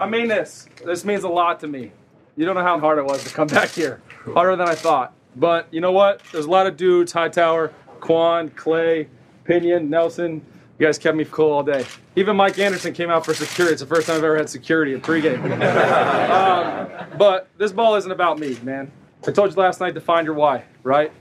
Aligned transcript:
I 0.00 0.08
mean 0.08 0.28
this. 0.28 0.66
This 0.82 1.04
means 1.04 1.24
a 1.24 1.28
lot 1.28 1.60
to 1.60 1.68
me. 1.68 1.92
You 2.34 2.46
don't 2.46 2.54
know 2.54 2.62
how 2.62 2.80
hard 2.80 2.98
it 2.98 3.04
was 3.04 3.22
to 3.24 3.34
come 3.34 3.46
back 3.58 3.68
here. 3.68 4.00
Harder 4.32 4.56
than 4.56 4.66
I 4.66 4.74
thought. 4.74 5.12
But 5.36 5.68
you 5.70 5.82
know 5.82 5.92
what? 5.92 6.22
There's 6.32 6.46
a 6.46 6.50
lot 6.50 6.66
of 6.66 6.76
dudes, 6.78 7.12
Hightower, 7.12 7.72
Quan, 8.00 8.48
Clay, 8.48 9.08
Pinion, 9.44 9.90
Nelson. 9.90 10.44
You 10.78 10.86
guys 10.86 10.96
kept 10.96 11.16
me 11.16 11.26
cool 11.30 11.52
all 11.52 11.62
day. 11.62 11.84
Even 12.16 12.34
Mike 12.36 12.58
Anderson 12.58 12.94
came 12.94 13.10
out 13.10 13.26
for 13.26 13.34
security. 13.34 13.74
It's 13.74 13.82
the 13.82 13.86
first 13.86 14.06
time 14.06 14.16
I've 14.16 14.24
ever 14.24 14.38
had 14.38 14.48
security 14.48 14.94
at 14.94 15.02
pregame. 15.02 15.38
um, 16.30 17.18
but 17.18 17.48
this 17.58 17.70
ball 17.70 17.96
isn't 17.96 18.10
about 18.10 18.38
me, 18.38 18.56
man. 18.62 18.90
I 19.28 19.32
told 19.32 19.50
you 19.50 19.56
last 19.56 19.80
night 19.80 19.94
to 19.94 20.00
find 20.00 20.24
your 20.24 20.34
why, 20.34 20.64
right? 20.82 21.12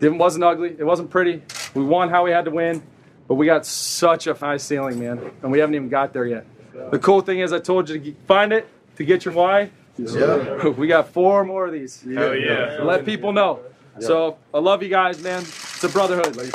It 0.00 0.08
wasn't 0.08 0.42
ugly. 0.42 0.74
It 0.76 0.84
wasn't 0.84 1.10
pretty. 1.10 1.42
We 1.74 1.84
won 1.84 2.08
how 2.08 2.24
we 2.24 2.32
had 2.32 2.44
to 2.46 2.50
win, 2.50 2.82
but 3.28 3.34
we 3.36 3.46
got 3.46 3.64
such 3.64 4.26
a 4.26 4.34
high 4.34 4.56
ceiling, 4.56 4.98
man, 4.98 5.30
and 5.42 5.52
we 5.52 5.60
haven't 5.60 5.76
even 5.76 5.88
got 5.88 6.12
there 6.12 6.26
yet. 6.26 6.44
The 6.90 6.98
cool 6.98 7.20
thing 7.20 7.40
is, 7.40 7.52
I 7.52 7.58
told 7.58 7.88
you 7.88 7.98
to 7.98 8.14
find 8.26 8.52
it 8.52 8.68
to 8.96 9.04
get 9.04 9.24
your 9.24 9.34
why. 9.34 9.70
Yeah. 9.96 10.68
We 10.76 10.86
got 10.86 11.08
four 11.08 11.44
more 11.44 11.66
of 11.66 11.72
these. 11.72 12.02
Hell 12.02 12.34
yeah. 12.34 12.78
Let 12.82 13.04
people 13.04 13.32
know. 13.32 13.60
So 14.00 14.38
I 14.54 14.58
love 14.58 14.82
you 14.82 14.88
guys, 14.88 15.20
man. 15.22 15.42
It's 15.42 15.82
a 15.84 15.88
brotherhood. 15.88 16.36
Yes, 16.36 16.52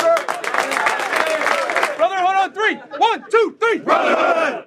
sir. 0.00 0.16
Brotherhood 1.96 2.36
on 2.36 2.52
three. 2.52 2.74
One, 2.98 3.24
two, 3.30 3.56
three. 3.60 3.78
Brotherhood. 3.78 4.66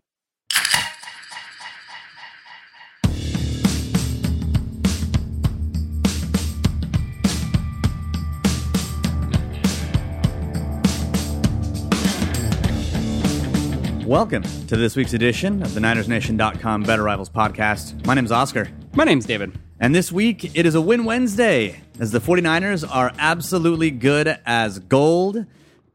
Welcome 14.09 14.41
to 14.41 14.75
this 14.75 14.95
week's 14.95 15.13
edition 15.13 15.61
of 15.61 15.75
the 15.75 15.79
NinersNation.com 15.79 16.81
Better 16.81 17.03
Rivals 17.03 17.29
podcast. 17.29 18.03
My 18.07 18.15
name's 18.15 18.31
Oscar. 18.31 18.67
My 18.95 19.03
name's 19.03 19.27
David. 19.27 19.55
And 19.79 19.93
this 19.93 20.11
week, 20.11 20.57
it 20.57 20.65
is 20.65 20.73
a 20.73 20.81
win 20.81 21.05
Wednesday 21.05 21.79
as 21.99 22.11
the 22.11 22.19
49ers 22.19 22.89
are 22.91 23.11
absolutely 23.19 23.91
good 23.91 24.39
as 24.47 24.79
gold. 24.79 25.45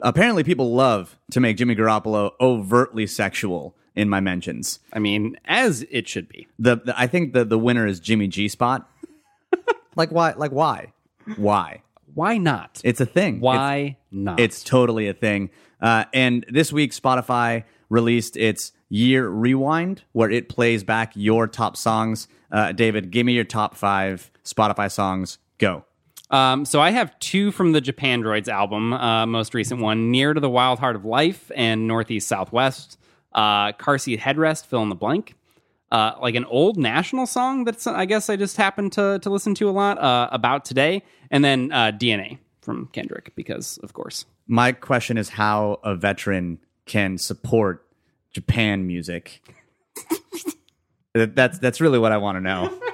Apparently, 0.01 0.45
people 0.45 0.73
love 0.73 1.19
to 1.33 1.41
make 1.41 1.57
Jimmy 1.57 1.75
Garoppolo 1.75 2.31
overtly 2.41 3.09
sexual 3.09 3.75
in 3.97 4.09
my 4.09 4.21
mentions. 4.21 4.79
I 4.93 5.01
mean, 5.01 5.37
as 5.47 5.85
it 5.91 6.07
should 6.07 6.29
be. 6.29 6.47
The, 6.57 6.77
the 6.77 6.95
I 6.97 7.09
think 7.09 7.33
the, 7.33 7.45
the 7.45 7.59
winner 7.59 7.85
is 7.85 7.99
Jimmy 7.99 8.29
G 8.29 8.47
Spot. 8.47 8.89
like 9.97 10.13
why? 10.13 10.35
Like 10.35 10.53
why? 10.53 10.93
Why? 11.35 11.83
Why 12.15 12.39
not? 12.39 12.81
It's 12.85 13.01
a 13.01 13.07
thing. 13.07 13.41
Why 13.41 13.77
It's- 13.77 13.97
not? 14.13 14.39
It's 14.39 14.63
totally 14.63 15.09
a 15.09 15.15
thing. 15.15 15.51
Uh, 15.81 16.05
and 16.15 16.47
this 16.49 16.73
week, 16.73 16.93
Spotify 16.93 17.65
released 17.95 18.37
its 18.37 18.73
year 18.89 19.29
rewind, 19.29 20.03
where 20.13 20.31
it 20.31 20.49
plays 20.49 20.83
back 20.85 21.13
your 21.15 21.47
top 21.47 21.77
songs. 21.77 22.29
Uh, 22.51 22.73
David, 22.73 23.11
give 23.11 23.25
me 23.25 23.33
your 23.33 23.45
top 23.45 23.77
five 23.77 24.31
Spotify 24.45 24.91
songs. 24.91 25.39
Go. 25.59 25.85
Um, 26.31 26.65
so 26.65 26.81
I 26.81 26.91
have 26.91 27.17
two 27.21 27.53
from 27.53 27.73
the 27.73 27.81
Japandroids 27.81 28.49
album, 28.49 28.93
uh, 28.93 29.25
most 29.27 29.55
recent 29.55 29.81
one, 29.81 30.11
"Near 30.11 30.35
to 30.35 30.41
the 30.41 30.51
Wild 30.51 30.81
Heart 30.81 30.97
of 30.97 31.05
Life" 31.05 31.51
and 31.55 31.87
"Northeast 31.87 32.27
Southwest." 32.27 32.99
Uh, 33.33 33.73
"Car 33.73 33.99
Seat 33.99 34.21
Headrest," 34.21 34.67
fill 34.67 34.83
in 34.83 34.89
the 34.89 34.97
blank. 34.97 35.37
Uh, 35.93 36.15
like 36.21 36.35
an 36.35 36.45
old 36.47 36.77
national 36.77 37.27
song 37.27 37.63
that's 37.63 37.87
I 37.87 38.05
guess 38.05 38.29
I 38.29 38.35
just 38.35 38.57
happened 38.57 38.93
to 38.95 39.21
to 39.23 39.31
listen 39.31 39.55
to 39.57 39.69
a 39.69 39.71
lot 39.71 39.99
uh, 39.99 40.29
about 40.33 40.65
today, 40.65 41.05
and 41.31 41.45
then 41.45 41.71
uh, 41.71 41.93
"DNA" 41.93 42.39
from 42.63 42.89
Kendrick 42.93 43.33
because 43.37 43.79
of 43.85 43.93
course. 43.93 44.25
My 44.49 44.73
question 44.73 45.17
is 45.17 45.29
how 45.29 45.79
a 45.85 45.95
veteran 45.95 46.59
can 46.87 47.17
support 47.19 47.84
Japan 48.35 48.87
music. 48.87 49.41
That- 51.15 51.37
that's 51.37 51.59
that's 51.61 51.81
really 51.81 51.99
what 51.99 52.11
I 52.13 52.17
want 52.17 52.37
to 52.37 52.41
know. 52.41 52.81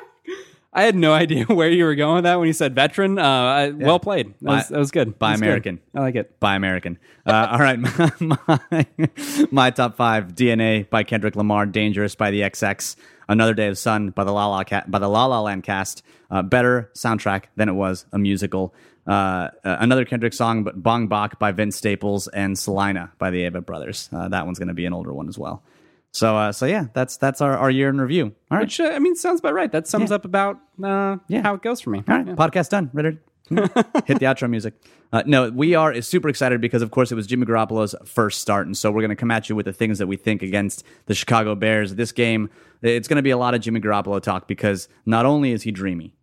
I 0.72 0.82
had 0.82 0.94
no 0.94 1.12
idea 1.24 1.44
where 1.46 1.70
you 1.70 1.84
were 1.84 1.94
going 1.94 2.16
with 2.16 2.24
that 2.24 2.38
when 2.38 2.46
you 2.46 2.52
said 2.52 2.74
veteran. 2.74 3.18
Uh, 3.18 3.24
I, 3.24 3.70
Well 3.70 3.98
played. 3.98 4.34
That 4.42 4.50
was, 4.50 4.68
that 4.68 4.78
was 4.78 4.90
good. 4.90 5.18
buy 5.18 5.32
was 5.32 5.40
good. 5.40 5.46
American. 5.46 5.80
I 5.94 6.00
like 6.00 6.14
it. 6.14 6.38
by 6.40 6.54
American. 6.54 6.98
Uh, 7.26 7.48
all 7.52 7.58
right, 7.58 7.78
my, 8.20 8.60
my, 8.70 9.08
my 9.50 9.70
top 9.70 9.96
five: 9.96 10.34
DNA 10.34 10.88
by 10.88 11.02
Kendrick 11.02 11.36
Lamar, 11.36 11.66
Dangerous 11.66 12.14
by 12.14 12.30
the 12.30 12.40
XX, 12.42 12.96
Another 13.28 13.54
Day 13.54 13.68
of 13.68 13.78
Sun 13.78 14.10
by 14.10 14.24
the 14.24 14.32
La 14.32 14.46
La 14.46 14.64
Ca- 14.64 14.84
by 14.86 14.98
the 14.98 15.08
La 15.08 15.26
La 15.26 15.40
Land 15.40 15.62
cast. 15.62 16.02
Uh, 16.30 16.42
better 16.42 16.90
soundtrack 16.94 17.44
than 17.56 17.68
it 17.68 17.72
was 17.72 18.06
a 18.12 18.18
musical. 18.18 18.72
Uh, 19.06 19.48
uh, 19.64 19.76
another 19.80 20.04
Kendrick 20.04 20.32
song, 20.32 20.62
but 20.62 20.80
BagBak 20.80 21.38
by 21.40 21.50
Vince 21.50 21.74
Staples 21.74 22.28
and 22.28 22.56
Salina 22.56 23.10
by 23.18 23.30
the 23.30 23.50
Avett 23.50 23.66
Brothers. 23.66 24.08
Uh, 24.12 24.28
that 24.28 24.46
one's 24.46 24.58
going 24.58 24.68
to 24.68 24.74
be 24.74 24.84
an 24.86 24.92
older 24.92 25.12
one 25.12 25.28
as 25.28 25.36
well. 25.36 25.64
So, 26.12 26.36
uh, 26.36 26.52
so 26.52 26.66
yeah, 26.66 26.86
that's 26.92 27.16
that's 27.16 27.40
our, 27.40 27.56
our 27.56 27.70
year 27.70 27.88
in 27.88 28.00
review. 28.00 28.34
All 28.50 28.58
right, 28.58 28.62
Which 28.62 28.80
uh, 28.80 28.90
I 28.92 28.98
mean 28.98 29.14
sounds 29.14 29.38
about 29.40 29.54
right. 29.54 29.70
That 29.70 29.86
sums 29.86 30.10
Yeah. 30.10 30.16
up 30.16 30.24
about 30.24 30.56
uh, 30.82 31.18
Yeah. 31.28 31.42
how 31.42 31.54
it 31.54 31.62
goes 31.62 31.80
for 31.80 31.90
me. 31.90 32.02
All 32.08 32.16
right, 32.16 32.26
podcast 32.26 32.70
done. 32.70 32.90
Ready? 32.92 33.18
Hit 33.50 34.18
the 34.20 34.26
outro 34.26 34.48
music. 34.48 34.74
Uh, 35.12 35.24
no, 35.26 35.50
we 35.50 35.74
are 35.74 36.00
super 36.02 36.28
excited 36.28 36.60
because, 36.60 36.82
of 36.82 36.92
course, 36.92 37.10
it 37.10 37.16
was 37.16 37.26
Jimmy 37.26 37.46
Garoppolo's 37.46 37.96
first 38.04 38.40
start, 38.40 38.66
and 38.66 38.76
so 38.76 38.92
we're 38.92 39.00
going 39.00 39.08
to 39.10 39.16
come 39.16 39.30
at 39.32 39.48
you 39.48 39.56
with 39.56 39.66
the 39.66 39.72
things 39.72 39.98
that 39.98 40.06
we 40.06 40.16
think 40.16 40.42
against 40.42 40.84
the 41.06 41.14
Chicago 41.14 41.56
Bears. 41.56 41.96
This 41.96 42.12
game, 42.12 42.48
it's 42.80 43.08
going 43.08 43.16
to 43.16 43.22
be 43.22 43.30
a 43.30 43.36
lot 43.36 43.54
of 43.54 43.60
Jimmy 43.60 43.80
Garoppolo 43.80 44.22
talk 44.22 44.46
because 44.46 44.88
not 45.06 45.26
only 45.26 45.50
is 45.50 45.62
he 45.62 45.72
dreamy, 45.72 46.14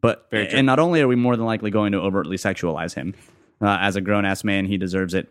but 0.00 0.26
and 0.32 0.66
not 0.66 0.80
only 0.80 1.00
are 1.02 1.06
we 1.08 1.14
more 1.14 1.36
than 1.36 1.46
likely 1.46 1.70
going 1.70 1.92
to 1.92 1.98
overtly 1.98 2.36
sexualize 2.36 2.94
him 2.94 3.14
uh, 3.60 3.78
as 3.80 3.94
a 3.94 4.00
grown 4.00 4.24
ass 4.24 4.42
man, 4.42 4.66
he 4.66 4.76
deserves 4.76 5.14
it. 5.14 5.28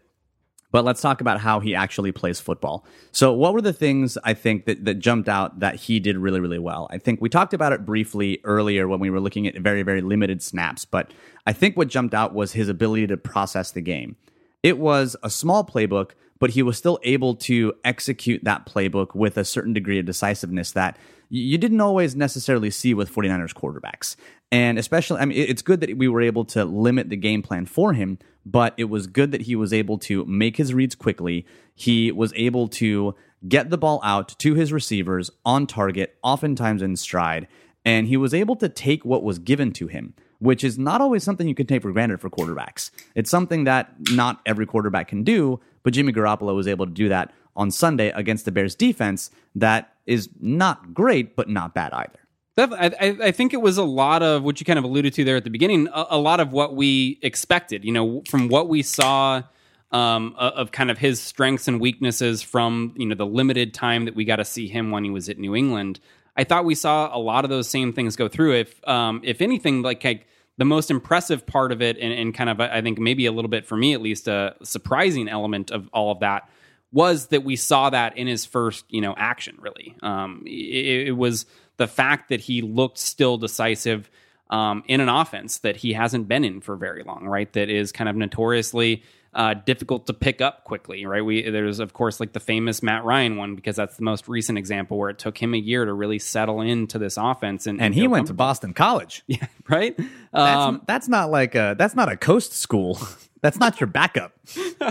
But 0.72 0.86
let's 0.86 1.02
talk 1.02 1.20
about 1.20 1.40
how 1.40 1.60
he 1.60 1.74
actually 1.74 2.12
plays 2.12 2.40
football. 2.40 2.86
So, 3.12 3.34
what 3.34 3.54
were 3.54 3.62
the 3.62 3.74
things 3.74 4.18
I 4.24 4.34
think 4.34 4.66
that, 4.66 4.86
that 4.86 4.96
jumped 4.96 5.28
out 5.28 5.60
that 5.60 5.76
he 5.76 6.00
did 6.00 6.18
really, 6.18 6.40
really 6.40 6.60
well? 6.60 6.88
I 6.92 7.00
think 7.00 7.22
we 7.22 7.30
talked 7.30 7.54
about 7.54 7.74
it 7.74 7.86
briefly 7.86 8.40
earlier 8.44 8.88
when 8.88 9.00
we 9.00 9.10
were 9.10 9.20
looking 9.20 9.48
at 9.48 9.58
very, 9.58 9.82
very 9.82 10.02
limited 10.02 10.44
snaps, 10.44 10.86
but 10.86 11.12
I 11.48 11.54
think 11.54 11.76
what 11.76 11.88
jumped 11.88 12.14
out 12.14 12.34
was 12.34 12.54
his 12.54 12.70
ability 12.70 13.08
to 13.08 13.18
process 13.18 13.72
the 13.72 13.82
game. 13.82 14.16
It 14.62 14.78
was 14.78 15.16
a 15.24 15.30
small 15.30 15.64
playbook, 15.64 16.12
but 16.38 16.52
he 16.52 16.62
was 16.62 16.78
still 16.78 17.00
able 17.04 17.36
to 17.36 17.74
execute 17.84 18.44
that 18.44 18.66
playbook 18.66 19.16
with 19.16 19.38
a 19.38 19.46
certain 19.46 19.74
degree 19.74 20.00
of 20.00 20.06
decisiveness 20.06 20.72
that 20.74 20.98
you 21.30 21.58
didn't 21.58 21.82
always 21.82 22.16
necessarily 22.16 22.72
see 22.72 22.94
with 22.94 23.14
49ers 23.14 23.54
quarterbacks. 23.54 24.16
And 24.52 24.80
especially, 24.80 25.20
I 25.20 25.26
mean, 25.26 25.38
it's 25.38 25.62
good 25.62 25.80
that 25.82 25.98
we 25.98 26.08
were 26.08 26.22
able 26.22 26.44
to 26.46 26.66
limit 26.66 27.10
the 27.10 27.16
game 27.16 27.44
plan 27.44 27.66
for 27.66 27.94
him, 27.94 28.18
but 28.46 28.74
it 28.78 28.86
was 28.86 29.06
good 29.06 29.32
that 29.32 29.42
he 29.42 29.56
was 29.56 29.72
able 29.72 30.00
to 30.00 30.26
make 30.26 30.58
his 30.58 30.74
reads 30.74 30.96
quickly. 30.96 31.46
He 31.76 32.12
was 32.12 32.34
able 32.36 32.68
to 32.70 33.16
get 33.48 33.70
the 33.70 33.78
ball 33.78 34.02
out 34.04 34.38
to 34.40 34.56
his 34.56 34.74
receivers 34.74 35.30
on 35.46 35.68
target, 35.68 36.18
oftentimes 36.24 36.82
in 36.82 36.96
stride, 36.96 37.48
and 37.86 38.08
he 38.08 38.18
was 38.18 38.34
able 38.34 38.56
to 38.58 38.68
take 38.68 39.06
what 39.06 39.24
was 39.24 39.40
given 39.40 39.72
to 39.74 39.88
him 39.88 40.16
which 40.40 40.64
is 40.64 40.80
not 40.80 41.02
always 41.02 41.24
something 41.24 41.48
you 41.48 41.56
can 41.56 41.68
take 41.68 41.82
for 41.82 41.92
granted 41.92 42.20
for 42.20 42.30
quarterbacks. 42.30 42.92
It's 43.14 43.30
something 43.30 43.66
that 43.66 43.94
not 44.12 44.42
every 44.46 44.66
quarterback 44.66 45.10
can 45.10 45.24
do, 45.24 45.60
but 45.84 45.94
Jimmy 45.94 46.14
Garoppolo 46.14 46.56
was 46.56 46.68
able 46.68 46.86
to 46.86 46.92
do 46.92 47.10
that 47.10 47.32
on 47.56 47.72
Sunday 47.72 48.10
against 48.12 48.46
the 48.46 48.52
Bears 48.52 48.74
defense 48.74 49.32
that 49.56 49.94
is 50.10 50.30
not 50.40 50.94
great, 50.94 51.36
but 51.36 51.48
not 51.48 51.74
bad 51.74 51.94
either. 51.94 52.20
I, 52.58 53.18
I 53.24 53.32
think 53.32 53.54
it 53.54 53.62
was 53.62 53.78
a 53.78 53.84
lot 53.84 54.22
of 54.22 54.44
what 54.44 54.60
you 54.60 54.66
kind 54.66 54.78
of 54.78 54.84
alluded 54.84 55.14
to 55.14 55.24
there 55.24 55.38
at 55.38 55.46
the 55.46 55.50
beginning. 55.50 55.88
A, 55.94 56.08
a 56.12 56.18
lot 56.18 56.40
of 56.40 56.52
what 56.52 56.76
we 56.76 57.18
expected, 57.22 57.86
you 57.86 57.92
know, 57.94 58.22
from 58.30 58.50
what 58.50 58.68
we 58.68 58.82
saw 58.82 59.44
um, 59.92 60.36
of 60.38 60.72
kind 60.72 60.92
of 60.92 60.98
his 60.98 61.22
strengths 61.22 61.68
and 61.68 61.80
weaknesses 61.80 62.42
from 62.42 62.94
you 62.98 63.06
know 63.06 63.16
the 63.16 63.26
limited 63.26 63.74
time 63.74 64.06
that 64.06 64.16
we 64.16 64.26
got 64.26 64.38
to 64.38 64.46
see 64.46 64.68
him 64.68 64.92
when 64.92 65.04
he 65.04 65.10
was 65.10 65.30
at 65.30 65.38
New 65.38 65.56
England. 65.56 66.00
I 66.36 66.44
thought 66.44 66.66
we 66.66 66.76
saw 66.76 67.16
a 67.16 67.20
lot 67.20 67.44
of 67.44 67.50
those 67.50 67.70
same 67.70 67.92
things 67.92 68.16
go 68.16 68.28
through. 68.28 68.56
If 68.56 68.88
um, 68.88 69.22
if 69.24 69.42
anything, 69.42 69.82
like, 69.82 70.04
like 70.04 70.28
the 70.58 70.66
most 70.66 70.92
impressive 70.92 71.46
part 71.46 71.72
of 71.72 71.82
it, 71.82 71.98
and, 71.98 72.14
and 72.14 72.34
kind 72.34 72.50
of 72.50 72.60
I 72.60 72.82
think 72.82 73.00
maybe 73.00 73.26
a 73.26 73.32
little 73.32 73.50
bit 73.50 73.66
for 73.66 73.78
me 73.78 73.94
at 73.94 74.02
least, 74.02 74.28
a 74.28 74.56
surprising 74.64 75.28
element 75.28 75.72
of 75.72 75.90
all 75.94 76.12
of 76.12 76.20
that 76.20 76.50
was 76.92 77.28
that 77.28 77.44
we 77.44 77.56
saw 77.56 77.90
that 77.90 78.18
in 78.18 78.28
his 78.28 78.46
first, 78.46 78.86
you 78.90 79.02
know, 79.02 79.14
action. 79.18 79.58
Really, 79.60 79.96
um, 80.02 80.44
it, 80.46 81.10
it 81.10 81.18
was 81.18 81.46
the 81.78 81.88
fact 81.88 82.30
that 82.30 82.42
he 82.42 82.62
looked 82.62 82.98
still 82.98 83.38
decisive 83.38 84.10
um, 84.50 84.84
in 84.88 85.00
an 85.02 85.10
offense 85.10 85.60
that 85.60 85.78
he 85.78 85.94
hasn't 85.94 86.28
been 86.28 86.44
in 86.44 86.62
for 86.62 86.76
very 86.76 87.04
long. 87.04 87.26
Right, 87.26 87.52
that 87.54 87.70
is 87.70 87.92
kind 87.92 88.10
of 88.10 88.16
notoriously 88.16 89.04
uh, 89.34 89.54
difficult 89.54 90.08
to 90.08 90.14
pick 90.14 90.42
up 90.42 90.64
quickly. 90.64 91.06
Right, 91.06 91.24
we 91.24 91.50
there's 91.50 91.80
of 91.80 91.94
course 91.94 92.20
like 92.20 92.34
the 92.34 92.40
famous 92.40 92.82
Matt 92.82 93.04
Ryan 93.04 93.38
one 93.38 93.56
because 93.56 93.76
that's 93.76 93.98
the 93.98 94.04
most 94.04 94.28
recent 94.28 94.58
example 94.58 94.98
where 94.98 95.10
it 95.10 95.20
took 95.20 95.38
him 95.38 95.54
a 95.54 95.58
year 95.58 95.86
to 95.86 95.94
really 95.94 96.20
settle 96.20 96.62
into 96.62 96.98
this 96.98 97.18
offense. 97.18 97.68
And, 97.68 97.82
And 97.82 97.94
he 97.94 98.08
went 98.08 98.28
to. 98.28 98.34
Boston 98.34 98.74
College. 98.74 99.24
Yeah, 99.28 99.46
right. 99.68 99.96
That's, 99.98 100.08
Um, 100.34 100.82
that's 100.88 101.08
not 101.08 101.30
like 101.30 101.56
a 101.56 101.76
that's 101.78 101.96
not 101.96 102.12
a 102.12 102.18
coast 102.18 102.54
school. 102.54 103.00
that's 103.42 103.60
not 103.60 103.80
your 103.80 103.88
backup. 103.88 104.34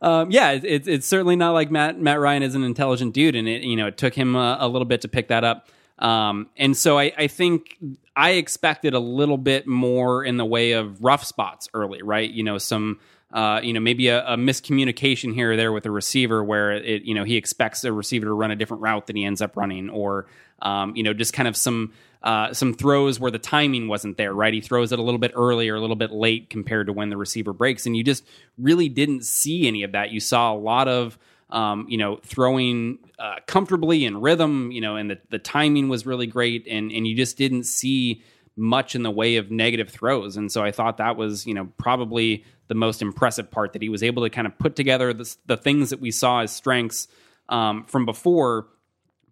um, 0.00 0.30
yeah, 0.30 0.52
it, 0.52 0.64
it's 0.64 0.88
it's 0.88 1.06
certainly 1.06 1.36
not 1.36 1.52
like 1.52 1.70
Matt 1.70 2.00
Matt 2.00 2.20
Ryan 2.20 2.42
is 2.42 2.54
an 2.54 2.64
intelligent 2.64 3.14
dude, 3.14 3.36
and 3.36 3.48
it 3.48 3.62
you 3.62 3.76
know 3.76 3.86
it 3.88 3.96
took 3.98 4.14
him 4.14 4.34
a, 4.34 4.56
a 4.60 4.68
little 4.68 4.86
bit 4.86 5.02
to 5.02 5.08
pick 5.08 5.28
that 5.28 5.44
up. 5.44 5.68
Um, 5.98 6.48
and 6.56 6.76
so 6.76 6.98
I, 6.98 7.12
I 7.16 7.26
think 7.28 7.76
I 8.16 8.32
expected 8.32 8.94
a 8.94 8.98
little 8.98 9.36
bit 9.36 9.66
more 9.66 10.24
in 10.24 10.36
the 10.36 10.44
way 10.44 10.72
of 10.72 11.02
rough 11.02 11.24
spots 11.24 11.68
early, 11.74 12.02
right? 12.02 12.28
You 12.28 12.42
know, 12.42 12.58
some 12.58 12.98
uh, 13.32 13.60
you 13.62 13.72
know, 13.72 13.80
maybe 13.80 14.08
a, 14.08 14.24
a, 14.26 14.36
miscommunication 14.36 15.32
here 15.34 15.52
or 15.52 15.56
there 15.56 15.72
with 15.72 15.86
a 15.86 15.90
receiver 15.90 16.44
where 16.44 16.72
it, 16.72 17.02
you 17.02 17.14
know, 17.14 17.24
he 17.24 17.36
expects 17.36 17.82
a 17.82 17.92
receiver 17.92 18.26
to 18.26 18.32
run 18.32 18.50
a 18.50 18.56
different 18.56 18.82
route 18.82 19.06
than 19.06 19.16
he 19.16 19.24
ends 19.24 19.40
up 19.40 19.56
running, 19.56 19.88
or 19.88 20.26
um, 20.60 20.94
you 20.94 21.02
know, 21.02 21.14
just 21.14 21.32
kind 21.32 21.48
of 21.48 21.56
some 21.56 21.92
uh, 22.22 22.52
some 22.52 22.74
throws 22.74 23.18
where 23.18 23.30
the 23.30 23.38
timing 23.38 23.88
wasn't 23.88 24.16
there, 24.16 24.32
right? 24.34 24.52
He 24.52 24.60
throws 24.60 24.92
it 24.92 24.98
a 24.98 25.02
little 25.02 25.18
bit 25.18 25.32
early 25.34 25.68
or 25.68 25.76
a 25.76 25.80
little 25.80 25.96
bit 25.96 26.12
late 26.12 26.50
compared 26.50 26.86
to 26.88 26.92
when 26.92 27.08
the 27.08 27.16
receiver 27.16 27.52
breaks, 27.52 27.86
and 27.86 27.96
you 27.96 28.04
just 28.04 28.24
really 28.58 28.88
didn't 28.88 29.24
see 29.24 29.66
any 29.66 29.82
of 29.82 29.92
that. 29.92 30.10
You 30.10 30.20
saw 30.20 30.52
a 30.52 30.58
lot 30.58 30.88
of 30.88 31.18
um, 31.48 31.86
you 31.88 31.98
know, 31.98 32.18
throwing 32.22 32.98
uh, 33.18 33.36
comfortably 33.46 34.06
in 34.06 34.20
rhythm, 34.20 34.72
you 34.72 34.80
know, 34.80 34.96
and 34.96 35.10
the, 35.10 35.18
the 35.28 35.38
timing 35.38 35.88
was 35.88 36.06
really 36.06 36.26
great, 36.26 36.66
and 36.66 36.90
and 36.90 37.06
you 37.06 37.14
just 37.14 37.36
didn't 37.36 37.64
see 37.64 38.22
much 38.56 38.94
in 38.94 39.02
the 39.02 39.10
way 39.10 39.36
of 39.36 39.50
negative 39.50 39.88
throws. 39.88 40.36
And 40.36 40.50
so 40.50 40.62
I 40.62 40.72
thought 40.72 40.98
that 40.98 41.16
was, 41.16 41.46
you 41.46 41.54
know, 41.54 41.68
probably 41.78 42.44
the 42.72 42.78
most 42.78 43.02
impressive 43.02 43.50
part 43.50 43.74
that 43.74 43.82
he 43.82 43.90
was 43.90 44.02
able 44.02 44.22
to 44.22 44.30
kind 44.30 44.46
of 44.46 44.56
put 44.58 44.74
together 44.76 45.12
the, 45.12 45.36
the 45.44 45.58
things 45.58 45.90
that 45.90 46.00
we 46.00 46.10
saw 46.10 46.40
as 46.40 46.50
strengths 46.50 47.06
um, 47.50 47.84
from 47.84 48.06
before, 48.06 48.66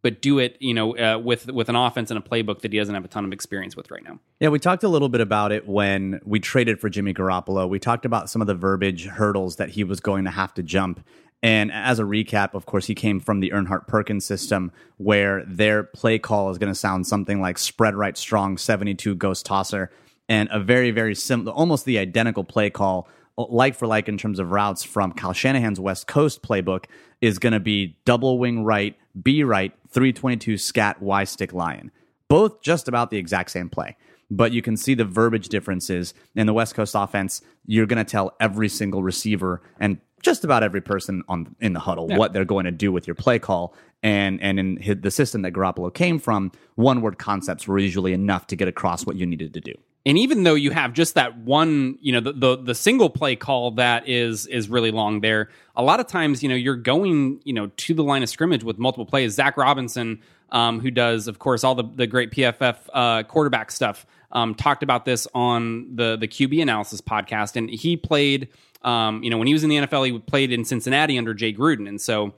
but 0.03 0.21
do 0.21 0.39
it, 0.39 0.59
you 0.61 0.75
know, 0.75 0.95
uh, 0.95 1.19
with 1.19 1.51
with 1.51 1.71
an 1.71 1.77
offense 1.77 2.11
and 2.11 2.19
a 2.19 2.23
playbook 2.23 2.61
that 2.61 2.71
he 2.71 2.79
doesn't 2.79 2.95
have 2.95 3.05
a 3.05 3.09
ton 3.09 3.25
of 3.25 3.33
experience 3.33 3.75
with 3.75 3.91
right 3.91 4.05
now. 4.05 4.19
Yeah, 4.41 4.51
we 4.51 4.59
talked 4.59 4.85
a 4.85 4.89
little 4.89 5.09
bit 5.09 5.23
about 5.23 5.53
it 5.53 5.67
when 5.67 6.21
we 6.27 6.39
traded 6.39 6.81
for 6.81 6.91
Jimmy 6.91 7.15
Garoppolo. 7.15 7.67
We 7.67 7.79
talked 7.79 8.05
about 8.05 8.29
some 8.29 8.43
of 8.43 8.47
the 8.47 8.55
verbiage 8.55 9.07
hurdles 9.07 9.57
that 9.57 9.71
he 9.71 9.85
was 9.85 10.01
going 10.01 10.25
to 10.27 10.31
have 10.31 10.53
to 10.55 10.63
jump. 10.63 11.03
And 11.43 11.73
as 11.73 11.99
a 11.99 12.03
recap, 12.03 12.53
of 12.53 12.67
course, 12.67 12.87
he 12.87 12.95
came 12.95 13.21
from 13.21 13.41
the 13.41 13.49
Erhardt 13.49 13.87
Perkins 13.87 14.27
system 14.27 14.71
where 14.99 15.43
their 15.47 15.85
play 15.85 16.19
call 16.19 16.51
is 16.51 16.59
going 16.59 16.71
to 16.71 16.79
sound 16.79 17.07
something 17.07 17.41
like 17.41 17.57
spread 17.57 17.95
right 17.95 18.19
strong 18.19 18.59
72 18.59 19.15
ghost 19.15 19.47
tosser 19.47 19.91
and 20.31 20.49
a 20.53 20.61
very, 20.61 20.93
very 20.93 21.17
simple, 21.17 21.53
almost 21.53 21.85
the 21.85 21.99
identical 21.99 22.45
play 22.45 22.71
call, 22.71 23.09
like 23.37 23.75
for 23.75 23.87
like 23.87 24.09
in 24.09 24.19
terms 24.19 24.39
of 24.39 24.51
routes 24.51 24.85
from 24.85 25.13
Kyle 25.13 25.33
Shanahan's 25.33 25.81
West 25.81 26.07
Coast 26.07 26.43
playbook, 26.43 26.85
is 27.21 27.39
going 27.39 27.53
to 27.53 27.61
be 27.61 27.97
double 28.05 28.39
wing 28.39 28.65
right, 28.65 28.97
B 29.23 29.43
right, 29.45 29.73
322 29.91 30.59
scat, 30.59 31.01
Y 31.01 31.25
stick 31.25 31.53
lion. 31.53 31.91
Both 32.29 32.63
just 32.63 32.87
about 32.87 33.11
the 33.11 33.19
exact 33.19 33.51
same 33.51 33.69
play 33.69 33.97
but 34.31 34.53
you 34.53 34.63
can 34.63 34.77
see 34.77 34.95
the 34.95 35.05
verbiage 35.05 35.49
differences 35.49 36.15
in 36.37 36.47
the 36.47 36.55
West 36.55 36.75
Coast 36.75 36.95
offense. 36.97 37.43
You're 37.67 37.87
going 37.87 38.05
to 38.05 38.09
tell 38.09 38.37
every 38.41 38.69
single 38.69 39.03
receiver 39.03 39.61
and 39.81 39.99
just 40.23 40.45
about 40.45 40.63
every 40.63 40.81
person 40.81 41.23
on 41.29 41.55
in 41.61 41.73
the 41.73 41.81
huddle 41.81 42.07
yeah. 42.09 42.19
what 42.19 42.33
they're 42.33 42.45
going 42.45 42.67
to 42.67 42.71
do 42.71 42.93
with 42.93 43.07
your 43.07 43.15
play 43.15 43.39
call. 43.39 43.75
And 44.03 44.41
and 44.41 44.59
in 44.59 45.01
the 45.01 45.11
system 45.11 45.43
that 45.43 45.53
Garoppolo 45.53 45.93
came 45.93 46.19
from, 46.19 46.53
one 46.77 47.03
word 47.03 47.19
concepts 47.19 47.67
were 47.67 47.79
usually 47.79 48.13
enough 48.13 48.47
to 48.49 48.57
get 48.57 48.69
across 48.69 49.05
what 49.05 49.17
you 49.17 49.27
needed 49.27 49.53
to 49.55 49.61
do. 49.61 49.75
And 50.07 50.17
even 50.17 50.45
though 50.45 50.55
you 50.55 50.71
have 50.71 50.95
just 50.95 51.15
that 51.15 51.37
one, 51.37 51.99
you 52.01 52.13
know, 52.13 52.21
the, 52.21 52.33
the, 52.33 52.57
the 52.57 52.75
single 52.75 53.11
play 53.11 53.37
call 53.37 53.73
that 53.73 54.09
is 54.09 54.47
is 54.47 54.69
really 54.69 54.91
long 54.91 55.21
there, 55.21 55.51
a 55.77 55.83
lot 55.83 56.01
of 56.01 56.07
times, 56.07 56.43
you 56.43 56.49
know, 56.49 56.55
you're 56.55 56.77
going, 56.77 57.41
you 57.45 57.53
know, 57.53 57.71
to 57.77 57.95
the 57.95 58.03
line 58.03 58.23
of 58.23 58.29
scrimmage 58.29 58.65
with 58.65 58.79
multiple 58.79 59.05
plays. 59.05 59.35
Zac 59.35 59.57
Robinson, 59.57 60.21
um, 60.51 60.81
who 60.81 60.91
does, 60.91 61.29
of 61.29 61.39
course, 61.39 61.65
all 61.65 61.75
the 61.75 61.85
the 61.85 62.07
great 62.07 62.31
PFF 62.31 62.77
uh, 62.95 63.23
quarterback 63.25 63.71
stuff, 63.71 64.07
um, 64.33 64.55
talked 64.55 64.83
about 64.83 65.05
this 65.05 65.29
on 65.35 65.95
the 65.95 66.17
the 66.17 66.29
QB 66.29 66.63
analysis 66.63 67.03
podcast, 67.03 67.57
and 67.57 67.69
he 67.69 67.97
played 67.97 68.49
um, 68.83 69.23
you 69.23 69.31
know, 69.31 69.37
when 69.37 69.47
he 69.47 69.53
was 69.53 69.63
in 69.63 69.71
the 69.71 69.77
NFL, 69.77 70.11
he 70.11 70.19
played 70.19 70.53
in 70.53 70.65
Cincinnati 70.65 71.19
under 71.19 71.35
Jay 71.35 71.53
Gruden, 71.53 71.89
and 71.89 72.01
so 72.01 72.33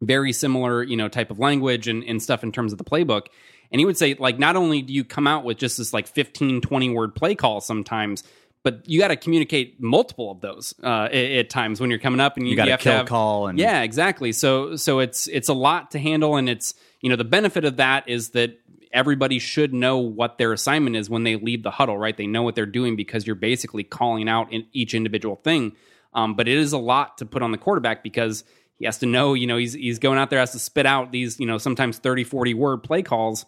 very 0.00 0.32
similar, 0.32 0.82
you 0.82 0.96
know, 0.96 1.08
type 1.08 1.30
of 1.30 1.38
language 1.38 1.88
and, 1.88 2.04
and 2.04 2.22
stuff 2.22 2.42
in 2.42 2.52
terms 2.52 2.72
of 2.72 2.78
the 2.78 2.84
playbook. 2.84 3.26
And 3.70 3.80
he 3.80 3.84
would 3.84 3.98
say, 3.98 4.14
like, 4.18 4.38
not 4.38 4.56
only 4.56 4.82
do 4.82 4.92
you 4.92 5.04
come 5.04 5.26
out 5.26 5.44
with 5.44 5.58
just 5.58 5.78
this 5.78 5.92
like 5.92 6.06
15, 6.06 6.60
20 6.60 6.90
word 6.90 7.14
play 7.14 7.34
call 7.34 7.60
sometimes, 7.60 8.22
but 8.62 8.88
you 8.88 8.98
got 8.98 9.08
to 9.08 9.16
communicate 9.16 9.80
multiple 9.80 10.30
of 10.30 10.40
those 10.40 10.74
uh, 10.82 11.04
at, 11.04 11.14
at, 11.14 11.50
times 11.50 11.80
when 11.80 11.90
you're 11.90 11.98
coming 11.98 12.20
up, 12.20 12.36
and 12.36 12.46
you, 12.46 12.52
you 12.52 12.56
got 12.56 12.64
to 12.66 12.76
kill 12.76 12.92
have, 12.92 13.06
call 13.06 13.46
and 13.46 13.58
yeah, 13.58 13.82
exactly. 13.82 14.32
So 14.32 14.76
so 14.76 14.98
it's 14.98 15.26
it's 15.28 15.48
a 15.48 15.54
lot 15.54 15.92
to 15.92 15.98
handle, 15.98 16.36
and 16.36 16.48
it's 16.48 16.74
you 17.00 17.08
know 17.08 17.16
the 17.16 17.24
benefit 17.24 17.64
of 17.64 17.76
that 17.76 18.08
is 18.08 18.30
that 18.30 18.58
everybody 18.92 19.38
should 19.38 19.72
know 19.72 19.98
what 19.98 20.38
their 20.38 20.52
assignment 20.52 20.96
is 20.96 21.08
when 21.08 21.22
they 21.22 21.36
leave 21.36 21.62
the 21.62 21.70
huddle, 21.70 21.96
right? 21.96 22.16
They 22.16 22.26
know 22.26 22.42
what 22.42 22.54
they're 22.54 22.66
doing 22.66 22.96
because 22.96 23.26
you're 23.26 23.36
basically 23.36 23.84
calling 23.84 24.28
out 24.28 24.52
in 24.52 24.66
each 24.72 24.94
individual 24.94 25.36
thing. 25.36 25.76
Um, 26.14 26.34
but 26.34 26.48
it 26.48 26.56
is 26.56 26.72
a 26.72 26.78
lot 26.78 27.18
to 27.18 27.26
put 27.26 27.42
on 27.42 27.52
the 27.52 27.58
quarterback 27.58 28.02
because 28.02 28.44
he 28.78 28.84
has 28.84 28.98
to 28.98 29.06
know, 29.06 29.34
you 29.34 29.46
know, 29.46 29.56
he's 29.56 29.72
he's 29.72 29.98
going 29.98 30.18
out 30.18 30.30
there 30.30 30.38
has 30.38 30.52
to 30.52 30.58
spit 30.58 30.86
out 30.86 31.12
these, 31.12 31.38
you 31.40 31.46
know, 31.46 31.58
sometimes 31.58 31.98
30, 31.98 32.24
40 32.24 32.54
word 32.54 32.82
play 32.82 33.02
calls 33.02 33.46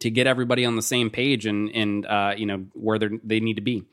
to 0.00 0.10
get 0.10 0.26
everybody 0.26 0.64
on 0.64 0.76
the 0.76 0.82
same 0.82 1.10
page 1.10 1.46
and 1.46 1.70
and 1.74 2.06
uh, 2.06 2.34
you 2.36 2.46
know 2.46 2.66
where 2.74 2.98
they 2.98 3.08
they 3.24 3.40
need 3.40 3.54
to 3.54 3.62
be. 3.62 3.84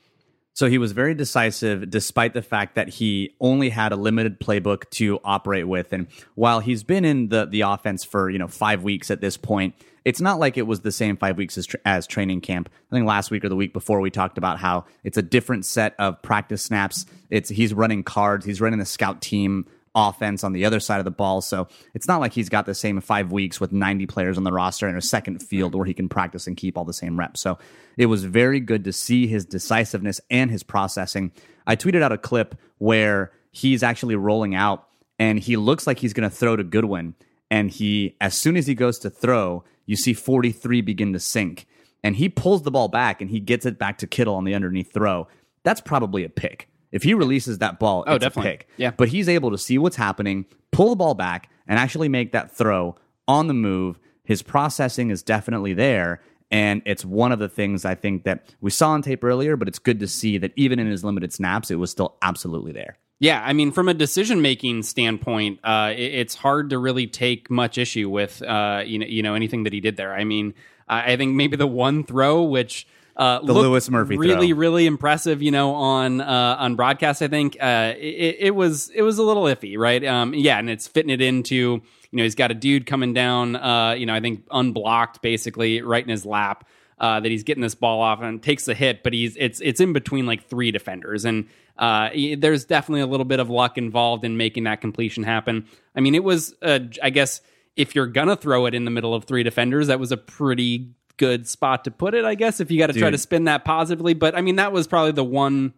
So 0.54 0.70
he 0.70 0.78
was 0.78 0.94
very 0.94 1.14
decisive 1.14 1.90
despite 1.90 2.34
the 2.34 2.42
fact 2.42 2.76
that 2.76 2.88
he 2.88 3.36
only 3.42 3.70
had 3.70 3.92
a 3.92 3.98
limited 3.98 4.40
playbook 4.40 4.90
to 4.92 5.20
operate 5.22 5.68
with. 5.68 5.92
And 5.92 6.08
while 6.36 6.62
he's 6.62 6.82
been 6.82 7.04
in 7.04 7.28
the, 7.28 7.46
the 7.46 7.62
offense 7.62 8.06
for, 8.06 8.30
you 8.30 8.40
know, 8.40 8.48
five 8.48 8.82
weeks 8.82 9.12
at 9.12 9.20
this 9.20 9.36
point, 9.36 9.76
it's 10.06 10.22
not 10.22 10.40
like 10.40 10.58
it 10.58 10.62
was 10.62 10.80
the 10.80 10.94
same 10.94 11.18
five 11.18 11.36
weeks 11.36 11.58
as, 11.58 11.66
tra- 11.66 11.82
as 11.84 12.08
training 12.08 12.40
camp. 12.40 12.70
I 12.90 12.96
think 12.96 13.06
last 13.06 13.32
week 13.32 13.44
or 13.44 13.50
the 13.50 13.56
week 13.58 13.74
before 13.74 14.00
we 14.00 14.10
talked 14.10 14.38
about 14.38 14.58
how 14.58 14.86
it's 15.04 15.18
a 15.18 15.22
different 15.22 15.66
set 15.66 15.94
of 16.00 16.22
practice 16.22 16.64
snaps. 16.64 17.06
It's 17.30 17.50
he's 17.50 17.74
running 17.74 18.04
cards, 18.04 18.46
he's 18.46 18.62
running 18.62 18.80
the 18.80 18.86
scout 18.86 19.22
team 19.22 19.66
offense 19.96 20.44
on 20.44 20.54
the 20.54 20.66
other 20.66 20.80
side 20.80 21.00
of 21.00 21.06
the 21.06 21.12
ball. 21.12 21.42
So 21.42 21.68
it's 21.94 22.08
not 22.08 22.20
like 22.20 22.34
he's 22.34 22.50
got 22.50 22.66
the 22.66 22.76
same 22.76 23.00
five 23.02 23.32
weeks 23.32 23.60
with 23.60 23.72
90 23.72 24.06
players 24.08 24.38
on 24.38 24.44
the 24.44 24.52
roster 24.52 24.88
and 24.88 24.98
a 24.98 25.02
second 25.02 25.42
field 25.42 25.74
where 25.74 25.86
he 25.86 25.94
can 25.94 26.10
practice 26.10 26.46
and 26.46 26.58
keep 26.58 26.78
all 26.78 26.86
the 26.86 26.94
same 26.94 27.18
reps. 27.18 27.42
So 27.42 27.58
it 27.98 28.08
was 28.08 28.26
very 28.26 28.60
good 28.60 28.84
to 28.84 28.94
see 28.94 29.26
his 29.26 29.46
decisiveness 29.46 30.20
and 30.30 30.52
his 30.52 30.64
processing. 30.64 31.32
I 31.66 31.76
tweeted 31.76 32.04
out 32.04 32.12
a 32.12 32.18
clip 32.18 32.56
where 32.78 33.32
he's 33.52 33.82
actually 33.82 34.16
rolling 34.16 34.54
out 34.54 34.88
and 35.18 35.40
he 35.40 35.56
looks 35.56 35.88
like 35.88 36.00
he's 36.00 36.14
going 36.14 36.30
to 36.30 36.36
throw 36.36 36.56
to 36.56 36.64
Goodwin. 36.64 37.16
And 37.50 37.72
he, 37.72 38.18
as 38.20 38.36
soon 38.36 38.58
as 38.58 38.68
he 38.68 38.76
goes 38.76 39.00
to 39.00 39.10
throw, 39.10 39.64
you 39.86 39.96
see 39.96 40.14
43 40.14 40.82
begin 40.82 41.14
to 41.14 41.20
sink. 41.20 41.68
And 42.04 42.16
he 42.16 42.28
pulls 42.28 42.64
the 42.64 42.72
ball 42.72 42.88
back 42.88 43.22
and 43.22 43.30
he 43.30 43.40
gets 43.40 43.66
it 43.66 43.80
back 43.80 44.00
to 44.00 44.08
Kittle 44.08 44.36
on 44.36 44.44
the 44.44 44.54
underneath 44.54 44.92
throw. 44.94 45.28
That's 45.64 45.82
probably 45.82 46.24
a 46.24 46.30
pick. 46.30 46.70
If 46.96 47.04
he 47.04 47.14
releases 47.14 47.58
that 47.58 47.78
ball, 47.78 48.06
oh, 48.08 48.16
it's 48.16 48.24
definitely. 48.24 48.52
a 48.52 48.58
pick. 48.58 48.70
Yeah. 48.78 48.92
But 48.92 49.10
he's 49.10 49.28
able 49.28 49.52
to 49.52 49.58
see 49.58 49.78
what's 49.78 49.98
happening, 49.98 50.46
pull 50.72 50.92
the 50.92 50.96
ball 50.96 51.14
back, 51.14 51.50
and 51.68 51.78
actually 51.78 52.08
make 52.08 52.32
that 52.32 52.52
throw 52.56 52.96
on 53.28 53.48
the 53.48 53.54
move. 53.54 54.00
His 54.24 54.42
processing 54.42 55.10
is 55.10 55.22
definitely 55.22 55.74
there. 55.74 56.22
And 56.52 56.82
it's 56.86 57.04
one 57.04 57.34
of 57.34 57.40
the 57.40 57.50
things 57.50 57.84
I 57.84 57.96
think 57.96 58.24
that 58.24 58.54
we 58.62 58.72
saw 58.72 58.92
on 58.92 59.02
tape 59.02 59.26
earlier, 59.26 59.58
but 59.58 59.68
it's 59.68 59.78
good 59.78 60.00
to 60.00 60.08
see 60.08 60.38
that 60.38 60.54
even 60.56 60.80
in 60.80 60.88
his 60.88 61.04
limited 61.04 61.34
snaps, 61.34 61.70
it 61.70 61.76
was 61.76 61.92
still 61.92 62.16
absolutely 62.22 62.72
there. 62.72 62.98
Yeah, 63.20 63.42
I 63.44 63.52
mean, 63.52 63.72
from 63.72 63.90
a 63.90 63.94
decision 63.94 64.42
making 64.42 64.84
standpoint, 64.84 65.60
uh, 65.66 65.92
it, 65.94 66.14
it's 66.14 66.36
hard 66.36 66.70
to 66.70 66.80
really 66.80 67.08
take 67.08 67.50
much 67.50 67.78
issue 67.78 68.10
with 68.10 68.42
uh, 68.42 68.84
you 68.86 69.00
know 69.00 69.06
you 69.06 69.24
know 69.24 69.36
anything 69.36 69.64
that 69.64 69.74
he 69.74 69.80
did 69.80 69.98
there. 69.98 70.14
I 70.14 70.24
mean, 70.24 70.54
I 70.88 71.16
think 71.16 71.36
maybe 71.36 71.58
the 71.58 71.68
one 71.68 72.04
throw 72.04 72.44
which 72.44 72.88
uh, 73.16 73.40
the 73.40 73.54
Louis 73.54 73.90
Murphy 73.90 74.18
really, 74.18 74.50
throw. 74.50 74.58
really 74.58 74.86
impressive. 74.86 75.42
You 75.42 75.52
know, 75.52 75.74
on 75.74 76.20
uh, 76.20 76.58
on 76.60 76.76
broadcast, 76.76 77.22
I 77.22 77.28
think 77.28 77.56
uh, 77.62 77.94
it, 77.98 78.38
it, 78.40 78.56
was 78.56 78.90
it 78.90 79.04
was 79.04 79.18
a 79.18 79.24
little 79.24 79.44
iffy, 79.44 79.78
right? 79.78 80.04
Um, 80.04 80.34
yeah, 80.34 80.60
and 80.60 80.70
it's 80.70 80.88
fitting 80.88 81.10
it 81.10 81.22
into 81.22 81.56
you 81.56 81.82
know 82.12 82.24
he's 82.24 82.36
got 82.36 82.52
a 82.52 82.54
dude 82.54 82.86
coming 82.86 83.14
down, 83.14 83.56
uh, 83.56 83.92
you 83.92 84.06
know, 84.06 84.14
I 84.14 84.20
think 84.20 84.46
unblocked, 84.52 85.22
basically 85.22 85.82
right 85.82 86.04
in 86.04 86.10
his 86.10 86.26
lap. 86.26 86.68
Uh, 86.98 87.20
that 87.20 87.30
he's 87.30 87.44
getting 87.44 87.62
this 87.62 87.76
ball 87.76 88.02
off 88.02 88.22
and 88.22 88.42
takes 88.42 88.64
the 88.64 88.74
hit, 88.74 89.04
but 89.04 89.12
he's 89.12 89.36
it's 89.36 89.60
it's 89.60 89.82
in 89.82 89.92
between 89.92 90.26
like 90.26 90.48
three 90.48 90.72
defenders, 90.72 91.26
and 91.26 91.50
uh, 91.78 92.10
there's 92.38 92.64
definitely 92.64 93.02
a 93.02 93.06
little 93.06 93.26
bit 93.26 93.42
of 93.42 93.50
luck 93.50 93.78
involved 93.78 94.24
in 94.24 94.38
making 94.38 94.64
that 94.64 94.80
completion 94.80 95.24
happen. 95.24 95.68
I 95.94 96.00
mean, 96.00 96.16
it 96.16 96.24
was, 96.24 96.56
uh, 96.62 96.80
I 97.04 97.10
guess, 97.10 97.42
if 97.76 97.96
you're 97.96 98.08
gonna 98.08 98.38
throw 98.38 98.66
it 98.66 98.74
in 98.74 98.86
the 98.86 98.92
middle 98.92 99.14
of 99.14 99.26
three 99.26 99.44
defenders, 99.44 99.88
that 99.88 100.00
was 100.00 100.14
a 100.14 100.18
pretty 100.18 100.96
good 101.18 101.48
spot 101.48 101.84
to 101.86 101.92
put 101.92 102.14
it, 102.14 102.26
I 102.26 102.36
guess, 102.36 102.60
if 102.60 102.72
you 102.72 102.80
got 102.80 102.88
to 102.88 102.94
try 102.94 103.10
to 103.10 103.18
spin 103.18 103.46
that 103.46 103.66
positively. 103.66 104.14
But 104.14 104.36
I 104.36 104.42
mean, 104.42 104.58
that 104.58 104.72
was 104.72 104.88
probably 104.88 105.12
the 105.12 105.24
one, 105.24 105.74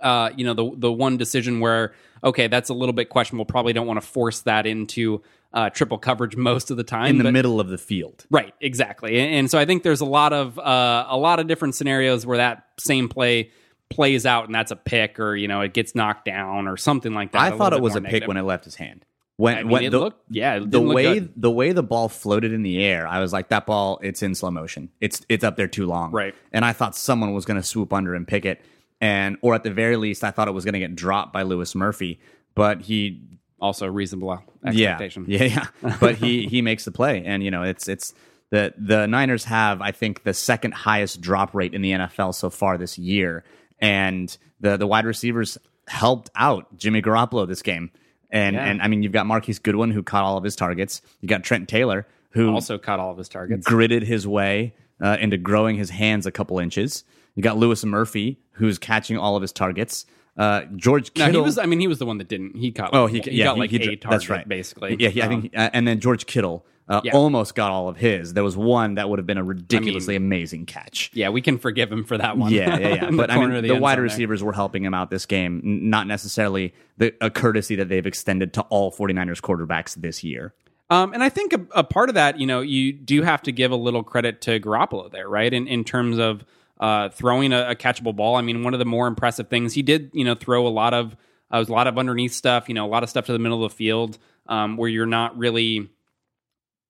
uh, 0.00 0.30
you 0.36 0.44
know, 0.44 0.54
the 0.54 0.70
the 0.76 0.92
one 0.92 1.16
decision 1.16 1.60
where 1.60 1.94
okay, 2.24 2.46
that's 2.46 2.70
a 2.70 2.74
little 2.74 2.92
bit 2.92 3.08
questionable. 3.08 3.44
Probably 3.44 3.72
don't 3.72 3.86
want 3.86 4.00
to 4.00 4.06
force 4.06 4.40
that 4.42 4.66
into 4.66 5.22
uh, 5.52 5.70
triple 5.70 5.98
coverage 5.98 6.36
most 6.36 6.70
of 6.70 6.76
the 6.76 6.84
time 6.84 7.10
in 7.10 7.18
the 7.18 7.24
but, 7.24 7.32
middle 7.32 7.60
of 7.60 7.68
the 7.68 7.78
field. 7.78 8.24
Right, 8.30 8.54
exactly. 8.60 9.18
And, 9.18 9.34
and, 9.34 9.50
so 9.50 9.58
I 9.58 9.66
think 9.66 9.82
there's 9.82 10.00
a 10.00 10.06
lot 10.06 10.32
of 10.32 10.58
uh, 10.58 11.06
a 11.08 11.16
lot 11.16 11.40
of 11.40 11.46
different 11.46 11.74
scenarios 11.74 12.24
where 12.24 12.38
that 12.38 12.64
same 12.78 13.08
play 13.08 13.50
plays 13.90 14.24
out 14.24 14.46
and 14.46 14.54
that's 14.54 14.70
a 14.70 14.76
pick 14.76 15.20
or 15.20 15.36
you 15.36 15.46
know 15.46 15.60
it 15.60 15.74
gets 15.74 15.94
knocked 15.94 16.24
down 16.24 16.66
or 16.66 16.76
something 16.76 17.12
like 17.12 17.32
that. 17.32 17.52
I 17.52 17.56
thought 17.56 17.72
it 17.72 17.82
was 17.82 17.94
a 17.94 18.00
negative. 18.00 18.20
pick 18.20 18.28
when 18.28 18.36
it 18.36 18.42
left 18.42 18.64
his 18.64 18.76
hand. 18.76 19.04
When, 19.42 19.54
I 19.58 19.62
mean, 19.64 19.72
when 19.72 19.82
it 19.82 19.90
the, 19.90 19.98
looked, 19.98 20.22
yeah, 20.30 20.60
the 20.60 20.80
way 20.80 21.18
the 21.18 21.50
way 21.50 21.72
the 21.72 21.82
ball 21.82 22.08
floated 22.08 22.52
in 22.52 22.62
the 22.62 22.80
air, 22.80 23.08
I 23.08 23.18
was 23.18 23.32
like, 23.32 23.48
that 23.48 23.66
ball, 23.66 23.98
it's 24.00 24.22
in 24.22 24.36
slow 24.36 24.52
motion. 24.52 24.88
It's 25.00 25.20
it's 25.28 25.42
up 25.42 25.56
there 25.56 25.66
too 25.66 25.84
long, 25.84 26.12
right? 26.12 26.32
And 26.52 26.64
I 26.64 26.72
thought 26.72 26.94
someone 26.94 27.34
was 27.34 27.44
going 27.44 27.60
to 27.60 27.66
swoop 27.66 27.92
under 27.92 28.14
and 28.14 28.24
pick 28.24 28.44
it, 28.44 28.60
and 29.00 29.38
or 29.42 29.56
at 29.56 29.64
the 29.64 29.72
very 29.72 29.96
least, 29.96 30.22
I 30.22 30.30
thought 30.30 30.46
it 30.46 30.52
was 30.52 30.64
going 30.64 30.74
to 30.74 30.78
get 30.78 30.94
dropped 30.94 31.32
by 31.32 31.42
Louis 31.42 31.74
Murphy, 31.74 32.20
but 32.54 32.82
he 32.82 33.20
also 33.60 33.88
reasonable 33.88 34.40
expectation. 34.64 35.24
Yeah, 35.26 35.42
yeah, 35.42 35.66
yeah. 35.82 35.96
but 36.00 36.14
he 36.14 36.46
he 36.46 36.62
makes 36.62 36.84
the 36.84 36.92
play, 36.92 37.24
and 37.24 37.42
you 37.42 37.50
know, 37.50 37.64
it's 37.64 37.88
it's 37.88 38.14
the 38.50 38.72
the 38.78 39.08
Niners 39.08 39.42
have, 39.46 39.80
I 39.80 39.90
think, 39.90 40.22
the 40.22 40.34
second 40.34 40.72
highest 40.72 41.20
drop 41.20 41.52
rate 41.52 41.74
in 41.74 41.82
the 41.82 41.90
NFL 41.90 42.36
so 42.36 42.48
far 42.48 42.78
this 42.78 42.96
year, 42.96 43.42
and 43.80 44.38
the 44.60 44.76
the 44.76 44.86
wide 44.86 45.04
receivers 45.04 45.58
helped 45.88 46.30
out 46.36 46.76
Jimmy 46.76 47.02
Garoppolo 47.02 47.48
this 47.48 47.62
game. 47.62 47.90
And 48.32 48.56
Yeah. 48.56 48.64
and 48.64 48.82
I 48.82 48.88
mean, 48.88 49.02
you've 49.02 49.12
got 49.12 49.26
Marquise 49.26 49.58
Goodwin 49.60 49.90
who 49.92 50.02
caught 50.02 50.24
all 50.24 50.36
of 50.38 50.42
his 50.44 50.56
targets. 50.56 51.02
You 51.20 51.28
got 51.28 51.44
Trent 51.44 51.68
Taylor 51.68 52.06
who 52.30 52.52
Also 52.54 52.78
caught 52.78 52.98
all 52.98 53.12
of 53.12 53.18
his 53.18 53.28
targets. 53.28 53.64
gritted 53.66 54.02
his 54.04 54.26
way 54.26 54.72
uh, 55.02 55.18
into 55.20 55.36
growing 55.36 55.76
his 55.76 55.90
hands 55.90 56.26
a 56.26 56.32
couple 56.32 56.58
inches. 56.58 57.04
You 57.34 57.42
got 57.42 57.56
Louis 57.58 57.84
Murphy 57.84 58.38
who's 58.52 58.78
catching 58.78 59.18
all 59.18 59.36
of 59.36 59.42
his 59.42 59.52
targets. 59.52 60.06
Uh, 60.36 60.62
George 60.76 61.10
No, 61.16 61.26
Kittle. 61.26 61.42
he 61.42 61.44
was. 61.44 61.58
I 61.58 61.66
mean, 61.66 61.78
he 61.80 61.86
was 61.86 61.98
the 61.98 62.06
one 62.06 62.16
that 62.18 62.28
didn't. 62.28 62.56
He 62.56 62.72
caught. 62.72 62.90
Oh, 62.94 63.06
he, 63.06 63.20
he 63.20 63.32
yeah, 63.32 63.44
got 63.44 63.54
he- 63.56 63.60
like 63.60 63.70
he- 63.70 63.76
a 63.76 63.96
target. 63.96 64.00
That's 64.10 64.28
right, 64.30 64.48
basically. 64.48 64.96
Yeah, 64.98 65.10
he, 65.10 65.22
I 65.22 65.28
think, 65.28 65.50
uh, 65.54 65.68
and 65.74 65.86
then 65.86 66.00
George 66.00 66.24
Kittle 66.24 66.64
uh, 66.88 67.00
Yeah. 67.04 67.12
almost 67.12 67.54
got 67.54 67.70
all 67.70 67.88
of 67.88 67.96
his. 67.96 68.34
There 68.34 68.44
was 68.44 68.56
one 68.56 68.94
that 68.96 69.08
would 69.08 69.18
have 69.18 69.26
been 69.26 69.38
a 69.38 69.44
ridiculously 69.44 70.16
amazing 70.16 70.66
catch. 70.66 71.10
Yeah, 71.14 71.28
we 71.30 71.40
can 71.40 71.58
forgive 71.58 71.90
him 71.90 72.04
for 72.04 72.18
that 72.18 72.36
one. 72.36 72.52
Yeah, 72.52 72.78
yeah, 72.78 72.88
yeah. 72.94 73.06
The 73.10 73.16
but 73.16 73.30
I 73.30 73.38
mean, 73.38 73.52
of 73.52 73.62
the, 73.62 73.74
wide 73.74 73.92
zone 73.92 73.96
there. 73.96 74.02
receivers 74.02 74.42
were 74.42 74.52
helping 74.52 74.84
him 74.84 74.94
out 74.94 75.10
this 75.10 75.26
game, 75.26 75.60
not 75.64 76.06
necessarily 76.06 76.74
the, 76.98 77.14
a 77.20 77.30
courtesy 77.30 77.76
that 77.76 77.88
they've 77.88 78.06
extended 78.06 78.52
to 78.54 78.62
all 78.62 78.90
49ers 78.92 79.40
quarterbacks 79.40 79.94
this 79.94 80.22
year. 80.24 80.54
Um, 80.90 81.14
and 81.14 81.22
I 81.22 81.28
think 81.30 81.52
a, 81.54 81.60
a 81.76 81.84
part 81.84 82.08
of 82.10 82.16
that, 82.16 82.38
you 82.38 82.46
know, 82.46 82.60
you 82.60 82.92
do 82.92 83.22
have 83.22 83.42
to 83.42 83.52
give 83.52 83.70
a 83.70 83.76
little 83.76 84.02
credit 84.02 84.42
to 84.42 84.60
Garoppolo 84.60 85.10
there, 85.10 85.28
right? 85.28 85.52
In 85.52 85.66
in 85.66 85.84
terms 85.84 86.18
of 86.18 86.44
uh, 86.80 87.08
throwing 87.10 87.52
a, 87.52 87.70
a 87.70 87.74
catchable 87.76 88.14
ball. 88.14 88.34
I 88.36 88.42
mean, 88.42 88.64
one 88.64 88.74
of 88.74 88.78
the 88.80 88.84
more 88.84 89.06
impressive 89.06 89.48
things 89.48 89.72
he 89.72 89.82
did, 89.82 90.10
you 90.12 90.24
know, 90.24 90.34
throw 90.34 90.66
a 90.66 90.68
lot 90.68 90.92
of 90.92 91.12
uh, 91.50 91.58
was 91.58 91.68
a 91.68 91.72
lot 91.72 91.86
of 91.86 91.96
underneath 91.96 92.32
stuff, 92.32 92.68
you 92.68 92.74
know, 92.74 92.84
a 92.84 92.88
lot 92.88 93.02
of 93.04 93.08
stuff 93.08 93.26
to 93.26 93.32
the 93.32 93.38
middle 93.38 93.64
of 93.64 93.70
the 93.70 93.76
field 93.76 94.18
um, 94.48 94.76
where 94.76 94.88
you're 94.88 95.06
not 95.06 95.38
really, 95.38 95.88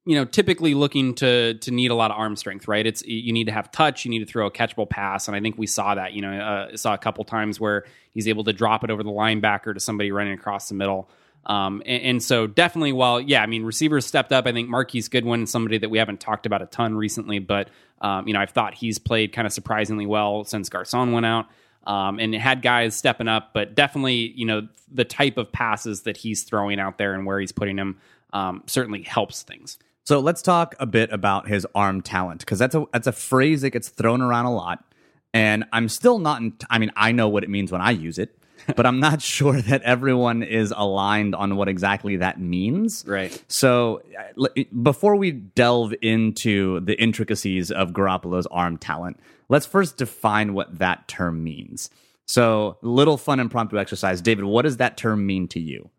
you 0.05 0.17
know, 0.17 0.25
typically 0.25 0.75
looking 0.75 1.15
to 1.17 1.55
to 1.55 1.71
need 1.71 1.91
a 1.91 1.95
lot 1.95 2.11
of 2.11 2.17
arm 2.19 2.35
strength, 2.37 2.67
right? 2.67 2.85
It's 2.85 3.05
you 3.07 3.33
need 3.33 3.45
to 3.45 3.53
have 3.53 3.71
touch, 3.71 4.05
you 4.05 4.11
need 4.11 4.19
to 4.19 4.27
throw 4.27 4.47
a 4.47 4.51
catchable 4.51 4.89
pass, 4.89 5.29
and 5.29 5.37
I 5.37 5.41
think 5.41 5.57
we 5.57 5.67
saw 5.67 5.95
that. 5.95 6.13
You 6.13 6.23
know, 6.23 6.33
uh, 6.33 6.77
saw 6.77 6.95
a 6.95 6.99
couple 6.99 7.25
times 7.25 7.61
where 7.61 7.85
he's 8.11 8.27
able 8.27 8.45
to 8.45 8.53
drop 8.53 8.83
it 8.83 8.91
over 8.91 9.03
the 9.03 9.11
linebacker 9.11 9.73
to 9.75 9.81
somebody 9.81 10.11
running 10.11 10.33
across 10.33 10.69
the 10.69 10.75
middle. 10.75 11.09
Um, 11.45 11.83
and, 11.87 12.03
and 12.03 12.23
so 12.23 12.47
definitely, 12.47 12.93
while 12.93 13.21
yeah, 13.21 13.43
I 13.43 13.47
mean, 13.47 13.63
receivers 13.63 14.05
stepped 14.05 14.33
up. 14.33 14.47
I 14.47 14.53
think 14.53 14.69
Marquise 14.69 15.09
Goodwin, 15.09 15.45
is 15.45 15.51
somebody 15.51 15.79
that 15.79 15.89
we 15.89 15.99
haven't 15.99 16.21
talked 16.21 16.47
about 16.47 16.63
a 16.63 16.67
ton 16.67 16.95
recently, 16.97 17.39
but 17.39 17.69
um, 18.01 18.27
you 18.27 18.35
know, 18.35 18.41
I've 18.41 18.51
thought 18.51 18.75
he's 18.75 18.99
played 18.99 19.33
kind 19.33 19.47
of 19.47 19.53
surprisingly 19.53 20.07
well 20.07 20.43
since 20.45 20.69
Garcon 20.69 21.13
went 21.13 21.27
out. 21.27 21.47
Um, 21.85 22.21
and 22.21 22.33
had 22.33 22.63
guys 22.63 22.95
stepping 22.95 23.27
up, 23.27 23.51
but 23.53 23.75
definitely, 23.75 24.33
you 24.37 24.47
know, 24.47 24.69
the 24.93 25.05
type 25.05 25.37
of 25.37 25.51
passes 25.51 26.03
that 26.03 26.17
he's 26.17 26.45
throwing 26.45 26.79
out 26.79 26.97
there 26.97 27.13
and 27.13 27.27
where 27.27 27.41
he's 27.41 27.51
putting 27.51 27.75
them 27.75 27.99
um, 28.33 28.63
certainly 28.67 29.03
helps 29.03 29.43
things. 29.43 29.79
So 30.05 30.19
let's 30.19 30.43
talk 30.43 30.75
a 30.81 30.87
bit 30.87 31.13
about 31.13 31.49
his 31.49 31.67
arm 31.75 32.01
talent 32.01 32.41
because 32.41 32.59
that's 32.59 32.75
a 32.75 32.85
that's 32.93 33.07
a 33.07 33.13
phrase 33.13 33.63
that 33.63 33.71
gets 33.71 33.89
thrown 33.89 34.21
around 34.21 34.47
a 34.47 34.55
lot, 34.55 34.85
and 35.33 35.65
I'm 35.73 35.89
still 35.89 36.19
not. 36.19 36.41
In, 36.41 36.55
I 36.69 36.79
mean, 36.79 36.91
I 36.97 37.13
know 37.13 37.29
what 37.29 37.45
it 37.45 37.51
means 37.51 37.71
when 37.71 37.81
I 37.81 37.93
use 37.93 38.19
it, 38.19 38.37
but 38.77 38.85
I'm 38.85 38.99
not 38.99 39.23
sure 39.23 39.61
that 39.61 39.83
everyone 39.83 40.43
is 40.43 40.73
aligned 40.77 41.35
on 41.35 41.57
what 41.57 41.69
exactly 41.69 42.17
that 42.17 42.41
means. 42.41 43.05
Right. 43.07 43.43
So 43.49 44.03
uh, 44.19 44.47
l- 44.57 44.65
before 44.83 45.17
we 45.17 45.31
delve 45.31 45.95
into 46.03 46.81
the 46.81 47.01
intricacies 47.01 47.71
of 47.71 47.93
Garoppolo's 47.93 48.47
arm 48.49 48.79
talent, 48.79 49.21
let's 49.49 49.67
first 49.67 49.97
define 49.97 50.55
what 50.55 50.79
that 50.79 51.07
term 51.07 51.45
means. 51.45 51.91
So, 52.27 52.79
little 52.83 53.19
fun 53.19 53.41
impromptu 53.41 53.79
exercise, 53.79 54.21
David. 54.21 54.45
What 54.45 54.63
does 54.63 54.79
that 54.79 54.97
term 54.97 55.27
mean 55.27 55.49
to 55.49 55.61
you? 55.61 55.91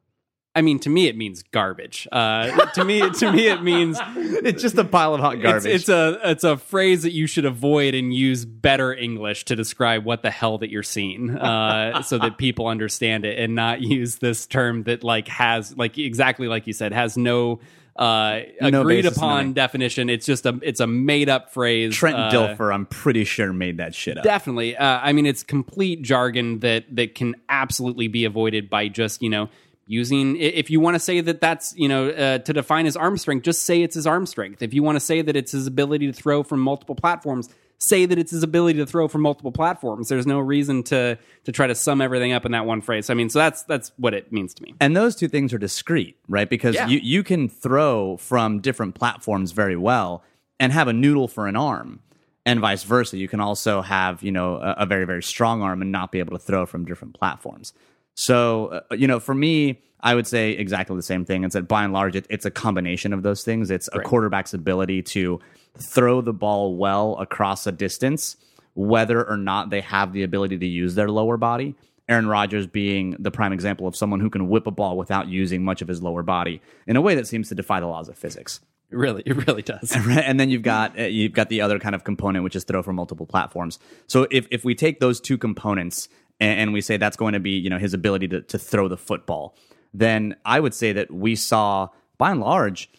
I 0.55 0.61
mean, 0.61 0.79
to 0.79 0.89
me, 0.89 1.07
it 1.07 1.17
means 1.17 1.43
garbage. 1.51 2.07
Uh, 2.11 2.65
to 2.71 2.85
me, 2.85 3.09
to 3.09 3.31
me, 3.31 3.47
it 3.47 3.63
means 3.63 3.99
It's 4.15 4.61
just 4.61 4.77
a 4.77 4.83
pile 4.83 5.15
of 5.15 5.21
hot 5.21 5.41
garbage. 5.41 5.65
It's, 5.65 5.83
it's 5.83 5.89
a 5.89 6.19
it's 6.23 6.43
a 6.43 6.57
phrase 6.57 7.03
that 7.03 7.11
you 7.11 7.27
should 7.27 7.45
avoid 7.45 7.95
and 7.95 8.13
use 8.13 8.45
better 8.45 8.93
English 8.93 9.45
to 9.45 9.55
describe 9.55 10.05
what 10.05 10.21
the 10.21 10.29
hell 10.29 10.59
that 10.59 10.69
you're 10.69 10.83
seeing, 10.83 11.31
uh, 11.31 12.01
so 12.03 12.17
that 12.19 12.37
people 12.37 12.67
understand 12.67 13.25
it, 13.25 13.39
and 13.39 13.55
not 13.55 13.81
use 13.81 14.17
this 14.17 14.45
term 14.45 14.83
that 14.83 15.03
like 15.03 15.27
has 15.27 15.75
like 15.77 15.97
exactly 15.97 16.47
like 16.47 16.67
you 16.67 16.73
said 16.73 16.93
has 16.93 17.17
no 17.17 17.59
uh, 17.95 18.41
No 18.61 18.81
agreed 18.81 19.05
upon 19.05 19.53
definition. 19.53 20.09
It's 20.09 20.25
just 20.25 20.45
a 20.45 20.59
it's 20.61 20.79
a 20.79 20.87
made 20.87 21.29
up 21.29 21.51
phrase. 21.51 21.95
Trent 21.95 22.17
uh, 22.17 22.31
Dilfer, 22.31 22.73
I'm 22.73 22.85
pretty 22.85 23.23
sure, 23.23 23.53
made 23.53 23.77
that 23.77 23.93
shit 23.93 24.17
up. 24.17 24.23
Definitely. 24.23 24.75
Uh, 24.75 24.99
I 25.01 25.13
mean, 25.13 25.25
it's 25.25 25.43
complete 25.43 26.01
jargon 26.01 26.59
that 26.59 26.85
that 26.95 27.15
can 27.15 27.35
absolutely 27.49 28.07
be 28.07 28.25
avoided 28.25 28.69
by 28.69 28.87
just 28.87 29.21
you 29.21 29.29
know 29.29 29.49
using. 29.87 30.37
If 30.37 30.69
you 30.69 30.79
want 30.79 30.95
to 30.95 30.99
say 30.99 31.21
that 31.21 31.41
that's 31.41 31.73
you 31.77 31.87
know 31.87 32.09
uh, 32.09 32.37
to 32.39 32.53
define 32.53 32.85
his 32.85 32.95
arm 32.95 33.17
strength, 33.17 33.43
just 33.43 33.63
say 33.63 33.81
it's 33.81 33.95
his 33.95 34.07
arm 34.07 34.25
strength. 34.25 34.61
If 34.61 34.73
you 34.73 34.83
want 34.83 34.95
to 34.95 34.99
say 34.99 35.21
that 35.21 35.35
it's 35.35 35.51
his 35.51 35.67
ability 35.67 36.07
to 36.07 36.13
throw 36.13 36.43
from 36.43 36.59
multiple 36.61 36.95
platforms, 36.95 37.49
say 37.79 38.05
that 38.05 38.17
it's 38.17 38.31
his 38.31 38.43
ability 38.43 38.79
to 38.79 38.85
throw 38.85 39.07
from 39.07 39.21
multiple 39.21 39.51
platforms. 39.51 40.07
There's 40.09 40.25
no 40.27 40.39
reason 40.39 40.83
to 40.83 41.17
to 41.43 41.51
try 41.51 41.67
to 41.67 41.75
sum 41.75 42.01
everything 42.01 42.31
up 42.31 42.45
in 42.45 42.53
that 42.53 42.65
one 42.65 42.81
phrase. 42.81 43.09
I 43.09 43.13
mean, 43.13 43.29
so 43.29 43.39
that's 43.39 43.63
that's 43.63 43.91
what 43.97 44.13
it 44.13 44.31
means 44.31 44.53
to 44.55 44.63
me. 44.63 44.75
and 44.79 44.95
those 44.95 45.15
two 45.15 45.27
things 45.27 45.53
are 45.53 45.57
discrete, 45.57 46.17
right? 46.29 46.49
Because 46.49 46.75
Yeah. 46.75 46.87
you, 46.87 46.99
you 46.99 47.23
can 47.23 47.49
throw 47.49 48.17
from 48.17 48.59
different 48.59 48.95
platforms 48.95 49.51
very 49.51 49.75
well 49.75 50.23
and 50.59 50.71
have 50.71 50.87
a 50.87 50.93
noodle 50.93 51.27
for 51.27 51.47
an 51.47 51.55
arm. 51.55 51.99
And 52.45 52.59
vice 52.59 52.83
versa. 52.83 53.17
You 53.17 53.29
can 53.29 53.39
also 53.39 53.81
have, 53.81 54.21
you 54.21 54.31
know, 54.31 54.55
a, 54.57 54.75
a 54.79 54.85
very, 54.85 55.05
very 55.05 55.23
strong 55.23 55.61
arm 55.61 55.81
and 55.81 55.93
not 55.93 56.11
be 56.11 56.19
able 56.19 56.37
to 56.37 56.43
throw 56.43 56.65
from 56.65 56.83
different 56.83 57.17
platforms. 57.17 57.71
So, 58.15 58.81
uh, 58.91 58.95
you 58.95 59.07
know, 59.07 59.19
for 59.19 59.33
me, 59.33 59.81
I 60.01 60.15
would 60.15 60.27
say 60.27 60.51
exactly 60.51 60.95
the 60.95 61.01
same 61.01 61.25
thing. 61.25 61.43
It's 61.43 61.53
that 61.53 61.67
by 61.67 61.83
and 61.83 61.93
large, 61.93 62.15
it, 62.15 62.27
it's 62.29 62.45
a 62.45 62.51
combination 62.51 63.13
of 63.13 63.23
those 63.23 63.43
things. 63.43 63.71
It's 63.71 63.89
a 63.93 63.99
Right. 63.99 64.05
quarterback's 64.07 64.53
ability 64.53 65.01
to 65.03 65.39
throw 65.77 66.21
the 66.21 66.33
ball 66.33 66.75
well 66.75 67.15
across 67.19 67.65
a 67.65 67.71
distance, 67.71 68.35
whether 68.75 69.27
or 69.27 69.37
not 69.37 69.69
they 69.69 69.81
have 69.81 70.13
the 70.13 70.23
ability 70.23 70.57
to 70.59 70.67
use 70.67 70.95
their 70.95 71.09
lower 71.09 71.37
body. 71.37 71.75
Aaron 72.09 72.27
Rodgers 72.27 72.67
being 72.67 73.15
the 73.17 73.31
prime 73.31 73.53
example 73.53 73.87
of 73.87 73.95
someone 73.95 74.19
who 74.19 74.29
can 74.29 74.49
whip 74.49 74.67
a 74.67 74.71
ball 74.71 74.97
without 74.97 75.29
using 75.29 75.63
much 75.63 75.81
of 75.81 75.87
his 75.87 76.01
lower 76.03 76.21
body 76.21 76.61
in 76.85 76.97
a 76.97 77.01
way 77.01 77.15
that 77.15 77.27
seems 77.27 77.47
to 77.47 77.55
defy 77.55 77.79
the 77.79 77.87
laws 77.87 78.09
of 78.09 78.17
physics. 78.17 78.59
It 78.91 78.97
really, 78.97 79.23
it 79.25 79.47
really 79.47 79.61
does. 79.61 79.95
And 80.09 80.37
then 80.37 80.49
you've 80.49 80.61
got 80.63 80.99
uh, 80.99 81.03
you've 81.03 81.31
got 81.31 81.47
the 81.49 81.61
other 81.61 81.79
kind 81.79 81.95
of 81.95 82.03
component, 82.03 82.43
which 82.43 82.55
is 82.57 82.65
throw 82.65 82.83
from 82.83 82.97
multiple 82.97 83.25
platforms. 83.25 83.79
So 84.07 84.27
if 84.29 84.47
if 84.51 84.65
we 84.65 84.75
take 84.75 84.99
those 84.99 85.21
two 85.21 85.37
components 85.37 86.09
and, 86.43 86.59
and 86.59 86.73
we 86.73 86.81
say 86.81 86.97
that's 86.97 87.17
going 87.17 87.33
to 87.33 87.39
be 87.39 87.51
you 87.51 87.69
know 87.69 87.79
his 87.79 87.93
ability 87.93 88.27
to 88.29 88.41
to 88.41 88.57
throw 88.57 88.87
the 88.87 88.97
football, 88.97 89.55
then 89.93 90.35
I 90.45 90.59
would 90.59 90.73
say 90.73 90.93
that 90.93 91.11
we 91.11 91.35
saw 91.35 91.89
by 92.17 92.31
and 92.31 92.41
large 92.41 92.89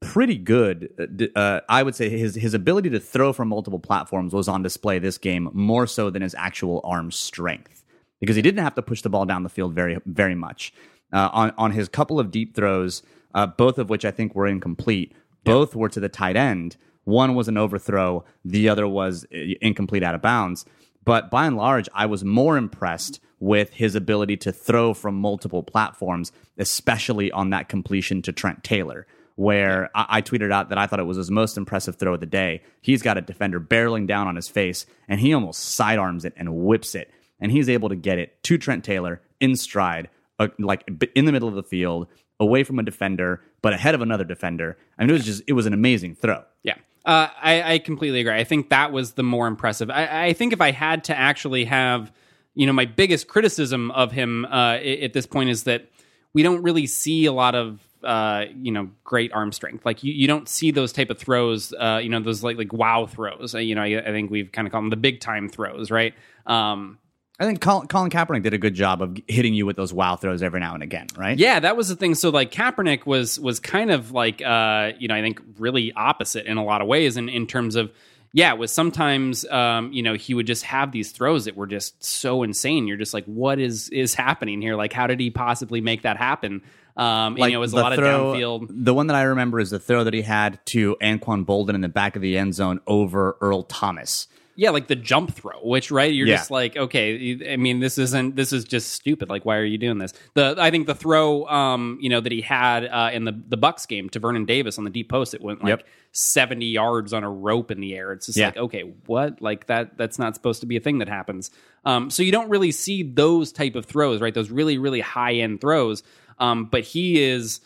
pretty 0.00 0.36
good. 0.36 0.88
uh, 0.98 1.38
Uh, 1.38 1.60
I 1.68 1.82
would 1.82 1.94
say 1.94 2.08
his 2.08 2.34
his 2.34 2.54
ability 2.54 2.90
to 2.90 3.00
throw 3.00 3.32
from 3.32 3.48
multiple 3.48 3.78
platforms 3.78 4.32
was 4.34 4.48
on 4.48 4.62
display 4.62 4.98
this 4.98 5.18
game 5.18 5.48
more 5.52 5.86
so 5.86 6.10
than 6.10 6.22
his 6.22 6.34
actual 6.34 6.80
arm 6.84 7.10
strength 7.10 7.84
because 8.20 8.36
he 8.36 8.42
didn't 8.42 8.62
have 8.62 8.74
to 8.76 8.82
push 8.82 9.02
the 9.02 9.10
ball 9.10 9.26
down 9.26 9.42
the 9.42 9.48
field 9.48 9.74
very 9.74 9.98
very 10.06 10.34
much. 10.34 10.72
Uh, 11.12 11.28
on 11.32 11.52
on 11.58 11.70
his 11.72 11.88
couple 11.88 12.18
of 12.18 12.30
deep 12.30 12.54
throws, 12.54 13.02
uh, 13.34 13.46
both 13.46 13.78
of 13.78 13.90
which 13.90 14.04
I 14.04 14.10
think 14.10 14.34
were 14.34 14.46
incomplete, 14.46 15.12
both 15.44 15.74
were 15.76 15.88
to 15.90 16.00
the 16.00 16.08
tight 16.08 16.36
end. 16.36 16.76
One 17.04 17.34
was 17.34 17.48
an 17.48 17.58
overthrow, 17.58 18.24
the 18.44 18.68
other 18.68 18.86
was 18.86 19.24
uh, 19.24 19.38
incomplete 19.60 20.04
out 20.04 20.14
of 20.14 20.22
bounds. 20.22 20.64
But 21.04 21.30
by 21.30 21.46
and 21.46 21.56
large, 21.56 21.88
I 21.94 22.06
was 22.06 22.24
more 22.24 22.56
impressed 22.56 23.20
with 23.40 23.70
his 23.70 23.94
ability 23.94 24.36
to 24.38 24.52
throw 24.52 24.94
from 24.94 25.16
multiple 25.16 25.62
platforms, 25.62 26.30
especially 26.58 27.32
on 27.32 27.50
that 27.50 27.68
completion 27.68 28.22
to 28.22 28.32
Trent 28.32 28.62
Taylor 28.62 29.06
where 29.36 29.90
I, 29.94 30.06
I 30.08 30.22
tweeted 30.22 30.52
out 30.52 30.68
that 30.68 30.78
I 30.78 30.86
thought 30.86 31.00
it 31.00 31.04
was 31.04 31.16
his 31.16 31.30
most 31.30 31.56
impressive 31.56 31.96
throw 31.96 32.14
of 32.14 32.20
the 32.20 32.26
day. 32.26 32.62
He's 32.80 33.02
got 33.02 33.18
a 33.18 33.20
defender 33.20 33.60
barreling 33.60 34.06
down 34.06 34.28
on 34.28 34.36
his 34.36 34.48
face, 34.48 34.86
and 35.08 35.20
he 35.20 35.32
almost 35.32 35.60
sidearms 35.60 36.24
it 36.24 36.34
and 36.36 36.54
whips 36.54 36.94
it, 36.94 37.10
and 37.40 37.50
he's 37.52 37.68
able 37.68 37.88
to 37.88 37.96
get 37.96 38.18
it 38.18 38.42
to 38.44 38.58
Trent 38.58 38.84
Taylor 38.84 39.20
in 39.40 39.56
stride, 39.56 40.08
uh, 40.38 40.48
like 40.58 40.88
in 41.14 41.24
the 41.24 41.32
middle 41.32 41.48
of 41.48 41.54
the 41.54 41.62
field, 41.62 42.08
away 42.40 42.64
from 42.64 42.78
a 42.78 42.82
defender, 42.82 43.42
but 43.60 43.72
ahead 43.72 43.94
of 43.94 44.02
another 44.02 44.24
defender. 44.24 44.76
I 44.98 45.02
mean, 45.02 45.10
it 45.10 45.14
was 45.14 45.24
just 45.24 45.42
it 45.46 45.52
was 45.52 45.66
an 45.66 45.72
amazing 45.72 46.14
throw. 46.14 46.44
Yeah. 46.62 46.76
Uh, 47.04 47.28
I, 47.42 47.74
I 47.74 47.78
completely 47.78 48.20
agree. 48.20 48.32
I 48.32 48.44
think 48.44 48.70
that 48.70 48.92
was 48.92 49.12
the 49.14 49.22
more 49.24 49.46
impressive. 49.48 49.90
I, 49.90 50.26
I 50.26 50.32
think 50.34 50.52
if 50.52 50.60
I 50.60 50.70
had 50.70 51.04
to 51.04 51.18
actually 51.18 51.64
have, 51.64 52.12
you 52.54 52.66
know, 52.66 52.72
my 52.72 52.84
biggest 52.84 53.26
criticism 53.26 53.90
of 53.90 54.12
him 54.12 54.44
uh, 54.44 54.74
at 54.74 55.12
this 55.12 55.26
point 55.26 55.50
is 55.50 55.64
that 55.64 55.88
we 56.32 56.42
don't 56.42 56.62
really 56.62 56.86
see 56.86 57.26
a 57.26 57.32
lot 57.32 57.54
of, 57.54 57.80
uh, 58.04 58.44
you 58.56 58.70
know, 58.70 58.88
great 59.04 59.32
arm 59.32 59.50
strength. 59.52 59.84
Like 59.84 60.04
you, 60.04 60.12
you 60.12 60.26
don't 60.28 60.48
see 60.48 60.70
those 60.70 60.92
type 60.92 61.10
of 61.10 61.18
throws. 61.18 61.72
Uh, 61.72 62.00
you 62.02 62.08
know, 62.08 62.20
those 62.20 62.44
like 62.44 62.56
like 62.56 62.72
wow 62.72 63.06
throws. 63.06 63.54
Uh, 63.54 63.58
you 63.58 63.74
know, 63.74 63.82
I, 63.82 63.98
I 63.98 64.12
think 64.12 64.30
we've 64.30 64.52
kind 64.52 64.66
of 64.66 64.72
called 64.72 64.84
them 64.84 64.90
the 64.90 64.96
big 64.96 65.20
time 65.20 65.48
throws, 65.48 65.90
right? 65.90 66.14
Um, 66.46 66.98
I 67.42 67.44
think 67.44 67.60
Colin, 67.60 67.88
Colin 67.88 68.08
Kaepernick 68.08 68.44
did 68.44 68.54
a 68.54 68.58
good 68.58 68.74
job 68.74 69.02
of 69.02 69.18
hitting 69.26 69.52
you 69.52 69.66
with 69.66 69.74
those 69.74 69.92
wow 69.92 70.14
throws 70.14 70.44
every 70.44 70.60
now 70.60 70.74
and 70.74 70.82
again, 70.84 71.08
right? 71.16 71.36
Yeah, 71.36 71.58
that 71.58 71.76
was 71.76 71.88
the 71.88 71.96
thing. 71.96 72.14
So 72.14 72.30
like 72.30 72.52
Kaepernick 72.52 73.04
was 73.04 73.40
was 73.40 73.58
kind 73.58 73.90
of 73.90 74.12
like 74.12 74.40
uh, 74.40 74.92
you 74.96 75.08
know, 75.08 75.16
I 75.16 75.22
think 75.22 75.42
really 75.58 75.92
opposite 75.92 76.46
in 76.46 76.56
a 76.56 76.64
lot 76.64 76.82
of 76.82 76.86
ways 76.86 77.16
in, 77.16 77.28
in 77.28 77.48
terms 77.48 77.74
of 77.74 77.90
yeah, 78.32 78.52
it 78.52 78.58
was 78.58 78.70
sometimes 78.70 79.44
um, 79.46 79.92
you 79.92 80.04
know, 80.04 80.14
he 80.14 80.34
would 80.34 80.46
just 80.46 80.62
have 80.62 80.92
these 80.92 81.10
throws 81.10 81.46
that 81.46 81.56
were 81.56 81.66
just 81.66 82.04
so 82.04 82.44
insane. 82.44 82.86
You're 82.86 82.96
just 82.96 83.12
like, 83.12 83.24
what 83.24 83.58
is 83.58 83.88
is 83.88 84.14
happening 84.14 84.62
here? 84.62 84.76
Like 84.76 84.92
how 84.92 85.08
did 85.08 85.18
he 85.18 85.30
possibly 85.30 85.80
make 85.80 86.02
that 86.02 86.18
happen? 86.18 86.62
Um, 86.96 87.34
and, 87.34 87.38
you 87.38 87.50
know, 87.50 87.56
it 87.56 87.58
was 87.58 87.72
a 87.72 87.76
lot 87.76 87.92
throw- 87.96 88.30
of 88.30 88.36
downfield. 88.36 88.66
The 88.70 88.94
one 88.94 89.08
that 89.08 89.16
I 89.16 89.22
remember 89.22 89.58
is 89.58 89.70
the 89.70 89.80
throw 89.80 90.04
that 90.04 90.14
he 90.14 90.22
had 90.22 90.64
to 90.66 90.96
Anquan 91.00 91.44
Boldin 91.44 91.74
in 91.74 91.80
the 91.80 91.88
back 91.88 92.14
of 92.14 92.22
the 92.22 92.38
end 92.38 92.54
zone 92.54 92.78
over 92.86 93.36
Earl 93.40 93.64
Thomas, 93.64 94.28
Yeah, 94.54 94.70
like 94.70 94.86
the 94.86 94.96
jump 94.96 95.34
throw, 95.34 95.58
which 95.62 95.90
right, 95.90 96.12
you're 96.12 96.26
Yeah. 96.26 96.36
just 96.36 96.50
like, 96.50 96.76
okay, 96.76 97.52
I 97.52 97.56
mean, 97.56 97.80
this 97.80 97.96
isn't, 97.96 98.36
this 98.36 98.52
is 98.52 98.64
just 98.64 98.90
stupid. 98.90 99.28
Like, 99.30 99.44
why 99.46 99.56
are 99.56 99.64
you 99.64 99.78
doing 99.78 99.98
this? 99.98 100.12
The 100.34 100.54
I 100.58 100.70
think 100.70 100.86
the 100.86 100.94
throw, 100.94 101.46
um, 101.46 101.98
you 102.00 102.10
know, 102.10 102.20
that 102.20 102.32
he 102.32 102.40
had 102.42 102.84
uh, 102.84 103.10
in 103.12 103.24
the 103.24 103.32
the 103.48 103.56
Bucks 103.56 103.86
game 103.86 104.08
to 104.10 104.18
Vernon 104.18 104.44
Davis 104.44 104.76
on 104.78 104.84
the 104.84 104.90
deep 104.90 105.08
post, 105.08 105.32
it 105.34 105.40
went 105.40 105.62
like 105.64 105.70
Yep. 105.80 105.86
70 106.12 106.66
yards 106.66 107.12
on 107.14 107.24
a 107.24 107.30
rope 107.30 107.70
in 107.70 107.80
the 107.80 107.94
air. 107.96 108.12
It's 108.12 108.26
just 108.26 108.36
Yeah. 108.38 108.46
like, 108.48 108.56
okay, 108.58 108.92
what? 109.06 109.40
Like 109.40 109.66
that? 109.68 109.96
That's 109.96 110.18
not 110.18 110.34
supposed 110.34 110.60
to 110.60 110.66
be 110.66 110.76
a 110.76 110.80
thing 110.80 110.98
that 110.98 111.08
happens. 111.08 111.50
Um, 111.84 112.10
so 112.10 112.22
you 112.22 112.30
don't 112.32 112.50
really 112.50 112.70
see 112.72 113.02
those 113.02 113.50
type 113.52 113.74
of 113.74 113.86
throws, 113.86 114.20
right? 114.20 114.34
Those 114.34 114.50
really, 114.50 114.76
really 114.78 115.00
high 115.00 115.34
end 115.34 115.60
throws. 115.60 116.02
Um, 116.38 116.66
but 116.66 116.82
he 116.84 117.22
is 117.22 117.60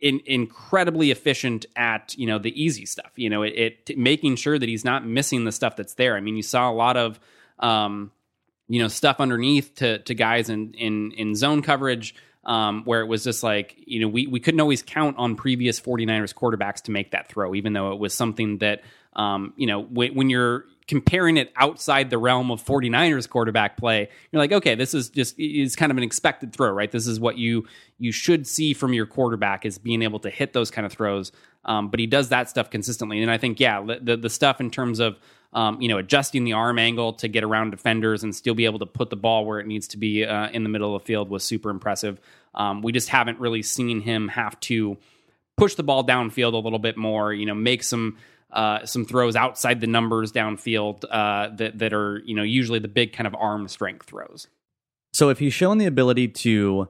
in, 0.00 0.20
incredibly 0.26 1.10
efficient 1.10 1.66
at 1.74 2.14
you 2.16 2.26
know 2.26 2.38
the 2.38 2.60
easy 2.60 2.86
stuff. 2.86 3.10
You 3.16 3.30
know, 3.30 3.42
it, 3.42 3.80
it 3.86 3.98
making 3.98 4.36
sure 4.36 4.58
that 4.58 4.68
he's 4.68 4.84
not 4.84 5.06
missing 5.06 5.44
the 5.44 5.52
stuff 5.52 5.76
that's 5.76 5.94
there. 5.94 6.16
I 6.16 6.20
mean, 6.20 6.36
you 6.36 6.42
saw 6.42 6.70
a 6.70 6.72
lot 6.72 6.96
of 6.96 7.18
um, 7.58 8.10
you 8.68 8.80
know 8.80 8.88
stuff 8.88 9.20
underneath 9.20 9.76
to 9.76 9.98
to 9.98 10.14
guys 10.14 10.48
in 10.48 10.74
in 10.74 11.12
in 11.12 11.34
zone 11.34 11.62
coverage. 11.62 12.14
Um, 12.44 12.84
where 12.84 13.00
it 13.00 13.06
was 13.06 13.24
just 13.24 13.42
like, 13.42 13.74
you 13.76 13.98
know, 13.98 14.06
we, 14.06 14.28
we 14.28 14.38
couldn't 14.38 14.60
always 14.60 14.80
count 14.80 15.16
on 15.18 15.34
previous 15.34 15.80
49ers 15.80 16.32
quarterbacks 16.32 16.82
to 16.82 16.92
make 16.92 17.10
that 17.10 17.28
throw, 17.28 17.56
even 17.56 17.72
though 17.72 17.92
it 17.92 17.98
was 17.98 18.14
something 18.14 18.58
that, 18.58 18.84
um, 19.14 19.52
you 19.56 19.66
know, 19.66 19.82
when, 19.82 20.14
when 20.14 20.30
you're 20.30 20.64
comparing 20.88 21.36
it 21.36 21.52
outside 21.56 22.10
the 22.10 22.18
realm 22.18 22.50
of 22.50 22.64
49ers 22.64 23.28
quarterback 23.28 23.76
play, 23.76 24.08
you're 24.30 24.40
like, 24.40 24.52
okay, 24.52 24.74
this 24.74 24.94
is 24.94 25.08
just 25.08 25.38
is 25.38 25.74
kind 25.74 25.90
of 25.90 25.98
an 25.98 26.04
expected 26.04 26.52
throw, 26.52 26.70
right? 26.70 26.90
This 26.90 27.06
is 27.06 27.18
what 27.18 27.36
you 27.36 27.66
you 27.98 28.12
should 28.12 28.46
see 28.46 28.72
from 28.72 28.92
your 28.92 29.06
quarterback 29.06 29.64
is 29.64 29.78
being 29.78 30.02
able 30.02 30.20
to 30.20 30.30
hit 30.30 30.52
those 30.52 30.70
kind 30.70 30.86
of 30.86 30.92
throws. 30.92 31.32
Um, 31.64 31.88
but 31.88 31.98
he 31.98 32.06
does 32.06 32.28
that 32.28 32.48
stuff 32.48 32.70
consistently, 32.70 33.20
and 33.20 33.30
I 33.30 33.38
think 33.38 33.58
yeah, 33.58 33.84
the 33.84 34.16
the, 34.16 34.30
stuff 34.30 34.60
in 34.60 34.70
terms 34.70 35.00
of 35.00 35.18
um, 35.52 35.80
you 35.80 35.88
know 35.88 35.98
adjusting 35.98 36.44
the 36.44 36.52
arm 36.52 36.78
angle 36.78 37.14
to 37.14 37.26
get 37.26 37.42
around 37.42 37.70
defenders 37.70 38.22
and 38.22 38.34
still 38.34 38.54
be 38.54 38.66
able 38.66 38.78
to 38.78 38.86
put 38.86 39.10
the 39.10 39.16
ball 39.16 39.44
where 39.44 39.58
it 39.58 39.66
needs 39.66 39.88
to 39.88 39.96
be 39.96 40.24
uh, 40.24 40.48
in 40.50 40.62
the 40.62 40.68
middle 40.68 40.94
of 40.94 41.02
the 41.02 41.06
field 41.06 41.28
was 41.28 41.42
super 41.42 41.70
impressive. 41.70 42.20
Um, 42.54 42.82
we 42.82 42.92
just 42.92 43.08
haven't 43.08 43.40
really 43.40 43.62
seen 43.62 44.00
him 44.00 44.28
have 44.28 44.58
to 44.60 44.96
push 45.56 45.74
the 45.74 45.82
ball 45.82 46.04
downfield 46.06 46.52
a 46.52 46.58
little 46.58 46.78
bit 46.78 46.96
more. 46.96 47.32
You 47.32 47.46
know, 47.46 47.54
make 47.54 47.82
some 47.82 48.18
uh, 48.56 48.86
some 48.86 49.04
throws 49.04 49.36
outside 49.36 49.82
the 49.82 49.86
numbers 49.86 50.32
downfield 50.32 51.04
uh, 51.10 51.54
that 51.56 51.78
that 51.78 51.92
are 51.92 52.22
you 52.24 52.34
know 52.34 52.42
usually 52.42 52.78
the 52.78 52.88
big 52.88 53.12
kind 53.12 53.26
of 53.26 53.34
arm 53.34 53.68
strength 53.68 54.06
throws. 54.06 54.48
So 55.12 55.28
if 55.28 55.38
he's 55.38 55.52
shown 55.52 55.78
the 55.78 55.86
ability 55.86 56.28
to 56.28 56.88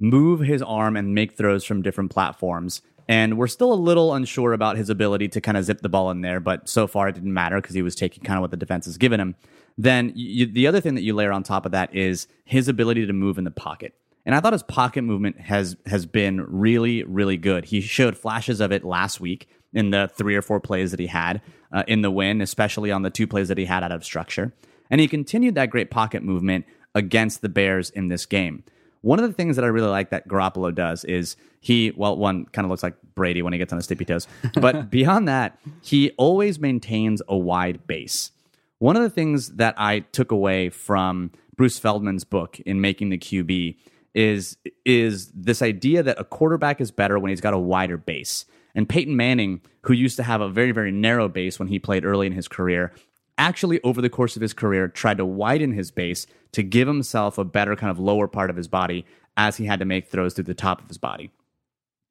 move 0.00 0.40
his 0.40 0.60
arm 0.60 0.96
and 0.96 1.14
make 1.14 1.36
throws 1.36 1.64
from 1.64 1.82
different 1.82 2.10
platforms, 2.10 2.82
and 3.08 3.38
we're 3.38 3.46
still 3.46 3.72
a 3.72 3.74
little 3.74 4.12
unsure 4.12 4.52
about 4.52 4.76
his 4.76 4.90
ability 4.90 5.28
to 5.28 5.40
kind 5.40 5.56
of 5.56 5.64
zip 5.64 5.82
the 5.82 5.88
ball 5.88 6.10
in 6.10 6.20
there, 6.20 6.40
but 6.40 6.68
so 6.68 6.88
far 6.88 7.08
it 7.08 7.14
didn't 7.14 7.32
matter 7.32 7.60
because 7.60 7.74
he 7.76 7.82
was 7.82 7.94
taking 7.94 8.24
kind 8.24 8.36
of 8.36 8.42
what 8.42 8.50
the 8.50 8.56
defense 8.56 8.86
has 8.86 8.98
given 8.98 9.20
him. 9.20 9.36
Then 9.78 10.12
you, 10.16 10.46
the 10.46 10.66
other 10.66 10.80
thing 10.80 10.96
that 10.96 11.02
you 11.02 11.14
layer 11.14 11.32
on 11.32 11.44
top 11.44 11.64
of 11.64 11.72
that 11.72 11.94
is 11.94 12.26
his 12.44 12.66
ability 12.66 13.06
to 13.06 13.12
move 13.12 13.38
in 13.38 13.44
the 13.44 13.50
pocket. 13.52 13.94
And 14.26 14.34
I 14.34 14.40
thought 14.40 14.52
his 14.52 14.62
pocket 14.64 15.02
movement 15.02 15.40
has 15.40 15.76
has 15.86 16.06
been 16.06 16.40
really 16.48 17.04
really 17.04 17.36
good. 17.36 17.66
He 17.66 17.80
showed 17.80 18.16
flashes 18.16 18.60
of 18.60 18.72
it 18.72 18.82
last 18.84 19.20
week 19.20 19.48
in 19.74 19.90
the 19.90 20.10
three 20.14 20.36
or 20.36 20.42
four 20.42 20.60
plays 20.60 20.90
that 20.92 21.00
he 21.00 21.08
had 21.08 21.42
uh, 21.72 21.82
in 21.86 22.02
the 22.02 22.10
win, 22.10 22.40
especially 22.40 22.90
on 22.90 23.02
the 23.02 23.10
two 23.10 23.26
plays 23.26 23.48
that 23.48 23.58
he 23.58 23.64
had 23.64 23.82
out 23.82 23.92
of 23.92 24.04
structure. 24.04 24.52
And 24.90 25.00
he 25.00 25.08
continued 25.08 25.54
that 25.56 25.70
great 25.70 25.90
pocket 25.90 26.22
movement 26.22 26.66
against 26.94 27.42
the 27.42 27.48
Bears 27.48 27.90
in 27.90 28.08
this 28.08 28.26
game. 28.26 28.64
One 29.00 29.18
of 29.18 29.28
the 29.28 29.34
things 29.34 29.56
that 29.56 29.64
I 29.64 29.68
really 29.68 29.88
like 29.88 30.10
that 30.10 30.28
Garoppolo 30.28 30.74
does 30.74 31.04
is 31.04 31.36
he, 31.60 31.92
well, 31.94 32.16
one 32.16 32.46
kind 32.46 32.64
of 32.64 32.70
looks 32.70 32.82
like 32.82 32.94
Brady 33.14 33.42
when 33.42 33.52
he 33.52 33.58
gets 33.58 33.72
on 33.72 33.76
his 33.78 33.86
tippy 33.86 34.04
toes, 34.04 34.26
but 34.54 34.90
beyond 34.90 35.28
that, 35.28 35.58
he 35.82 36.10
always 36.12 36.58
maintains 36.58 37.20
a 37.28 37.36
wide 37.36 37.86
base. 37.86 38.30
One 38.78 38.96
of 38.96 39.02
the 39.02 39.10
things 39.10 39.50
that 39.56 39.74
I 39.76 40.00
took 40.00 40.30
away 40.30 40.70
from 40.70 41.32
Bruce 41.56 41.78
Feldman's 41.78 42.24
book 42.24 42.60
in 42.60 42.80
Making 42.80 43.10
the 43.10 43.18
QB 43.18 43.76
is 44.14 44.56
is 44.84 45.30
this 45.34 45.60
idea 45.60 46.02
that 46.02 46.18
a 46.20 46.24
quarterback 46.24 46.80
is 46.80 46.90
better 46.90 47.18
when 47.18 47.30
he's 47.30 47.40
got 47.40 47.52
a 47.52 47.58
wider 47.58 47.96
base. 47.96 48.46
And 48.74 48.88
Peyton 48.88 49.16
Manning, 49.16 49.60
who 49.82 49.92
used 49.92 50.16
to 50.16 50.22
have 50.22 50.40
a 50.40 50.48
very 50.48 50.72
very 50.72 50.92
narrow 50.92 51.28
base 51.28 51.58
when 51.58 51.68
he 51.68 51.78
played 51.78 52.04
early 52.04 52.26
in 52.26 52.32
his 52.32 52.48
career, 52.48 52.92
actually 53.38 53.80
over 53.82 54.00
the 54.00 54.10
course 54.10 54.36
of 54.36 54.42
his 54.42 54.52
career 54.52 54.88
tried 54.88 55.18
to 55.18 55.26
widen 55.26 55.72
his 55.72 55.90
base 55.90 56.26
to 56.52 56.62
give 56.62 56.88
himself 56.88 57.38
a 57.38 57.44
better 57.44 57.76
kind 57.76 57.90
of 57.90 57.98
lower 57.98 58.28
part 58.28 58.50
of 58.50 58.56
his 58.56 58.68
body 58.68 59.04
as 59.36 59.56
he 59.56 59.66
had 59.66 59.80
to 59.80 59.84
make 59.84 60.08
throws 60.08 60.34
through 60.34 60.44
the 60.44 60.54
top 60.54 60.80
of 60.80 60.88
his 60.88 60.98
body. 60.98 61.30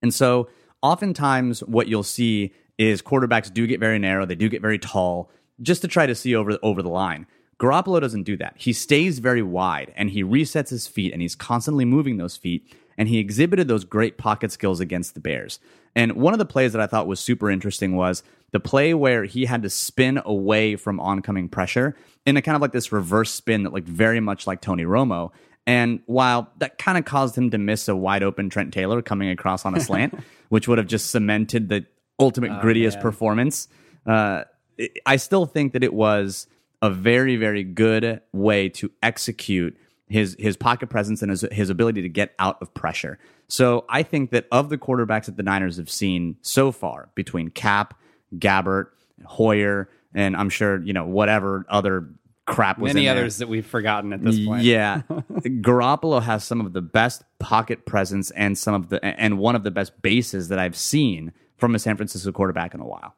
And 0.01 0.13
so 0.13 0.49
oftentimes 0.81 1.61
what 1.63 1.87
you'll 1.87 2.03
see 2.03 2.53
is 2.77 3.01
quarterbacks 3.01 3.53
do 3.53 3.67
get 3.67 3.79
very 3.79 3.99
narrow, 3.99 4.25
they 4.25 4.35
do 4.35 4.49
get 4.49 4.61
very 4.61 4.79
tall 4.79 5.29
just 5.61 5.81
to 5.81 5.87
try 5.87 6.05
to 6.05 6.15
see 6.15 6.35
over 6.35 6.57
over 6.61 6.81
the 6.81 6.89
line. 6.89 7.27
Garoppolo 7.59 8.01
doesn't 8.01 8.23
do 8.23 8.35
that. 8.37 8.55
He 8.57 8.73
stays 8.73 9.19
very 9.19 9.41
wide 9.41 9.93
and 9.95 10.09
he 10.09 10.23
resets 10.23 10.69
his 10.69 10.87
feet 10.87 11.13
and 11.13 11.21
he's 11.21 11.35
constantly 11.35 11.85
moving 11.85 12.17
those 12.17 12.35
feet 12.35 12.73
and 12.97 13.07
he 13.07 13.19
exhibited 13.19 13.67
those 13.67 13.85
great 13.85 14.17
pocket 14.17 14.51
skills 14.51 14.79
against 14.79 15.13
the 15.13 15.19
Bears. 15.19 15.59
And 15.95 16.13
one 16.13 16.33
of 16.33 16.39
the 16.39 16.45
plays 16.45 16.73
that 16.73 16.81
I 16.81 16.87
thought 16.87 17.07
was 17.07 17.19
super 17.19 17.49
interesting 17.51 17.95
was 17.95 18.23
the 18.51 18.59
play 18.59 18.93
where 18.93 19.25
he 19.25 19.45
had 19.45 19.61
to 19.63 19.69
spin 19.69 20.19
away 20.25 20.75
from 20.75 20.99
oncoming 20.99 21.49
pressure 21.49 21.95
in 22.25 22.37
a 22.37 22.41
kind 22.41 22.55
of 22.55 22.61
like 22.61 22.71
this 22.71 22.91
reverse 22.91 23.31
spin 23.31 23.63
that 23.63 23.73
looked 23.73 23.87
very 23.87 24.19
much 24.19 24.47
like 24.47 24.61
Tony 24.61 24.83
Romo. 24.85 25.31
And 25.65 26.01
while 26.07 26.51
that 26.57 26.77
kind 26.77 26.97
of 26.97 27.05
caused 27.05 27.37
him 27.37 27.49
to 27.51 27.57
miss 27.57 27.87
a 27.87 27.95
wide 27.95 28.23
open 28.23 28.49
Trent 28.49 28.73
Taylor 28.73 29.01
coming 29.01 29.29
across 29.29 29.65
on 29.65 29.75
a 29.75 29.79
slant, 29.87 30.15
which 30.49 30.67
would 30.67 30.77
have 30.77 30.87
just 30.87 31.09
cemented 31.11 31.69
the 31.69 31.85
ultimate 32.19 32.51
grittiest 32.61 32.99
performance, 33.01 33.67
uh, 34.05 34.43
it- 34.77 34.99
I 35.05 35.15
still 35.17 35.45
think 35.45 35.73
that 35.73 35.83
it 35.83 35.93
was 35.93 36.47
a 36.81 36.89
very, 36.89 37.37
very 37.37 37.63
good 37.63 38.21
way 38.33 38.67
to 38.69 38.91
execute 39.01 39.77
his 40.09 40.35
his 40.37 40.57
pocket 40.57 40.89
presence 40.89 41.21
and 41.21 41.31
his, 41.31 41.45
his 41.51 41.69
ability 41.69 42.01
to 42.01 42.09
get 42.09 42.33
out 42.39 42.61
of 42.61 42.73
pressure. 42.73 43.17
So 43.53 43.85
I 43.87 44.01
think 44.01 44.31
that 44.31 44.47
of 44.51 44.69
the 44.69 44.79
quarterbacks 44.79 45.25
that 45.25 45.37
the 45.37 45.43
Niners 45.43 45.77
have 45.77 45.87
seen 45.87 46.37
so 46.41 46.71
far, 46.71 47.09
between 47.13 47.49
Cap, 47.49 47.93
Gabbert, 48.35 48.87
Hoyer, 49.25 49.91
and 50.15 50.35
I'm 50.35 50.49
sure 50.49 50.81
you 50.81 50.91
know 50.91 51.05
whatever 51.05 51.63
other 51.69 52.09
crap 52.47 52.79
was 52.79 52.95
Many 52.95 53.05
in 53.05 53.13
there. 53.13 53.23
others 53.23 53.37
that 53.37 53.47
we've 53.47 53.65
forgotten 53.65 54.11
at 54.11 54.23
this 54.23 54.43
point. 54.43 54.63
Yeah, 54.63 55.03
Garoppolo 55.09 56.19
has 56.23 56.43
some 56.43 56.61
of 56.61 56.73
the 56.73 56.81
best 56.81 57.21
pocket 57.37 57.85
presence 57.85 58.31
and 58.31 58.57
some 58.57 58.73
of 58.73 58.89
the 58.89 59.05
and 59.05 59.37
one 59.37 59.55
of 59.55 59.63
the 59.63 59.69
best 59.69 60.01
bases 60.01 60.47
that 60.47 60.57
I've 60.57 60.75
seen 60.75 61.31
from 61.57 61.75
a 61.75 61.79
San 61.79 61.95
Francisco 61.95 62.31
quarterback 62.31 62.73
in 62.73 62.79
a 62.79 62.87
while. 62.87 63.13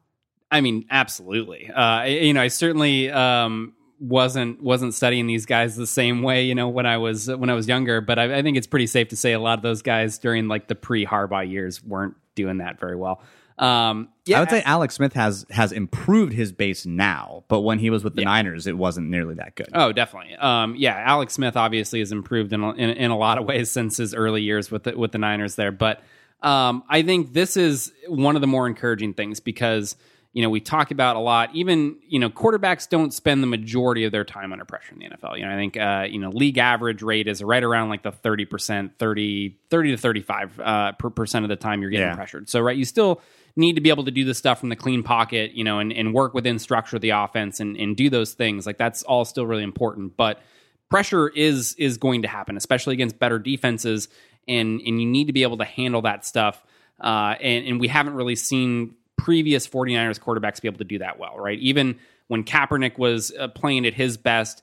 I 0.50 0.60
mean, 0.60 0.84
absolutely. 0.90 1.70
Uh, 1.70 2.02
you 2.02 2.34
know, 2.34 2.42
I 2.42 2.48
certainly 2.48 3.10
um, 3.10 3.72
wasn't 3.98 4.62
wasn't 4.62 4.94
studying 4.94 5.26
these 5.26 5.46
guys 5.46 5.76
the 5.76 5.86
same 5.86 6.22
way. 6.22 6.44
You 6.44 6.54
know, 6.54 6.68
when 6.68 6.86
I 6.86 6.98
was 6.98 7.28
when 7.28 7.50
I 7.50 7.54
was 7.54 7.68
younger, 7.68 8.00
but 8.00 8.18
I, 8.18 8.38
I 8.38 8.42
think 8.42 8.56
it's 8.56 8.66
pretty 8.66 8.86
safe 8.86 9.08
to 9.08 9.16
say 9.16 9.32
a 9.32 9.40
lot 9.40 9.58
of 9.58 9.62
those 9.62 9.82
guys 9.82 10.18
during 10.18 10.48
like 10.48 10.68
the 10.68 10.74
pre 10.74 11.06
Harbaugh 11.06 11.48
years 11.48 11.82
weren't 11.82 12.16
doing 12.34 12.58
that 12.58 12.78
very 12.78 12.96
well. 12.96 13.22
Um, 13.58 14.10
yeah, 14.26 14.36
I 14.36 14.40
would 14.40 14.50
say 14.50 14.62
Alex 14.62 14.94
Smith 14.96 15.14
has 15.14 15.46
has 15.50 15.72
improved 15.72 16.34
his 16.34 16.52
base 16.52 16.84
now, 16.84 17.44
but 17.48 17.60
when 17.60 17.78
he 17.78 17.88
was 17.88 18.04
with 18.04 18.14
the 18.14 18.24
Niners, 18.24 18.66
it 18.66 18.76
wasn't 18.76 19.08
nearly 19.08 19.34
that 19.36 19.54
good. 19.54 19.70
Oh, 19.72 19.92
definitely. 19.92 20.36
Um, 20.36 20.74
yeah, 20.76 20.94
Alex 20.94 21.32
Smith 21.34 21.56
obviously 21.56 22.00
has 22.00 22.12
improved 22.12 22.52
in 22.52 22.62
a, 22.62 22.72
in, 22.72 22.90
in 22.90 23.10
a 23.10 23.16
lot 23.16 23.38
of 23.38 23.46
ways 23.46 23.70
since 23.70 23.96
his 23.96 24.14
early 24.14 24.42
years 24.42 24.70
with 24.70 24.82
the, 24.82 24.96
with 24.96 25.12
the 25.12 25.18
Niners 25.18 25.54
there. 25.54 25.72
But 25.72 26.02
um, 26.42 26.84
I 26.90 27.00
think 27.02 27.32
this 27.32 27.56
is 27.56 27.92
one 28.08 28.34
of 28.34 28.42
the 28.42 28.46
more 28.46 28.66
encouraging 28.66 29.14
things 29.14 29.40
because 29.40 29.96
you 30.36 30.42
know 30.42 30.50
we 30.50 30.60
talk 30.60 30.90
about 30.90 31.16
a 31.16 31.18
lot. 31.18 31.48
Even 31.54 31.96
you 32.06 32.18
know 32.18 32.28
quarterbacks 32.28 32.86
don't 32.86 33.14
spend 33.14 33.42
the 33.42 33.46
majority 33.46 34.04
of 34.04 34.12
their 34.12 34.22
time 34.24 34.52
under 34.52 34.66
pressure 34.66 34.92
in 34.92 34.98
the 34.98 35.06
NFL. 35.06 35.38
You 35.38 35.46
know, 35.46 35.52
I 35.52 35.56
think 35.56 35.78
uh, 35.78 36.04
you 36.10 36.18
know 36.18 36.28
league 36.28 36.58
average 36.58 37.00
rate 37.00 37.26
is 37.26 37.42
right 37.42 37.64
around 37.64 37.88
like 37.88 38.02
the 38.02 38.12
thirty 38.12 38.44
percent, 38.44 38.92
30, 38.98 39.56
30 39.70 39.90
to 39.92 39.96
thirty 39.96 40.20
five 40.20 40.60
uh, 40.60 40.92
per 40.92 41.08
percent 41.08 41.46
of 41.46 41.48
the 41.48 41.56
time 41.56 41.80
you're 41.80 41.90
getting 41.90 42.08
Yeah. 42.08 42.16
pressured. 42.16 42.50
So 42.50 42.60
right, 42.60 42.76
you 42.76 42.84
still 42.84 43.22
need 43.56 43.76
to 43.76 43.80
be 43.80 43.88
able 43.88 44.04
to 44.04 44.10
do 44.10 44.26
this 44.26 44.36
stuff 44.36 44.60
from 44.60 44.68
the 44.68 44.76
clean 44.76 45.02
pocket, 45.02 45.52
you 45.52 45.64
know, 45.64 45.78
and, 45.78 45.90
and 45.90 46.12
work 46.12 46.34
within 46.34 46.58
structure 46.58 46.96
of 46.96 47.00
the 47.00 47.08
offense 47.08 47.58
and, 47.58 47.74
and 47.78 47.96
do 47.96 48.10
those 48.10 48.34
things. 48.34 48.66
Like 48.66 48.76
that's 48.76 49.02
all 49.04 49.24
still 49.24 49.46
really 49.46 49.62
important. 49.62 50.18
But 50.18 50.42
pressure 50.90 51.28
is 51.30 51.74
is 51.78 51.96
going 51.96 52.20
to 52.22 52.28
happen, 52.28 52.58
especially 52.58 52.92
against 52.92 53.18
better 53.18 53.38
defenses, 53.38 54.08
and 54.46 54.82
and 54.82 55.00
you 55.00 55.06
need 55.06 55.28
to 55.28 55.32
be 55.32 55.44
able 55.44 55.56
to 55.56 55.64
handle 55.64 56.02
that 56.02 56.26
stuff. 56.26 56.62
Uh, 57.00 57.34
and, 57.40 57.66
and 57.66 57.80
we 57.80 57.88
haven't 57.88 58.12
really 58.14 58.36
seen 58.36 58.94
previous 59.16 59.66
49ers 59.66 60.20
quarterbacks 60.20 60.60
be 60.60 60.68
able 60.68 60.78
to 60.78 60.84
do 60.84 60.98
that 60.98 61.18
well, 61.18 61.38
right? 61.38 61.58
Even 61.58 61.98
when 62.28 62.44
Kaepernick 62.44 62.98
was 62.98 63.32
uh, 63.38 63.48
playing 63.48 63.86
at 63.86 63.94
his 63.94 64.16
best, 64.16 64.62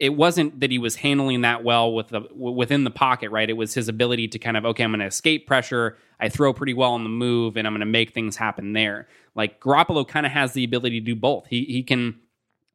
it 0.00 0.16
wasn't 0.16 0.60
that 0.60 0.70
he 0.70 0.78
was 0.78 0.96
handling 0.96 1.42
that 1.42 1.62
well 1.62 1.92
with 1.92 2.08
the 2.08 2.22
within 2.34 2.84
the 2.84 2.90
pocket, 2.90 3.30
right? 3.30 3.48
It 3.48 3.56
was 3.56 3.74
his 3.74 3.88
ability 3.88 4.28
to 4.28 4.38
kind 4.38 4.56
of 4.56 4.64
okay, 4.64 4.82
I'm 4.82 4.90
going 4.90 5.00
to 5.00 5.06
escape 5.06 5.46
pressure. 5.46 5.98
I 6.18 6.30
throw 6.30 6.54
pretty 6.54 6.74
well 6.74 6.92
on 6.92 7.04
the 7.04 7.10
move, 7.10 7.56
and 7.56 7.66
I'm 7.66 7.74
going 7.74 7.80
to 7.80 7.86
make 7.86 8.12
things 8.12 8.36
happen 8.36 8.72
there. 8.72 9.08
Like 9.34 9.60
Garoppolo 9.60 10.08
kind 10.08 10.24
of 10.24 10.32
has 10.32 10.54
the 10.54 10.64
ability 10.64 11.00
to 11.00 11.04
do 11.04 11.14
both. 11.14 11.46
He 11.46 11.64
he 11.64 11.82
can 11.82 12.18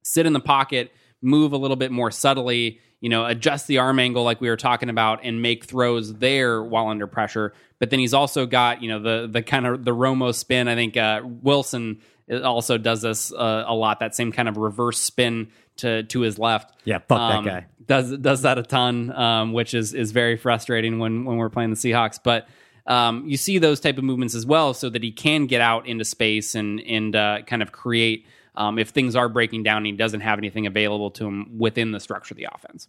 sit 0.03 0.27
in 0.27 0.33
the 0.33 0.39
pocket, 0.39 0.91
move 1.21 1.51
a 1.51 1.57
little 1.57 1.75
bit 1.75 1.91
more 1.91 2.11
subtly, 2.11 2.79
you 3.05 3.09
know, 3.09 3.23
adjust 3.23 3.67
the 3.67 3.77
arm 3.77 3.99
angle 3.99 4.23
like 4.23 4.41
we 4.41 4.49
were 4.49 4.57
talking 4.57 4.89
about, 4.89 5.19
and 5.23 5.39
make 5.39 5.65
throws 5.65 6.11
there 6.15 6.63
while 6.63 6.87
under 6.87 7.05
pressure. 7.05 7.53
But 7.77 7.91
then 7.91 7.99
he's 7.99 8.15
also 8.15 8.47
got 8.47 8.81
you 8.81 8.89
know 8.89 8.99
the 8.99 9.27
the 9.31 9.43
kind 9.43 9.67
of 9.67 9.85
the 9.85 9.91
Romo 9.91 10.33
spin. 10.33 10.67
I 10.67 10.73
think 10.73 10.97
uh, 10.97 11.21
Wilson 11.23 11.99
also 12.43 12.79
does 12.79 13.03
this 13.03 13.31
uh, 13.31 13.65
a 13.67 13.75
lot. 13.75 13.99
That 13.99 14.15
same 14.15 14.31
kind 14.31 14.49
of 14.49 14.57
reverse 14.57 14.97
spin 14.99 15.49
to 15.77 16.01
to 16.01 16.21
his 16.21 16.39
left. 16.39 16.73
Yeah, 16.83 16.97
fuck 16.97 17.19
that 17.19 17.37
Um, 17.37 17.45
guy. 17.45 17.65
Does 17.85 18.17
does 18.17 18.41
that 18.41 18.57
a 18.57 18.63
ton, 18.63 19.11
um, 19.11 19.53
which 19.53 19.75
is 19.75 19.93
is 19.93 20.11
very 20.11 20.35
frustrating 20.35 20.97
when 20.97 21.25
when 21.25 21.37
we're 21.37 21.51
playing 21.51 21.69
the 21.69 21.75
Seahawks. 21.75 22.17
But 22.23 22.47
um, 22.87 23.27
you 23.27 23.37
see 23.37 23.59
those 23.59 23.79
type 23.79 23.99
of 23.99 24.03
movements 24.03 24.33
as 24.33 24.47
well, 24.47 24.73
so 24.73 24.89
that 24.89 25.03
he 25.03 25.11
can 25.11 25.45
get 25.45 25.61
out 25.61 25.85
into 25.85 26.05
space 26.05 26.55
and 26.55 26.81
and 26.81 27.15
uh, 27.15 27.43
kind 27.45 27.61
of 27.61 27.71
create. 27.71 28.25
Um, 28.57 28.79
if 28.79 28.91
things 28.91 29.17
are 29.17 29.27
breaking 29.27 29.63
down, 29.63 29.79
and 29.79 29.85
he 29.87 29.91
doesn't 29.91 30.21
have 30.21 30.39
anything 30.39 30.65
available 30.65 31.11
to 31.11 31.27
him 31.27 31.57
within 31.57 31.91
the 31.91 31.99
structure 31.99 32.33
of 32.33 32.37
the 32.37 32.47
offense. 32.55 32.87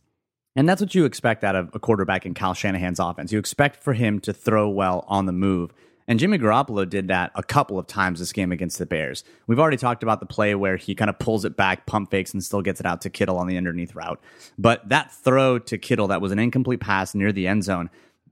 And 0.57 0.66
that's 0.66 0.81
what 0.81 0.95
you 0.95 1.05
expect 1.05 1.45
out 1.45 1.55
of 1.55 1.71
a 1.75 1.79
quarterback 1.79 2.25
in 2.25 2.33
Kyle 2.33 2.55
Shanahan's 2.55 2.99
offense. 2.99 3.31
You 3.31 3.38
expect 3.38 3.83
for 3.83 3.92
him 3.92 4.19
to 4.21 4.33
throw 4.33 4.69
well 4.69 5.05
on 5.07 5.27
the 5.27 5.33
move. 5.33 5.73
And 6.09 6.19
Jimmy 6.19 6.38
Garoppolo 6.38 6.88
did 6.88 7.09
that 7.09 7.33
a 7.35 7.42
couple 7.42 7.79
of 7.79 7.87
times 7.87 8.21
this 8.21 8.33
game 8.33 8.53
against 8.53 8.79
the 8.79 8.87
Bears. 8.87 9.25
We've 9.47 9.59
already 9.59 9.77
talked 9.77 10.03
about 10.03 10.21
the 10.21 10.27
play 10.27 10.55
where 10.55 10.77
he 10.77 10.95
kind 10.95 11.11
of 11.11 11.19
pulls 11.19 11.45
it 11.45 11.57
back, 11.57 11.85
pump 11.85 12.11
fakes, 12.11 12.33
and 12.33 12.42
still 12.42 12.62
gets 12.62 12.81
it 12.81 12.87
out 12.87 13.01
to 13.03 13.11
Kittle 13.11 13.37
on 13.37 13.49
the 13.49 13.57
underneath 13.57 13.95
route. 13.95 14.21
But 14.57 14.88
that 14.88 15.12
throw 15.12 15.59
to 15.59 15.77
Kittle 15.77 16.07
that 16.09 16.21
was 16.21 16.33
an 16.33 16.38
incomplete 16.38 16.81
pass 16.81 17.14
near 17.14 17.33
the 17.33 17.47
end 17.47 17.64
zone, 17.64 17.90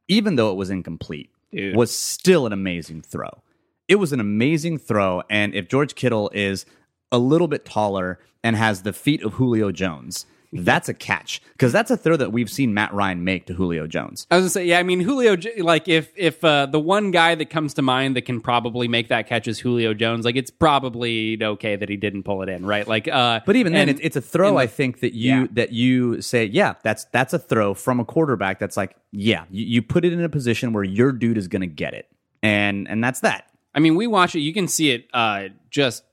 even 0.08 0.36
though 0.36 0.50
it 0.50 0.56
was 0.56 0.70
incomplete, 0.70 1.30
Dude. 1.52 1.76
was 1.76 1.94
still 1.94 2.46
an 2.46 2.52
amazing 2.52 3.02
throw. 3.02 3.42
It 3.88 3.96
was 3.96 4.12
an 4.12 4.20
amazing 4.20 4.78
throw. 4.78 5.22
And 5.28 5.54
if 5.54 5.68
George 5.68 5.94
Kittle 5.94 6.30
is 6.32 6.64
a 7.10 7.18
little 7.18 7.48
bit 7.48 7.64
taller 7.64 8.20
and 8.42 8.56
has 8.56 8.82
the 8.82 8.92
feet 8.92 9.22
of 9.22 9.34
Julio 9.34 9.72
Jones, 9.72 10.26
that's 10.54 10.88
a 10.88 10.94
catch 10.94 11.42
because 11.52 11.72
that's 11.72 11.90
a 11.90 11.96
throw 11.96 12.16
that 12.16 12.32
we've 12.32 12.48
seen 12.50 12.72
Matt 12.74 12.94
Ryan 12.94 13.24
make 13.24 13.46
to 13.46 13.54
Julio 13.54 13.86
Jones. 13.86 14.26
I 14.30 14.36
was 14.36 14.42
gonna 14.44 14.50
say, 14.50 14.66
yeah. 14.66 14.78
I 14.78 14.82
mean, 14.84 15.00
Julio. 15.00 15.36
Like, 15.58 15.88
if 15.88 16.12
if 16.16 16.44
uh, 16.44 16.66
the 16.66 16.78
one 16.80 17.10
guy 17.10 17.34
that 17.34 17.50
comes 17.50 17.74
to 17.74 17.82
mind 17.82 18.16
that 18.16 18.22
can 18.22 18.40
probably 18.40 18.86
make 18.88 19.08
that 19.08 19.26
catch 19.26 19.48
is 19.48 19.58
Julio 19.58 19.94
Jones, 19.94 20.24
like 20.24 20.36
it's 20.36 20.50
probably 20.50 21.42
okay 21.42 21.76
that 21.76 21.88
he 21.88 21.96
didn't 21.96 22.22
pull 22.22 22.42
it 22.42 22.48
in, 22.48 22.64
right? 22.64 22.86
Like, 22.86 23.08
uh, 23.08 23.40
But 23.44 23.56
even 23.56 23.72
then, 23.72 23.88
and- 23.88 23.98
it's, 23.98 24.16
it's 24.16 24.16
a 24.16 24.20
throw. 24.20 24.48
and 24.50 24.58
I 24.58 24.66
think 24.66 25.00
that 25.00 25.12
you 25.14 25.34
Yeah. 25.42 25.46
that 25.52 25.72
you 25.72 26.22
say, 26.22 26.44
yeah, 26.46 26.74
that's 26.82 27.04
that's 27.06 27.32
a 27.32 27.38
throw 27.38 27.74
from 27.74 28.00
a 28.00 28.04
quarterback. 28.04 28.58
That's 28.58 28.76
like, 28.76 28.96
yeah, 29.12 29.44
you, 29.50 29.64
you 29.66 29.82
put 29.82 30.04
it 30.04 30.12
in 30.12 30.22
a 30.22 30.28
position 30.28 30.72
where 30.72 30.84
your 30.84 31.12
dude 31.12 31.36
is 31.38 31.48
to 31.62 31.66
get 31.66 31.94
it, 31.94 32.08
and 32.42 32.88
and 32.88 33.02
that's 33.02 33.20
that. 33.20 33.50
I 33.74 33.80
mean, 33.80 33.96
we 33.96 34.06
watch 34.06 34.34
it. 34.36 34.40
You 34.40 34.52
can 34.54 34.68
see 34.68 34.90
it 34.92 35.08
uh, 35.12 35.48
just 35.70 36.04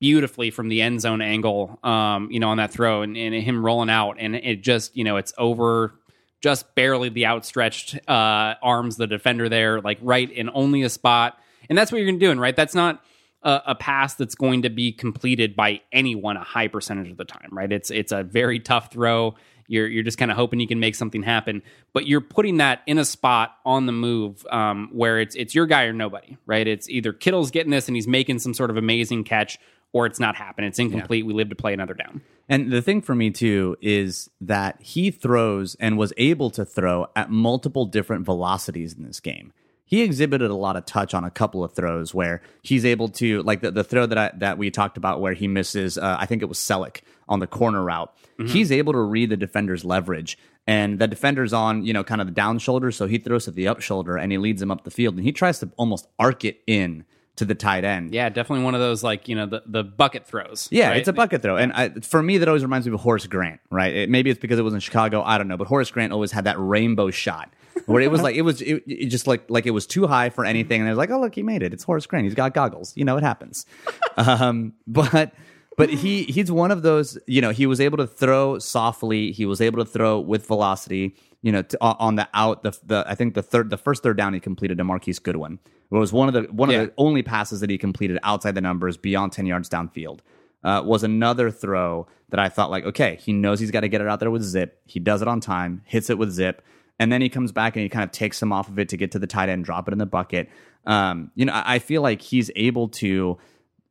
beautifully 0.00 0.50
from 0.50 0.68
the 0.68 0.82
end 0.82 1.00
zone 1.00 1.20
angle, 1.20 1.78
um, 1.84 2.30
you 2.30 2.40
know, 2.40 2.48
on 2.48 2.56
that 2.56 2.72
throw 2.72 3.02
and, 3.02 3.16
and 3.16 3.34
him 3.34 3.64
rolling 3.64 3.90
out, 3.90 4.16
and 4.18 4.34
it 4.34 4.62
just, 4.62 4.96
you 4.96 5.04
know, 5.04 5.16
it's 5.16 5.32
over 5.38 5.92
just 6.40 6.74
barely 6.74 7.10
the 7.10 7.26
outstretched 7.26 7.96
uh, 8.08 8.54
arms, 8.62 8.96
the 8.96 9.06
defender 9.06 9.48
there, 9.48 9.80
like 9.80 9.98
right 10.00 10.30
in 10.30 10.50
only 10.54 10.82
a 10.82 10.88
spot, 10.88 11.38
and 11.68 11.76
that's 11.76 11.92
what 11.92 11.98
you're 11.98 12.06
going 12.06 12.18
to 12.18 12.26
doing, 12.26 12.38
right? 12.38 12.56
That's 12.56 12.74
not 12.74 13.04
a, 13.42 13.62
a 13.68 13.74
pass 13.74 14.14
that's 14.14 14.34
going 14.34 14.62
to 14.62 14.70
be 14.70 14.92
completed 14.92 15.54
by 15.54 15.80
anyone 15.92 16.36
a 16.36 16.44
high 16.44 16.68
percentage 16.68 17.10
of 17.10 17.16
the 17.16 17.24
time, 17.24 17.48
right? 17.52 17.70
It's 17.70 17.90
it's 17.90 18.12
a 18.12 18.22
very 18.22 18.58
tough 18.58 18.92
throw. 18.92 19.34
You're 19.68 19.86
you're 19.86 20.02
just 20.02 20.18
kind 20.18 20.30
of 20.30 20.36
hoping 20.36 20.60
you 20.60 20.66
can 20.66 20.80
make 20.80 20.94
something 20.94 21.22
happen, 21.22 21.62
but 21.92 22.06
you're 22.06 22.20
putting 22.20 22.56
that 22.56 22.82
in 22.86 22.98
a 22.98 23.04
spot 23.04 23.56
on 23.64 23.86
the 23.86 23.92
move 23.92 24.44
um, 24.50 24.88
where 24.92 25.20
it's 25.20 25.36
it's 25.36 25.54
your 25.54 25.66
guy 25.66 25.84
or 25.84 25.92
nobody, 25.92 26.36
right? 26.46 26.66
It's 26.66 26.88
either 26.88 27.12
Kittle's 27.12 27.50
getting 27.50 27.70
this 27.70 27.86
and 27.86 27.96
he's 27.96 28.08
making 28.08 28.40
some 28.40 28.52
sort 28.52 28.70
of 28.70 28.76
amazing 28.76 29.24
catch, 29.24 29.58
or 29.92 30.06
it's 30.06 30.20
not 30.20 30.36
happening. 30.36 30.68
It's 30.68 30.78
incomplete. 30.78 31.26
We 31.26 31.32
live 31.32 31.48
to 31.50 31.56
play 31.56 31.72
another 31.72 31.94
down. 31.94 32.22
And 32.48 32.70
the 32.72 32.82
thing 32.82 33.00
for 33.00 33.14
me 33.14 33.30
too 33.30 33.76
is 33.80 34.30
that 34.40 34.80
he 34.80 35.10
throws 35.10 35.76
and 35.80 35.96
was 35.98 36.12
able 36.16 36.50
to 36.50 36.64
throw 36.64 37.06
at 37.14 37.30
multiple 37.30 37.86
different 37.86 38.24
velocities 38.24 38.92
in 38.94 39.04
this 39.04 39.20
game. 39.20 39.52
He 39.84 40.02
exhibited 40.02 40.52
a 40.52 40.54
lot 40.54 40.76
of 40.76 40.86
touch 40.86 41.14
on 41.14 41.24
a 41.24 41.30
couple 41.30 41.64
of 41.64 41.72
throws 41.72 42.14
where 42.14 42.42
he's 42.62 42.84
able 42.84 43.08
to, 43.08 43.42
like 43.42 43.60
the, 43.60 43.72
the 43.72 43.82
throw 43.82 44.06
that 44.06 44.18
I, 44.18 44.30
that 44.38 44.56
we 44.56 44.70
talked 44.70 44.96
about 44.96 45.20
where 45.20 45.32
he 45.32 45.48
misses, 45.48 45.98
uh, 45.98 46.16
I 46.18 46.26
think 46.26 46.42
it 46.42 46.48
was 46.48 46.58
Celek 46.58 47.00
on 47.28 47.40
the 47.40 47.48
corner 47.48 47.82
route. 47.82 48.12
He's 48.46 48.72
able 48.72 48.94
to 48.94 49.00
read 49.00 49.28
the 49.28 49.36
defender's 49.36 49.84
leverage, 49.84 50.38
and 50.66 50.98
the 50.98 51.06
defender's 51.06 51.52
on, 51.52 51.84
you 51.84 51.92
know, 51.92 52.02
kind 52.02 52.22
of 52.22 52.26
the 52.26 52.32
down 52.32 52.58
shoulder, 52.58 52.90
so 52.90 53.06
he 53.06 53.18
throws 53.18 53.46
at 53.46 53.54
the 53.54 53.68
up 53.68 53.82
shoulder 53.82 54.16
and 54.16 54.32
he 54.32 54.38
leads 54.38 54.62
him 54.62 54.70
up 54.70 54.84
the 54.84 54.90
field, 54.90 55.16
and 55.16 55.24
he 55.24 55.32
tries 55.32 55.58
to 55.58 55.70
almost 55.76 56.08
arc 56.18 56.46
it 56.46 56.62
in 56.66 57.04
to 57.36 57.44
the 57.44 57.54
tight 57.54 57.84
end. 57.84 58.12
Yeah, 58.12 58.28
definitely 58.28 58.64
one 58.64 58.74
of 58.74 58.80
those 58.80 59.02
like 59.02 59.28
you 59.28 59.34
know 59.34 59.46
the 59.46 59.62
the 59.66 59.82
bucket 59.82 60.26
throws. 60.26 60.68
Yeah, 60.70 60.88
right? 60.88 60.98
it's 60.98 61.08
a 61.08 61.12
bucket 61.12 61.42
throw, 61.42 61.56
and 61.56 61.72
I, 61.72 61.88
for 62.00 62.22
me, 62.22 62.38
that 62.38 62.48
always 62.48 62.62
reminds 62.62 62.86
me 62.86 62.94
of 62.94 63.00
Horace 63.00 63.26
Grant. 63.26 63.60
Right? 63.70 63.94
It, 63.94 64.10
maybe 64.10 64.30
it's 64.30 64.40
because 64.40 64.58
it 64.58 64.62
was 64.62 64.74
in 64.74 64.80
Chicago. 64.80 65.22
I 65.22 65.38
don't 65.38 65.48
know, 65.48 65.56
but 65.56 65.66
Horace 65.66 65.90
Grant 65.90 66.12
always 66.12 66.32
had 66.32 66.44
that 66.44 66.56
rainbow 66.58 67.10
shot 67.10 67.50
where 67.86 68.02
it 68.02 68.10
was 68.10 68.22
like 68.22 68.36
it 68.36 68.42
was 68.42 68.60
it, 68.62 68.82
it 68.86 69.06
just 69.06 69.26
like 69.26 69.48
like 69.48 69.66
it 69.66 69.70
was 69.70 69.86
too 69.86 70.06
high 70.06 70.30
for 70.30 70.44
anything, 70.44 70.80
and 70.80 70.88
it 70.88 70.92
was 70.92 70.98
like, 70.98 71.10
oh 71.10 71.20
look, 71.20 71.34
he 71.34 71.42
made 71.42 71.62
it. 71.62 71.72
It's 71.72 71.84
Horace 71.84 72.06
Grant. 72.06 72.24
He's 72.24 72.34
got 72.34 72.54
goggles. 72.54 72.92
You 72.96 73.04
know, 73.04 73.16
it 73.16 73.22
happens. 73.22 73.66
um, 74.16 74.74
but 74.86 75.32
but 75.76 75.90
he 75.90 76.24
he's 76.24 76.50
one 76.50 76.70
of 76.70 76.82
those. 76.82 77.18
You 77.26 77.40
know, 77.40 77.50
he 77.50 77.66
was 77.66 77.80
able 77.80 77.98
to 77.98 78.06
throw 78.06 78.58
softly. 78.58 79.32
He 79.32 79.46
was 79.46 79.60
able 79.60 79.84
to 79.84 79.90
throw 79.90 80.18
with 80.18 80.46
velocity. 80.46 81.16
You 81.42 81.52
know, 81.52 81.62
on 81.80 82.16
the 82.16 82.28
out 82.34 82.62
the 82.62 82.78
the 82.84 83.04
I 83.08 83.14
think 83.14 83.34
the 83.34 83.42
third 83.42 83.70
the 83.70 83.78
first 83.78 84.02
third 84.02 84.16
down 84.18 84.34
he 84.34 84.40
completed 84.40 84.76
to 84.78 84.84
Marquise 84.84 85.18
Goodwin. 85.18 85.58
It 85.90 85.96
was 85.96 86.12
one 86.12 86.28
of 86.28 86.34
the 86.34 86.42
one 86.52 86.70
Yeah. 86.70 86.80
of 86.82 86.86
the 86.88 86.94
only 86.98 87.22
passes 87.22 87.60
that 87.60 87.70
he 87.70 87.78
completed 87.78 88.18
outside 88.22 88.54
the 88.54 88.60
numbers 88.60 88.96
beyond 88.96 89.32
10 89.32 89.46
yards 89.46 89.68
downfield 89.68 90.20
uh, 90.62 90.82
was 90.84 91.02
another 91.02 91.50
throw 91.50 92.06
that 92.28 92.38
I 92.38 92.48
thought 92.50 92.70
like, 92.70 92.84
okay, 92.84 93.16
he 93.20 93.32
knows 93.32 93.58
he's 93.58 93.70
got 93.70 93.80
to 93.80 93.88
get 93.88 94.00
it 94.00 94.06
out 94.06 94.20
there 94.20 94.30
with 94.30 94.42
zip. 94.42 94.80
He 94.84 95.00
does 95.00 95.22
it 95.22 95.28
on 95.28 95.40
time, 95.40 95.82
hits 95.86 96.10
it 96.10 96.18
with 96.18 96.30
zip, 96.30 96.62
and 96.98 97.10
then 97.10 97.22
he 97.22 97.28
comes 97.30 97.50
back 97.52 97.74
and 97.74 97.82
he 97.82 97.88
kind 97.88 98.04
of 98.04 98.12
takes 98.12 98.40
him 98.40 98.52
off 98.52 98.68
of 98.68 98.78
it 98.78 98.88
to 98.90 98.96
get 98.98 99.10
to 99.12 99.18
the 99.18 99.26
tight 99.26 99.48
end, 99.48 99.64
drop 99.64 99.88
it 99.88 99.92
in 99.92 99.98
the 99.98 100.06
bucket. 100.06 100.48
Um, 100.86 101.30
you 101.34 101.46
know, 101.46 101.52
I, 101.54 101.76
I 101.76 101.78
feel 101.80 102.02
like 102.02 102.20
he's 102.22 102.50
able 102.54 102.88
to 102.88 103.38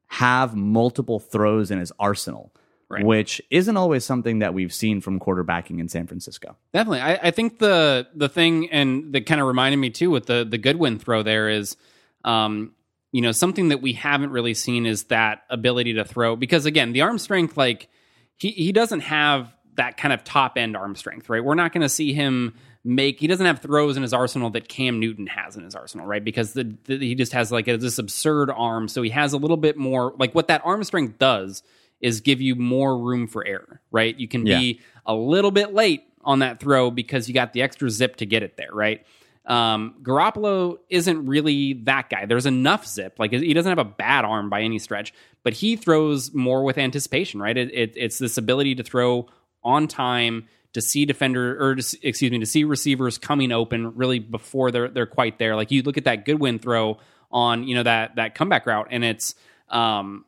have 0.08 0.56
multiple 0.56 1.20
throws 1.20 1.72
in 1.72 1.80
his 1.80 1.92
arsenal, 2.00 2.54
Right. 2.92 3.06
which 3.06 3.40
isn't 3.52 3.78
always 3.78 4.04
something 4.04 4.40
that 4.40 4.56
we've 4.56 4.74
seen 4.74 5.00
from 5.00 5.20
quarterbacking 5.20 5.80
in 5.80 5.90
San 5.90 6.08
Francisco. 6.08 6.58
Definitely. 6.74 7.02
I, 7.02 7.14
I 7.28 7.32
think 7.32 7.60
the 7.60 8.08
the 8.16 8.28
thing 8.28 8.72
and 8.72 9.14
that 9.14 9.28
kind 9.28 9.40
of 9.40 9.46
reminded 9.46 9.78
me 9.78 9.92
too 9.92 10.10
with 10.10 10.26
the 10.26 10.44
the 10.44 10.58
Goodwin 10.58 10.98
throw 10.98 11.22
there 11.22 11.50
is 11.50 11.78
um 12.26 12.74
you 13.12 13.22
know 13.22 13.32
something 13.32 13.70
that 13.70 13.82
we 13.82 13.94
haven't 13.94 14.32
really 14.32 14.56
seen 14.56 14.88
is 14.88 15.04
that 15.06 15.44
ability 15.52 15.94
to 15.94 16.04
throw 16.04 16.36
because 16.36 16.66
again 16.66 16.92
the 16.92 17.02
arm 17.02 17.20
strength 17.20 17.58
like 17.58 17.90
he 18.38 18.50
he 18.52 18.72
doesn't 18.72 19.02
have 19.02 19.54
that 19.76 19.98
kind 19.98 20.14
of 20.14 20.24
top 20.24 20.58
end 20.58 20.76
arm 20.76 20.96
strength 20.96 21.30
right 21.30 21.44
we're 21.44 21.56
not 21.56 21.72
going 21.72 21.82
to 21.82 21.90
see 21.90 22.14
him 22.14 22.56
make 22.84 23.20
he 23.20 23.28
doesn't 23.28 23.46
have 23.46 23.60
throws 23.60 23.98
in 23.98 24.04
his 24.04 24.14
arsenal 24.14 24.50
that 24.50 24.68
Cam 24.68 25.00
Newton 25.00 25.28
has 25.28 25.56
in 25.56 25.64
his 25.64 25.76
arsenal 25.76 26.06
right 26.06 26.24
because 26.24 26.54
the, 26.54 26.76
the 26.86 26.98
he 26.98 27.14
just 27.14 27.34
has 27.34 27.52
like 27.52 27.68
a, 27.68 27.78
this 27.78 28.00
absurd 28.00 28.50
arm 28.50 28.88
so 28.88 29.02
he 29.02 29.10
has 29.12 29.34
a 29.34 29.38
little 29.38 29.58
bit 29.58 29.78
more 29.78 30.14
like 30.18 30.34
what 30.34 30.48
that 30.48 30.62
arm 30.66 30.84
strength 30.84 31.20
does 31.20 31.62
is 32.02 32.22
give 32.22 32.42
you 32.42 32.56
more 32.56 32.98
room 32.98 33.28
for 33.28 33.46
error 33.46 33.82
right 33.92 34.20
you 34.20 34.28
can 34.28 34.44
be 34.44 34.82
a 35.06 35.14
little 35.14 35.52
bit 35.52 35.74
late 35.74 36.04
on 36.24 36.40
that 36.40 36.60
throw 36.60 36.92
because 36.92 37.28
you 37.28 37.34
got 37.34 37.54
the 37.54 37.62
extra 37.62 37.90
zip 37.90 38.16
to 38.18 38.26
get 38.26 38.44
it 38.44 38.58
there 38.58 38.72
right 38.72 39.06
um, 39.50 39.96
Garoppolo 40.04 40.78
isn't 40.90 41.26
really 41.26 41.74
that 41.86 42.12
guy. 42.12 42.28
There's 42.28 42.46
enough 42.46 42.86
zip. 42.86 43.16
Like 43.18 43.34
he 43.34 43.52
doesn't 43.54 43.70
have 43.70 43.80
a 43.80 43.84
bad 43.84 44.24
arm 44.24 44.48
by 44.48 44.62
any 44.62 44.78
stretch, 44.78 45.12
but 45.44 45.54
he 45.54 45.76
throws 45.76 46.32
more 46.36 46.64
with 46.64 46.78
anticipation, 46.78 47.42
right? 47.42 47.58
It, 47.58 47.74
it, 47.74 47.94
it's 47.96 48.20
this 48.20 48.38
ability 48.38 48.76
to 48.76 48.84
throw 48.84 49.28
on 49.64 49.88
time 49.88 50.48
to 50.74 50.82
see 50.82 51.06
defender 51.06 51.60
or 51.60 51.76
to, 51.76 51.98
excuse 52.04 52.32
me 52.32 52.38
to 52.38 52.46
see 52.46 52.64
receivers 52.64 53.18
coming 53.18 53.52
open 53.52 53.96
really 53.96 54.20
before 54.20 54.70
they're 54.70 54.88
they're 54.88 55.08
quite 55.08 55.40
there. 55.40 55.56
Like 55.56 55.72
you 55.72 55.82
look 55.82 55.98
at 55.98 56.06
that 56.06 56.26
Goodwin 56.26 56.60
throw 56.60 57.00
on 57.32 57.68
you 57.68 57.74
know 57.74 57.84
that 57.84 58.18
that 58.18 58.36
comeback 58.36 58.68
route, 58.68 58.90
and 58.92 59.04
it's 59.04 59.34
um, 59.70 60.26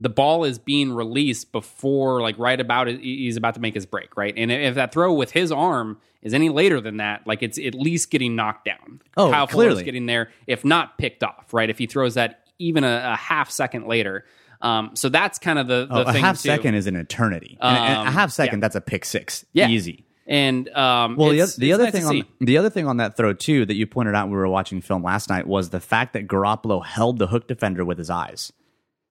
the 0.00 0.08
ball 0.08 0.44
is 0.44 0.58
being 0.58 0.92
released 0.92 1.52
before 1.52 2.20
like 2.22 2.38
right 2.38 2.60
about 2.60 2.88
it 2.88 3.00
he's 3.00 3.36
about 3.36 3.54
to 3.54 3.60
make 3.60 3.74
his 3.74 3.86
break 3.86 4.16
right 4.16 4.34
and 4.36 4.50
if 4.50 4.74
that 4.74 4.92
throw 4.92 5.12
with 5.12 5.30
his 5.32 5.52
arm 5.52 5.98
is 6.22 6.34
any 6.34 6.48
later 6.48 6.80
than 6.80 6.96
that 6.98 7.26
like 7.26 7.42
it's 7.42 7.58
at 7.58 7.74
least 7.74 8.10
getting 8.10 8.34
knocked 8.36 8.64
down 8.64 9.00
Oh, 9.16 9.30
Kyle 9.30 9.46
Fuller's 9.46 9.66
clearly. 9.74 9.84
getting 9.84 10.06
there 10.06 10.30
if 10.46 10.64
not 10.64 10.98
picked 10.98 11.22
off 11.22 11.52
right 11.52 11.68
if 11.70 11.78
he 11.78 11.86
throws 11.86 12.14
that 12.14 12.44
even 12.58 12.84
a, 12.84 13.10
a 13.12 13.16
half 13.16 13.50
second 13.50 13.86
later 13.86 14.24
um, 14.62 14.90
so 14.94 15.08
that's 15.08 15.38
kind 15.38 15.58
of 15.58 15.68
the, 15.68 15.86
the 15.86 15.94
Oh, 15.94 16.02
a 16.02 16.12
half 16.12 16.36
too. 16.36 16.48
second 16.50 16.74
is 16.74 16.86
an 16.86 16.94
eternity. 16.94 17.56
And 17.62 17.76
a- 17.78 17.80
and 17.80 17.96
a 17.96 18.00
Um, 18.02 18.06
half 18.12 18.30
second, 18.30 18.58
yeah. 18.58 18.60
that's 18.60 18.76
a 18.76 18.82
pick 18.82 19.06
six. 19.06 19.46
Yeah. 19.54 19.68
Easy. 19.68 20.04
and 20.26 20.68
um, 20.76 21.16
Well, 21.16 21.30
the, 21.30 21.54
the 21.56 21.72
other 21.72 21.84
nice 21.84 21.92
thing 21.94 22.04
on 22.04 22.22
the 22.42 22.58
other 22.58 22.68
thing 22.68 22.86
on 22.86 22.98
that 22.98 23.16
throw 23.16 23.32
too 23.32 23.64
that 23.64 23.76
you 23.76 23.86
pointed 23.86 24.14
out 24.14 24.24
when 24.26 24.32
we 24.32 24.36
were 24.36 24.48
watching 24.50 24.82
film 24.82 25.02
last 25.02 25.30
night 25.30 25.46
was 25.46 25.70
the 25.70 25.80
fact 25.80 26.12
that 26.12 26.26
Garoppolo 26.28 26.84
held 26.84 27.18
the 27.18 27.28
hook 27.28 27.48
defender 27.48 27.86
with 27.86 27.96
his 27.96 28.10
eyes. 28.10 28.52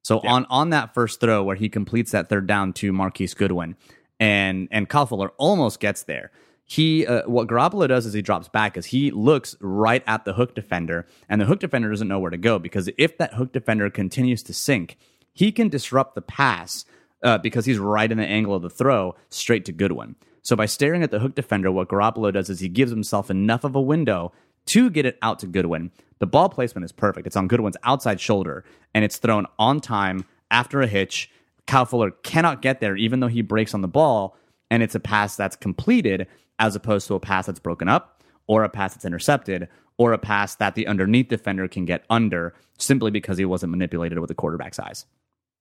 So 0.04 0.20
on 0.20 0.46
on 0.50 0.70
that 0.72 0.94
first 0.94 1.20
throw 1.20 1.44
where 1.44 1.56
he 1.56 1.70
completes 1.70 2.12
that 2.12 2.30
third 2.30 2.48
down 2.48 2.74
to 2.74 2.92
Marquise 2.92 3.34
Goodwin, 3.34 3.76
and 4.20 4.68
and 4.72 4.90
Kyle 4.90 5.32
almost 5.38 5.80
gets 5.80 6.04
there. 6.04 6.32
He 6.66 7.06
uh, 7.06 7.24
what 7.28 7.48
Garoppolo 7.48 7.88
does 7.88 8.06
is 8.06 8.14
he 8.14 8.22
drops 8.22 8.48
back 8.48 8.78
is 8.78 8.86
he 8.86 9.12
looks 9.12 9.56
right 9.60 10.04
at 10.06 10.26
the 10.26 10.34
hook 10.34 10.56
defender, 10.56 11.08
and 11.28 11.42
the 11.42 11.46
hook 11.46 11.60
defender 11.60 11.90
doesn't 11.90 12.08
know 12.08 12.20
where 12.20 12.32
to 12.32 12.38
go 12.38 12.60
because 12.60 12.90
if 12.98 13.18
that 13.18 13.34
hook 13.34 13.52
defender 13.52 13.90
continues 13.90 14.44
to 14.44 14.54
sink, 14.54 14.98
he 15.34 15.52
can 15.52 15.70
disrupt 15.70 16.16
the 16.16 16.22
pass 16.22 16.86
uh, 17.24 17.38
because 17.38 17.66
he's 17.66 17.80
right 17.80 18.12
in 18.12 18.18
the 18.18 18.26
angle 18.26 18.56
of 18.56 18.62
the 18.62 18.70
throw 18.70 19.16
straight 19.30 19.66
to 19.66 19.72
Goodwin. 19.72 20.16
So 20.42 20.56
by 20.56 20.66
staring 20.66 21.04
at 21.04 21.12
the 21.12 21.20
hook 21.20 21.36
defender, 21.36 21.72
what 21.72 21.90
Garoppolo 21.90 22.34
does 22.34 22.50
is 22.50 22.60
he 22.60 22.70
gives 22.70 22.92
himself 22.92 23.30
enough 23.30 23.64
of 23.64 23.76
a 23.76 23.82
window 23.82 24.32
to 24.68 24.90
get 24.90 25.06
it 25.06 25.18
out 25.22 25.40
to 25.40 25.48
Goodwin. 25.48 25.92
The 26.20 26.28
ball 26.28 26.50
placement 26.50 26.86
is 26.86 26.92
perfect. 26.92 27.28
It's 27.28 27.36
on 27.36 27.48
Goodwin's 27.48 27.78
outside 27.84 28.20
shoulder, 28.20 28.66
and 28.94 29.06
it's 29.06 29.18
thrown 29.18 29.46
on 29.58 29.80
time 29.80 30.26
after 30.52 30.82
a 30.82 30.88
hitch. 30.88 31.30
Kyle 31.66 31.86
Fuller 31.86 32.12
cannot 32.24 32.62
get 32.62 32.80
there, 32.80 32.96
even 32.96 33.20
though 33.20 33.28
he 33.28 33.42
breaks 33.42 33.74
on 33.74 33.82
the 33.82 33.88
ball, 33.88 34.36
and 34.70 34.84
it's 34.84 34.96
a 34.96 35.00
pass 35.00 35.36
that's 35.36 35.56
completed 35.56 36.28
as 36.60 36.76
opposed 36.76 37.08
to 37.08 37.16
a 37.16 37.20
pass 37.20 37.46
that's 37.46 37.60
broken 37.60 37.88
up 37.88 38.24
or 38.48 38.64
a 38.64 38.70
pass 38.70 38.94
that's 38.94 39.06
intercepted 39.06 39.68
or 39.98 40.14
a 40.14 40.18
pass 40.18 40.56
that 40.56 40.76
the 40.76 40.88
underneath 40.88 41.28
defender 41.28 41.68
can 41.68 41.86
get 41.86 42.04
under 42.10 42.54
simply 42.78 43.12
because 43.12 43.38
he 43.38 43.46
wasn't 43.46 43.70
manipulated 43.70 44.20
with 44.20 44.28
the 44.28 44.36
quarterback's 44.36 44.80
eyes. 44.80 45.06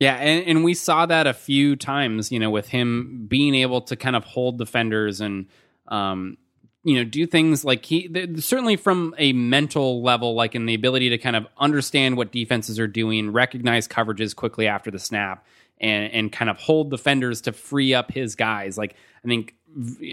Yeah, 0.01 0.15
and, 0.15 0.47
and 0.47 0.65
we 0.65 0.75
saw 0.75 1.07
that 1.07 1.27
a 1.27 1.35
few 1.35 1.75
times, 1.75 2.31
you 2.31 2.39
know, 2.39 2.51
with 2.51 2.69
him 2.69 3.27
being 3.29 3.55
able 3.57 3.81
to 3.83 3.97
kind 3.97 4.15
of 4.15 4.25
hold 4.25 4.59
defenders 4.59 5.21
and, 5.21 5.47
um, 5.89 6.37
you 6.89 6.95
know, 6.95 7.05
do 7.05 7.27
things 7.27 7.67
like 7.67 7.85
he 7.85 8.09
th- 8.09 8.43
certainly 8.43 8.77
from 8.77 9.15
a 9.19 9.35
mental 9.35 10.03
level, 10.03 10.35
like 10.35 10.55
in 10.55 10.65
the 10.65 10.73
ability 10.73 11.11
to 11.11 11.19
kind 11.19 11.37
of 11.37 11.47
understand 11.59 12.17
what 12.17 12.33
defenses 12.33 12.79
are 12.79 12.87
doing, 12.87 13.31
recognize 13.31 13.87
coverages 13.87 14.35
quickly 14.35 14.67
after 14.67 14.91
the 14.91 14.99
snap, 14.99 15.45
and 15.79 16.11
and 16.15 16.33
kind 16.33 16.51
of 16.51 16.57
hold 16.57 16.89
the 16.89 16.97
defenders 16.97 17.43
to 17.43 17.53
free 17.53 17.93
up 17.93 18.11
his 18.11 18.35
guys. 18.35 18.79
Like 18.79 18.95
I 19.23 19.29
think 19.29 19.55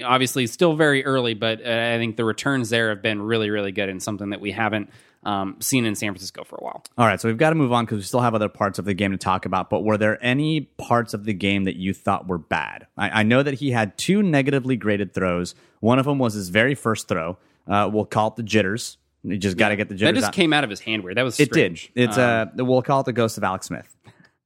obviously 0.03 0.47
still 0.47 0.75
very 0.75 1.05
early, 1.05 1.33
but 1.33 1.65
uh, 1.65 1.93
I 1.93 1.97
think 1.97 2.17
the 2.17 2.25
returns 2.25 2.69
there 2.69 2.89
have 2.89 3.01
been 3.01 3.21
really 3.21 3.49
really 3.49 3.71
good 3.71 3.87
and 3.87 4.03
something 4.03 4.31
that 4.31 4.41
we 4.41 4.51
haven't 4.51 4.89
um, 5.25 5.57
seen 5.59 5.85
in 5.85 5.95
San 5.95 6.11
Francisco 6.11 6.43
for 6.43 6.55
a 6.55 6.63
while. 6.63 6.83
All 6.97 7.05
right, 7.05 7.19
so 7.19 7.27
we've 7.27 7.37
got 7.37 7.49
to 7.49 7.55
move 7.55 7.73
on 7.73 7.85
because 7.85 7.97
we 7.97 8.03
still 8.03 8.21
have 8.21 8.35
other 8.35 8.47
parts 8.47 8.79
of 8.79 8.85
the 8.85 8.93
game 8.93 9.11
to 9.11 9.17
talk 9.17 9.45
about. 9.45 9.69
But 9.69 9.83
were 9.83 9.97
there 9.97 10.23
any 10.23 10.61
parts 10.61 11.13
of 11.13 11.25
the 11.25 11.33
game 11.33 11.63
that 11.65 11.75
you 11.75 11.93
thought 11.93 12.27
were 12.27 12.37
bad? 12.37 12.87
I, 12.97 13.21
I 13.21 13.23
know 13.23 13.43
that 13.43 13.55
he 13.55 13.71
had 13.71 13.97
two 13.97 14.21
negatively 14.21 14.77
graded 14.77 15.13
throws. 15.13 15.55
One 15.79 15.99
of 15.99 16.05
them 16.05 16.19
was 16.19 16.35
his 16.35 16.49
very 16.49 16.75
first 16.75 17.07
throw. 17.07 17.37
Uh, 17.67 17.89
we'll 17.91 18.05
call 18.05 18.29
it 18.29 18.35
the 18.35 18.43
jitters. 18.43 18.97
You 19.23 19.37
just 19.37 19.57
got 19.57 19.69
to 19.69 19.75
get 19.75 19.89
the 19.89 19.95
jitters. 19.95 20.13
That 20.13 20.19
just 20.19 20.27
out. 20.27 20.33
came 20.33 20.53
out 20.53 20.63
of 20.63 20.69
his 20.69 20.79
hand 20.79 21.03
weird. 21.03 21.17
That 21.17 21.23
was 21.23 21.39
It 21.39 21.51
did. 21.51 21.79
It's 21.95 22.17
Um, 22.17 22.51
uh, 22.59 22.63
we'll 22.63 22.83
call 22.83 22.99
it 23.01 23.05
the 23.05 23.13
ghost 23.13 23.37
of 23.37 23.43
Alex 23.43 23.65
Smith. 23.65 23.95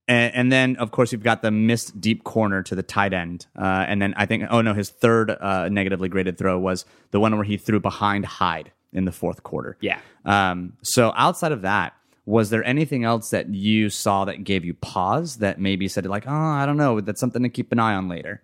And, 0.07 0.33
and 0.33 0.51
then, 0.51 0.77
of 0.77 0.91
course, 0.91 1.11
you've 1.11 1.23
got 1.23 1.41
the 1.41 1.51
missed 1.51 1.99
deep 1.99 2.23
corner 2.23 2.63
to 2.63 2.75
the 2.75 2.81
tight 2.81 3.13
end. 3.13 3.45
Uh, 3.55 3.85
and 3.87 4.01
then 4.01 4.13
I 4.15 4.25
think, 4.25 4.45
oh 4.49 4.61
no, 4.61 4.73
his 4.73 4.89
third 4.89 5.29
uh, 5.29 5.67
negatively 5.67 6.07
graded 6.07 6.37
throw 6.37 6.57
was 6.57 6.85
the 7.11 7.19
one 7.19 7.35
where 7.35 7.43
he 7.43 7.57
threw 7.57 7.81
behind 7.81 8.25
Hyde 8.25 8.71
in 8.93 9.05
the 9.05 9.11
fourth 9.11 9.43
quarter. 9.43 9.77
Yeah. 9.81 9.99
Um, 10.25 10.73
so 10.81 11.13
outside 11.15 11.51
of 11.51 11.61
that, 11.61 11.93
was 12.25 12.51
there 12.51 12.63
anything 12.63 13.03
else 13.03 13.31
that 13.31 13.49
you 13.49 13.89
saw 13.89 14.25
that 14.25 14.43
gave 14.43 14.63
you 14.63 14.75
pause 14.75 15.37
that 15.37 15.59
maybe 15.59 15.87
said 15.87 16.05
like, 16.05 16.27
oh, 16.27 16.31
I 16.31 16.65
don't 16.65 16.77
know, 16.77 17.01
that's 17.01 17.19
something 17.19 17.43
to 17.43 17.49
keep 17.49 17.71
an 17.71 17.79
eye 17.79 17.95
on 17.95 18.07
later? 18.07 18.43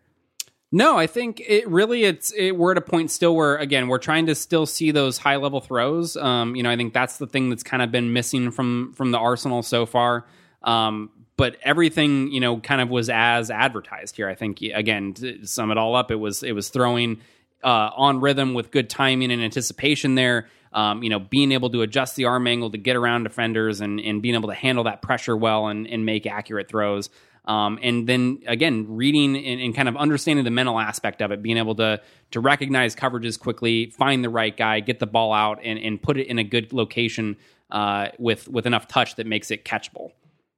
No, 0.72 0.98
I 0.98 1.08
think 1.08 1.42
it 1.48 1.68
really 1.70 2.04
it's 2.04 2.34
it, 2.34 2.58
we're 2.58 2.72
at 2.72 2.78
a 2.78 2.82
point 2.82 3.12
still 3.12 3.36
where 3.36 3.56
again 3.56 3.88
we're 3.88 4.00
trying 4.00 4.26
to 4.26 4.36
still 4.36 4.66
see 4.66 4.92
those 4.92 5.18
high 5.18 5.38
level 5.38 5.62
throws. 5.62 6.18
Um, 6.18 6.56
you 6.56 6.64
know, 6.64 6.70
I 6.70 6.76
think 6.76 6.94
that's 6.94 7.18
the 7.18 7.28
thing 7.28 7.50
that's 7.50 7.64
kind 7.64 7.82
of 7.82 7.92
been 7.92 8.12
missing 8.12 8.52
from 8.52 8.92
from 8.94 9.12
the 9.12 9.18
Arsenal 9.18 9.64
so 9.64 9.86
far. 9.86 10.26
Um, 10.64 11.12
but 11.38 11.58
everything 11.64 12.32
you 12.32 12.40
know 12.40 12.60
kind 12.60 12.82
of 12.82 12.90
was 12.90 13.10
as 13.10 13.52
advertised 13.52 14.16
here. 14.16 14.28
I 14.28 14.36
think 14.36 14.62
again 14.62 15.14
to 15.14 15.46
sum 15.46 15.72
it 15.72 15.78
all 15.78 15.96
up, 15.96 16.12
it 16.12 16.16
was 16.16 16.44
it 16.44 16.54
was 16.54 16.70
throwing 16.70 17.22
uh, 17.66 17.90
on 17.98 18.22
rhythm 18.22 18.54
with 18.54 18.72
good 18.72 18.90
timing 18.90 19.32
and 19.32 19.42
anticipation 19.42 20.16
there. 20.16 20.48
Um, 20.72 21.04
you 21.04 21.10
know, 21.10 21.20
being 21.20 21.52
able 21.54 21.70
to 21.72 21.82
adjust 21.82 22.16
the 22.16 22.26
arm 22.26 22.48
angle 22.48 22.70
to 22.70 22.78
get 22.78 22.96
around 22.96 23.24
defenders 23.24 23.82
and, 23.82 24.00
and 24.00 24.22
being 24.22 24.36
able 24.36 24.50
to 24.50 24.56
handle 24.56 24.84
that 24.84 25.02
pressure 25.02 25.36
well 25.36 25.68
and, 25.68 25.88
and 25.88 26.06
make 26.06 26.26
accurate 26.28 26.68
throws. 26.68 27.10
Um, 27.46 27.80
and 27.82 28.08
then 28.08 28.42
again, 28.48 28.86
reading 28.90 29.36
and, 29.38 29.62
and 29.62 29.76
kind 29.76 29.88
of 29.88 29.96
understanding 29.96 30.44
the 30.46 30.52
mental 30.52 30.80
aspect 30.80 31.22
of 31.22 31.32
it, 31.32 31.42
being 31.42 31.58
able 31.58 31.76
to 31.76 32.02
to 32.32 32.40
recognize 32.40 32.96
coverages 32.96 33.40
quickly, 33.40 33.92
find 33.92 34.24
the 34.24 34.30
right 34.30 34.56
guy, 34.56 34.80
get 34.80 35.00
the 35.00 35.08
ball 35.08 35.32
out, 35.32 35.60
and, 35.64 35.80
and 35.80 36.02
put 36.02 36.18
it 36.18 36.28
in 36.28 36.40
a 36.40 36.44
good 36.44 36.74
location 36.74 37.38
uh, 37.72 38.10
with 38.18 38.48
with 38.48 38.66
enough 38.66 38.88
touch 38.88 39.16
that 39.16 39.28
makes 39.28 39.52
it 39.52 39.64
catchable. 39.64 40.12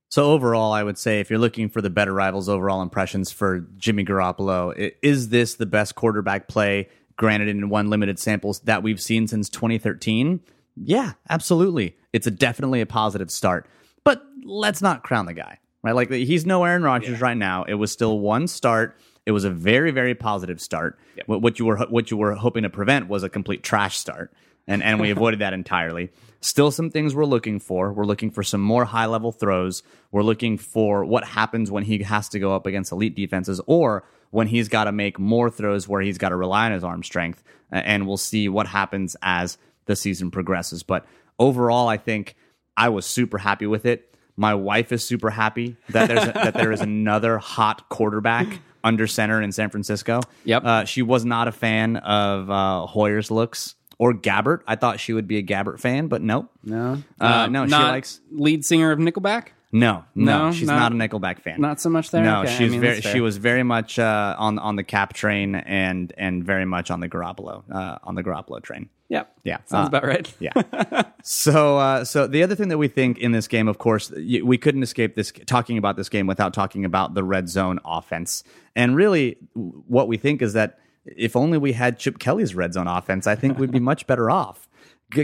So 0.09 0.31
overall, 0.31 0.71
I 0.71 0.83
would 0.83 0.97
say 0.97 1.19
if 1.19 1.29
you're 1.29 1.39
looking 1.39 1.69
for 1.69 1.81
the 1.81 1.89
better 1.89 2.13
rivals 2.13 2.47
overall 2.47 2.81
impressions 2.81 3.31
for 3.31 3.67
Jimmy 3.77 4.05
Garoppolo, 4.05 4.93
is 5.01 5.29
this 5.29 5.55
the 5.55 5.65
best 5.65 5.95
quarterback 5.95 6.47
play, 6.47 6.89
granted 7.17 7.49
in 7.49 7.69
one 7.69 7.89
limited 7.89 8.17
samples, 8.17 8.61
that 8.61 8.83
we've 8.83 9.01
seen 9.01 9.27
since 9.27 9.49
2013? 9.49 10.39
Yeah, 10.81 11.13
absolutely. 11.29 11.97
It's 12.13 12.27
a 12.27 12.31
definitely 12.31 12.81
a 12.81 12.85
positive 12.85 13.29
start. 13.31 13.67
But 14.03 14.23
let's 14.45 14.81
not 14.81 15.03
crown 15.03 15.25
the 15.25 15.33
guy, 15.33 15.59
right? 15.83 15.95
Like 15.95 16.09
he's 16.09 16.45
no 16.45 16.63
Aaron 16.63 16.83
Rodgers 16.83 17.19
right 17.19 17.35
now. 17.35 17.63
It 17.63 17.73
was 17.73 17.91
still 17.91 18.19
one 18.19 18.47
start. 18.47 18.97
It 19.25 19.31
was 19.31 19.43
a 19.43 19.49
very, 19.49 19.91
very 19.91 20.15
positive 20.15 20.61
start. 20.61 20.97
What, 21.25 21.41
what 21.41 21.59
you 21.59 21.65
were 21.65 21.77
what 21.89 22.09
you 22.11 22.15
were 22.15 22.33
hoping 22.35 22.63
to 22.63 22.69
prevent 22.69 23.09
was 23.09 23.23
a 23.23 23.29
complete 23.29 23.61
trash 23.61 23.97
start, 23.97 24.31
and 24.67 24.83
and 24.83 24.99
we 24.99 25.11
avoided 25.11 25.39
that 25.39 25.53
entirely. 25.53 26.09
Still, 26.39 26.69
some 26.69 26.91
things 26.91 27.15
we're 27.15 27.25
looking 27.25 27.59
for. 27.59 27.91
We're 27.91 28.05
looking 28.05 28.29
for 28.29 28.43
some 28.43 28.61
more 28.61 28.85
high 28.85 29.07
level 29.07 29.31
throws. 29.31 29.81
We're 30.11 30.23
looking 30.23 30.57
for 30.57 31.03
what 31.03 31.23
happens 31.23 31.71
when 31.71 31.83
he 31.83 32.03
has 32.03 32.29
to 32.29 32.39
go 32.39 32.55
up 32.55 32.65
against 32.67 32.91
elite 32.91 33.15
defenses, 33.15 33.59
or 33.65 34.03
when 34.29 34.47
he's 34.47 34.67
got 34.67 34.83
to 34.83 34.91
make 34.91 35.17
more 35.17 35.49
throws 35.49 35.87
where 35.87 36.01
he's 36.01 36.17
got 36.17 36.29
to 36.29 36.35
rely 36.35 36.67
on 36.67 36.73
his 36.73 36.83
arm 36.83 37.01
strength. 37.01 37.43
And 37.71 38.07
we'll 38.07 38.17
see 38.17 38.49
what 38.49 38.67
happens 38.67 39.15
as 39.21 39.57
the 39.85 39.95
season 39.95 40.31
progresses. 40.31 40.83
But 40.83 41.05
overall, 41.39 41.87
I 41.87 41.97
think 41.97 42.35
I 42.75 42.89
was 42.89 43.05
super 43.05 43.37
happy 43.37 43.65
with 43.65 43.85
it. 43.85 44.13
My 44.35 44.53
wife 44.53 44.91
is 44.91 45.03
super 45.03 45.31
happy 45.31 45.75
that 45.89 46.07
there's 46.07 46.23
a, 46.23 46.31
that 46.33 46.53
there 46.53 46.71
is 46.71 46.81
another 46.81 47.39
hot 47.39 47.89
quarterback 47.89 48.59
under 48.83 49.07
center 49.07 49.41
in 49.41 49.51
San 49.51 49.69
Francisco. 49.71 50.21
Yep. 50.45 50.63
Uh, 50.63 50.85
she 50.85 51.01
was 51.01 51.25
not 51.25 51.47
a 51.47 51.51
fan 51.51 51.97
of 51.97 52.49
uh, 52.49 52.85
Hoyer's 52.85 53.31
looks 53.31 53.75
or 53.99 54.13
Gabbert. 54.13 54.61
I 54.67 54.75
thought 54.75 54.99
she 54.99 55.13
would 55.13 55.27
be 55.27 55.37
a 55.37 55.43
Gabbert 55.43 55.79
fan, 55.79 56.07
but 56.07 56.21
nope. 56.21 56.49
No, 56.63 57.01
Uh, 57.19 57.47
no, 57.47 57.65
she 57.65 57.71
not 57.71 57.91
likes- 57.91 58.19
lead 58.31 58.63
singer 58.65 58.91
of 58.91 58.99
Nickelback. 58.99 59.47
No, 59.69 60.05
no, 60.15 60.45
No, 60.45 60.51
she's 60.53 60.65
not- 60.65 60.79
not, 60.79 60.91
a 60.93 60.95
Nickelback 60.95 61.39
fan. 61.41 61.59
Not 61.59 61.81
so 61.81 61.89
much 61.89 62.09
there. 62.11 62.23
No, 62.23 62.39
Okay, 62.41 62.49
I 62.53 62.57
she's 62.57 62.71
mean, 62.71 62.79
very. 62.79 62.93
that's 62.95 63.05
fair. 63.05 63.13
She 63.15 63.19
was 63.21 63.35
very 63.35 63.63
much 63.63 63.99
uh, 63.99 64.33
on 64.39 64.57
on 64.59 64.77
the 64.77 64.83
Cap 64.83 65.11
train 65.11 65.55
and 65.55 66.13
and 66.17 66.41
very 66.43 66.63
much 66.65 66.89
on 66.89 67.01
the 67.01 67.09
Garoppolo 67.09 67.63
uh, 67.69 67.97
on 68.03 68.15
the 68.15 68.23
Garoppolo 68.23 68.61
train. 68.63 68.87
Yep. 69.09 69.29
Yeah, 69.43 69.57
Sounds 69.65 69.85
uh, 69.85 69.87
about 69.87 70.05
right. 70.05 70.33
Yeah. 70.39 70.51
so, 71.23 71.77
uh, 71.77 72.03
so 72.05 72.27
the 72.27 72.43
other 72.43 72.55
thing 72.55 72.67
that 72.69 72.77
we 72.77 72.87
think 72.87 73.17
in 73.19 73.31
this 73.31 73.47
game, 73.47 73.67
of 73.67 73.77
course, 73.77 74.11
y- 74.15 74.41
we 74.43 74.57
couldn't 74.57 74.83
escape 74.83 75.15
this 75.15 75.31
talking 75.45 75.77
about 75.77 75.95
this 75.97 76.09
game 76.09 76.27
without 76.27 76.53
talking 76.53 76.83
about 76.85 77.13
the 77.13 77.23
red 77.23 77.47
zone 77.49 77.79
offense. 77.85 78.43
And 78.75 78.95
really, 78.95 79.37
w- 79.55 79.83
what 79.87 80.07
we 80.07 80.17
think 80.17 80.41
is 80.41 80.53
that 80.53 80.79
if 81.15 81.35
only 81.35 81.57
we 81.57 81.73
had 81.73 81.99
Chip 81.99 82.19
Kelly's 82.19 82.55
red 82.55 82.73
zone 82.73 82.87
offense, 82.87 83.27
I 83.27 83.35
think 83.35 83.57
we'd 83.57 83.71
be 83.71 83.79
much 83.79 84.07
better 84.07 84.29
off. 84.29 84.67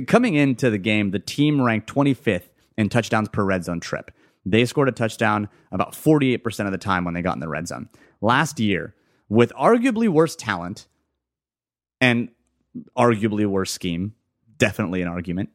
Coming 0.08 0.36
into 0.36 0.70
the 0.70 0.78
game, 0.78 1.12
the 1.12 1.20
team 1.20 1.62
ranked 1.62 1.94
25th 1.94 2.50
in 2.78 2.90
touchdowns 2.90 3.30
per 3.30 3.44
red 3.44 3.66
zone 3.66 3.80
trip. 3.80 4.12
They 4.46 4.66
scored 4.66 4.90
a 4.90 4.94
touchdown 4.94 5.50
about 5.72 5.94
48% 5.94 6.66
of 6.66 6.72
the 6.72 6.78
time 6.78 7.06
when 7.06 7.14
they 7.14 7.22
got 7.22 7.36
in 7.36 7.40
the 7.40 7.50
red 7.50 7.68
zone. 7.68 7.90
Last 8.22 8.60
year, 8.60 8.96
with 9.30 9.52
arguably 9.54 10.08
worse 10.08 10.36
talent 10.36 10.88
and 12.02 12.30
arguably 12.98 13.46
worse 13.46 13.72
scheme, 13.72 14.16
definitely 14.58 15.02
an 15.02 15.08
argument. 15.08 15.50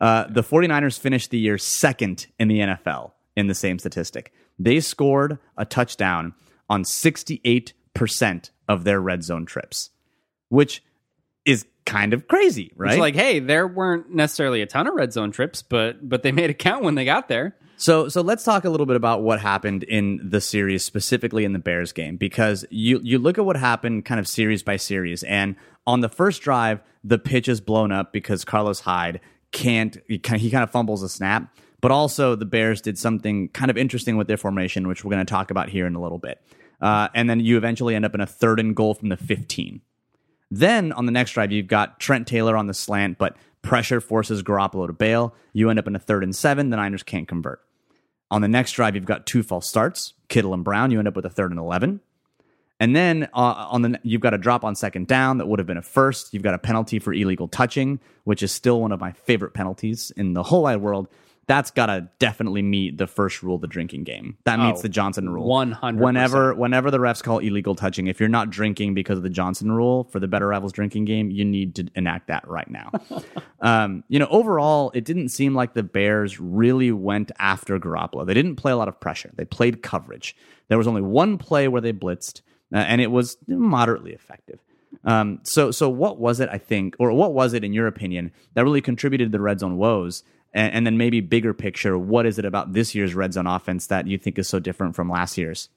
Uh, 0.00 0.26
the 0.28 0.42
49ers 0.42 0.98
finished 0.98 1.30
the 1.30 1.38
year 1.38 1.58
second 1.58 2.26
in 2.38 2.48
the 2.48 2.58
NFL 2.58 3.12
in 3.36 3.46
the 3.46 3.54
same 3.54 3.78
statistic. 3.78 4.32
They 4.58 4.80
scored 4.80 5.38
a 5.56 5.64
touchdown 5.64 6.34
on 6.68 6.84
68% 6.84 7.72
of 8.68 8.84
their 8.84 9.00
red 9.00 9.22
zone 9.22 9.46
trips, 9.46 9.90
which 10.48 10.82
is 11.44 11.66
kind 11.86 12.14
of 12.14 12.28
crazy, 12.28 12.72
right? 12.76 12.92
It's 12.92 13.00
like, 13.00 13.14
hey, 13.14 13.38
there 13.40 13.66
weren't 13.66 14.10
necessarily 14.10 14.62
a 14.62 14.66
ton 14.66 14.86
of 14.86 14.94
red 14.94 15.12
zone 15.12 15.30
trips, 15.30 15.62
but 15.62 16.08
but 16.08 16.22
they 16.22 16.32
made 16.32 16.50
it 16.50 16.58
count 16.58 16.82
when 16.84 16.94
they 16.94 17.04
got 17.04 17.28
there. 17.28 17.56
So, 17.76 18.08
so 18.08 18.20
let's 18.20 18.44
talk 18.44 18.64
a 18.64 18.70
little 18.70 18.86
bit 18.86 18.96
about 18.96 19.22
what 19.22 19.40
happened 19.40 19.82
in 19.82 20.20
the 20.22 20.40
series, 20.40 20.84
specifically 20.84 21.44
in 21.44 21.52
the 21.52 21.58
Bears 21.58 21.92
game, 21.92 22.16
because 22.16 22.64
you 22.70 23.00
you 23.02 23.18
look 23.18 23.36
at 23.36 23.44
what 23.44 23.56
happened 23.56 24.04
kind 24.04 24.20
of 24.20 24.28
series 24.28 24.62
by 24.62 24.76
series, 24.76 25.22
and 25.24 25.56
on 25.86 26.00
the 26.00 26.08
first 26.08 26.42
drive, 26.42 26.80
the 27.02 27.18
pitch 27.18 27.48
is 27.48 27.60
blown 27.60 27.92
up 27.92 28.12
because 28.12 28.44
Carlos 28.44 28.80
Hyde 28.80 29.20
can't 29.52 29.98
he 30.08 30.18
kind 30.18 30.36
of, 30.36 30.42
he 30.42 30.50
kind 30.50 30.62
of 30.62 30.70
fumbles 30.70 31.02
a 31.02 31.08
snap, 31.08 31.54
but 31.80 31.90
also 31.90 32.34
the 32.34 32.46
Bears 32.46 32.80
did 32.80 32.98
something 32.98 33.48
kind 33.48 33.70
of 33.70 33.76
interesting 33.76 34.16
with 34.16 34.28
their 34.28 34.36
formation, 34.36 34.88
which 34.88 35.04
we're 35.04 35.10
going 35.10 35.24
to 35.24 35.30
talk 35.30 35.50
about 35.50 35.68
here 35.68 35.86
in 35.86 35.94
a 35.94 36.00
little 36.00 36.18
bit, 36.18 36.40
uh, 36.80 37.08
and 37.14 37.28
then 37.28 37.40
you 37.40 37.56
eventually 37.56 37.94
end 37.94 38.04
up 38.04 38.14
in 38.14 38.20
a 38.20 38.26
third 38.26 38.60
and 38.60 38.74
goal 38.74 38.94
from 38.94 39.08
the 39.08 39.16
15. 39.16 39.80
Then 40.50 40.92
on 40.92 41.06
the 41.06 41.12
next 41.12 41.32
drive, 41.32 41.52
you've 41.52 41.66
got 41.66 41.98
Trent 41.98 42.26
Taylor 42.26 42.56
on 42.56 42.66
the 42.66 42.74
slant, 42.74 43.18
but 43.18 43.36
pressure 43.62 44.00
forces 44.00 44.42
Garoppolo 44.42 44.86
to 44.86 44.92
bail. 44.92 45.34
You 45.52 45.70
end 45.70 45.78
up 45.78 45.88
in 45.88 45.96
a 45.96 45.98
third 45.98 46.22
and 46.22 46.34
seven. 46.34 46.70
The 46.70 46.76
Niners 46.76 47.02
can't 47.02 47.26
convert. 47.26 47.60
On 48.30 48.42
the 48.42 48.48
next 48.48 48.72
drive, 48.72 48.94
you've 48.94 49.04
got 49.04 49.26
two 49.26 49.42
false 49.42 49.68
starts, 49.68 50.14
Kittle 50.28 50.54
and 50.54 50.64
Brown. 50.64 50.90
You 50.90 50.98
end 50.98 51.08
up 51.08 51.16
with 51.16 51.26
a 51.26 51.30
third 51.30 51.50
and 51.50 51.60
11. 51.60 52.00
And 52.80 52.94
then 52.94 53.28
uh, 53.32 53.68
on 53.70 53.82
the 53.82 54.00
you've 54.02 54.20
got 54.20 54.34
a 54.34 54.38
drop 54.38 54.64
on 54.64 54.74
second 54.74 55.06
down 55.06 55.38
that 55.38 55.46
would 55.46 55.58
have 55.58 55.66
been 55.66 55.76
a 55.76 55.82
first. 55.82 56.34
You've 56.34 56.42
got 56.42 56.54
a 56.54 56.58
penalty 56.58 56.98
for 56.98 57.12
illegal 57.12 57.48
touching, 57.48 58.00
which 58.24 58.42
is 58.42 58.50
still 58.52 58.80
one 58.80 58.92
of 58.92 59.00
my 59.00 59.12
favorite 59.12 59.54
penalties 59.54 60.12
in 60.16 60.34
the 60.34 60.42
whole 60.42 60.64
wide 60.64 60.80
world. 60.80 61.08
That's 61.46 61.70
gotta 61.70 62.08
definitely 62.18 62.62
meet 62.62 62.98
the 62.98 63.06
first 63.06 63.42
rule 63.42 63.56
of 63.56 63.60
the 63.60 63.66
drinking 63.66 64.04
game. 64.04 64.36
That 64.44 64.58
meets 64.58 64.80
Oh, 64.80 64.82
the 64.82 64.88
Johnson 64.88 65.28
rule. 65.28 65.46
100%. 65.48 65.96
Whenever 65.98 66.54
whenever 66.54 66.90
the 66.90 66.98
refs 66.98 67.22
call 67.22 67.38
illegal 67.38 67.74
touching, 67.74 68.06
if 68.06 68.20
you're 68.20 68.28
not 68.28 68.50
drinking 68.50 68.94
because 68.94 69.18
of 69.18 69.22
the 69.24 69.30
Johnson 69.30 69.70
rule 69.72 70.04
for 70.04 70.20
the 70.20 70.28
better 70.28 70.48
rivals 70.48 70.72
drinking 70.72 71.04
game, 71.04 71.30
you 71.30 71.44
need 71.44 71.74
to 71.76 71.86
enact 71.94 72.28
that 72.28 72.46
right 72.48 72.68
now. 72.70 72.90
um, 73.60 74.04
you 74.08 74.18
know, 74.18 74.28
overall, 74.30 74.90
it 74.94 75.04
didn't 75.04 75.28
seem 75.28 75.54
like 75.54 75.74
the 75.74 75.82
Bears 75.82 76.40
really 76.40 76.92
went 76.92 77.30
after 77.38 77.78
Garoppolo. 77.78 78.26
They 78.26 78.34
didn't 78.34 78.56
play 78.56 78.72
a 78.72 78.76
lot 78.76 78.88
of 78.88 78.98
pressure. 79.00 79.30
They 79.34 79.44
played 79.44 79.82
coverage. 79.82 80.36
There 80.68 80.78
was 80.78 80.86
only 80.86 81.02
one 81.02 81.36
play 81.38 81.68
where 81.68 81.80
they 81.82 81.92
blitzed, 81.92 82.40
uh, 82.72 82.78
and 82.78 83.00
it 83.00 83.10
was 83.10 83.36
moderately 83.46 84.12
effective. 84.12 84.60
Um, 85.04 85.40
so, 85.42 85.70
so 85.70 85.88
what 85.90 86.18
was 86.18 86.40
it? 86.40 86.48
I 86.50 86.56
think, 86.58 86.96
or 86.98 87.12
what 87.12 87.34
was 87.34 87.52
it 87.52 87.64
in 87.64 87.72
your 87.72 87.86
opinion 87.86 88.32
that 88.54 88.64
really 88.64 88.80
contributed 88.80 89.30
to 89.32 89.36
the 89.36 89.42
red 89.42 89.60
zone 89.60 89.76
woes? 89.76 90.22
And, 90.54 90.72
and 90.72 90.86
then 90.86 90.96
maybe 90.96 91.20
bigger 91.20 91.52
picture, 91.52 91.98
what 91.98 92.24
is 92.24 92.38
it 92.38 92.44
about 92.44 92.72
this 92.72 92.94
year's 92.94 93.14
red 93.14 93.34
zone 93.34 93.46
offense 93.46 93.88
that 93.88 94.06
you 94.06 94.16
think 94.16 94.38
is 94.38 94.48
so 94.48 94.60
different 94.60 94.94
from 94.94 95.10
last 95.10 95.36
year's? 95.36 95.68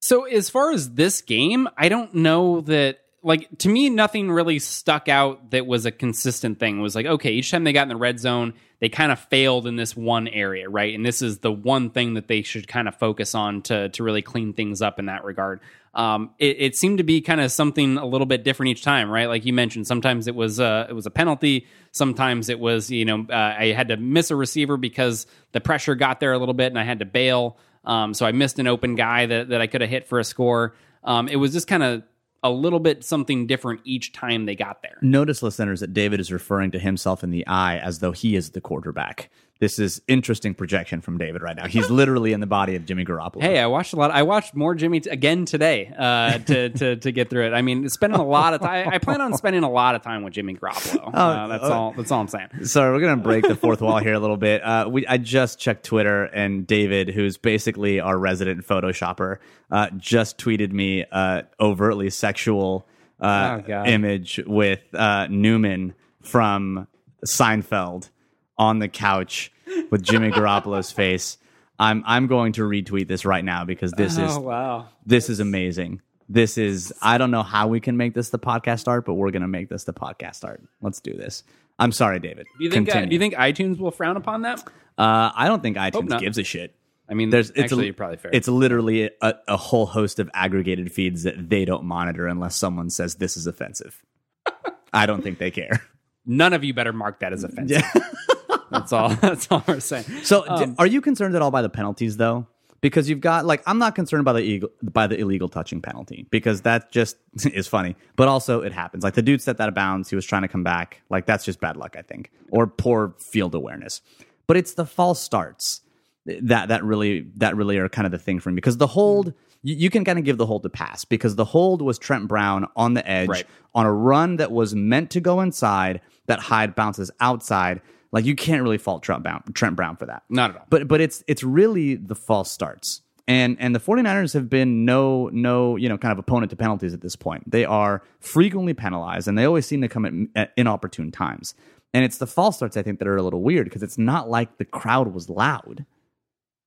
So 0.00 0.24
as 0.24 0.50
far 0.50 0.72
as 0.72 0.90
this 0.90 1.22
game, 1.22 1.66
I 1.78 1.88
don't 1.88 2.14
know 2.14 2.60
that 2.62 2.98
like 3.22 3.48
to 3.60 3.70
me 3.70 3.88
nothing 3.88 4.30
really 4.30 4.58
stuck 4.58 5.08
out 5.08 5.50
that 5.52 5.66
was 5.66 5.86
a 5.86 5.90
consistent 5.90 6.60
thing. 6.60 6.78
It 6.78 6.82
was 6.82 6.94
like 6.94 7.06
okay, 7.06 7.32
each 7.32 7.50
time 7.50 7.64
they 7.64 7.72
got 7.72 7.84
in 7.84 7.88
the 7.88 7.96
red 7.96 8.20
zone, 8.20 8.52
they 8.80 8.90
kind 8.90 9.10
of 9.10 9.18
failed 9.18 9.66
in 9.66 9.76
this 9.76 9.96
one 9.96 10.28
area, 10.28 10.68
right? 10.68 10.94
And 10.94 11.06
this 11.06 11.22
is 11.22 11.38
the 11.38 11.50
one 11.50 11.88
thing 11.88 12.14
that 12.14 12.28
they 12.28 12.42
should 12.42 12.68
kind 12.68 12.86
of 12.86 12.96
focus 12.96 13.34
on 13.34 13.62
to 13.62 13.88
to 13.88 14.02
really 14.02 14.20
clean 14.20 14.52
things 14.52 14.82
up 14.82 14.98
in 14.98 15.06
that 15.06 15.24
regard. 15.24 15.60
Um, 15.94 16.30
it, 16.38 16.56
it 16.58 16.76
seemed 16.76 16.98
to 16.98 17.04
be 17.04 17.20
kind 17.20 17.40
of 17.40 17.52
something 17.52 17.96
a 17.98 18.06
little 18.06 18.26
bit 18.26 18.42
different 18.42 18.70
each 18.70 18.82
time, 18.82 19.08
right? 19.08 19.28
Like 19.28 19.44
you 19.44 19.52
mentioned, 19.52 19.86
sometimes 19.86 20.26
it 20.26 20.34
was 20.34 20.58
uh, 20.58 20.86
it 20.88 20.92
was 20.92 21.06
a 21.06 21.10
penalty, 21.10 21.66
sometimes 21.92 22.48
it 22.48 22.58
was 22.58 22.90
you 22.90 23.04
know 23.04 23.26
uh, 23.30 23.54
I 23.58 23.66
had 23.66 23.88
to 23.88 23.96
miss 23.96 24.30
a 24.30 24.36
receiver 24.36 24.76
because 24.76 25.26
the 25.52 25.60
pressure 25.60 25.94
got 25.94 26.20
there 26.20 26.32
a 26.32 26.38
little 26.38 26.54
bit 26.54 26.66
and 26.66 26.78
I 26.78 26.84
had 26.84 26.98
to 26.98 27.04
bail. 27.04 27.56
Um, 27.84 28.14
so 28.14 28.26
I 28.26 28.32
missed 28.32 28.58
an 28.58 28.66
open 28.66 28.94
guy 28.94 29.26
that, 29.26 29.50
that 29.50 29.60
I 29.60 29.66
could 29.66 29.82
have 29.82 29.90
hit 29.90 30.06
for 30.06 30.18
a 30.18 30.24
score. 30.24 30.74
Um, 31.02 31.28
it 31.28 31.36
was 31.36 31.52
just 31.52 31.66
kind 31.66 31.82
of 31.82 32.02
a 32.42 32.50
little 32.50 32.80
bit 32.80 33.02
something 33.02 33.46
different 33.46 33.80
each 33.84 34.12
time 34.12 34.44
they 34.44 34.54
got 34.54 34.82
there. 34.82 34.98
Notice, 35.00 35.42
listeners, 35.42 35.80
that 35.80 35.94
David 35.94 36.20
is 36.20 36.30
referring 36.30 36.72
to 36.72 36.78
himself 36.78 37.24
in 37.24 37.30
the 37.30 37.46
I 37.46 37.78
as 37.78 38.00
though 38.00 38.12
he 38.12 38.36
is 38.36 38.50
the 38.50 38.60
quarterback. 38.60 39.30
This 39.60 39.78
is 39.78 40.02
interesting 40.08 40.52
projection 40.52 41.00
from 41.00 41.16
David 41.16 41.40
right 41.40 41.56
now. 41.56 41.68
He's 41.68 41.88
literally 41.88 42.32
in 42.32 42.40
the 42.40 42.46
body 42.46 42.74
of 42.74 42.84
Jimmy 42.86 43.04
Garoppolo. 43.04 43.40
Hey, 43.40 43.60
I 43.60 43.66
watched 43.66 43.92
a 43.92 43.96
lot. 43.96 44.10
I 44.10 44.22
watched 44.24 44.54
more 44.56 44.74
Jimmy 44.74 44.98
t- 45.00 45.08
again 45.10 45.44
today 45.44 45.92
uh, 45.96 46.38
to, 46.46 46.70
to 46.70 46.96
to 46.96 47.12
get 47.12 47.30
through 47.30 47.46
it. 47.46 47.52
I 47.54 47.62
mean, 47.62 47.88
spending 47.88 48.18
a 48.18 48.24
lot 48.26 48.52
of 48.54 48.60
time. 48.60 48.88
I 48.88 48.98
plan 48.98 49.20
on 49.20 49.32
spending 49.34 49.62
a 49.62 49.70
lot 49.70 49.94
of 49.94 50.02
time 50.02 50.24
with 50.24 50.32
Jimmy 50.34 50.54
Garoppolo. 50.54 51.12
Uh, 51.14 51.46
that's 51.46 51.64
all. 51.64 51.92
That's 51.96 52.10
all 52.10 52.20
I'm 52.20 52.28
saying. 52.28 52.48
Sorry, 52.64 52.92
we're 52.92 53.00
gonna 53.00 53.22
break 53.22 53.46
the 53.46 53.54
fourth 53.54 53.80
wall 53.80 53.98
here 53.98 54.14
a 54.14 54.20
little 54.20 54.36
bit. 54.36 54.62
Uh, 54.74 54.88
we 54.88 55.06
I 55.06 55.18
just 55.18 55.58
checked 55.58 55.84
Twitter, 55.84 56.24
and 56.24 56.66
David, 56.66 57.08
who's 57.10 57.36
basically 57.36 58.00
our 58.00 58.18
resident 58.18 58.66
photoshopper, 58.66 59.38
uh, 59.70 59.90
just 59.96 60.38
tweeted 60.38 60.72
me 60.72 61.04
uh, 61.12 61.42
overtly 61.60 62.10
sexual 62.10 62.86
uh, 63.20 63.60
Oh, 63.68 63.84
image 63.84 64.40
with 64.46 64.82
uh, 64.94 65.28
Newman 65.28 65.94
from 66.22 66.88
Seinfeld 67.26 68.10
on 68.58 68.78
the 68.78 68.88
couch 68.88 69.52
with 69.90 70.02
Jimmy 70.02 70.30
Garoppolo's 70.30 70.90
face. 71.02 71.38
I'm 71.78 72.04
I'm 72.06 72.26
going 72.26 72.52
to 72.54 72.62
retweet 72.62 73.08
this 73.08 73.24
right 73.24 73.44
now 73.44 73.64
because 73.64 73.92
this 73.92 74.12
is 74.16 74.36
Oh 74.36 74.40
wow. 74.40 74.88
this 75.04 75.28
is 75.28 75.40
amazing. 75.40 76.00
This 76.28 76.56
is 76.56 76.92
I 77.02 77.18
don't 77.18 77.30
know 77.30 77.42
how 77.42 77.66
we 77.68 77.80
can 77.80 77.96
make 77.96 78.14
this 78.14 78.30
the 78.30 78.38
podcast 78.38 78.86
art, 78.88 79.04
but 79.04 79.14
we're 79.14 79.30
gonna 79.32 79.48
make 79.48 79.68
this 79.68 79.84
the 79.84 79.92
podcast 79.92 80.44
art. 80.44 80.62
Let's 80.80 81.00
do 81.00 81.14
this. 81.14 81.42
I'm 81.78 81.90
sorry, 81.90 82.20
David. 82.20 82.46
Do 82.58 82.64
you 82.64 82.70
think? 82.70 82.88
Uh, 82.88 82.92
Continue. 82.92 83.10
do 83.10 83.14
you 83.14 83.18
think 83.18 83.34
iTunes 83.34 83.78
will 83.78 83.90
frown 83.90 84.16
upon 84.16 84.42
that? 84.42 84.60
Uh, 84.96 85.32
I 85.34 85.48
don't 85.48 85.62
think 85.62 85.76
iTunes 85.76 86.18
gives 86.20 86.38
a 86.38 86.44
shit. 86.44 86.76
I 87.08 87.14
mean, 87.14 87.30
There's 87.30 87.50
it's 87.50 87.58
actually 87.60 87.88
a, 87.88 87.92
probably 87.92 88.16
fair. 88.16 88.30
It's 88.32 88.48
literally 88.48 89.10
a, 89.20 89.34
a 89.48 89.56
whole 89.56 89.84
host 89.84 90.18
of 90.20 90.30
aggregated 90.32 90.90
feeds 90.92 91.24
that 91.24 91.50
they 91.50 91.64
don't 91.64 91.84
monitor 91.84 92.26
unless 92.26 92.56
someone 92.56 92.88
says 92.88 93.16
this 93.16 93.36
is 93.36 93.46
offensive. 93.46 94.02
I 94.94 95.06
don't 95.06 95.22
think 95.22 95.38
they 95.38 95.50
care. 95.50 95.82
None 96.24 96.52
of 96.54 96.64
you 96.64 96.72
better 96.72 96.92
mark 96.92 97.20
that 97.20 97.32
as 97.32 97.44
offensive. 97.44 97.82
That's 98.74 98.92
all. 98.92 99.08
That's 99.20 99.48
all 99.50 99.62
we're 99.66 99.80
saying. 99.80 100.04
So, 100.24 100.46
Um, 100.48 100.74
are 100.78 100.86
you 100.86 101.00
concerned 101.00 101.34
at 101.36 101.42
all 101.42 101.50
by 101.50 101.62
the 101.62 101.68
penalties, 101.68 102.16
though? 102.16 102.46
Because 102.80 103.08
you've 103.08 103.20
got 103.22 103.46
like 103.46 103.62
I'm 103.66 103.78
not 103.78 103.94
concerned 103.94 104.26
by 104.26 104.34
the 104.34 104.40
illegal, 104.40 104.68
by 104.82 105.06
the 105.06 105.16
illegal 105.18 105.48
touching 105.48 105.80
penalty 105.80 106.26
because 106.30 106.62
that 106.62 106.92
just 106.92 107.16
is 107.46 107.66
funny. 107.66 107.96
But 108.16 108.28
also 108.28 108.60
it 108.60 108.72
happens. 108.72 109.02
Like 109.04 109.14
the 109.14 109.22
dude 109.22 109.40
stepped 109.40 109.58
out 109.60 109.70
of 109.70 109.74
bounds. 109.74 110.10
He 110.10 110.16
was 110.16 110.26
trying 110.26 110.42
to 110.42 110.48
come 110.48 110.62
back. 110.62 111.00
Like 111.08 111.24
that's 111.24 111.46
just 111.46 111.60
bad 111.60 111.78
luck, 111.78 111.96
I 111.98 112.02
think, 112.02 112.30
or 112.50 112.66
poor 112.66 113.14
field 113.18 113.54
awareness. 113.54 114.02
But 114.46 114.58
it's 114.58 114.74
the 114.74 114.84
false 114.84 115.18
starts 115.22 115.80
that 116.26 116.68
that 116.68 116.84
really 116.84 117.26
that 117.36 117.56
really 117.56 117.78
are 117.78 117.88
kind 117.88 118.04
of 118.04 118.12
the 118.12 118.18
thing 118.18 118.38
for 118.38 118.50
me 118.50 118.56
because 118.56 118.76
the 118.76 118.86
hold 118.86 119.32
you, 119.62 119.74
you 119.76 119.88
can 119.88 120.04
kind 120.04 120.18
of 120.18 120.26
give 120.26 120.36
the 120.36 120.44
hold 120.44 120.62
to 120.64 120.68
pass 120.68 121.06
because 121.06 121.36
the 121.36 121.44
hold 121.46 121.80
was 121.80 121.98
Trent 121.98 122.28
Brown 122.28 122.66
on 122.76 122.92
the 122.92 123.08
edge 123.10 123.28
Right. 123.30 123.46
on 123.74 123.86
a 123.86 123.92
run 123.92 124.36
that 124.36 124.52
was 124.52 124.74
meant 124.74 125.08
to 125.12 125.20
go 125.20 125.40
inside 125.40 126.02
that 126.26 126.38
Hyde 126.38 126.74
bounces 126.74 127.10
outside. 127.20 127.80
Like 128.14 128.24
you 128.24 128.34
can't 128.36 128.62
really 128.62 128.78
fault 128.78 129.02
Trent 129.02 129.22
Brown, 129.22 129.42
Trent 129.52 129.76
Brown 129.76 129.96
for 129.96 130.06
that. 130.06 130.22
Not 130.30 130.50
at 130.50 130.56
all. 130.56 130.66
But 130.70 130.88
but 130.88 131.00
it's 131.00 131.22
it's 131.26 131.42
really 131.42 131.96
the 131.96 132.14
false 132.14 132.50
starts. 132.50 133.02
And 133.26 133.56
and 133.58 133.74
the 133.74 133.80
49ers 133.80 134.32
have 134.34 134.48
been 134.48 134.84
no 134.84 135.28
no, 135.32 135.76
you 135.76 135.88
know, 135.88 135.98
kind 135.98 136.12
of 136.12 136.18
opponent 136.18 136.50
to 136.50 136.56
penalties 136.56 136.94
at 136.94 137.00
this 137.00 137.16
point. 137.16 137.50
They 137.50 137.64
are 137.64 138.02
frequently 138.20 138.72
penalized 138.72 139.28
and 139.28 139.36
they 139.36 139.44
always 139.44 139.66
seem 139.66 139.82
to 139.82 139.88
come 139.88 140.06
at, 140.06 140.12
at 140.36 140.52
inopportune 140.56 141.10
times. 141.10 141.54
And 141.92 142.04
it's 142.04 142.18
the 142.18 142.26
false 142.26 142.56
starts 142.56 142.76
I 142.76 142.82
think 142.82 143.00
that 143.00 143.08
are 143.08 143.16
a 143.16 143.22
little 143.22 143.42
weird 143.42 143.64
because 143.64 143.82
it's 143.82 143.98
not 143.98 144.30
like 144.30 144.58
the 144.58 144.64
crowd 144.64 145.12
was 145.12 145.28
loud. 145.28 145.84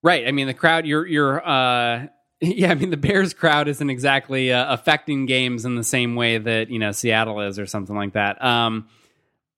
Right. 0.04 0.28
I 0.28 0.32
mean, 0.32 0.48
the 0.48 0.54
crowd. 0.54 0.86
You're. 0.86 1.08
You're. 1.08 1.48
Uh, 1.48 2.08
yeah. 2.42 2.72
I 2.72 2.76
mean, 2.76 2.90
the 2.90 2.98
Bears 2.98 3.34
crowd 3.34 3.68
isn't 3.68 3.90
exactly 3.90 4.52
uh, 4.52 4.74
affecting 4.74 5.26
games 5.26 5.66
in 5.66 5.76
the 5.76 5.84
same 5.84 6.16
way 6.16 6.38
that 6.38 6.70
you 6.70 6.80
know 6.80 6.92
Seattle 6.92 7.40
is 7.42 7.58
or 7.58 7.66
something 7.66 7.96
like 7.96 8.14
that. 8.14 8.44
Um, 8.44 8.88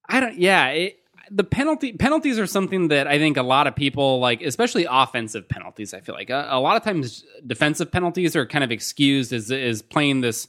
I 0.07 0.19
don't. 0.19 0.37
Yeah. 0.37 0.67
It, 0.69 0.98
the 1.31 1.43
penalty 1.43 1.93
penalties 1.93 2.39
are 2.39 2.47
something 2.47 2.89
that 2.89 3.07
I 3.07 3.17
think 3.17 3.37
a 3.37 3.43
lot 3.43 3.67
of 3.67 3.75
people 3.75 4.19
like, 4.19 4.41
especially 4.41 4.87
offensive 4.89 5.47
penalties. 5.47 5.93
I 5.93 5.99
feel 5.99 6.15
like 6.15 6.29
a, 6.29 6.47
a 6.49 6.59
lot 6.59 6.77
of 6.77 6.83
times 6.83 7.23
defensive 7.45 7.91
penalties 7.91 8.35
are 8.35 8.45
kind 8.45 8.63
of 8.63 8.71
excused 8.71 9.33
as 9.33 9.51
is 9.51 9.81
playing 9.81 10.21
this 10.21 10.47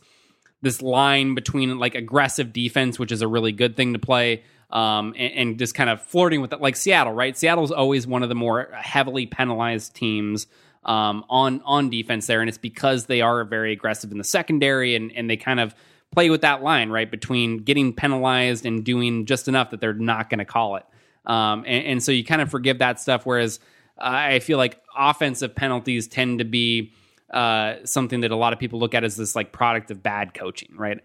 this 0.62 0.82
line 0.82 1.34
between 1.34 1.78
like 1.78 1.94
aggressive 1.94 2.52
defense, 2.52 2.98
which 2.98 3.12
is 3.12 3.22
a 3.22 3.28
really 3.28 3.52
good 3.52 3.76
thing 3.76 3.94
to 3.94 3.98
play, 3.98 4.42
um, 4.70 5.14
and, 5.16 5.32
and 5.34 5.58
just 5.58 5.74
kind 5.74 5.88
of 5.88 6.02
flirting 6.02 6.40
with 6.40 6.52
it, 6.52 6.60
like 6.60 6.76
Seattle, 6.76 7.12
right? 7.12 7.36
Seattle's 7.36 7.72
always 7.72 8.06
one 8.06 8.22
of 8.22 8.28
the 8.28 8.34
more 8.34 8.70
heavily 8.72 9.26
penalized 9.26 9.94
teams 9.94 10.46
um, 10.84 11.24
on 11.28 11.62
on 11.64 11.90
defense 11.90 12.26
there, 12.26 12.40
and 12.40 12.48
it's 12.48 12.58
because 12.58 13.06
they 13.06 13.20
are 13.20 13.44
very 13.44 13.72
aggressive 13.72 14.12
in 14.12 14.18
the 14.18 14.24
secondary, 14.24 14.94
and 14.94 15.12
and 15.12 15.28
they 15.28 15.36
kind 15.36 15.60
of 15.60 15.74
play 16.12 16.30
with 16.30 16.40
that 16.40 16.62
line 16.62 16.90
right 16.90 17.10
between 17.10 17.58
getting 17.58 17.92
penalized 17.92 18.66
and 18.66 18.84
doing 18.84 19.26
just 19.26 19.48
enough 19.48 19.70
that 19.70 19.80
they're 19.80 19.94
not 19.94 20.30
going 20.30 20.38
to 20.38 20.44
call 20.44 20.76
it, 20.76 20.86
um, 21.26 21.64
and, 21.66 21.86
and 21.86 22.02
so 22.02 22.12
you 22.12 22.24
kind 22.24 22.40
of 22.40 22.50
forgive 22.50 22.78
that 22.78 23.00
stuff. 23.00 23.24
Whereas 23.24 23.60
I 23.98 24.38
feel 24.38 24.58
like 24.58 24.80
offensive 24.96 25.54
penalties 25.54 26.08
tend 26.08 26.38
to 26.38 26.44
be 26.44 26.92
uh, 27.30 27.76
something 27.84 28.20
that 28.20 28.30
a 28.30 28.36
lot 28.36 28.52
of 28.52 28.58
people 28.58 28.80
look 28.80 28.94
at 28.94 29.04
as 29.04 29.16
this 29.16 29.36
like 29.36 29.52
product 29.52 29.90
of 29.90 30.02
bad 30.02 30.34
coaching, 30.34 30.74
right? 30.76 31.00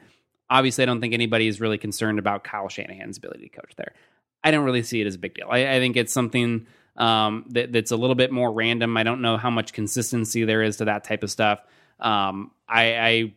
Obviously, 0.49 0.83
I 0.83 0.85
don't 0.85 1.01
think 1.01 1.13
anybody 1.13 1.47
is 1.47 1.59
really 1.59 1.77
concerned 1.77 2.19
about 2.19 2.43
Kyle 2.43 2.69
Shanahan's 2.69 3.17
ability 3.17 3.49
to 3.49 3.49
coach 3.49 3.73
there. 3.77 3.93
I 4.43 4.51
don't 4.51 4.63
really 4.63 4.83
see 4.83 5.01
it 5.01 5.07
as 5.07 5.15
a 5.15 5.19
big 5.19 5.33
deal. 5.33 5.47
I, 5.49 5.75
I 5.75 5.79
think 5.79 5.97
it's 5.97 6.13
something 6.13 6.67
um, 6.97 7.45
that, 7.49 7.71
that's 7.71 7.91
a 7.91 7.97
little 7.97 8.15
bit 8.15 8.31
more 8.31 8.51
random. 8.51 8.95
I 8.95 9.03
don't 9.03 9.21
know 9.21 9.37
how 9.37 9.49
much 9.49 9.73
consistency 9.73 10.45
there 10.45 10.61
is 10.61 10.77
to 10.77 10.85
that 10.85 11.03
type 11.03 11.23
of 11.23 11.31
stuff. 11.31 11.59
Um, 11.99 12.51
I, 12.67 12.95
I 12.95 13.33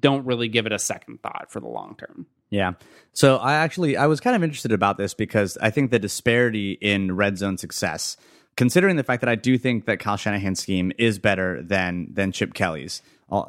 don't 0.00 0.24
really 0.26 0.48
give 0.48 0.66
it 0.66 0.72
a 0.72 0.78
second 0.78 1.22
thought 1.22 1.46
for 1.50 1.60
the 1.60 1.68
long 1.68 1.96
term. 1.96 2.26
Yeah. 2.50 2.72
So 3.12 3.36
I 3.36 3.54
actually 3.54 3.96
I 3.96 4.06
was 4.06 4.20
kind 4.20 4.36
of 4.36 4.42
interested 4.42 4.72
about 4.72 4.96
this 4.96 5.14
because 5.14 5.58
I 5.60 5.70
think 5.70 5.90
the 5.90 5.98
disparity 5.98 6.72
in 6.72 7.14
red 7.16 7.38
zone 7.38 7.58
success, 7.58 8.16
considering 8.56 8.96
the 8.96 9.04
fact 9.04 9.20
that 9.22 9.28
I 9.28 9.34
do 9.34 9.58
think 9.58 9.86
that 9.86 9.98
Kyle 9.98 10.16
Shanahan's 10.16 10.60
scheme 10.60 10.92
is 10.98 11.18
better 11.18 11.62
than 11.62 12.08
than 12.12 12.32
Chip 12.32 12.54
Kelly's. 12.54 13.02
Uh, 13.30 13.44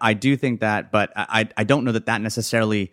I'll- 0.00 0.14
do 0.14 0.36
think 0.36 0.60
that, 0.60 0.90
but 0.90 1.12
I 1.16 1.48
I 1.56 1.64
don't 1.64 1.84
know 1.84 1.92
that 1.92 2.06
that 2.06 2.20
necessarily 2.20 2.92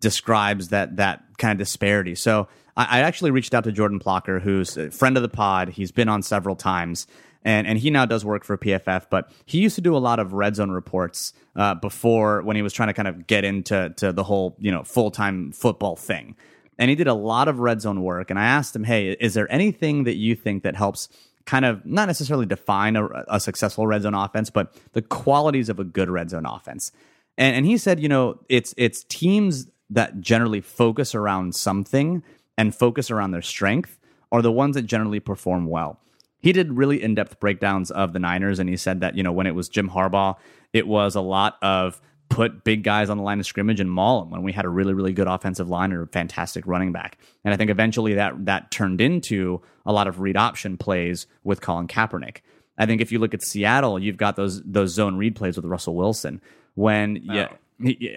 describes 0.00 0.68
that 0.68 0.96
that 0.96 1.22
kind 1.38 1.52
of 1.52 1.58
disparity. 1.58 2.14
So 2.14 2.48
I, 2.76 2.98
I 2.98 3.00
actually 3.00 3.30
reached 3.30 3.54
out 3.54 3.64
to 3.64 3.72
Jordan 3.72 4.00
Plocker, 4.00 4.40
who's 4.40 4.76
a 4.76 4.90
friend 4.90 5.16
of 5.16 5.22
the 5.22 5.28
pod. 5.28 5.70
He's 5.70 5.92
been 5.92 6.08
on 6.08 6.22
several 6.22 6.56
times, 6.56 7.06
and 7.46 7.66
and 7.66 7.78
he 7.78 7.88
now 7.90 8.04
does 8.04 8.24
work 8.24 8.44
for 8.44 8.58
PFF. 8.58 9.06
But 9.08 9.30
he 9.46 9.58
used 9.58 9.76
to 9.76 9.80
do 9.80 9.96
a 9.96 9.98
lot 9.98 10.18
of 10.18 10.34
red 10.34 10.56
zone 10.56 10.72
reports 10.72 11.32
uh, 11.54 11.76
before 11.76 12.42
when 12.42 12.56
he 12.56 12.62
was 12.62 12.72
trying 12.72 12.88
to 12.88 12.92
kind 12.92 13.08
of 13.08 13.26
get 13.26 13.44
into 13.44 13.94
to 13.96 14.12
the 14.12 14.24
whole 14.24 14.56
you 14.58 14.72
know 14.72 14.82
full 14.82 15.10
time 15.10 15.52
football 15.52 15.96
thing. 15.96 16.36
And 16.78 16.90
he 16.90 16.96
did 16.96 17.06
a 17.06 17.14
lot 17.14 17.48
of 17.48 17.60
red 17.60 17.80
zone 17.80 18.02
work. 18.02 18.28
And 18.28 18.38
I 18.38 18.44
asked 18.44 18.76
him, 18.76 18.84
hey, 18.84 19.12
is 19.12 19.32
there 19.32 19.50
anything 19.50 20.04
that 20.04 20.16
you 20.16 20.34
think 20.34 20.62
that 20.64 20.76
helps? 20.76 21.08
Kind 21.46 21.64
of 21.64 21.86
not 21.86 22.06
necessarily 22.06 22.44
define 22.44 22.96
a, 22.96 23.08
a 23.28 23.40
successful 23.40 23.86
red 23.86 24.02
zone 24.02 24.12
offense, 24.12 24.50
but 24.50 24.74
the 24.92 25.00
qualities 25.00 25.68
of 25.68 25.78
a 25.78 25.84
good 25.84 26.10
red 26.10 26.28
zone 26.28 26.44
offense. 26.44 26.92
And, 27.38 27.56
and 27.56 27.64
he 27.64 27.78
said, 27.78 28.00
you 28.00 28.08
know, 28.08 28.40
it's 28.48 28.74
it's 28.76 29.04
teams 29.04 29.68
that 29.88 30.20
generally 30.20 30.60
focus 30.60 31.14
around 31.14 31.54
something 31.54 32.24
and 32.58 32.74
focus 32.74 33.10
around 33.10 33.30
their 33.30 33.42
strength 33.42 33.98
are 34.32 34.42
the 34.42 34.50
ones 34.50 34.74
that 34.74 34.82
generally 34.82 35.20
perform 35.20 35.66
well. 35.66 36.00
He 36.46 36.52
did 36.52 36.72
really 36.72 37.02
in 37.02 37.16
depth 37.16 37.40
breakdowns 37.40 37.90
of 37.90 38.12
the 38.12 38.20
Niners, 38.20 38.60
and 38.60 38.70
he 38.70 38.76
said 38.76 39.00
that, 39.00 39.16
you 39.16 39.24
know, 39.24 39.32
when 39.32 39.48
it 39.48 39.56
was 39.56 39.68
Jim 39.68 39.90
Harbaugh, 39.90 40.36
it 40.72 40.86
was 40.86 41.16
a 41.16 41.20
lot 41.20 41.56
of 41.60 42.00
put 42.28 42.62
big 42.62 42.84
guys 42.84 43.10
on 43.10 43.16
the 43.16 43.24
line 43.24 43.40
of 43.40 43.46
scrimmage 43.46 43.80
and 43.80 43.90
maul 43.90 44.20
them 44.20 44.30
when 44.30 44.44
we 44.44 44.52
had 44.52 44.64
a 44.64 44.68
really, 44.68 44.94
really 44.94 45.12
good 45.12 45.26
offensive 45.26 45.68
line 45.68 45.92
or 45.92 46.02
a 46.02 46.06
fantastic 46.06 46.64
running 46.64 46.92
back. 46.92 47.18
And 47.44 47.52
I 47.52 47.56
think 47.56 47.68
eventually 47.68 48.14
that 48.14 48.44
that 48.44 48.70
turned 48.70 49.00
into 49.00 49.60
a 49.84 49.92
lot 49.92 50.06
of 50.06 50.20
read 50.20 50.36
option 50.36 50.76
plays 50.76 51.26
with 51.42 51.60
Colin 51.60 51.88
Kaepernick. 51.88 52.42
I 52.78 52.86
think 52.86 53.00
if 53.00 53.10
you 53.10 53.18
look 53.18 53.34
at 53.34 53.42
Seattle, 53.42 53.98
you've 53.98 54.16
got 54.16 54.36
those 54.36 54.62
those 54.62 54.94
zone 54.94 55.16
read 55.16 55.34
plays 55.34 55.56
with 55.56 55.64
Russell 55.64 55.96
Wilson. 55.96 56.40
When 56.76 57.16
yeah, 57.16 57.48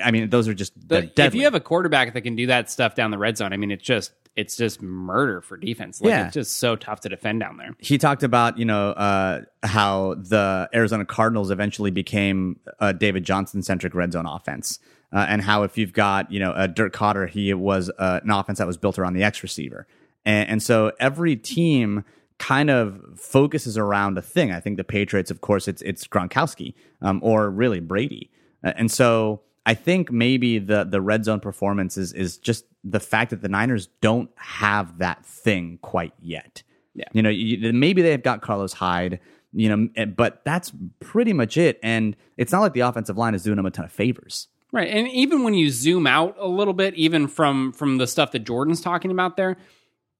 I 0.04 0.12
mean 0.12 0.30
those 0.30 0.48
are 0.48 0.54
just 0.54 0.74
but 0.88 1.12
if 1.18 1.36
you 1.36 1.44
have 1.44 1.56
a 1.56 1.60
quarterback 1.60 2.14
that 2.14 2.22
can 2.22 2.36
do 2.36 2.48
that 2.48 2.70
stuff 2.72 2.96
down 2.96 3.12
the 3.12 3.18
red 3.18 3.38
zone, 3.38 3.52
I 3.54 3.58
mean 3.58 3.72
it's 3.72 3.84
just 3.84 4.12
it's 4.36 4.56
just 4.56 4.82
murder 4.82 5.42
for 5.42 5.58
defense. 5.58 6.00
Like, 6.00 6.10
Yeah. 6.12 6.26
it's 6.28 6.34
just 6.34 6.60
so 6.60 6.78
tough 6.78 7.02
to 7.02 7.10
defend 7.10 7.42
down 7.42 7.58
there. 7.58 7.76
he 7.80 7.98
talked 7.98 8.24
about 8.24 8.58
you 8.58 8.64
know 8.66 8.92
uh, 8.92 9.42
how 9.64 10.16
the 10.18 10.70
Arizona 10.74 11.04
Cardinals 11.04 11.52
eventually 11.52 11.92
became 11.92 12.60
a 12.80 12.94
David 12.94 13.26
Johnson 13.26 13.62
centric 13.64 13.94
red 13.94 14.14
zone 14.14 14.26
offense, 14.26 14.80
uh, 15.12 15.26
and 15.28 15.42
how 15.42 15.64
if 15.64 15.78
you've 15.78 15.92
got 15.94 16.32
you 16.32 16.40
know 16.40 16.54
a 16.56 16.68
Dirk 16.70 16.94
Koetter, 16.94 17.28
he 17.30 17.54
was 17.54 17.90
uh, 17.98 18.22
an 18.24 18.32
offense 18.32 18.60
that 18.60 18.68
was 18.68 18.78
built 18.78 18.98
around 18.98 19.14
the 19.14 19.24
X 19.24 19.44
receiver, 19.44 19.88
and, 20.24 20.50
and 20.50 20.64
so 20.64 20.94
every 21.02 21.36
team 21.36 22.06
kind 22.38 22.70
of 22.70 23.02
focuses 23.18 23.78
around 23.78 24.18
a 24.18 24.22
thing. 24.22 24.54
I 24.54 24.62
think 24.62 24.78
the 24.78 24.86
Patriots, 24.86 25.32
of 25.32 25.42
course, 25.42 25.68
it's 25.68 25.82
it's 25.82 26.08
Gronkowski 26.08 26.76
um, 27.02 27.20
or 27.22 27.50
really 27.50 27.82
Brady, 27.82 28.30
Uh, 28.64 28.72
and 28.78 28.90
so 28.90 29.42
I 29.66 29.74
think 29.74 30.12
maybe 30.12 30.60
the 30.60 30.84
the 30.84 31.02
red 31.02 31.26
zone 31.26 31.40
performance 31.40 31.98
is 31.98 32.14
is 32.14 32.38
just 32.38 32.66
the 32.84 33.00
fact 33.00 33.32
that 33.32 33.42
the 33.42 33.50
Niners 33.50 33.88
don't 34.02 34.30
have 34.36 35.00
that 35.00 35.26
thing 35.26 35.80
quite 35.82 36.14
yet. 36.22 36.64
Yeah. 36.96 37.06
You 37.14 37.22
know, 37.22 37.30
you, 37.30 37.74
maybe 37.74 38.02
they've 38.02 38.22
got 38.22 38.42
Carlos 38.42 38.74
Hyde, 38.74 39.20
you 39.54 39.70
know, 39.70 39.90
eh, 39.96 40.06
but 40.06 40.42
that's 40.44 40.72
pretty 41.00 41.34
much 41.34 41.58
it. 41.58 41.80
And 41.84 42.16
it's 42.38 42.52
not 42.52 42.62
like 42.62 42.74
the 42.74 42.82
offensive 42.82 43.18
line 43.18 43.36
is 43.36 43.44
doing 43.44 43.58
them 43.58 43.66
a 43.66 43.72
ton 43.72 43.86
of 43.86 43.92
favors. 43.92 44.48
Right. 44.72 44.90
And 44.90 45.08
even 45.10 45.44
when 45.44 45.56
you 45.56 45.70
zoom 45.72 46.06
out 46.06 46.36
a 46.40 46.48
little 46.48 46.74
bit, 46.74 46.94
even 46.96 47.28
from 47.28 47.72
from 47.72 47.98
the 47.98 48.08
stuff 48.08 48.32
that 48.32 48.40
Jordan's 48.40 48.82
talking 48.82 49.12
about 49.12 49.36
there, 49.36 49.58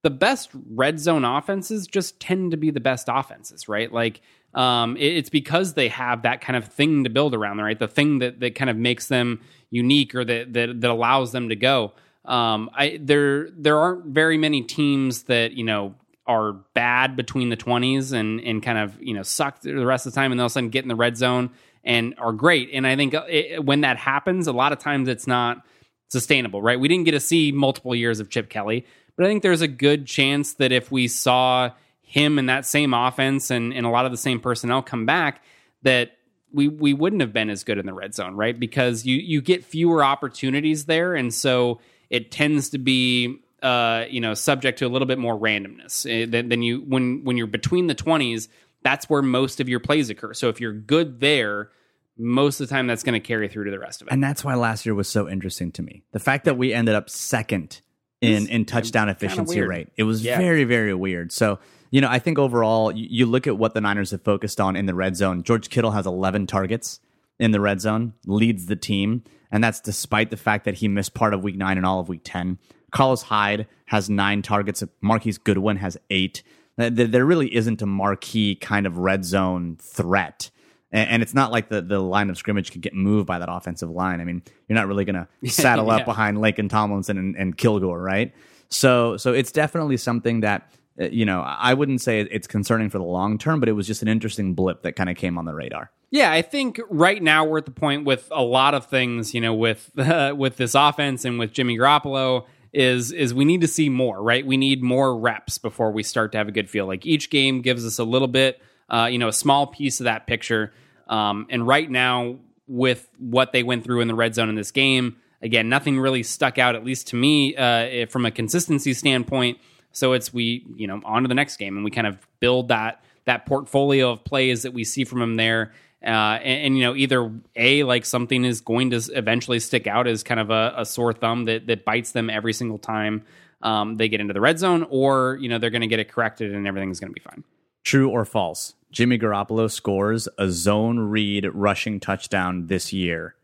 the 0.02 0.10
best 0.10 0.50
red 0.70 0.98
zone 0.98 1.24
offenses 1.24 1.86
just 1.86 2.18
tend 2.18 2.50
to 2.50 2.56
be 2.56 2.70
the 2.70 2.80
best 2.80 3.08
offenses, 3.08 3.68
right? 3.68 3.92
Like 3.92 4.20
um, 4.54 4.96
it- 4.96 5.16
it's 5.16 5.30
because 5.30 5.74
they 5.74 5.88
have 5.88 6.22
that 6.22 6.40
kind 6.40 6.56
of 6.56 6.64
thing 6.66 7.04
to 7.04 7.10
build 7.10 7.34
around, 7.34 7.58
right? 7.58 7.78
The 7.78 7.88
thing 7.88 8.18
that, 8.20 8.40
that 8.40 8.54
kind 8.54 8.70
of 8.70 8.76
makes 8.76 9.08
them 9.08 9.40
unique 9.70 10.14
or 10.14 10.24
that, 10.24 10.52
that 10.54 10.80
that 10.80 10.90
allows 10.90 11.32
them 11.32 11.48
to 11.50 11.56
go. 11.56 11.92
Um, 12.24 12.70
I 12.74 12.98
there 13.00 13.48
there 13.50 13.78
aren't 13.78 14.06
very 14.06 14.36
many 14.38 14.62
teams 14.62 15.24
that 15.24 15.52
you 15.52 15.64
know 15.64 15.94
are 16.26 16.52
bad 16.74 17.16
between 17.16 17.48
the 17.48 17.56
twenties 17.56 18.12
and 18.12 18.40
and 18.40 18.62
kind 18.62 18.78
of 18.78 19.00
you 19.00 19.14
know 19.14 19.22
suck 19.22 19.60
the 19.62 19.86
rest 19.86 20.06
of 20.06 20.12
the 20.12 20.16
time, 20.20 20.32
and 20.32 20.40
all 20.40 20.46
of 20.46 20.50
a 20.50 20.52
sudden 20.52 20.70
get 20.70 20.84
in 20.84 20.88
the 20.88 20.96
red 20.96 21.16
zone 21.16 21.50
and 21.84 22.14
are 22.18 22.32
great. 22.32 22.70
And 22.74 22.86
I 22.86 22.94
think 22.96 23.14
it, 23.14 23.64
when 23.64 23.80
that 23.82 23.96
happens, 23.96 24.46
a 24.46 24.52
lot 24.52 24.72
of 24.72 24.78
times 24.78 25.08
it's 25.08 25.26
not 25.26 25.64
sustainable, 26.08 26.60
right? 26.60 26.78
We 26.78 26.88
didn't 26.88 27.04
get 27.04 27.12
to 27.12 27.20
see 27.20 27.52
multiple 27.52 27.94
years 27.94 28.20
of 28.20 28.28
Chip 28.28 28.50
Kelly, 28.50 28.84
but 29.16 29.24
I 29.24 29.28
think 29.28 29.42
there's 29.42 29.62
a 29.62 29.68
good 29.68 30.06
chance 30.06 30.54
that 30.54 30.72
if 30.72 30.90
we 30.92 31.08
saw 31.08 31.70
him 32.10 32.40
and 32.40 32.48
that 32.48 32.66
same 32.66 32.92
offense 32.92 33.52
and, 33.52 33.72
and 33.72 33.86
a 33.86 33.88
lot 33.88 34.04
of 34.04 34.10
the 34.10 34.18
same 34.18 34.40
personnel 34.40 34.82
come 34.82 35.06
back, 35.06 35.44
that 35.82 36.10
we 36.52 36.66
we 36.66 36.92
wouldn't 36.92 37.22
have 37.22 37.32
been 37.32 37.48
as 37.48 37.62
good 37.62 37.78
in 37.78 37.86
the 37.86 37.94
red 37.94 38.14
zone, 38.14 38.34
right? 38.34 38.58
Because 38.58 39.06
you 39.06 39.16
you 39.16 39.40
get 39.40 39.64
fewer 39.64 40.02
opportunities 40.02 40.86
there, 40.86 41.14
and 41.14 41.32
so 41.32 41.80
it 42.10 42.32
tends 42.32 42.70
to 42.70 42.78
be 42.78 43.38
uh, 43.62 44.06
you 44.10 44.20
know 44.20 44.34
subject 44.34 44.80
to 44.80 44.86
a 44.86 44.88
little 44.88 45.06
bit 45.06 45.18
more 45.18 45.38
randomness 45.38 46.04
eh, 46.10 46.26
than, 46.26 46.48
than 46.48 46.62
you 46.62 46.80
when 46.80 47.22
when 47.22 47.36
you're 47.36 47.46
between 47.46 47.86
the 47.86 47.94
twenties. 47.94 48.48
That's 48.82 49.08
where 49.08 49.22
most 49.22 49.60
of 49.60 49.68
your 49.68 49.78
plays 49.78 50.10
occur. 50.10 50.32
So 50.32 50.48
if 50.48 50.60
you're 50.60 50.72
good 50.72 51.20
there, 51.20 51.70
most 52.18 52.60
of 52.60 52.68
the 52.68 52.74
time 52.74 52.86
that's 52.86 53.02
going 53.02 53.12
to 53.12 53.24
carry 53.24 53.46
through 53.46 53.64
to 53.66 53.70
the 53.70 53.78
rest 53.78 54.00
of 54.02 54.08
it. 54.08 54.12
And 54.12 54.24
that's 54.24 54.42
why 54.42 54.54
last 54.54 54.86
year 54.86 54.94
was 54.94 55.06
so 55.06 55.28
interesting 55.28 55.70
to 55.72 55.82
me. 55.82 56.02
The 56.12 56.18
fact 56.18 56.46
that 56.46 56.56
we 56.56 56.72
ended 56.72 56.94
up 56.94 57.10
second 57.10 57.82
in, 58.20 58.48
in 58.48 58.64
touchdown 58.64 59.08
efficiency 59.08 59.60
rate. 59.60 59.88
It 59.96 60.04
was 60.04 60.24
Yeah. 60.24 60.38
very, 60.38 60.64
very 60.64 60.94
weird. 60.94 61.30
So, 61.32 61.58
you 61.90 62.00
know, 62.00 62.08
I 62.08 62.18
think 62.18 62.38
overall, 62.38 62.92
you, 62.92 63.06
you 63.10 63.26
look 63.26 63.46
at 63.46 63.58
what 63.58 63.74
the 63.74 63.80
Niners 63.80 64.10
have 64.12 64.22
focused 64.22 64.60
on 64.60 64.76
in 64.76 64.86
the 64.86 64.94
red 64.94 65.16
zone. 65.16 65.42
George 65.42 65.70
Kittle 65.70 65.90
has 65.90 66.06
11 66.06 66.46
targets 66.46 67.00
in 67.38 67.50
the 67.50 67.60
red 67.60 67.80
zone, 67.80 68.14
leads 68.26 68.66
the 68.66 68.76
team. 68.76 69.24
And 69.50 69.64
that's 69.64 69.80
despite 69.80 70.30
the 70.30 70.36
fact 70.36 70.64
that 70.64 70.74
he 70.74 70.88
missed 70.88 71.14
part 71.14 71.34
of 71.34 71.42
week 71.42 71.56
nine 71.56 71.76
and 71.76 71.86
all 71.86 72.00
of 72.00 72.08
week 72.08 72.20
10. 72.22 72.58
Carlos 72.92 73.22
Hyde 73.22 73.66
has 73.86 74.08
nine 74.08 74.42
targets. 74.42 74.82
Marquise 75.00 75.38
Goodwin 75.38 75.76
has 75.76 75.96
eight. 76.10 76.42
There 76.76 77.26
really 77.26 77.54
isn't 77.54 77.82
a 77.82 77.86
marquee 77.86 78.54
kind 78.54 78.86
of 78.86 78.98
red 78.98 79.24
zone 79.24 79.76
threat. 79.80 80.50
And, 80.92 81.10
and 81.10 81.22
it's 81.22 81.34
not 81.34 81.50
like 81.50 81.68
the, 81.68 81.82
the 81.82 81.98
line 81.98 82.30
of 82.30 82.38
scrimmage 82.38 82.70
could 82.70 82.80
get 82.80 82.94
moved 82.94 83.26
by 83.26 83.38
that 83.38 83.48
offensive 83.50 83.90
line. 83.90 84.20
I 84.20 84.24
mean, 84.24 84.42
you're 84.68 84.76
not 84.76 84.86
really 84.86 85.04
going 85.04 85.26
to 85.42 85.50
saddle 85.50 85.90
up 85.90 86.04
behind 86.04 86.38
Laken 86.38 86.68
Tomlinson 86.68 87.18
and, 87.18 87.36
and 87.36 87.56
Kilgore, 87.56 88.00
right? 88.00 88.32
So, 88.68 89.16
so 89.16 89.32
it's 89.32 89.50
definitely 89.50 89.96
something 89.96 90.40
that 90.40 90.72
you 91.00 91.24
know 91.24 91.40
I 91.40 91.74
wouldn't 91.74 92.00
say 92.00 92.20
it's 92.20 92.46
concerning 92.46 92.90
for 92.90 92.98
the 92.98 93.04
long 93.04 93.38
term, 93.38 93.60
but 93.60 93.68
it 93.68 93.72
was 93.72 93.86
just 93.86 94.02
an 94.02 94.08
interesting 94.08 94.54
blip 94.54 94.82
that 94.82 94.96
kind 94.96 95.10
of 95.10 95.16
came 95.16 95.38
on 95.38 95.44
the 95.44 95.54
radar. 95.54 95.90
Yeah, 96.10 96.32
I 96.32 96.42
think 96.42 96.80
right 96.90 97.22
now 97.22 97.44
we're 97.44 97.58
at 97.58 97.66
the 97.66 97.70
point 97.70 98.04
with 98.04 98.28
a 98.32 98.42
lot 98.42 98.74
of 98.74 98.86
things, 98.86 99.32
you 99.32 99.40
know, 99.40 99.54
with 99.54 99.90
uh, 99.98 100.34
with 100.36 100.56
this 100.56 100.74
offense 100.74 101.24
and 101.24 101.38
with 101.38 101.52
Jimmy 101.52 101.78
Garoppolo 101.78 102.46
is 102.72 103.12
is 103.12 103.34
we 103.34 103.44
need 103.44 103.60
to 103.62 103.68
see 103.68 103.88
more, 103.88 104.22
right? 104.22 104.46
We 104.46 104.56
need 104.56 104.82
more 104.82 105.16
reps 105.16 105.58
before 105.58 105.90
we 105.90 106.02
start 106.02 106.32
to 106.32 106.38
have 106.38 106.48
a 106.48 106.52
good 106.52 106.70
feel. 106.70 106.86
Like 106.86 107.06
each 107.06 107.30
game 107.30 107.62
gives 107.62 107.84
us 107.84 107.98
a 107.98 108.04
little 108.04 108.28
bit, 108.28 108.60
uh, 108.88 109.08
you 109.10 109.18
know, 109.18 109.28
a 109.28 109.32
small 109.32 109.66
piece 109.66 110.00
of 110.00 110.04
that 110.04 110.26
picture. 110.26 110.72
Um, 111.08 111.46
and 111.50 111.66
right 111.66 111.90
now, 111.90 112.36
with 112.66 113.08
what 113.18 113.52
they 113.52 113.62
went 113.62 113.82
through 113.82 114.00
in 114.00 114.08
the 114.08 114.14
red 114.14 114.34
zone 114.34 114.48
in 114.48 114.54
this 114.54 114.70
game, 114.70 115.16
again, 115.42 115.68
nothing 115.68 115.98
really 115.98 116.22
stuck 116.22 116.58
out, 116.58 116.76
at 116.76 116.84
least 116.84 117.08
to 117.08 117.16
me, 117.16 117.56
uh, 117.56 118.06
from 118.06 118.24
a 118.24 118.30
consistency 118.30 118.94
standpoint. 118.94 119.58
So 119.92 120.12
it's 120.12 120.32
we, 120.32 120.64
you 120.76 120.86
know, 120.86 121.00
on 121.04 121.22
to 121.22 121.28
the 121.28 121.34
next 121.34 121.56
game, 121.56 121.76
and 121.76 121.84
we 121.84 121.90
kind 121.90 122.06
of 122.06 122.18
build 122.40 122.68
that 122.68 123.04
that 123.24 123.46
portfolio 123.46 124.10
of 124.10 124.24
plays 124.24 124.62
that 124.62 124.72
we 124.72 124.84
see 124.84 125.04
from 125.04 125.20
him 125.22 125.36
there. 125.36 125.72
Uh, 126.02 126.38
and, 126.42 126.66
and, 126.66 126.78
you 126.78 126.84
know, 126.84 126.96
either 126.96 127.30
a 127.56 127.82
like 127.84 128.06
something 128.06 128.44
is 128.44 128.62
going 128.62 128.90
to 128.90 129.02
eventually 129.14 129.60
stick 129.60 129.86
out 129.86 130.06
as 130.06 130.22
kind 130.22 130.40
of 130.40 130.50
a, 130.50 130.72
a 130.78 130.86
sore 130.86 131.12
thumb 131.12 131.44
that 131.44 131.66
that 131.66 131.84
bites 131.84 132.12
them 132.12 132.30
every 132.30 132.54
single 132.54 132.78
time 132.78 133.22
um, 133.62 133.96
they 133.96 134.08
get 134.08 134.20
into 134.20 134.32
the 134.32 134.40
red 134.40 134.58
zone, 134.58 134.86
or 134.90 135.36
you 135.40 135.48
know 135.48 135.58
they're 135.58 135.70
going 135.70 135.82
to 135.82 135.86
get 135.86 135.98
it 136.00 136.10
corrected 136.10 136.54
and 136.54 136.66
everything's 136.66 137.00
going 137.00 137.12
to 137.12 137.14
be 137.14 137.20
fine. 137.20 137.44
True 137.84 138.08
or 138.08 138.24
false? 138.24 138.74
Jimmy 138.90 139.18
Garoppolo 139.18 139.70
scores 139.70 140.28
a 140.38 140.48
zone 140.50 140.98
read 140.98 141.46
rushing 141.52 142.00
touchdown 142.00 142.66
this 142.66 142.92
year. 142.92 143.36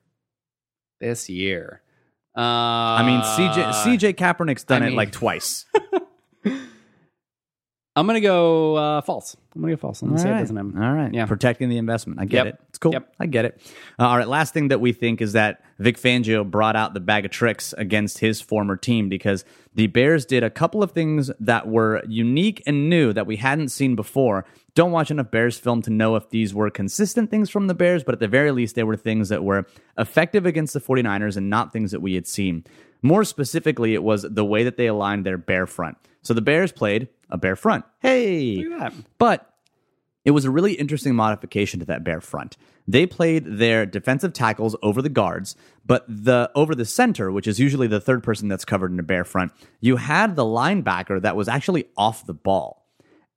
This 1.01 1.29
year, 1.29 1.83
uh, 2.37 2.41
I 2.41 3.03
mean, 3.05 3.21
CJ 3.21 3.73
CJ 3.73 4.15
Kaepernick's 4.15 4.65
done 4.65 4.83
I 4.83 4.89
it 4.89 4.95
like 4.95 5.13
twice. 5.13 5.67
I'm 7.97 8.07
going 8.07 8.15
to 8.17 8.21
go 8.21 8.77
uh, 8.77 9.01
false. 9.01 9.37
I'm 9.55 9.63
going 9.63 9.71
to 9.73 9.77
go 9.77 9.81
false. 9.81 10.03
I'm 10.03 10.13
to 10.13 10.19
say 10.19 10.25
All 10.25 10.31
it 10.31 10.35
right. 10.35 10.41
doesn't 10.43 10.57
happen. 10.57 10.83
All 10.83 10.93
right. 10.93 11.15
Yeah. 11.15 11.25
Protecting 11.25 11.71
the 11.71 11.79
investment. 11.79 12.21
I 12.21 12.27
get 12.27 12.45
Yep. 12.45 12.55
it. 12.55 12.61
It's 12.69 12.79
cool. 12.79 12.93
Yep. 12.93 13.15
I 13.19 13.25
get 13.27 13.47
it. 13.47 13.61
Uh, 13.99 14.07
all 14.09 14.19
right. 14.19 14.29
Last 14.29 14.53
thing 14.53 14.69
that 14.69 14.81
we 14.83 14.93
think 14.93 15.23
is 15.23 15.33
that 15.33 15.63
Vic 15.79 15.97
Fangio 15.99 16.49
brought 16.49 16.77
out 16.77 16.93
the 16.93 17.01
bag 17.01 17.25
of 17.25 17.31
tricks 17.31 17.73
against 17.79 18.19
his 18.19 18.41
former 18.43 18.77
team 18.77 19.09
because 19.09 19.47
the 19.75 19.87
Bears 19.87 20.27
did 20.27 20.45
a 20.45 20.51
couple 20.51 20.83
of 20.83 20.93
things 20.93 21.31
that 21.41 21.67
were 21.67 22.03
unique 22.07 22.63
and 22.67 22.91
new 22.91 23.15
that 23.15 23.27
we 23.27 23.37
hadn't 23.37 23.71
seen 23.71 23.97
before. 23.97 24.45
Don't 24.75 24.93
watch 24.93 25.11
enough 25.11 25.31
Bears 25.31 25.59
film 25.59 25.81
to 25.83 25.91
know 25.91 26.17
if 26.17 26.29
these 26.29 26.53
were 26.53 26.69
consistent 26.69 27.31
things 27.31 27.49
from 27.49 27.67
the 27.67 27.75
Bears, 27.75 28.05
but 28.05 28.13
at 28.15 28.21
the 28.21 28.29
very 28.29 28.53
least, 28.53 28.75
they 28.75 28.85
were 28.85 28.97
things 28.97 29.31
that 29.31 29.43
were 29.43 29.67
effective 29.97 30.45
against 30.45 30.75
the 30.75 30.81
49ers 30.81 31.39
and 31.39 31.49
not 31.49 31.73
things 31.73 31.93
that 31.93 32.01
we 32.01 32.13
had 32.15 32.27
seen. 32.27 32.63
More 33.01 33.25
specifically, 33.25 33.95
it 33.95 34.03
was 34.03 34.23
the 34.23 34.45
way 34.45 34.65
that 34.65 34.77
they 34.77 34.87
aligned 34.87 35.25
their 35.25 35.39
bear 35.39 35.67
front. 35.67 35.97
So 36.23 36.35
the 36.35 36.43
Bears 36.43 36.73
played 36.73 37.09
a 37.31 37.37
bear 37.39 37.57
front. 37.57 37.85
Hey, 38.01 38.57
Look 38.65 38.81
at 38.81 38.93
that. 38.95 39.05
but 39.19 39.53
it 40.25 40.33
was 40.33 40.45
a 40.45 40.51
really 40.51 40.73
interesting 40.73 41.15
modification 41.15 41.81
to 41.81 41.87
that 41.87 42.03
bear 42.05 42.21
front. 42.21 42.57
They 42.89 43.07
played 43.07 43.45
their 43.59 43.85
defensive 43.87 44.33
tackles 44.33 44.77
over 44.83 45.03
the 45.03 45.09
guards, 45.09 45.57
but 45.85 46.05
the 46.09 46.51
over 46.55 46.75
the 46.75 46.85
center, 46.85 47.33
which 47.33 47.47
is 47.47 47.59
usually 47.59 47.87
the 47.89 48.01
third 48.01 48.23
person 48.23 48.49
that's 48.49 48.65
covered 48.65 48.93
in 48.93 48.99
a 49.01 49.05
bear 49.05 49.25
front, 49.25 49.53
you 49.81 49.97
had 49.97 50.37
the 50.37 50.45
linebacker 50.45 51.21
that 51.23 51.37
was 51.37 51.49
actually 51.49 51.87
off 51.97 52.27
the 52.27 52.35
ball. 52.35 52.87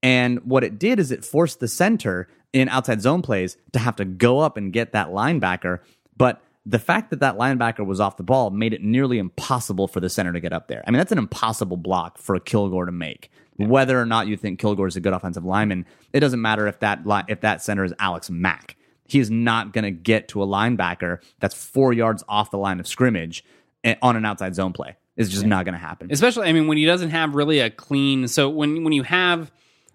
And 0.01 0.39
what 0.45 0.63
it 0.63 0.79
did 0.79 0.99
is 0.99 1.11
it 1.11 1.25
forced 1.25 1.59
the 1.59 1.67
center 1.67 2.27
in 2.53 2.69
outside 2.69 3.01
zone 3.01 3.21
plays 3.21 3.57
to 3.73 3.79
have 3.79 3.95
to 3.97 4.05
go 4.05 4.39
up 4.39 4.55
and 4.57 4.71
get 4.71 4.93
that 4.93 5.07
linebacker. 5.09 5.79
But 6.15 6.41
the 6.65 6.79
fact 6.79 7.09
that 7.09 7.19
that 7.21 7.37
linebacker 7.37 7.85
was 7.85 7.99
off 7.99 8.17
the 8.17 8.23
ball 8.23 8.49
made 8.51 8.73
it 8.73 8.81
nearly 8.83 9.17
impossible 9.17 9.87
for 9.87 9.99
the 9.99 10.09
center 10.09 10.31
to 10.33 10.39
get 10.39 10.53
up 10.53 10.67
there. 10.67 10.83
I 10.87 10.91
mean, 10.91 10.97
that's 10.99 11.11
an 11.11 11.17
impossible 11.17 11.77
block 11.77 12.17
for 12.17 12.35
a 12.35 12.39
Kilgore 12.39 12.85
to 12.85 12.91
make. 12.91 13.31
Whether 13.59 13.99
or 13.99 14.05
not 14.05 14.27
you 14.27 14.37
think 14.37 14.59
Kilgore 14.59 14.87
is 14.87 14.95
a 14.95 15.01
good 15.01 15.13
offensive 15.13 15.43
lineman, 15.43 15.85
it 16.13 16.21
doesn't 16.21 16.41
matter 16.41 16.67
if 16.67 16.79
that 16.79 17.05
li- 17.05 17.23
if 17.27 17.41
that 17.41 17.61
center 17.61 17.83
is 17.83 17.93
Alex 17.99 18.29
Mack. 18.29 18.75
He's 19.05 19.29
not 19.29 19.73
going 19.73 19.83
to 19.83 19.91
get 19.91 20.29
to 20.29 20.43
a 20.43 20.47
linebacker 20.47 21.21
that's 21.39 21.55
four 21.55 21.93
yards 21.93 22.23
off 22.29 22.51
the 22.51 22.57
line 22.57 22.79
of 22.79 22.87
scrimmage 22.87 23.43
eh, 23.83 23.95
on 24.01 24.15
an 24.15 24.23
outside 24.25 24.55
zone 24.55 24.71
play. 24.71 24.95
It's 25.17 25.29
just 25.29 25.45
not 25.45 25.65
going 25.65 25.73
to 25.73 25.79
happen. 25.79 26.09
especially 26.11 26.47
I 26.47 26.53
mean 26.53 26.67
when 26.67 26.77
he 26.77 26.85
doesn't 26.85 27.09
have 27.09 27.35
really 27.35 27.59
a 27.59 27.69
clean. 27.69 28.27
So 28.27 28.49
when 28.49 28.83
when 28.83 28.93
you 28.93 29.03
have 29.03 29.51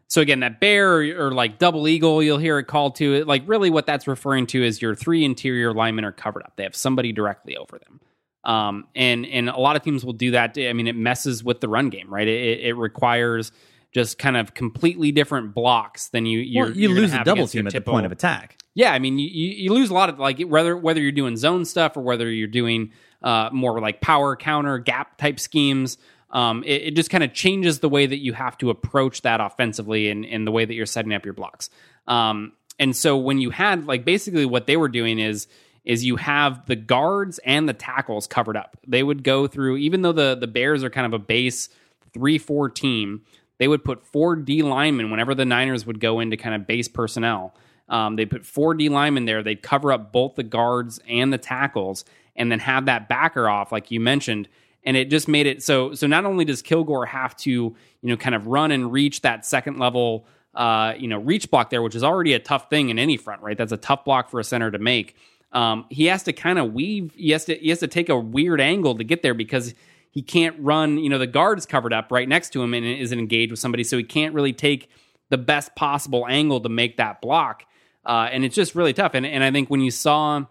so 0.08 0.20
again 0.20 0.40
that 0.40 0.60
bear 0.60 0.96
or, 0.98 1.28
or 1.28 1.32
like 1.32 1.58
double 1.58 1.88
eagle, 1.88 2.22
you'll 2.22 2.38
hear 2.38 2.58
it 2.58 2.64
called 2.64 2.96
to 2.96 3.14
it. 3.14 3.26
Like 3.26 3.42
really, 3.46 3.70
what 3.70 3.86
that's 3.86 4.06
referring 4.06 4.46
to 4.48 4.62
is 4.62 4.82
your 4.82 4.94
three 4.94 5.24
interior 5.24 5.72
linemen 5.72 6.04
are 6.04 6.12
covered 6.12 6.42
up. 6.42 6.52
They 6.56 6.64
have 6.64 6.76
somebody 6.76 7.12
directly 7.12 7.56
over 7.56 7.78
them. 7.78 8.00
Um, 8.45 8.86
and 8.95 9.26
and 9.26 9.49
a 9.49 9.59
lot 9.59 9.76
of 9.76 9.82
teams 9.82 10.05
will 10.05 10.12
do 10.12 10.32
that. 10.32 10.57
I 10.59 10.72
mean, 10.72 10.86
it 10.86 10.97
messes 10.97 11.42
with 11.42 11.61
the 11.61 11.68
run 11.68 11.88
game, 11.90 12.12
right? 12.12 12.28
It, 12.28 12.61
it 12.61 12.72
requires 12.74 13.53
just 13.92 14.18
kind 14.18 14.36
of 14.36 14.55
completely 14.55 15.12
different 15.12 15.55
blocks 15.55 16.09
than 16.09 16.26
you 16.26 16.40
you're, 16.40 16.66
Well, 16.66 16.76
you 16.76 16.88
lose 16.88 17.12
the 17.12 17.22
double 17.24 17.47
team 17.47 17.66
at 17.66 17.72
the 17.72 17.80
point 17.80 18.07
of 18.07 18.12
attack. 18.12 18.59
yeah, 18.74 18.92
I 18.92 18.99
mean, 18.99 19.18
you, 19.18 19.28
you 19.28 19.51
you 19.51 19.72
lose 19.72 19.90
a 19.90 19.95
lot 19.95 20.09
of 20.09 20.18
like 20.18 20.40
whether 20.42 20.76
whether 20.76 21.01
you're 21.01 21.12
doing 21.12 21.36
zone 21.36 21.64
stuff 21.64 21.97
or 21.97 22.01
whether 22.03 22.30
you're 22.30 22.49
doing 22.49 22.92
uh, 23.22 23.49
more 23.53 23.80
like 23.80 24.01
power 24.01 24.36
counter 24.36 24.78
gap 24.78 25.16
type 25.16 25.40
schemes. 25.40 25.97
Um, 26.30 26.64
it, 26.64 26.82
it 26.82 26.97
just 26.97 27.11
kind 27.11 27.22
of 27.22 27.32
changes 27.32 27.78
the 27.78 27.88
way 27.88 28.07
that 28.07 28.18
you 28.18 28.32
have 28.32 28.59
to 28.59 28.68
approach 28.70 29.22
that 29.22 29.40
offensively 29.40 30.11
and, 30.11 30.26
and 30.26 30.45
the 30.45 30.51
way 30.51 30.64
that 30.64 30.74
you're 30.74 30.84
setting 30.84 31.12
up 31.14 31.24
your 31.24 31.32
blocks. 31.32 31.70
Um, 32.09 32.53
and 32.80 32.97
so 32.97 33.16
when 33.16 33.38
you 33.38 33.51
had 33.51 33.86
like 33.86 34.05
basically 34.05 34.45
what 34.45 34.66
they 34.66 34.76
were 34.76 34.88
doing 34.88 35.20
is 35.20 35.47
is 35.85 36.05
you 36.05 36.16
have 36.16 36.64
the 36.66 36.76
guards 36.76 37.39
and 37.45 37.68
the 37.68 37.74
tackles 37.74 38.26
covered 38.26 38.57
up. 38.57 38.76
They 38.87 39.03
would 39.03 39.22
go 39.22 39.47
through 39.47 39.76
even 39.78 40.03
though 40.03 40.12
the 40.12 40.35
the 40.35 40.47
Bears 40.47 40.82
are 40.82 40.91
kind 40.91 41.07
of 41.07 41.12
a 41.12 41.18
base 41.18 41.68
three 42.12 42.39
four 42.39 42.70
team. 42.70 43.22
They 43.59 43.68
would 43.68 43.85
put 43.85 44.05
four 44.05 44.37
D 44.37 44.62
linemen 44.62 45.11
whenever 45.11 45.35
the 45.35 45.45
Niners 45.45 45.87
would 45.87 46.01
go 46.01 46.20
into 46.20 46.37
kind 46.37 46.55
of 46.55 46.66
base 46.66 46.89
personnel. 46.89 47.55
Um, 47.89 48.16
they 48.16 48.26
put 48.26 48.47
four 48.47 48.74
D 48.74 48.89
linemen 48.89 49.26
there. 49.26 49.43
They'd 49.43 49.62
cover 49.62 49.93
up 49.93 50.11
both 50.11 50.35
the 50.37 50.43
guards 50.43 51.01
and 51.09 51.32
the 51.32 51.39
tackles, 51.39 52.05
and 52.35 52.51
then 52.51 52.59
have 52.61 52.87
that 52.87 53.09
backer 53.09 53.49
off, 53.49 53.70
like 53.72 53.91
you 53.91 54.01
mentioned. 54.01 54.49
And 54.87 54.97
it 54.97 55.09
just 55.11 55.28
made 55.28 55.47
it 55.47 55.62
so. 55.62 55.95
So 55.95 56.07
not 56.07 56.24
only 56.24 56.45
does 56.45 56.62
Kilgore 56.62 57.07
have 57.07 57.37
to, 57.39 57.51
you 57.51 57.76
know, 58.03 58.16
kind 58.16 58.35
of 58.35 58.47
run 58.47 58.70
and 58.70 58.91
reach 58.93 59.20
that 59.20 59.47
second 59.47 59.78
level, 59.78 60.26
uh, 60.55 60.95
you 60.99 61.09
know, 61.09 61.18
reach 61.18 61.51
block 61.51 61.70
there, 61.70 61.82
which 61.82 61.95
is 61.95 62.05
already 62.05 62.32
a 62.32 62.39
tough 62.39 62.68
thing 62.68 62.89
in 62.91 62.99
any 62.99 63.16
front, 63.16 63.43
right? 63.43 63.57
That's 63.57 63.72
a 63.72 63.76
tough 63.78 64.05
block 64.05 64.30
for 64.30 64.41
a 64.41 64.45
center 64.45 64.70
to 64.70 64.78
make. 64.78 65.16
Um, 65.55 65.86
he 65.88 66.07
has 66.07 66.24
to 66.24 66.32
kind 66.32 66.59
of 66.59 66.74
weave. 66.74 67.14
He 67.16 67.30
has 67.30 67.44
to. 67.46 67.55
He 67.55 67.70
has 67.70 67.78
to 67.80 67.88
take 67.88 68.09
a 68.09 68.18
weird 68.18 68.61
angle 68.61 68.96
to 68.96 69.05
get 69.05 69.22
there 69.22 69.34
because 69.34 69.74
he 70.11 70.20
can't 70.20 70.57
run. 70.59 70.98
You 70.98 71.09
know, 71.09 71.18
the 71.18 71.26
guard's 71.26 71.64
covered 71.64 71.92
up 71.92 72.12
right 72.12 72.28
next 72.28 72.50
to 72.50 72.62
him 72.62 72.74
and 72.74 72.84
isn't 72.84 73.18
engaged 73.18 73.52
with 73.52 73.61
somebody, 73.61 73.84
so 73.84 73.96
he 73.96 74.05
can't 74.05 74.34
really 74.34 74.52
take 74.52 74.90
the 75.30 75.38
best 75.38 75.74
possible 75.74 76.26
angle 76.28 76.61
to 76.61 76.68
make 76.68 76.96
that 76.98 77.20
block. 77.20 77.64
Uh, 78.05 78.28
and 78.30 78.44
it's 78.44 78.55
just 78.55 78.74
really 78.74 78.92
tough. 78.92 79.14
And, 79.14 79.24
and 79.24 79.42
I 79.42 79.50
think 79.50 79.70
when 79.70 79.80
you 79.80 79.90
saw 79.90 80.44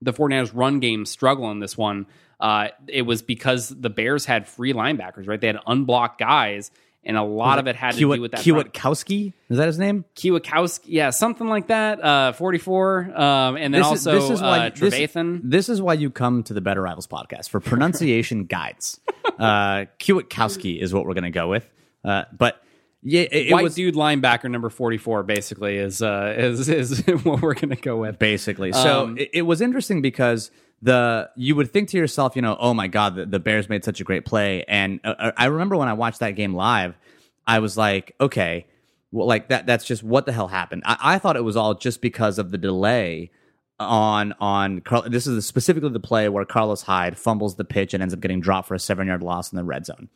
the 0.00 0.12
49ers 0.12 0.52
run 0.54 0.80
game 0.80 1.04
struggle 1.04 1.50
in 1.50 1.60
this 1.60 1.76
one, 1.76 2.06
uh, 2.40 2.68
it 2.86 3.02
was 3.02 3.22
because 3.22 3.68
the 3.68 3.90
Bears 3.90 4.24
had 4.24 4.46
free 4.48 4.72
linebackers, 4.72 5.26
right? 5.26 5.40
They 5.40 5.46
had 5.46 5.58
unblocked 5.66 6.18
guys, 6.18 6.70
and 7.06 7.16
a 7.16 7.22
lot 7.22 7.58
of 7.60 7.68
it 7.68 7.76
had 7.76 7.92
to 7.92 7.98
do 8.00 8.08
with 8.08 8.32
that. 8.32 8.40
Kiwatkowski? 8.40 9.32
Is 9.48 9.56
that 9.58 9.66
his 9.66 9.78
name? 9.78 10.04
Kiwakowski, 10.16 10.86
yeah, 10.86 11.10
something 11.10 11.46
like 11.48 11.68
that. 11.68 12.04
Uh, 12.04 12.32
44. 12.32 13.12
Um, 13.18 13.56
and 13.56 13.72
then 13.72 13.82
also 13.82 14.18
uh, 14.18 14.70
this, 14.70 14.80
Trevathan. 14.80 15.40
this 15.44 15.68
is 15.68 15.80
why 15.80 15.94
you 15.94 16.10
come 16.10 16.42
to 16.42 16.52
the 16.52 16.60
Better 16.60 16.82
Rivals 16.82 17.06
podcast 17.06 17.48
for 17.48 17.60
pronunciation 17.60 18.44
guides. 18.46 19.00
Uh, 19.24 19.86
Kiwatkowski 20.00 20.82
is 20.82 20.92
what 20.92 21.06
we're 21.06 21.14
going 21.14 21.24
to 21.24 21.30
go 21.30 21.48
with. 21.48 21.70
Uh, 22.04 22.24
but 22.36 22.60
yeah, 23.02 23.22
it, 23.22 23.32
it 23.48 23.52
White 23.52 23.62
was 23.62 23.74
dude 23.76 23.94
linebacker 23.94 24.50
number 24.50 24.68
44 24.68 25.22
basically 25.22 25.76
is 25.76 26.02
uh, 26.02 26.34
is 26.36 26.68
is 26.68 27.06
what 27.22 27.40
we're 27.40 27.54
going 27.54 27.70
to 27.70 27.76
go 27.76 27.98
with. 27.98 28.18
basically. 28.18 28.72
So 28.72 29.04
Um, 29.04 29.18
it, 29.18 29.30
it 29.32 29.42
was 29.42 29.60
interesting 29.60 30.02
because 30.02 30.50
the 30.82 31.30
you 31.36 31.56
would 31.56 31.72
think 31.72 31.88
to 31.90 31.96
yourself, 31.96 32.36
you 32.36 32.42
know, 32.42 32.56
oh 32.60 32.74
my 32.74 32.88
god, 32.88 33.16
the, 33.16 33.26
the 33.26 33.38
Bears 33.38 33.68
made 33.68 33.84
such 33.84 34.00
a 34.00 34.04
great 34.04 34.24
play, 34.24 34.64
and 34.68 35.00
uh, 35.04 35.32
I 35.36 35.46
remember 35.46 35.76
when 35.76 35.88
I 35.88 35.94
watched 35.94 36.20
that 36.20 36.32
game 36.32 36.54
live, 36.54 36.94
I 37.46 37.60
was 37.60 37.76
like, 37.76 38.14
okay, 38.20 38.66
well, 39.12 39.26
like 39.26 39.48
that 39.48 39.66
that's 39.66 39.84
just 39.84 40.02
what 40.02 40.26
the 40.26 40.32
hell 40.32 40.48
happened. 40.48 40.82
I, 40.84 40.96
I 41.00 41.18
thought 41.18 41.36
it 41.36 41.44
was 41.44 41.56
all 41.56 41.74
just 41.74 42.00
because 42.00 42.38
of 42.38 42.50
the 42.50 42.58
delay 42.58 43.30
on 43.78 44.34
on 44.40 44.80
Carl. 44.80 45.04
This 45.08 45.26
is 45.26 45.46
specifically 45.46 45.90
the 45.90 46.00
play 46.00 46.28
where 46.28 46.44
Carlos 46.44 46.82
Hyde 46.82 47.18
fumbles 47.18 47.56
the 47.56 47.64
pitch 47.64 47.94
and 47.94 48.02
ends 48.02 48.14
up 48.14 48.20
getting 48.20 48.40
dropped 48.40 48.68
for 48.68 48.74
a 48.74 48.78
seven 48.78 49.06
yard 49.06 49.22
loss 49.22 49.52
in 49.52 49.56
the 49.56 49.64
red 49.64 49.86
zone. 49.86 50.08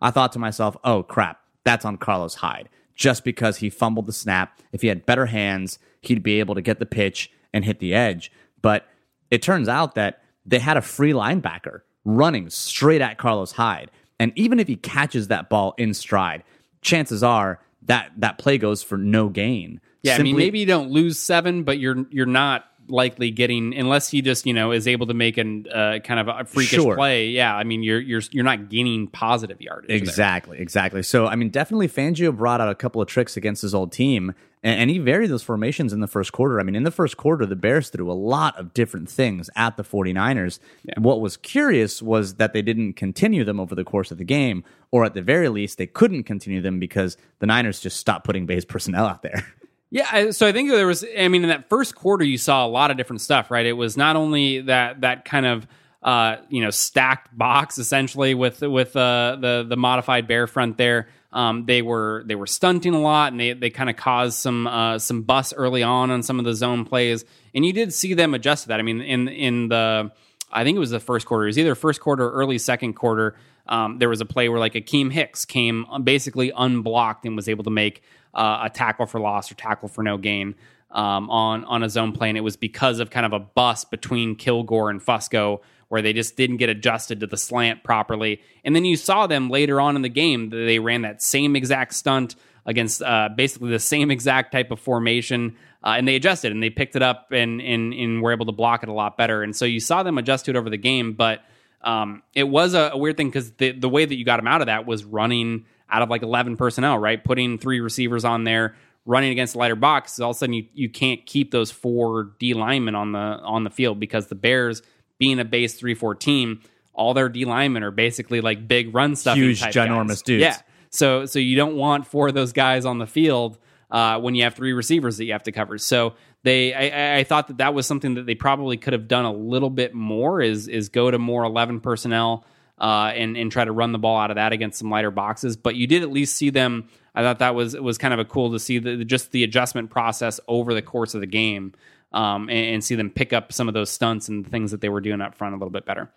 I 0.00 0.10
thought 0.10 0.32
to 0.32 0.38
myself, 0.38 0.76
oh 0.84 1.02
crap, 1.02 1.40
that's 1.64 1.84
on 1.84 1.96
Carlos 1.96 2.36
Hyde 2.36 2.68
just 2.94 3.24
because 3.24 3.58
he 3.58 3.70
fumbled 3.70 4.06
the 4.06 4.12
snap. 4.12 4.60
If 4.72 4.82
he 4.82 4.88
had 4.88 5.06
better 5.06 5.26
hands, 5.26 5.78
he'd 6.00 6.22
be 6.22 6.40
able 6.40 6.56
to 6.56 6.60
get 6.60 6.80
the 6.80 6.86
pitch 6.86 7.30
and 7.54 7.64
hit 7.64 7.78
the 7.78 7.94
edge. 7.94 8.32
But 8.60 8.86
it 9.30 9.42
turns 9.42 9.68
out 9.68 9.94
that 9.94 10.22
they 10.46 10.58
had 10.58 10.76
a 10.76 10.82
free 10.82 11.12
linebacker 11.12 11.80
running 12.04 12.48
straight 12.50 13.00
at 13.00 13.18
Carlos 13.18 13.52
Hyde. 13.52 13.90
And 14.18 14.32
even 14.34 14.58
if 14.58 14.66
he 14.66 14.76
catches 14.76 15.28
that 15.28 15.48
ball 15.48 15.74
in 15.78 15.94
stride, 15.94 16.42
chances 16.82 17.22
are 17.22 17.60
that 17.82 18.10
that 18.16 18.38
play 18.38 18.58
goes 18.58 18.82
for 18.82 18.96
no 18.98 19.28
gain. 19.28 19.80
Yeah, 20.02 20.16
I 20.16 20.22
mean 20.22 20.36
maybe 20.36 20.60
you 20.60 20.66
don't 20.66 20.90
lose 20.90 21.18
7, 21.18 21.64
but 21.64 21.78
you're 21.78 22.06
you're 22.10 22.26
not 22.26 22.64
likely 22.88 23.30
getting 23.30 23.74
unless 23.76 24.08
he 24.08 24.22
just, 24.22 24.46
you 24.46 24.52
know, 24.54 24.72
is 24.72 24.88
able 24.88 25.06
to 25.06 25.14
make 25.14 25.36
an 25.38 25.66
uh, 25.72 25.98
kind 26.04 26.20
of 26.20 26.28
a 26.28 26.44
freakish 26.44 26.70
Sure. 26.80 26.96
play. 26.96 27.28
Yeah, 27.28 27.54
I 27.54 27.64
mean 27.64 27.82
you're 27.82 28.00
you're 28.00 28.22
you're 28.30 28.44
not 28.44 28.68
gaining 28.68 29.06
positive 29.08 29.60
yardage. 29.60 29.88
there. 29.88 29.96
Exactly, 29.96 30.58
exactly. 30.58 31.02
So, 31.02 31.26
I 31.26 31.36
mean, 31.36 31.50
definitely 31.50 31.88
Fangio 31.88 32.36
brought 32.36 32.60
out 32.60 32.68
a 32.70 32.74
couple 32.74 33.00
of 33.02 33.08
tricks 33.08 33.36
against 33.36 33.62
his 33.62 33.74
old 33.74 33.92
team, 33.92 34.34
and, 34.62 34.80
and 34.80 34.90
he 34.90 34.98
varied 34.98 35.30
those 35.30 35.42
formations 35.42 35.92
in 35.92 36.00
the 36.00 36.06
first 36.06 36.32
quarter. 36.32 36.58
I 36.60 36.62
mean, 36.62 36.74
in 36.76 36.82
the 36.82 36.90
first 36.90 37.16
quarter, 37.16 37.46
the 37.46 37.56
Bears 37.56 37.90
threw 37.90 38.10
a 38.10 38.14
lot 38.14 38.56
of 38.56 38.74
different 38.74 39.08
things 39.08 39.48
at 39.56 39.76
the 39.76 39.84
49ers. 39.84 40.58
What 40.96 41.20
was 41.20 41.36
curious 41.36 42.02
was 42.02 42.34
that 42.34 42.52
they 42.52 42.62
didn't 42.62 42.94
continue 42.94 43.44
them 43.44 43.60
over 43.60 43.74
the 43.74 43.84
course 43.84 44.10
of 44.10 44.18
the 44.18 44.24
game, 44.24 44.64
or 44.90 45.04
at 45.04 45.14
the 45.14 45.22
very 45.22 45.48
least, 45.48 45.78
they 45.78 45.86
couldn't 45.86 46.24
continue 46.24 46.60
them 46.62 46.78
because 46.80 47.16
the 47.40 47.46
Niners 47.46 47.80
just 47.80 47.98
stopped 47.98 48.24
putting 48.24 48.46
base 48.46 48.64
personnel 48.64 49.06
out 49.06 49.22
there. 49.22 49.46
Yeah, 49.90 50.30
so 50.32 50.46
I 50.46 50.52
think 50.52 50.70
there 50.70 50.86
was. 50.86 51.04
I 51.16 51.28
mean, 51.28 51.42
in 51.44 51.48
that 51.48 51.68
first 51.68 51.94
quarter, 51.94 52.24
you 52.24 52.36
saw 52.36 52.66
a 52.66 52.68
lot 52.68 52.90
of 52.90 52.96
different 52.98 53.22
stuff, 53.22 53.50
right? 53.50 53.64
It 53.64 53.72
was 53.72 53.96
not 53.96 54.16
only 54.16 54.60
that 54.62 55.00
that 55.00 55.24
kind 55.24 55.46
of 55.46 55.66
uh, 56.02 56.36
you 56.50 56.62
know 56.62 56.70
stacked 56.70 57.36
box 57.36 57.78
essentially 57.78 58.34
with 58.34 58.60
with 58.60 58.94
uh, 58.94 59.38
the 59.40 59.64
the 59.66 59.76
modified 59.76 60.28
bear 60.28 60.46
front 60.46 60.76
there. 60.76 61.08
Um, 61.32 61.64
they 61.64 61.80
were 61.80 62.22
they 62.26 62.34
were 62.34 62.46
stunting 62.46 62.94
a 62.94 63.00
lot, 63.00 63.32
and 63.32 63.40
they 63.40 63.54
they 63.54 63.70
kind 63.70 63.88
of 63.88 63.96
caused 63.96 64.38
some 64.38 64.66
uh, 64.66 64.98
some 64.98 65.22
bust 65.22 65.54
early 65.56 65.82
on 65.82 66.10
on 66.10 66.22
some 66.22 66.38
of 66.38 66.44
the 66.44 66.54
zone 66.54 66.84
plays, 66.84 67.24
and 67.54 67.64
you 67.64 67.72
did 67.72 67.94
see 67.94 68.12
them 68.12 68.34
adjust 68.34 68.64
to 68.64 68.68
that. 68.68 68.80
I 68.80 68.82
mean, 68.82 69.00
in 69.00 69.28
in 69.28 69.68
the 69.68 70.10
I 70.52 70.64
think 70.64 70.76
it 70.76 70.80
was 70.80 70.90
the 70.90 71.00
first 71.00 71.26
quarter. 71.26 71.44
It 71.44 71.48
was 71.48 71.58
either 71.58 71.74
first 71.74 72.00
quarter 72.00 72.26
or 72.26 72.32
early 72.32 72.58
second 72.58 72.94
quarter. 72.94 73.36
Um, 73.68 73.98
there 73.98 74.08
was 74.08 74.20
a 74.20 74.26
play 74.26 74.48
where 74.48 74.58
like 74.58 74.74
Akiem 74.74 75.12
Hicks 75.12 75.44
came 75.44 75.86
basically 76.02 76.52
unblocked 76.56 77.24
and 77.24 77.36
was 77.36 77.48
able 77.48 77.64
to 77.64 77.70
make 77.70 78.02
uh, 78.34 78.60
a 78.64 78.70
tackle 78.70 79.06
for 79.06 79.20
loss 79.20 79.50
or 79.50 79.54
tackle 79.54 79.88
for 79.88 80.02
no 80.02 80.16
gain 80.16 80.54
um, 80.90 81.28
on 81.30 81.64
on 81.64 81.82
a 81.82 81.88
zone 81.88 82.12
play. 82.12 82.28
And 82.28 82.38
it 82.38 82.42
was 82.42 82.56
because 82.56 83.00
of 83.00 83.10
kind 83.10 83.26
of 83.26 83.32
a 83.32 83.38
bust 83.38 83.90
between 83.90 84.36
Kilgore 84.36 84.90
and 84.90 85.00
Fusco 85.00 85.60
where 85.88 86.02
they 86.02 86.12
just 86.12 86.36
didn't 86.36 86.58
get 86.58 86.68
adjusted 86.68 87.20
to 87.20 87.26
the 87.26 87.36
slant 87.36 87.82
properly. 87.82 88.42
And 88.64 88.76
then 88.76 88.84
you 88.84 88.96
saw 88.96 89.26
them 89.26 89.48
later 89.48 89.80
on 89.80 89.96
in 89.96 90.02
the 90.02 90.10
game. 90.10 90.50
They 90.50 90.78
ran 90.78 91.02
that 91.02 91.22
same 91.22 91.56
exact 91.56 91.94
stunt 91.94 92.36
against 92.66 93.02
uh, 93.02 93.30
basically 93.34 93.70
the 93.70 93.78
same 93.78 94.10
exact 94.10 94.52
type 94.52 94.70
of 94.70 94.78
formation. 94.78 95.56
Uh, 95.82 95.94
and 95.96 96.06
they 96.06 96.16
adjusted 96.16 96.52
and 96.52 96.62
they 96.62 96.68
picked 96.70 96.96
it 96.96 97.02
up 97.02 97.28
and, 97.32 97.62
and 97.62 97.94
and 97.94 98.22
were 98.22 98.32
able 98.32 98.46
to 98.46 98.52
block 98.52 98.82
it 98.82 98.88
a 98.88 98.92
lot 98.92 99.16
better. 99.16 99.42
And 99.42 99.56
so 99.56 99.64
you 99.64 99.80
saw 99.80 100.02
them 100.02 100.18
adjust 100.18 100.44
to 100.44 100.50
it 100.50 100.56
over 100.56 100.68
the 100.68 100.76
game, 100.76 101.14
but 101.14 101.42
um, 101.82 102.22
it 102.34 102.44
was 102.44 102.74
a, 102.74 102.90
a 102.92 102.98
weird 102.98 103.16
thing 103.16 103.28
because 103.28 103.52
the 103.52 103.72
the 103.72 103.88
way 103.88 104.04
that 104.04 104.16
you 104.16 104.24
got 104.24 104.38
him 104.38 104.48
out 104.48 104.60
of 104.60 104.66
that 104.66 104.86
was 104.86 105.04
running 105.04 105.64
out 105.90 106.02
of 106.02 106.10
like 106.10 106.22
eleven 106.22 106.56
personnel, 106.56 106.98
right? 106.98 107.22
Putting 107.22 107.58
three 107.58 107.80
receivers 107.80 108.24
on 108.24 108.44
there, 108.44 108.74
running 109.06 109.30
against 109.30 109.52
the 109.54 109.58
lighter 109.58 109.76
box. 109.76 110.18
All 110.20 110.30
of 110.30 110.36
a 110.36 110.38
sudden, 110.38 110.54
you 110.54 110.66
you 110.74 110.88
can't 110.88 111.24
keep 111.24 111.50
those 111.50 111.70
four 111.70 112.32
D 112.38 112.54
linemen 112.54 112.94
on 112.94 113.12
the 113.12 113.18
on 113.18 113.64
the 113.64 113.70
field 113.70 114.00
because 114.00 114.26
the 114.26 114.34
Bears, 114.34 114.82
being 115.18 115.38
a 115.38 115.44
base 115.44 115.74
three 115.74 115.94
four 115.94 116.14
team, 116.14 116.60
all 116.92 117.14
their 117.14 117.28
D 117.28 117.44
linemen 117.44 117.82
are 117.82 117.90
basically 117.90 118.40
like 118.40 118.66
big 118.66 118.94
run 118.94 119.14
stuff, 119.14 119.36
Huge, 119.36 119.60
ginormous 119.60 120.22
dudes. 120.22 120.42
Yeah, 120.42 120.56
so 120.90 121.26
so 121.26 121.38
you 121.38 121.56
don't 121.56 121.76
want 121.76 122.06
four 122.06 122.28
of 122.28 122.34
those 122.34 122.52
guys 122.52 122.84
on 122.84 122.98
the 122.98 123.06
field 123.06 123.58
uh, 123.90 124.18
when 124.20 124.34
you 124.34 124.44
have 124.44 124.54
three 124.54 124.72
receivers 124.72 125.16
that 125.18 125.24
you 125.24 125.32
have 125.32 125.44
to 125.44 125.52
cover. 125.52 125.78
So 125.78 126.14
they, 126.48 126.74
I, 126.74 127.18
I- 127.18 127.24
thought 127.24 127.48
that 127.48 127.58
that 127.58 127.74
was 127.74 127.86
something 127.86 128.14
that 128.14 128.26
they 128.26 128.34
probably 128.34 128.76
could 128.76 128.92
have 128.94 129.06
done 129.06 129.24
a 129.24 129.32
little 129.32 129.70
bit 129.70 129.94
more. 129.94 130.40
Is 130.40 130.66
is 130.68 130.88
go 130.88 131.10
to 131.10 131.18
more 131.18 131.44
eleven 131.44 131.80
personnel 131.80 132.44
uh, 132.78 133.12
and 133.14 133.36
and 133.36 133.52
try 133.52 133.64
to 133.64 133.72
run 133.72 133.92
the 133.92 133.98
ball 133.98 134.18
out 134.18 134.30
of 134.30 134.36
that 134.36 134.52
against 134.52 134.78
some 134.78 134.90
lighter 134.90 135.10
boxes. 135.10 135.56
But 135.56 135.76
you 135.76 135.86
did 135.86 136.02
at 136.02 136.10
least 136.10 136.36
see 136.36 136.50
them. 136.50 136.88
I 137.14 137.22
thought 137.22 137.38
that 137.40 137.54
was 137.54 137.76
was 137.76 137.98
kind 137.98 138.14
of 138.14 138.20
a 138.20 138.24
cool 138.24 138.52
to 138.52 138.58
see 138.58 138.78
the, 138.78 139.04
just 139.04 139.30
the 139.32 139.44
adjustment 139.44 139.90
process 139.90 140.40
over 140.48 140.74
the 140.74 140.82
course 140.82 141.14
of 141.14 141.20
the 141.20 141.26
game. 141.26 141.74
Um, 142.10 142.48
and, 142.48 142.74
and 142.76 142.84
see 142.84 142.94
them 142.94 143.10
pick 143.10 143.34
up 143.34 143.52
some 143.52 143.68
of 143.68 143.74
those 143.74 143.90
stunts 143.90 144.30
and 144.30 144.50
things 144.50 144.70
that 144.70 144.80
they 144.80 144.88
were 144.88 145.02
doing 145.02 145.20
up 145.20 145.34
front 145.34 145.54
a 145.54 145.58
little 145.58 145.68
bit 145.68 145.84
better. 145.84 146.08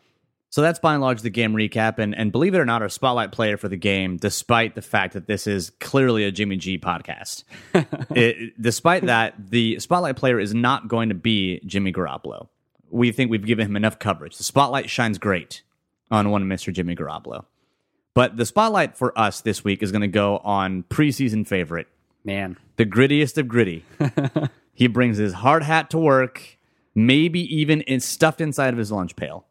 So 0.52 0.62
that's 0.62 0.80
by 0.80 0.94
and 0.94 1.02
large 1.02 1.22
the 1.22 1.30
game 1.30 1.54
recap. 1.54 1.98
And, 1.98 2.14
and 2.14 2.32
believe 2.32 2.54
it 2.54 2.60
or 2.60 2.66
not, 2.66 2.82
our 2.82 2.90
spotlight 2.90 3.32
player 3.32 3.56
for 3.56 3.70
the 3.70 3.78
game, 3.78 4.18
despite 4.18 4.76
the 4.76 4.82
fact 4.82 5.14
that 5.14 5.26
this 5.26 5.48
is 5.48 5.70
clearly 5.80 6.26
a 6.26 6.32
Jimmy 6.32 6.58
G 6.58 6.78
podcast, 6.78 7.46
it, 8.12 8.62
despite 8.62 9.06
that, 9.06 9.34
the 9.50 9.80
spotlight 9.80 10.18
player 10.18 10.40
is 10.40 10.54
not 10.54 10.90
going 10.90 11.08
to 11.08 11.16
be 11.16 11.62
Jimmy 11.66 11.94
Garoppolo. 11.94 12.50
We 12.90 13.14
think 13.14 13.32
we've 13.32 13.46
given 13.46 13.66
him 13.66 13.78
enough 13.78 13.98
coverage. 13.98 14.38
The 14.38 14.44
spotlight 14.44 14.90
shines 14.90 15.18
great 15.18 15.64
on 16.12 16.30
one 16.30 16.44
Mr. 16.44 16.74
Jimmy 16.74 16.98
Garoppolo. 16.98 17.46
But 18.14 18.36
the 18.36 18.46
spotlight 18.46 18.98
for 18.98 19.18
us 19.18 19.40
this 19.40 19.64
week 19.64 19.82
is 19.82 19.94
going 19.94 20.02
to 20.02 20.10
go 20.10 20.40
on 20.40 20.84
preseason 20.84 21.48
favorite, 21.48 21.88
Man, 22.26 22.58
the 22.76 22.86
grittiest 22.86 23.38
of 23.38 23.48
gritty. 23.48 23.86
he 24.74 24.88
brings 24.88 25.18
his 25.18 25.34
hard 25.34 25.64
hat 25.64 25.90
to 25.92 25.98
work, 25.98 26.58
maybe 26.94 27.40
even 27.56 27.82
in, 27.82 28.00
stuffed 28.02 28.42
inside 28.42 28.74
of 28.74 28.78
his 28.78 28.92
lunch 28.92 29.16
pail. 29.16 29.46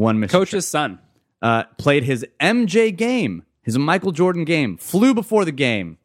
One 0.00 0.26
coach's 0.28 0.66
son. 0.66 0.98
uh, 1.42 1.64
played 1.76 2.04
his 2.04 2.26
MJ 2.40 2.96
game, 2.96 3.44
his 3.62 3.76
Michael 3.78 4.12
Jordan 4.12 4.44
game, 4.44 4.76
flew 4.78 5.12
before 5.12 5.44
the 5.44 5.52
game. 5.52 5.98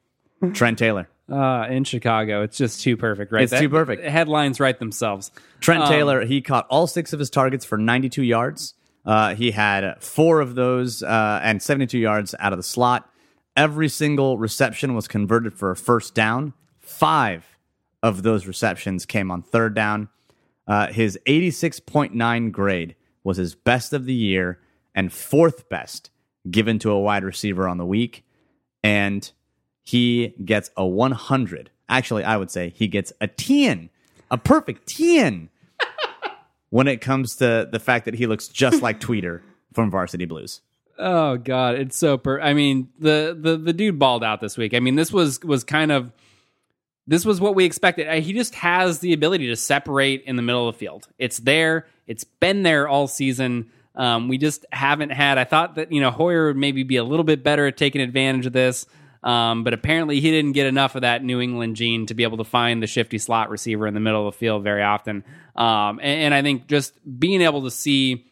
Trent 0.54 0.78
Taylor. 0.78 1.08
Uh, 1.32 1.66
in 1.70 1.84
Chicago, 1.86 2.43
it's 2.43 2.58
just 2.58 2.82
too 2.82 2.98
perfect, 2.98 3.32
right? 3.32 3.43
It's 3.43 3.58
too 3.58 3.70
perfect. 3.70 4.04
Headlines 4.04 4.60
write 4.60 4.80
themselves. 4.80 5.32
Trent 5.60 5.84
Um, 5.84 5.89
Taylor, 5.89 6.26
he 6.26 6.41
caught 6.41 6.68
all 6.70 6.88
six 6.88 7.14
of 7.14 7.20
his 7.20 7.30
targets 7.30 7.64
for 7.66 7.78
92 7.78 8.22
yards. 8.22 8.74
Uh, 9.06 9.34
he 9.34 9.52
had 9.52 10.04
four 10.04 10.41
of 10.41 10.56
those 10.56 11.02
uh, 11.02 11.39
and 11.41 11.62
72 11.64 11.98
yards 11.98 12.36
out 12.39 12.52
of 12.54 12.58
the 12.60 12.64
slot. 12.64 13.10
Every 13.56 13.88
single 13.89 14.38
reception 14.38 14.93
was 14.93 15.08
converted 15.08 15.54
for 15.54 15.72
a 15.72 15.76
first 15.76 16.14
down. 16.14 16.54
Five 16.80 17.58
of 18.04 18.22
those 18.24 18.46
receptions 18.46 19.06
came 19.06 19.32
on 19.32 19.41
third 19.41 19.74
down. 19.74 20.10
Uh, 20.68 20.88
his 20.88 21.18
86.9 21.26 22.52
grade 22.52 22.96
was 23.26 23.36
his 23.36 23.56
best 23.56 23.92
of 23.92 24.06
the 24.06 24.14
year 24.14 24.60
and 24.94 25.12
fourth 25.12 25.68
best 25.68 26.12
given 26.50 26.80
to 26.80 26.92
a 26.92 27.00
wide 27.00 27.26
receiver 27.26 27.68
on 27.68 27.78
the 27.78 27.86
week. 27.86 28.24
And 28.84 29.30
he 29.82 30.34
gets 30.46 30.70
a 30.78 30.86
100. 30.86 31.72
Actually, 31.90 32.24
I 32.24 32.38
would 32.38 32.52
say 32.52 32.70
he 32.70 32.88
gets 32.88 33.12
a 33.20 33.28
10, 33.28 33.90
a 34.32 34.38
perfect 34.38 34.88
10 34.88 35.50
when 36.70 36.88
it 36.88 37.02
comes 37.02 37.36
to 37.38 37.68
the 37.70 37.80
fact 37.80 38.06
that 38.06 38.14
he 38.14 38.28
looks 38.28 38.48
just 38.48 38.82
like 38.82 39.00
Tweeter 39.02 39.42
from 39.74 39.92
Varsity 39.92 40.26
Blues. 40.26 40.62
Oh 40.98 41.36
god, 41.36 41.76
it's 41.76 41.98
so 41.98 42.18
per 42.18 42.40
I 42.40 42.54
mean, 42.54 42.88
the 43.00 43.38
the 43.38 43.58
the 43.58 43.74
dude 43.74 44.00
balled 44.00 44.24
out 44.24 44.40
this 44.40 44.58
week. 44.58 44.74
I 44.74 44.80
mean, 44.80 44.96
this 44.96 45.12
was 45.12 45.42
was 45.44 45.66
kind 45.66 45.92
of 45.92 46.14
this 47.06 47.26
was 47.26 47.42
what 47.42 47.54
we 47.54 47.66
expected. 47.66 48.08
He 48.24 48.32
just 48.32 48.56
has 48.56 49.00
the 49.00 49.12
ability 49.12 49.48
to 49.48 49.58
separate 49.58 50.24
in 50.24 50.38
the 50.38 50.42
middle 50.42 50.70
of 50.70 50.76
the 50.76 50.80
field. 50.80 51.10
It's 51.20 51.38
there. 51.40 51.86
It's 52.08 52.24
been 52.24 52.64
there 52.64 52.88
all 52.88 53.08
season. 53.08 53.72
Um, 53.95 54.28
we 54.28 54.38
just 54.38 54.66
haven't 54.72 55.12
had. 55.12 55.38
I 55.38 55.43
thought 55.43 55.76
that 55.76 55.91
you 55.91 56.01
know 56.01 56.12
Hoyer 56.12 56.47
would 56.47 56.58
maybe 56.58 56.84
be 56.84 56.97
a 56.97 57.03
little 57.03 57.24
bit 57.24 57.43
better 57.43 57.68
at 57.68 57.78
taking 57.78 58.01
advantage 58.01 58.45
of 58.45 58.53
this, 58.53 58.86
um, 59.24 59.64
but 59.64 59.74
apparently 59.74 60.20
he 60.20 60.32
didn't 60.32 60.51
get 60.51 60.68
enough 60.68 60.95
of 60.95 61.01
that 61.01 61.24
New 61.24 61.39
England 61.39 61.76
gene 61.76 62.06
to 62.08 62.14
be 62.14 62.24
able 62.24 62.38
to 62.38 62.43
find 62.43 62.84
the 62.84 62.88
shifty 62.88 63.18
slot 63.18 63.49
receiver 63.49 63.88
in 63.88 63.93
the 63.93 63.99
middle 63.99 64.28
of 64.28 64.34
the 64.34 64.38
field 64.38 64.64
very 64.64 64.84
often. 64.84 65.24
Um, 65.56 65.99
and, 66.01 66.22
and 66.22 66.34
I 66.34 66.41
think 66.41 66.68
just 66.68 66.93
being 67.20 67.41
able 67.41 67.64
to 67.64 67.72
see 67.72 68.26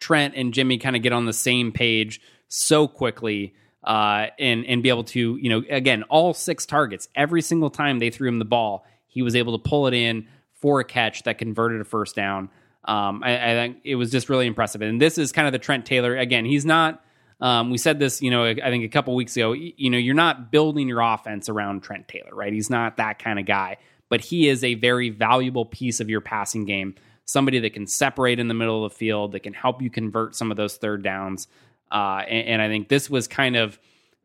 Trent 0.00 0.34
and 0.36 0.52
Jimmy 0.52 0.78
kind 0.78 0.96
of 0.96 1.02
get 1.02 1.12
on 1.12 1.24
the 1.24 1.32
same 1.32 1.72
page 1.72 2.20
so 2.48 2.86
quickly 2.86 3.54
uh, 3.82 4.26
and 4.38 4.64
and 4.66 4.82
be 4.82 4.88
able 4.88 5.04
to 5.04 5.36
you 5.36 5.48
know 5.48 5.62
again 5.70 6.02
all 6.04 6.34
six 6.34 6.66
targets 6.66 7.08
every 7.14 7.40
single 7.40 7.70
time 7.70 7.98
they 7.98 8.10
threw 8.10 8.28
him 8.28 8.38
the 8.38 8.44
ball 8.44 8.84
he 9.16 9.22
was 9.22 9.34
able 9.34 9.58
to 9.58 9.68
pull 9.68 9.86
it 9.86 9.94
in 9.94 10.28
for 10.52 10.78
a 10.80 10.84
catch 10.84 11.22
that 11.22 11.38
converted 11.38 11.80
a 11.80 11.84
first 11.84 12.14
down. 12.14 12.50
Um, 12.86 13.22
I, 13.24 13.50
I 13.50 13.54
think 13.54 13.78
it 13.84 13.96
was 13.96 14.10
just 14.10 14.28
really 14.28 14.46
impressive 14.46 14.80
and 14.80 15.00
this 15.00 15.18
is 15.18 15.32
kind 15.32 15.46
of 15.46 15.52
the 15.52 15.58
Trent 15.58 15.86
Taylor 15.86 16.16
again 16.16 16.44
he's 16.44 16.64
not. 16.64 17.02
Um, 17.38 17.70
we 17.70 17.76
said 17.76 17.98
this, 17.98 18.22
you 18.22 18.30
know, 18.30 18.44
I 18.46 18.54
think 18.54 18.84
a 18.84 18.88
couple 18.88 19.14
weeks 19.14 19.36
ago. 19.36 19.52
You 19.52 19.90
know, 19.90 19.98
you're 19.98 20.14
not 20.14 20.50
building 20.50 20.88
your 20.88 21.00
offense 21.00 21.50
around 21.50 21.82
Trent 21.82 22.08
Taylor, 22.08 22.30
right? 22.32 22.50
He's 22.50 22.70
not 22.70 22.96
that 22.96 23.18
kind 23.18 23.38
of 23.38 23.44
guy, 23.44 23.76
but 24.08 24.22
he 24.22 24.48
is 24.48 24.64
a 24.64 24.72
very 24.72 25.10
valuable 25.10 25.66
piece 25.66 26.00
of 26.00 26.08
your 26.08 26.22
passing 26.22 26.64
game 26.64 26.94
somebody 27.26 27.58
that 27.58 27.74
can 27.74 27.86
separate 27.86 28.38
in 28.38 28.48
the 28.48 28.54
middle 28.54 28.84
of 28.84 28.92
the 28.92 28.96
field, 28.96 29.32
that 29.32 29.40
can 29.40 29.52
help 29.52 29.82
you 29.82 29.90
convert 29.90 30.34
some 30.34 30.50
of 30.50 30.56
those 30.56 30.76
third 30.76 31.02
downs. 31.02 31.48
Uh, 31.90 32.22
and, 32.26 32.48
and 32.48 32.62
I 32.62 32.68
think 32.68 32.88
this 32.88 33.10
was 33.10 33.28
kind 33.28 33.56
of 33.56 33.78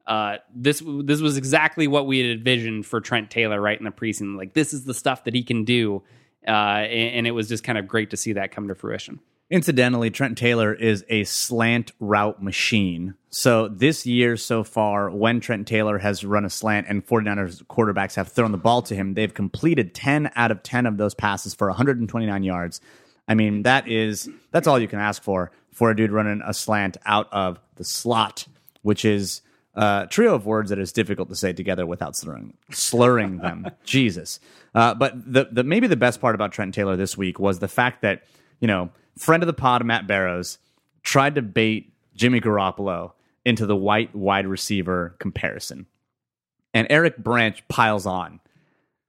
uh, 0.07 0.37
this 0.55 0.81
this 1.03 1.21
was 1.21 1.37
exactly 1.37 1.87
what 1.87 2.07
we 2.07 2.19
had 2.19 2.37
envisioned 2.37 2.85
for 2.85 2.99
Trent 3.01 3.29
Taylor 3.29 3.61
right 3.61 3.77
in 3.77 3.85
the 3.85 3.91
preseason. 3.91 4.37
Like 4.37 4.53
this 4.53 4.73
is 4.73 4.85
the 4.85 4.93
stuff 4.93 5.25
that 5.25 5.33
he 5.33 5.43
can 5.43 5.63
do, 5.63 6.01
uh, 6.47 6.51
and, 6.51 7.15
and 7.15 7.27
it 7.27 7.31
was 7.31 7.47
just 7.47 7.63
kind 7.63 7.77
of 7.77 7.87
great 7.87 8.11
to 8.11 8.17
see 8.17 8.33
that 8.33 8.51
come 8.51 8.67
to 8.67 8.75
fruition. 8.75 9.19
Incidentally, 9.51 10.09
Trent 10.09 10.37
Taylor 10.37 10.73
is 10.73 11.03
a 11.09 11.25
slant 11.25 11.91
route 11.99 12.41
machine. 12.41 13.15
So 13.31 13.67
this 13.67 14.05
year 14.05 14.37
so 14.37 14.63
far, 14.63 15.09
when 15.09 15.41
Trent 15.41 15.67
Taylor 15.67 15.97
has 15.97 16.23
run 16.23 16.45
a 16.45 16.49
slant 16.49 16.87
and 16.87 17.05
49ers 17.05 17.61
quarterbacks 17.65 18.15
have 18.15 18.29
thrown 18.29 18.53
the 18.53 18.57
ball 18.57 18.81
to 18.83 18.95
him, 18.95 19.13
they've 19.13 19.33
completed 19.33 19.93
10 19.93 20.31
out 20.37 20.51
of 20.51 20.63
10 20.63 20.85
of 20.85 20.95
those 20.95 21.13
passes 21.13 21.53
for 21.53 21.67
129 21.67 22.43
yards. 22.43 22.79
I 23.27 23.35
mean, 23.35 23.63
that 23.63 23.89
is 23.89 24.29
that's 24.51 24.67
all 24.67 24.79
you 24.79 24.87
can 24.87 24.99
ask 24.99 25.21
for 25.21 25.51
for 25.73 25.91
a 25.91 25.95
dude 25.95 26.11
running 26.11 26.41
a 26.45 26.53
slant 26.53 26.95
out 27.05 27.27
of 27.33 27.59
the 27.75 27.83
slot, 27.83 28.47
which 28.83 29.03
is 29.03 29.41
a 29.75 30.07
trio 30.09 30.35
of 30.35 30.45
words 30.45 30.69
that 30.69 30.79
is 30.79 30.91
difficult 30.91 31.29
to 31.29 31.35
say 31.35 31.53
together 31.53 31.85
without 31.85 32.15
slurring, 32.15 32.53
slurring 32.71 33.37
them. 33.37 33.67
Jesus. 33.83 34.39
Uh, 34.75 34.93
but 34.93 35.13
the, 35.31 35.47
the 35.51 35.63
maybe 35.63 35.87
the 35.87 35.95
best 35.95 36.19
part 36.19 36.35
about 36.35 36.51
Trent 36.51 36.73
Taylor 36.73 36.95
this 36.95 37.17
week 37.17 37.39
was 37.39 37.59
the 37.59 37.67
fact 37.67 38.01
that 38.01 38.23
you 38.59 38.67
know 38.67 38.89
friend 39.17 39.43
of 39.43 39.47
the 39.47 39.53
pod 39.53 39.85
Matt 39.85 40.07
Barrows 40.07 40.57
tried 41.03 41.35
to 41.35 41.41
bait 41.41 41.93
Jimmy 42.15 42.41
Garoppolo 42.41 43.13
into 43.45 43.65
the 43.65 43.75
white 43.75 44.13
wide 44.15 44.47
receiver 44.47 45.15
comparison, 45.19 45.87
and 46.73 46.87
Eric 46.89 47.17
Branch 47.17 47.61
piles 47.67 48.05
on. 48.05 48.39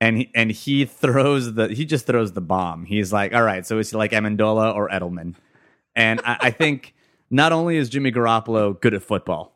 And 0.01 0.17
he, 0.17 0.31
and 0.35 0.51
he 0.51 0.85
throws 0.85 1.55
the 1.55 1.69
he 1.69 1.85
just 1.85 2.07
throws 2.07 2.33
the 2.33 2.41
bomb. 2.41 2.87
He's 2.87 3.13
like, 3.13 3.33
all 3.33 3.45
right, 3.45 3.65
so 3.65 3.79
is 3.79 3.91
he 3.91 3.97
like 3.97 4.11
Amendola 4.11 4.75
or 4.75 4.89
Edelman? 4.89 5.37
And 5.95 6.21
I, 6.25 6.39
I 6.41 6.51
think 6.51 6.93
not 7.31 7.53
only 7.53 7.77
is 7.77 7.89
Jimmy 7.89 8.11
Garoppolo 8.11 8.81
good 8.81 8.95
at 8.95 9.03
football, 9.05 9.53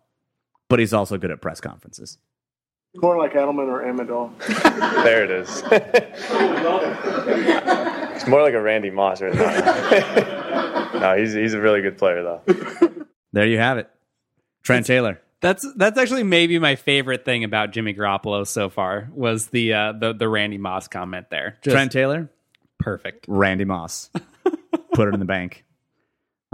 but 0.69 0.79
he's 0.79 0.93
also 0.93 1.19
good 1.19 1.31
at 1.31 1.41
press 1.41 1.61
conferences. 1.61 2.19
More 2.97 3.19
like 3.19 3.35
Edelman 3.35 3.69
or 3.69 3.83
Amendola. 3.83 4.33
There 5.05 5.25
it 5.25 5.31
is. 5.31 5.63
it's 8.17 8.27
more 8.27 8.43
like 8.43 8.55
a 8.55 8.61
Randy 8.61 8.91
Moss 8.91 9.21
right 9.21 9.35
now. 9.35 10.91
no, 11.01 11.17
he's 11.17 11.35
he's 11.35 11.55
a 11.55 11.61
really 11.61 11.83
good 11.83 11.99
player 11.99 12.23
though. 12.23 12.43
There 13.33 13.47
you 13.47 13.59
have 13.59 13.79
it, 13.79 13.91
Trent 14.63 14.87
Taylor. 14.87 15.21
That's 15.41 15.67
that's 15.77 15.99
actually 15.99 16.25
maybe 16.25 16.59
my 16.59 16.77
favorite 16.77 17.25
thing 17.25 17.45
about 17.45 17.73
Jimmy 17.73 17.95
Garoppolo 17.95 18.47
so 18.47 18.71
far 18.71 19.09
was 19.13 19.49
the 19.49 19.75
uh, 19.75 19.93
the 19.93 20.15
the 20.15 20.29
Randy 20.29 20.59
Moss 20.59 20.89
comment 20.89 21.31
there. 21.31 21.59
Just 21.63 21.75
Trent 21.75 21.93
Taylor, 21.93 22.31
perfect. 22.79 23.27
Randy 23.29 23.65
Moss. 23.65 24.11
Put 24.95 25.09
it 25.09 25.15
in 25.15 25.21
the 25.21 25.27
bank. 25.27 25.65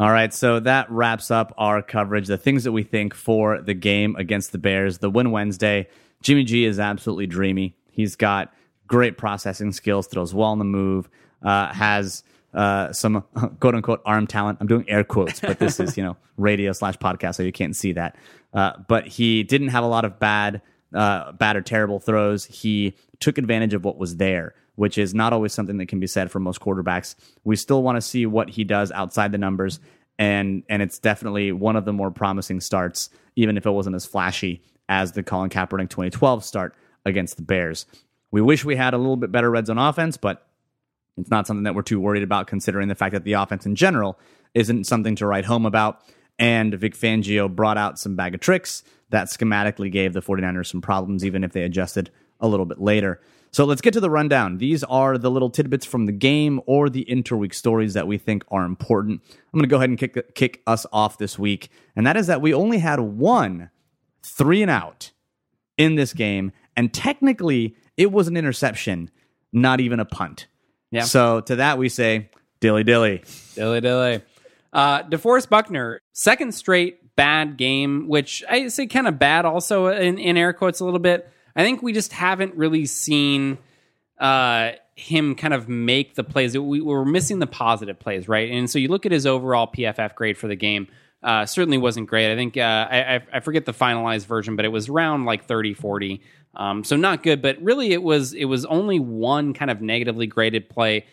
All 0.02 0.10
right, 0.10 0.34
so 0.34 0.58
that 0.58 0.90
wraps 0.90 1.30
up 1.30 1.54
our 1.56 1.80
coverage. 1.80 2.26
The 2.26 2.36
things 2.36 2.64
that 2.64 2.72
we 2.72 2.82
think 2.82 3.14
for 3.14 3.62
the 3.62 3.72
game 3.72 4.16
against 4.16 4.50
the 4.50 4.58
Bears, 4.58 4.98
the 4.98 5.08
win 5.08 5.30
Wednesday. 5.30 5.86
Jimmy 6.22 6.42
G 6.42 6.64
is 6.64 6.80
absolutely 6.80 7.28
dreamy. 7.28 7.76
He's 7.92 8.16
got 8.16 8.52
great 8.88 9.16
processing 9.16 9.70
skills, 9.70 10.08
throws 10.08 10.34
well 10.34 10.48
on 10.48 10.58
the 10.58 10.64
move, 10.64 11.08
uh, 11.44 11.72
has 11.72 12.24
uh, 12.52 12.92
some 12.92 13.22
quote 13.60 13.76
unquote 13.76 14.02
arm 14.04 14.26
talent. 14.26 14.58
I'm 14.60 14.66
doing 14.66 14.84
air 14.90 15.04
quotes, 15.04 15.38
but 15.38 15.60
this 15.60 15.78
is 15.78 15.96
you 15.96 16.02
know 16.02 16.16
radio 16.36 16.72
slash 16.72 16.96
podcast, 16.96 17.36
so 17.36 17.44
you 17.44 17.52
can't 17.52 17.76
see 17.76 17.92
that. 17.92 18.16
Uh, 18.52 18.72
but 18.88 19.06
he 19.06 19.44
didn't 19.44 19.68
have 19.68 19.84
a 19.84 19.86
lot 19.86 20.04
of 20.04 20.18
bad, 20.18 20.62
uh, 20.92 21.30
bad 21.30 21.54
or 21.54 21.62
terrible 21.62 22.00
throws. 22.00 22.44
He 22.44 22.96
took 23.20 23.38
advantage 23.38 23.72
of 23.72 23.84
what 23.84 23.98
was 23.98 24.16
there, 24.16 24.56
which 24.74 24.98
is 24.98 25.14
not 25.14 25.32
always 25.32 25.52
something 25.52 25.78
that 25.78 25.86
can 25.86 26.00
be 26.00 26.06
said 26.06 26.30
for 26.30 26.40
most 26.40 26.60
quarterbacks. 26.60 27.14
We 27.44 27.56
still 27.56 27.82
want 27.82 27.96
to 27.96 28.02
see 28.02 28.26
what 28.26 28.50
he 28.50 28.64
does 28.64 28.90
outside 28.92 29.32
the 29.32 29.38
numbers, 29.38 29.80
and 30.18 30.62
and 30.68 30.82
it's 30.82 30.98
definitely 30.98 31.52
one 31.52 31.76
of 31.76 31.84
the 31.84 31.92
more 31.92 32.10
promising 32.10 32.60
starts, 32.60 33.10
even 33.36 33.56
if 33.56 33.66
it 33.66 33.70
wasn't 33.70 33.96
as 33.96 34.06
flashy 34.06 34.62
as 34.88 35.12
the 35.12 35.22
Colin 35.22 35.50
Kaepernick 35.50 35.90
2012 35.90 36.44
start 36.44 36.74
against 37.04 37.36
the 37.36 37.42
Bears. 37.42 37.86
We 38.30 38.40
wish 38.40 38.64
we 38.64 38.76
had 38.76 38.94
a 38.94 38.98
little 38.98 39.16
bit 39.16 39.32
better 39.32 39.50
red 39.50 39.66
zone 39.66 39.78
offense, 39.78 40.16
but 40.16 40.46
it's 41.16 41.30
not 41.30 41.46
something 41.46 41.64
that 41.64 41.74
we're 41.74 41.82
too 41.82 42.00
worried 42.00 42.22
about, 42.22 42.46
considering 42.46 42.88
the 42.88 42.94
fact 42.94 43.12
that 43.12 43.24
the 43.24 43.34
offense 43.34 43.66
in 43.66 43.74
general 43.74 44.18
isn't 44.54 44.84
something 44.84 45.16
to 45.16 45.26
write 45.26 45.44
home 45.44 45.66
about. 45.66 46.00
And 46.38 46.74
Vic 46.74 46.96
Fangio 46.96 47.54
brought 47.54 47.76
out 47.76 47.98
some 47.98 48.16
bag 48.16 48.34
of 48.34 48.40
tricks 48.40 48.82
that 49.10 49.28
schematically 49.28 49.92
gave 49.92 50.14
the 50.14 50.22
49ers 50.22 50.66
some 50.66 50.80
problems, 50.80 51.24
even 51.24 51.44
if 51.44 51.52
they 51.52 51.62
adjusted 51.62 52.10
a 52.40 52.48
little 52.48 52.66
bit 52.66 52.80
later. 52.80 53.20
So 53.52 53.66
let's 53.66 53.82
get 53.82 53.92
to 53.92 54.00
the 54.00 54.08
rundown. 54.08 54.56
These 54.56 54.82
are 54.84 55.18
the 55.18 55.30
little 55.30 55.50
tidbits 55.50 55.84
from 55.84 56.06
the 56.06 56.12
game 56.12 56.60
or 56.66 56.88
the 56.88 57.04
interweek 57.04 57.54
stories 57.54 57.92
that 57.92 58.06
we 58.06 58.16
think 58.16 58.44
are 58.50 58.64
important. 58.64 59.20
I'm 59.28 59.58
going 59.58 59.64
to 59.64 59.68
go 59.68 59.76
ahead 59.76 59.90
and 59.90 59.98
kick, 59.98 60.34
kick 60.34 60.62
us 60.66 60.86
off 60.90 61.18
this 61.18 61.38
week. 61.38 61.70
And 61.94 62.06
that 62.06 62.16
is 62.16 62.28
that 62.28 62.40
we 62.40 62.54
only 62.54 62.78
had 62.78 62.98
one 63.00 63.70
three 64.22 64.62
and 64.62 64.70
out 64.70 65.10
in 65.76 65.96
this 65.96 66.14
game. 66.14 66.52
And 66.76 66.94
technically, 66.94 67.76
it 67.98 68.10
was 68.10 68.26
an 68.26 68.38
interception, 68.38 69.10
not 69.52 69.80
even 69.80 70.00
a 70.00 70.06
punt. 70.06 70.46
Yeah. 70.90 71.02
So 71.02 71.40
to 71.42 71.56
that, 71.56 71.76
we 71.76 71.90
say, 71.90 72.30
dilly 72.60 72.84
dilly. 72.84 73.22
Dilly 73.54 73.82
dilly. 73.82 74.22
Uh, 74.72 75.02
DeForest 75.02 75.50
Buckner, 75.50 76.00
second 76.14 76.54
straight 76.54 77.14
bad 77.16 77.58
game, 77.58 78.08
which 78.08 78.42
I 78.48 78.68
say 78.68 78.86
kind 78.86 79.06
of 79.06 79.18
bad 79.18 79.44
also 79.44 79.88
in, 79.88 80.18
in 80.18 80.38
air 80.38 80.54
quotes 80.54 80.80
a 80.80 80.86
little 80.86 81.00
bit. 81.00 81.30
I 81.56 81.62
think 81.62 81.82
we 81.82 81.92
just 81.92 82.12
haven't 82.12 82.54
really 82.54 82.86
seen 82.86 83.58
uh, 84.18 84.72
him 84.94 85.34
kind 85.34 85.54
of 85.54 85.68
make 85.68 86.14
the 86.14 86.24
plays. 86.24 86.56
We, 86.56 86.80
we're 86.80 87.04
missing 87.04 87.38
the 87.38 87.46
positive 87.46 87.98
plays, 87.98 88.28
right? 88.28 88.50
And 88.50 88.70
so 88.70 88.78
you 88.78 88.88
look 88.88 89.06
at 89.06 89.12
his 89.12 89.26
overall 89.26 89.66
PFF 89.66 90.14
grade 90.14 90.38
for 90.38 90.48
the 90.48 90.56
game 90.56 90.88
uh, 91.22 91.46
certainly 91.46 91.78
wasn't 91.78 92.08
great. 92.08 92.32
I 92.32 92.36
think 92.36 92.56
uh, 92.56 92.60
I, 92.90 93.22
I- 93.32 93.40
forget 93.40 93.64
the 93.64 93.72
finalized 93.72 94.26
version, 94.26 94.56
but 94.56 94.64
it 94.64 94.68
was 94.68 94.88
around 94.88 95.24
like 95.24 95.46
30, 95.46 95.74
40. 95.74 96.20
Um, 96.54 96.84
so 96.84 96.96
not 96.96 97.22
good, 97.22 97.40
but 97.40 97.62
really 97.62 97.92
it 97.92 98.02
was 98.02 98.34
it 98.34 98.44
was 98.44 98.64
only 98.66 98.98
one 99.00 99.54
kind 99.54 99.70
of 99.70 99.80
negatively 99.80 100.26
graded 100.26 100.68
play. 100.68 100.98
It 100.98 101.06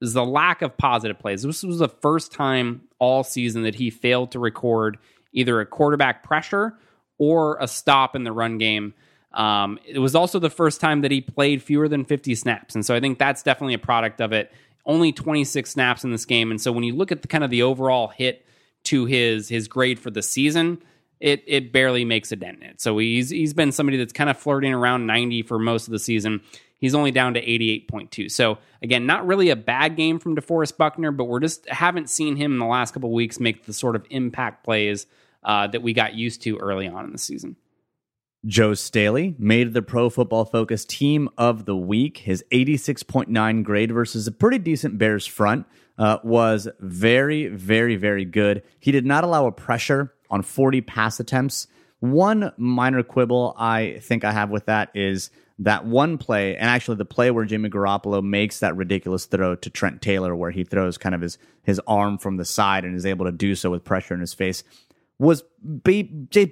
was 0.00 0.12
the 0.12 0.24
lack 0.24 0.60
of 0.60 0.76
positive 0.76 1.18
plays. 1.18 1.42
This 1.42 1.62
was 1.62 1.78
the 1.78 1.88
first 1.88 2.32
time 2.32 2.82
all 2.98 3.24
season 3.24 3.62
that 3.62 3.76
he 3.76 3.88
failed 3.90 4.32
to 4.32 4.38
record 4.38 4.98
either 5.32 5.60
a 5.60 5.66
quarterback 5.66 6.22
pressure 6.22 6.74
or 7.16 7.56
a 7.60 7.68
stop 7.68 8.14
in 8.14 8.24
the 8.24 8.32
run 8.32 8.58
game. 8.58 8.92
Um, 9.34 9.78
it 9.84 9.98
was 9.98 10.14
also 10.14 10.38
the 10.38 10.50
first 10.50 10.80
time 10.80 11.02
that 11.02 11.10
he 11.10 11.20
played 11.20 11.62
fewer 11.62 11.88
than 11.88 12.04
50 12.04 12.34
snaps. 12.34 12.74
And 12.74 12.86
so 12.86 12.94
I 12.94 13.00
think 13.00 13.18
that's 13.18 13.42
definitely 13.42 13.74
a 13.74 13.78
product 13.78 14.20
of 14.20 14.32
it. 14.32 14.52
Only 14.86 15.12
26 15.12 15.68
snaps 15.68 16.04
in 16.04 16.12
this 16.12 16.24
game. 16.24 16.50
And 16.50 16.60
so 16.60 16.70
when 16.70 16.84
you 16.84 16.94
look 16.94 17.10
at 17.10 17.22
the 17.22 17.28
kind 17.28 17.42
of 17.42 17.50
the 17.50 17.62
overall 17.62 18.08
hit 18.08 18.46
to 18.84 19.06
his 19.06 19.48
his 19.48 19.66
grade 19.66 19.98
for 19.98 20.10
the 20.10 20.22
season, 20.22 20.82
it 21.20 21.42
it 21.46 21.72
barely 21.72 22.04
makes 22.04 22.30
a 22.32 22.36
dent 22.36 22.62
in 22.62 22.68
it. 22.68 22.80
So 22.80 22.98
he's 22.98 23.30
he's 23.30 23.54
been 23.54 23.72
somebody 23.72 23.96
that's 23.96 24.12
kind 24.12 24.30
of 24.30 24.38
flirting 24.38 24.72
around 24.72 25.06
90 25.06 25.42
for 25.42 25.58
most 25.58 25.88
of 25.88 25.92
the 25.92 25.98
season. 25.98 26.42
He's 26.78 26.94
only 26.94 27.12
down 27.12 27.32
to 27.34 27.40
88.2. 27.40 28.30
So 28.30 28.58
again, 28.82 29.06
not 29.06 29.26
really 29.26 29.48
a 29.48 29.56
bad 29.56 29.96
game 29.96 30.18
from 30.18 30.36
DeForest 30.36 30.76
Buckner, 30.76 31.12
but 31.12 31.24
we're 31.24 31.40
just 31.40 31.66
haven't 31.70 32.10
seen 32.10 32.36
him 32.36 32.52
in 32.52 32.58
the 32.58 32.66
last 32.66 32.92
couple 32.92 33.10
weeks 33.10 33.40
make 33.40 33.64
the 33.64 33.72
sort 33.72 33.96
of 33.96 34.06
impact 34.10 34.64
plays 34.64 35.06
uh, 35.44 35.66
that 35.68 35.82
we 35.82 35.94
got 35.94 36.14
used 36.14 36.42
to 36.42 36.58
early 36.58 36.86
on 36.86 37.06
in 37.06 37.12
the 37.12 37.18
season. 37.18 37.56
Joe 38.46 38.74
Staley 38.74 39.34
made 39.38 39.72
the 39.72 39.80
Pro 39.80 40.10
Football 40.10 40.44
Focus 40.44 40.84
Team 40.84 41.30
of 41.38 41.64
the 41.64 41.76
Week. 41.76 42.18
His 42.18 42.44
86.9 42.52 43.64
grade 43.64 43.92
versus 43.92 44.26
a 44.26 44.32
pretty 44.32 44.58
decent 44.58 44.98
Bears 44.98 45.26
front 45.26 45.66
uh, 45.96 46.18
was 46.22 46.68
very, 46.78 47.46
very, 47.46 47.96
very 47.96 48.24
good. 48.24 48.62
He 48.78 48.92
did 48.92 49.06
not 49.06 49.24
allow 49.24 49.46
a 49.46 49.52
pressure 49.52 50.12
on 50.28 50.42
40 50.42 50.82
pass 50.82 51.20
attempts. 51.20 51.68
One 52.00 52.52
minor 52.58 53.02
quibble 53.02 53.54
I 53.56 53.98
think 54.02 54.24
I 54.24 54.32
have 54.32 54.50
with 54.50 54.66
that 54.66 54.90
is 54.94 55.30
that 55.60 55.86
one 55.86 56.18
play, 56.18 56.56
and 56.56 56.68
actually 56.68 56.96
the 56.96 57.04
play 57.06 57.30
where 57.30 57.44
Jimmy 57.44 57.70
Garoppolo 57.70 58.22
makes 58.22 58.58
that 58.60 58.76
ridiculous 58.76 59.24
throw 59.24 59.54
to 59.54 59.70
Trent 59.70 60.02
Taylor, 60.02 60.36
where 60.36 60.50
he 60.50 60.64
throws 60.64 60.98
kind 60.98 61.14
of 61.14 61.20
his 61.22 61.38
his 61.62 61.80
arm 61.86 62.18
from 62.18 62.36
the 62.36 62.44
side 62.44 62.84
and 62.84 62.94
is 62.94 63.06
able 63.06 63.24
to 63.24 63.32
do 63.32 63.54
so 63.54 63.70
with 63.70 63.84
pressure 63.84 64.12
in 64.12 64.20
his 64.20 64.34
face 64.34 64.64
was 65.18 65.44
ba- 65.62 66.04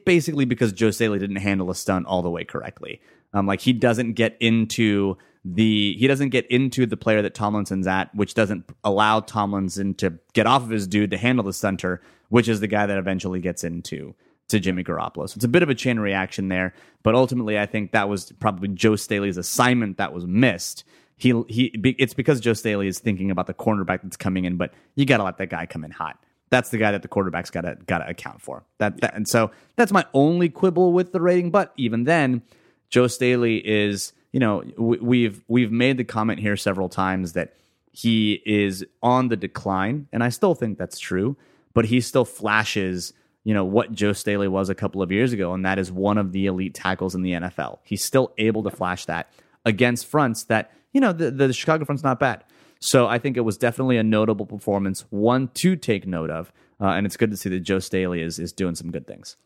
basically 0.05 0.45
because 0.45 0.73
Joe 0.73 0.91
Staley 0.91 1.19
didn't 1.19 1.37
handle 1.37 1.71
a 1.71 1.75
stunt 1.75 2.07
all 2.07 2.23
the 2.23 2.31
way 2.31 2.45
correctly. 2.45 3.01
Um, 3.35 3.47
like 3.47 3.61
he 3.61 3.73
doesn't 3.73 4.13
get 4.13 4.37
into 4.41 5.17
the 5.45 5.97
he 5.99 6.07
doesn't 6.07 6.29
get 6.29 6.47
into 6.51 6.87
the 6.87 6.97
player 6.97 7.23
that 7.23 7.35
Tomlinson's 7.35 7.87
at, 7.87 8.15
which 8.15 8.35
doesn't 8.35 8.65
allow 8.85 9.21
Tomlinson 9.21 9.95
to 9.95 10.19
get 10.35 10.47
off 10.47 10.63
of 10.63 10.71
his 10.71 10.87
dude 10.87 11.11
to 11.11 11.19
handle 11.19 11.45
the 11.45 11.53
stunter, 11.53 12.01
which 12.29 12.49
is 12.49 12.61
the 12.61 12.69
guy 12.69 12.87
that 12.87 12.99
eventually 12.99 13.41
gets 13.41 13.65
into 13.65 14.15
to 14.49 14.61
Jimmy 14.61 14.85
Garoppolo. 14.85 15.29
So 15.29 15.37
it's 15.37 15.45
a 15.45 15.49
bit 15.49 15.63
of 15.63 15.71
a 15.71 15.75
chain 15.75 15.99
reaction 15.99 16.49
there, 16.49 16.75
but 17.03 17.15
ultimately 17.15 17.59
I 17.59 17.67
think 17.67 17.93
that 17.93 18.09
was 18.09 18.33
probably 18.33 18.69
Joe 18.69 18.97
Staley's 18.97 19.37
assignment 19.37 19.97
that 19.97 20.13
was 20.13 20.27
missed. 20.27 20.85
He 21.17 21.43
he 21.49 21.73
it's 21.99 22.15
because 22.15 22.41
Joe 22.41 22.53
Staley 22.53 22.87
is 22.87 22.99
thinking 22.99 23.31
about 23.31 23.47
the 23.47 23.55
cornerback 23.55 24.03
that's 24.03 24.17
coming 24.17 24.45
in, 24.45 24.57
but 24.57 24.73
you 24.95 25.07
got 25.07 25.17
to 25.17 25.25
let 25.25 25.39
that 25.39 25.49
guy 25.51 25.67
come 25.67 25.85
in 25.85 25.91
hot 25.91 26.19
that's 26.53 26.69
the 26.69 26.77
guy 26.77 26.93
that 26.93 27.01
the 27.01 27.09
quarterback's 27.09 27.49
got 27.49 27.63
to 27.63 27.79
got 27.87 27.99
to 27.99 28.09
account 28.09 28.43
for. 28.43 28.63
That, 28.77 29.01
that 29.01 29.15
and 29.17 29.27
so 29.27 29.51
that's 29.77 29.91
my 29.91 30.05
only 30.13 30.51
quibble 30.51 30.93
with 30.93 31.11
the 31.13 31.21
rating. 31.21 31.51
But 31.51 31.73
even 31.79 32.05
then, 32.05 32.43
Joe 32.91 33.07
Staley 33.07 33.67
is 33.67 34.13
you 34.33 34.39
know 34.39 34.63
we, 34.77 34.99
we've 34.99 35.43
we've 35.49 35.73
made 35.73 35.97
the 35.97 36.05
comment 36.05 36.41
here 36.41 36.57
several 36.57 36.91
times 36.91 37.33
that 37.33 37.55
he 37.91 38.43
is 38.45 38.85
on 39.03 39.29
the 39.29 39.37
decline, 39.37 40.09
and 40.13 40.23
I 40.23 40.29
still 40.29 40.55
think 40.55 40.77
that's 40.77 40.99
true. 40.99 41.39
But 41.73 41.87
he 41.87 42.03
still 42.03 42.27
flashes 42.27 43.15
you 43.45 43.55
know 43.55 43.65
what 43.65 43.93
Joe 43.93 44.13
Staley 44.13 44.47
was 44.47 44.69
a 44.69 44.75
couple 44.75 45.01
of 45.01 45.11
years 45.11 45.33
ago, 45.33 45.55
and 45.55 45.65
that 45.65 45.79
is 45.79 45.91
one 45.91 46.19
of 46.19 46.33
the 46.33 46.45
elite 46.45 46.75
tackles 46.75 47.15
in 47.15 47.23
the 47.23 47.33
NFL. 47.33 47.79
He's 47.83 48.05
still 48.05 48.35
able 48.37 48.63
to 48.65 48.71
flash 48.71 49.07
that 49.07 49.33
against 49.65 50.07
fronts 50.07 50.45
that 50.45 50.71
you 50.93 51.01
know 51.01 51.15
the, 51.15 51.31
the 51.31 51.51
Chicago 51.55 51.87
front's 51.87 52.05
not 52.05 52.21
bad. 52.21 52.45
So 52.83 53.07
I 53.07 53.19
think 53.19 53.37
it 53.37 53.43
was 53.43 53.57
definitely 53.57 53.97
a 53.97 54.03
notable 54.03 54.45
performance, 54.45 55.05
one 55.11 55.49
to 55.55 55.77
take 55.77 56.05
note 56.05 56.31
of, 56.31 56.53
uh, 56.81 56.87
and 56.87 57.07
it's 57.07 57.17
good 57.17 57.31
to 57.31 57.37
see 57.37 57.49
that 57.51 57.61
Joe 57.61 57.79
Staley 57.79 58.21
is 58.21 58.41
is 58.41 58.53
doing 58.53 58.75
some 58.75 58.91
good 58.91 59.07
things. 59.07 59.37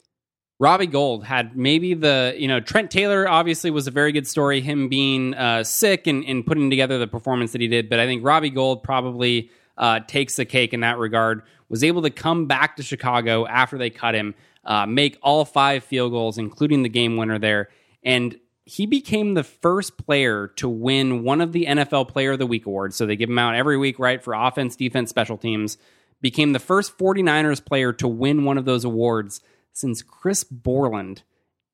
Robbie 0.59 0.87
Gould 0.87 1.22
had 1.24 1.55
maybe 1.55 1.93
the, 1.93 2.34
you 2.39 2.49
know, 2.49 2.61
Trent 2.61 2.91
Taylor 2.91 3.28
obviously 3.28 3.70
was 3.70 3.87
a 3.87 3.91
very 3.91 4.11
good 4.11 4.26
story, 4.26 4.62
him 4.62 4.89
being 4.89 5.34
uh, 5.34 5.64
sick 5.64 6.07
and, 6.07 6.24
and 6.24 6.47
putting 6.47 6.70
together 6.70 6.99
the 6.99 7.07
performance 7.07 7.53
that 7.53 7.61
he 7.61 7.68
did. 7.68 7.91
But 7.91 8.01
I 8.01 8.07
think 8.07 8.24
Robbie 8.24 8.49
Gould 8.49 8.82
probably 8.82 9.51
uh, 9.76 10.01
takes 10.01 10.37
the 10.37 10.47
cake 10.47 10.72
in 10.72 10.80
that 10.80 10.97
regard. 10.97 11.43
Was 11.68 11.84
able 11.84 12.01
to 12.03 12.11
come 12.11 12.47
back 12.47 12.76
to 12.76 12.82
Chicago 12.82 13.47
after 13.47 13.76
they 13.76 13.91
cut 13.91 14.14
him, 14.14 14.34
uh, 14.64 14.87
make 14.87 15.18
all 15.22 15.45
five 15.45 15.84
field 15.84 16.12
goals, 16.12 16.39
including 16.39 16.82
the 16.82 16.89
game 16.89 17.18
winner 17.18 17.39
there. 17.39 17.68
And 18.03 18.39
he 18.69 18.85
became 18.85 19.35
the 19.35 19.45
first 19.45 19.97
player 19.97 20.49
to 20.57 20.69
win 20.69 21.23
one 21.23 21.41
of 21.41 21.53
the 21.53 21.67
NFL 21.67 22.09
Player 22.09 22.33
of 22.33 22.41
the 22.41 22.47
Week 22.49 22.67
awards. 22.67 22.97
So 22.97 23.07
they 23.07 23.14
give 23.14 23.29
them 23.29 23.39
out 23.39 23.55
every 23.55 23.79
week, 23.79 24.01
right, 24.01 24.23
for 24.23 24.35
offense, 24.35 24.75
defense, 24.75 25.09
special 25.09 25.39
teams. 25.39 25.79
Became 26.21 26.53
the 26.53 26.59
first 26.59 26.99
49ers 26.99 27.64
player 27.64 27.93
to 27.95 28.09
win 28.09 28.45
one 28.45 28.59
of 28.59 28.64
those 28.64 28.85
awards 28.85 29.41
since 29.73 30.03
Chris 30.03 30.43
Borland 30.43 31.23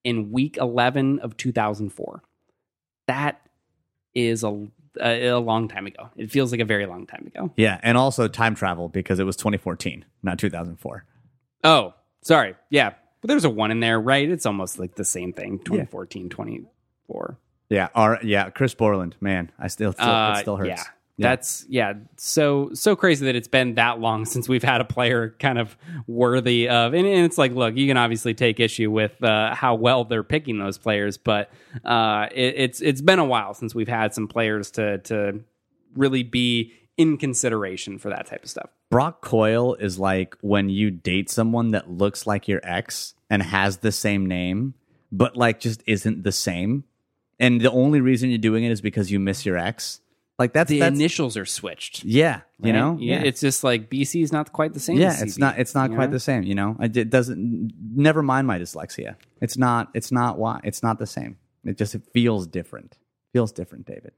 in 0.04 0.32
week 0.32 0.58
11 0.58 1.20
of 1.20 1.36
2004. 1.38 2.22
That 3.06 3.40
is 4.14 4.44
a, 4.44 4.66
a, 5.00 5.28
a 5.28 5.38
long 5.38 5.68
time 5.68 5.86
ago. 5.86 6.10
It 6.16 6.30
feels 6.30 6.52
like 6.52 6.60
a 6.60 6.66
very 6.66 6.84
long 6.84 7.06
time 7.06 7.26
ago. 7.26 7.52
Yeah, 7.56 7.80
and 7.82 7.96
also 7.96 8.28
time 8.28 8.54
travel 8.54 8.90
because 8.90 9.18
it 9.18 9.24
was 9.24 9.36
2014, 9.36 10.04
not 10.22 10.38
2004. 10.38 11.06
Oh, 11.64 11.94
sorry. 12.20 12.54
Yeah. 12.68 12.94
But 13.22 13.28
there's 13.28 13.44
a 13.44 13.50
one 13.50 13.70
in 13.70 13.80
there, 13.80 14.00
right? 14.00 14.28
It's 14.28 14.46
almost 14.46 14.78
like 14.78 14.96
the 14.96 15.04
same 15.04 15.32
thing 15.32 15.60
2014, 15.60 16.28
24. 17.06 17.38
Yeah, 17.68 17.88
our, 17.94 18.18
yeah, 18.22 18.50
Chris 18.50 18.74
Borland, 18.74 19.16
man, 19.20 19.50
I 19.58 19.68
still, 19.68 19.92
still 19.92 20.04
Uh, 20.04 20.34
it 20.34 20.40
still 20.40 20.56
hurts. 20.56 20.68
Yeah. 20.68 20.84
That's 21.18 21.64
yeah, 21.68 21.92
so 22.16 22.70
so 22.74 22.96
crazy 22.96 23.26
that 23.26 23.36
it's 23.36 23.46
been 23.46 23.74
that 23.74 24.00
long 24.00 24.24
since 24.26 24.48
we've 24.48 24.62
had 24.62 24.80
a 24.80 24.84
player 24.84 25.36
kind 25.38 25.58
of 25.58 25.76
worthy 26.06 26.68
of, 26.68 26.94
and, 26.94 27.06
and 27.06 27.24
it's 27.24 27.38
like, 27.38 27.52
look, 27.52 27.76
you 27.76 27.86
can 27.86 27.96
obviously 27.96 28.34
take 28.34 28.60
issue 28.60 28.90
with 28.90 29.22
uh, 29.22 29.54
how 29.54 29.74
well 29.74 30.04
they're 30.04 30.24
picking 30.24 30.58
those 30.58 30.78
players, 30.78 31.18
but 31.18 31.50
uh, 31.84 32.26
it, 32.32 32.54
it's 32.56 32.80
it's 32.80 33.00
been 33.00 33.18
a 33.18 33.24
while 33.24 33.54
since 33.54 33.74
we've 33.74 33.88
had 33.88 34.14
some 34.14 34.26
players 34.26 34.70
to 34.72 34.98
to 34.98 35.40
really 35.94 36.22
be 36.22 36.72
in 36.96 37.16
consideration 37.16 37.98
for 37.98 38.08
that 38.10 38.26
type 38.26 38.42
of 38.42 38.50
stuff. 38.50 38.70
Brock 38.90 39.22
Coyle 39.22 39.74
is 39.74 39.98
like 39.98 40.36
when 40.40 40.68
you 40.68 40.90
date 40.90 41.30
someone 41.30 41.70
that 41.70 41.90
looks 41.90 42.26
like 42.26 42.48
your 42.48 42.60
ex 42.62 43.14
and 43.30 43.42
has 43.42 43.78
the 43.78 43.92
same 43.92 44.26
name, 44.26 44.74
but 45.10 45.36
like 45.36 45.60
just 45.60 45.82
isn't 45.86 46.22
the 46.22 46.32
same. 46.32 46.84
And 47.40 47.60
the 47.60 47.70
only 47.70 48.00
reason 48.00 48.30
you're 48.30 48.38
doing 48.38 48.64
it 48.64 48.70
is 48.70 48.80
because 48.80 49.10
you 49.10 49.18
miss 49.18 49.44
your 49.44 49.56
ex. 49.56 50.00
Like 50.38 50.52
that's 50.54 50.70
The 50.70 50.80
that's 50.80 50.96
initials 50.96 51.36
are 51.36 51.44
switched. 51.44 52.04
yeah, 52.04 52.40
you 52.58 52.72
right? 52.72 52.78
know, 52.78 52.96
yeah, 52.98 53.20
it's 53.22 53.40
just 53.40 53.62
like 53.62 53.90
BC 53.90 54.22
is 54.22 54.32
not 54.32 54.52
quite 54.52 54.72
the 54.72 54.80
same. 54.80 54.96
yeah, 54.96 55.14
it's 55.20 55.38
not 55.38 55.58
it's 55.58 55.74
not 55.74 55.90
quite 55.90 56.06
know? 56.06 56.12
the 56.12 56.20
same. 56.20 56.42
You 56.42 56.54
know, 56.54 56.76
it 56.80 57.10
doesn't. 57.10 57.72
Never 57.94 58.22
mind 58.22 58.46
my 58.46 58.58
dyslexia. 58.58 59.16
It's 59.40 59.56
not. 59.58 59.90
It's 59.94 60.10
not 60.10 60.38
why. 60.38 60.60
It's 60.64 60.82
not 60.82 60.98
the 60.98 61.06
same. 61.06 61.36
It 61.64 61.76
just 61.78 61.94
it 61.94 62.02
feels 62.12 62.46
different. 62.46 62.96
Feels 63.32 63.52
different, 63.52 63.86
David. 63.86 64.12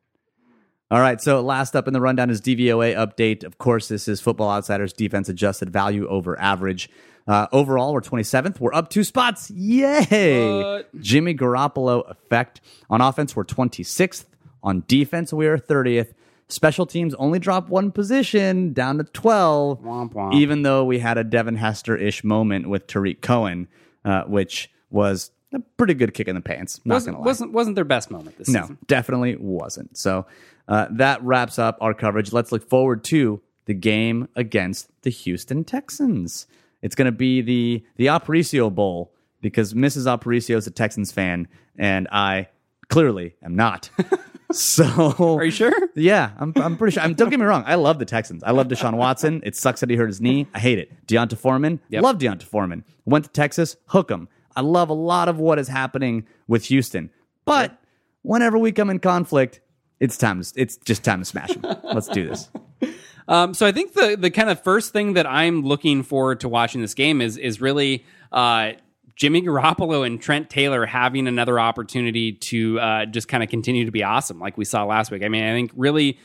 All 0.90 1.00
right. 1.00 1.20
So 1.20 1.40
last 1.40 1.74
up 1.74 1.88
in 1.88 1.92
the 1.92 2.00
rundown 2.00 2.30
is 2.30 2.40
DVOA 2.40 2.94
update. 2.94 3.42
Of 3.44 3.58
course, 3.58 3.88
this 3.88 4.06
is 4.06 4.20
Football 4.20 4.50
Outsiders 4.50 4.92
defense 4.92 5.28
adjusted 5.28 5.70
value 5.70 6.06
over 6.08 6.38
average. 6.40 6.88
Uh, 7.26 7.46
overall, 7.52 7.92
we're 7.94 8.00
27th. 8.02 8.60
We're 8.60 8.74
up 8.74 8.90
two 8.90 9.02
spots. 9.04 9.50
Yay! 9.50 10.62
What? 10.62 11.00
Jimmy 11.00 11.34
Garoppolo 11.34 12.08
effect. 12.10 12.60
On 12.90 13.00
offense, 13.00 13.34
we're 13.34 13.44
26th. 13.44 14.24
On 14.62 14.84
defense, 14.88 15.32
we 15.32 15.46
are 15.46 15.58
30th. 15.58 16.12
Special 16.48 16.84
teams 16.84 17.14
only 17.14 17.38
drop 17.38 17.68
one 17.70 17.90
position 17.90 18.74
down 18.74 18.98
to 18.98 19.04
12, 19.04 19.80
Womp 19.82 20.12
womp. 20.12 20.34
even 20.34 20.62
though 20.62 20.84
we 20.84 20.98
had 20.98 21.16
a 21.16 21.24
Devin 21.24 21.56
Hester 21.56 21.96
ish 21.96 22.22
moment 22.22 22.68
with 22.68 22.86
Tarik 22.86 23.22
Cohen, 23.22 23.66
uh, 24.04 24.24
which 24.24 24.70
was 24.90 25.30
a 25.54 25.60
pretty 25.78 25.94
good 25.94 26.12
kick 26.12 26.28
in 26.28 26.34
the 26.34 26.42
pants. 26.42 26.80
Not 26.84 26.96
wasn't 26.96 27.14
gonna 27.14 27.22
lie. 27.22 27.26
wasn't 27.26 27.52
wasn't 27.52 27.74
their 27.76 27.84
best 27.86 28.10
moment 28.10 28.36
this 28.36 28.48
No, 28.48 28.60
season. 28.60 28.78
definitely 28.86 29.36
wasn't. 29.36 29.96
So 29.96 30.26
uh, 30.68 30.88
that 30.90 31.22
wraps 31.24 31.58
up 31.58 31.78
our 31.80 31.94
coverage. 31.94 32.30
Let's 32.32 32.52
look 32.52 32.68
forward 32.68 33.04
to 33.04 33.40
the 33.64 33.74
game 33.74 34.28
against 34.36 34.90
the 35.02 35.10
Houston 35.10 35.64
Texans. 35.64 36.46
It's 36.84 36.94
going 36.94 37.06
to 37.06 37.12
be 37.12 37.40
the 37.40 37.82
the 37.96 38.06
Aparicio 38.06 38.72
Bowl 38.72 39.10
because 39.40 39.72
Mrs. 39.72 40.04
Aparicio 40.04 40.56
is 40.56 40.66
a 40.66 40.70
Texans 40.70 41.10
fan, 41.10 41.48
and 41.78 42.06
I 42.12 42.48
clearly 42.90 43.36
am 43.42 43.56
not. 43.56 43.88
so 44.52 45.14
Are 45.18 45.44
you 45.46 45.50
sure? 45.50 45.72
yeah, 45.94 46.32
I'm, 46.36 46.52
I'm 46.56 46.76
pretty 46.76 46.92
sure. 46.92 47.02
I'm, 47.02 47.14
don't 47.14 47.30
get 47.30 47.40
me 47.40 47.46
wrong. 47.46 47.64
I 47.66 47.76
love 47.76 47.98
the 47.98 48.04
Texans. 48.04 48.44
I 48.44 48.50
love 48.50 48.68
Deshaun 48.68 48.96
Watson. 48.98 49.40
It 49.46 49.56
sucks 49.56 49.80
that 49.80 49.88
he 49.88 49.96
hurt 49.96 50.08
his 50.08 50.20
knee. 50.20 50.46
I 50.52 50.58
hate 50.58 50.78
it. 50.78 51.06
D'Onta 51.06 51.36
Foreman. 51.38 51.80
Yep. 51.88 52.02
Love 52.02 52.18
D'Onta 52.18 52.44
Foreman. 52.44 52.84
Went 53.06 53.24
to 53.24 53.30
Texas. 53.30 53.76
Hook 53.86 54.10
him. 54.10 54.28
I 54.54 54.60
love 54.60 54.90
a 54.90 54.94
lot 54.94 55.30
of 55.30 55.38
what 55.38 55.58
is 55.58 55.68
happening 55.68 56.26
with 56.48 56.66
Houston. 56.66 57.08
But 57.46 57.78
whenever 58.20 58.58
we 58.58 58.72
come 58.72 58.90
in 58.90 58.98
conflict, 58.98 59.62
it's 60.00 60.18
time. 60.18 60.42
To, 60.42 60.52
it's 60.54 60.76
just 60.76 61.02
time 61.02 61.20
to 61.20 61.24
smash 61.24 61.54
them. 61.54 61.76
Let's 61.82 62.08
do 62.08 62.28
this. 62.28 62.50
Um, 63.28 63.54
so 63.54 63.66
I 63.66 63.72
think 63.72 63.94
the 63.94 64.16
the 64.18 64.30
kind 64.30 64.50
of 64.50 64.62
first 64.62 64.92
thing 64.92 65.14
that 65.14 65.26
I'm 65.26 65.62
looking 65.62 66.02
forward 66.02 66.40
to 66.40 66.48
watching 66.48 66.80
this 66.80 66.94
game 66.94 67.20
is 67.20 67.36
is 67.36 67.60
really 67.60 68.04
uh, 68.32 68.72
Jimmy 69.16 69.42
Garoppolo 69.42 70.06
and 70.06 70.20
Trent 70.20 70.50
Taylor 70.50 70.86
having 70.86 71.26
another 71.26 71.58
opportunity 71.58 72.32
to 72.32 72.80
uh, 72.80 73.06
just 73.06 73.28
kind 73.28 73.42
of 73.42 73.48
continue 73.48 73.84
to 73.84 73.90
be 73.90 74.02
awesome, 74.02 74.38
like 74.40 74.58
we 74.58 74.64
saw 74.64 74.84
last 74.84 75.10
week. 75.10 75.24
I 75.24 75.28
mean, 75.28 75.44
I 75.44 75.52
think 75.52 75.70
really 75.74 76.18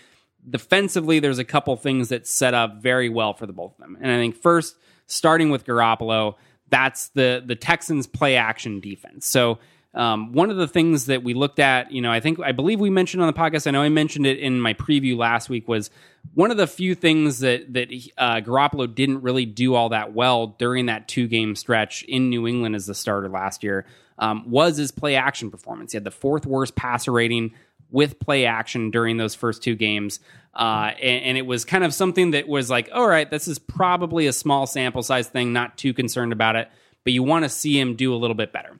defensively, 0.50 1.20
there's 1.20 1.39
a 1.39 1.45
couple 1.45 1.76
things 1.78 2.10
that 2.10 2.28
set 2.28 2.54
up 2.54 2.82
very 2.82 3.10
well 3.10 3.34
for 3.34 3.45
the 3.45 3.54
both 3.54 3.74
of 3.74 3.78
them, 3.78 3.97
and 4.02 4.12
I 4.12 4.18
think 4.18 4.36
first, 4.36 4.76
starting 5.08 5.50
with 5.52 5.66
Garoppolo, 5.66 6.36
that's 6.70 7.10
the 7.10 7.41
the 7.45 7.56
Texans 7.56 8.08
play 8.08 8.36
action 8.36 8.80
defense. 8.80 9.26
So 9.26 9.60
um, 9.94 10.34
one 10.34 10.52
of 10.52 10.58
the 10.58 10.68
things 10.68 11.08
that 11.08 11.24
we 11.24 11.34
looked 11.34 11.60
at, 11.60 11.92
you 11.92 12.02
know, 12.02 12.12
I 12.12 12.20
think 12.20 12.40
I 12.40 12.52
believe 12.52 12.80
we 12.80 12.92
mentioned 12.92 13.24
on 13.24 13.28
the 13.28 13.34
podcast. 13.34 13.66
I 13.66 13.72
know 13.72 13.82
I 13.82 13.90
mentioned 13.90 14.28
it 14.28 14.38
in 14.38 14.62
my 14.62 14.74
preview 14.76 15.18
last 15.18 15.50
week. 15.50 15.68
Was 15.68 15.90
one 16.36 16.52
of 16.52 16.58
the 16.58 16.68
few 16.68 16.94
things 16.94 17.40
that 17.40 17.74
that 17.74 17.90
uh, 18.18 18.42
Garoppolo 18.42 18.94
didn't 18.94 19.22
really 19.22 19.46
do 19.46 19.74
all 19.74 19.90
that 19.90 20.14
well 20.14 20.48
during 20.60 20.86
that 20.88 21.08
two 21.08 21.28
game 21.28 21.56
stretch 21.56 22.04
in 22.04 22.30
New 22.30 22.48
England 22.48 22.76
as 22.76 22.86
the 22.86 22.94
starter 22.94 23.30
last 23.30 23.64
year 23.64 23.86
um, 24.20 24.50
was 24.50 24.78
his 24.78 24.92
play 24.92 25.16
action 25.16 25.50
performance. 25.50 25.94
He 25.94 25.96
had 25.96 26.04
the 26.04 26.12
fourth 26.12 26.46
worst 26.46 26.76
passer 26.76 27.12
rating 27.12 27.54
with 27.90 28.20
play 28.20 28.46
action 28.46 28.92
during 28.92 29.18
those 29.18 29.34
first 29.34 29.64
two 29.64 29.76
games. 29.76 30.20
Uh, 30.54 30.92
and, 31.02 31.24
and, 31.26 31.38
it 31.38 31.46
was 31.46 31.64
kind 31.64 31.84
of 31.84 31.94
something 31.94 32.32
that 32.32 32.48
was 32.48 32.70
like, 32.70 32.90
all 32.92 33.08
right, 33.08 33.30
this 33.30 33.48
is 33.48 33.60
probably 33.60 34.28
a 34.28 34.34
small 34.34 34.68
sample 34.68 35.02
size 35.02 35.28
thing, 35.28 35.54
not 35.54 35.78
too 35.78 35.94
concerned 35.94 36.34
about 36.34 36.56
it, 36.56 36.70
but 37.04 37.14
you 37.14 37.24
want 37.24 37.46
to 37.46 37.50
see 37.50 37.80
him 37.80 37.96
do 37.96 38.14
a 38.14 38.18
little 38.18 38.36
bit 38.36 38.52
better. 38.52 38.80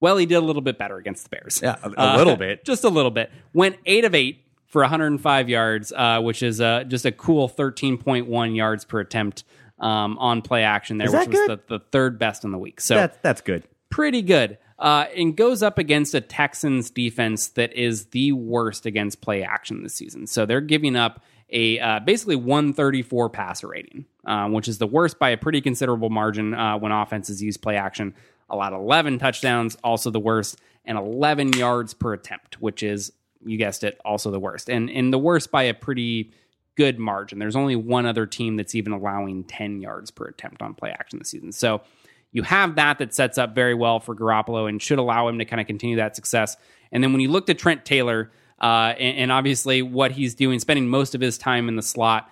Well, 0.00 0.16
he 0.16 0.26
did 0.26 0.36
a 0.36 0.40
little 0.40 0.62
bit 0.62 0.78
better 0.78 0.96
against 0.96 1.24
the 1.24 1.30
Bears. 1.30 1.60
Yeah, 1.62 1.76
a, 1.82 1.88
a 1.88 2.16
little 2.16 2.34
uh, 2.34 2.36
bit. 2.36 2.64
Just 2.66 2.84
a 2.84 2.88
little 2.88 3.10
bit. 3.10 3.30
Went 3.52 3.76
eight 3.86 4.04
of 4.04 4.14
eight 4.14 4.44
for 4.66 4.82
105 4.82 5.48
yards, 5.48 5.92
uh, 5.92 6.20
which 6.20 6.42
is 6.42 6.60
uh, 6.60 6.84
just 6.84 7.06
a 7.06 7.12
cool 7.12 7.48
13.1 7.48 8.56
yards 8.56 8.84
per 8.84 9.00
attempt 9.00 9.44
um, 9.78 10.18
on 10.18 10.42
play 10.42 10.64
action 10.64 10.98
there, 10.98 11.10
which 11.10 11.28
was 11.28 11.46
the, 11.46 11.60
the, 11.68 11.78
third 11.92 12.18
best 12.18 12.44
in 12.44 12.50
the 12.50 12.58
week. 12.58 12.80
So 12.80 12.94
that's, 12.94 13.16
that's 13.22 13.40
good. 13.40 13.64
Pretty 13.90 14.22
good. 14.22 14.58
Uh, 14.78 15.06
and 15.16 15.36
goes 15.36 15.62
up 15.62 15.78
against 15.78 16.14
a 16.14 16.20
Texans 16.20 16.90
defense 16.90 17.48
that 17.50 17.72
is 17.72 18.06
the 18.06 18.32
worst 18.32 18.84
against 18.84 19.22
play 19.22 19.42
action 19.42 19.82
this 19.82 19.94
season. 19.94 20.26
So 20.26 20.44
they're 20.44 20.60
giving 20.60 20.96
up 20.96 21.22
a 21.48 21.78
uh, 21.78 22.00
basically 22.00 22.36
134 22.36 23.30
passer 23.30 23.68
rating, 23.68 24.04
uh, 24.26 24.48
which 24.48 24.68
is 24.68 24.78
the 24.78 24.86
worst 24.86 25.18
by 25.18 25.30
a 25.30 25.36
pretty 25.36 25.60
considerable 25.60 26.10
margin 26.10 26.52
uh, 26.52 26.76
when 26.76 26.92
offenses 26.92 27.42
use 27.42 27.56
play 27.56 27.76
action 27.76 28.14
allowed 28.48 28.72
11 28.72 29.18
touchdowns, 29.18 29.76
also 29.82 30.10
the 30.10 30.20
worst, 30.20 30.60
and 30.84 30.96
11 30.96 31.54
yards 31.54 31.94
per 31.94 32.12
attempt, 32.12 32.60
which 32.60 32.82
is, 32.82 33.12
you 33.44 33.56
guessed 33.56 33.84
it, 33.84 34.00
also 34.04 34.30
the 34.30 34.40
worst. 34.40 34.68
And, 34.68 34.90
and 34.90 35.12
the 35.12 35.18
worst 35.18 35.50
by 35.50 35.64
a 35.64 35.74
pretty 35.74 36.32
good 36.76 36.98
margin. 36.98 37.38
There's 37.38 37.56
only 37.56 37.74
one 37.74 38.06
other 38.06 38.26
team 38.26 38.56
that's 38.56 38.74
even 38.74 38.92
allowing 38.92 39.44
10 39.44 39.80
yards 39.80 40.10
per 40.10 40.26
attempt 40.26 40.62
on 40.62 40.74
play 40.74 40.90
action 40.90 41.18
this 41.18 41.30
season. 41.30 41.52
So 41.52 41.80
you 42.32 42.42
have 42.42 42.76
that 42.76 42.98
that 42.98 43.14
sets 43.14 43.38
up 43.38 43.54
very 43.54 43.74
well 43.74 43.98
for 43.98 44.14
Garoppolo 44.14 44.68
and 44.68 44.80
should 44.80 44.98
allow 44.98 45.26
him 45.28 45.38
to 45.38 45.44
kind 45.44 45.60
of 45.60 45.66
continue 45.66 45.96
that 45.96 46.14
success. 46.14 46.56
And 46.92 47.02
then 47.02 47.12
when 47.12 47.20
you 47.20 47.30
look 47.30 47.48
at 47.48 47.58
Trent 47.58 47.84
Taylor, 47.84 48.30
uh, 48.60 48.94
and, 48.98 49.18
and, 49.18 49.32
obviously 49.32 49.82
what 49.82 50.12
he's 50.12 50.34
doing, 50.34 50.58
spending 50.58 50.88
most 50.88 51.14
of 51.14 51.20
his 51.20 51.36
time 51.36 51.68
in 51.68 51.76
the 51.76 51.82
slot, 51.82 52.30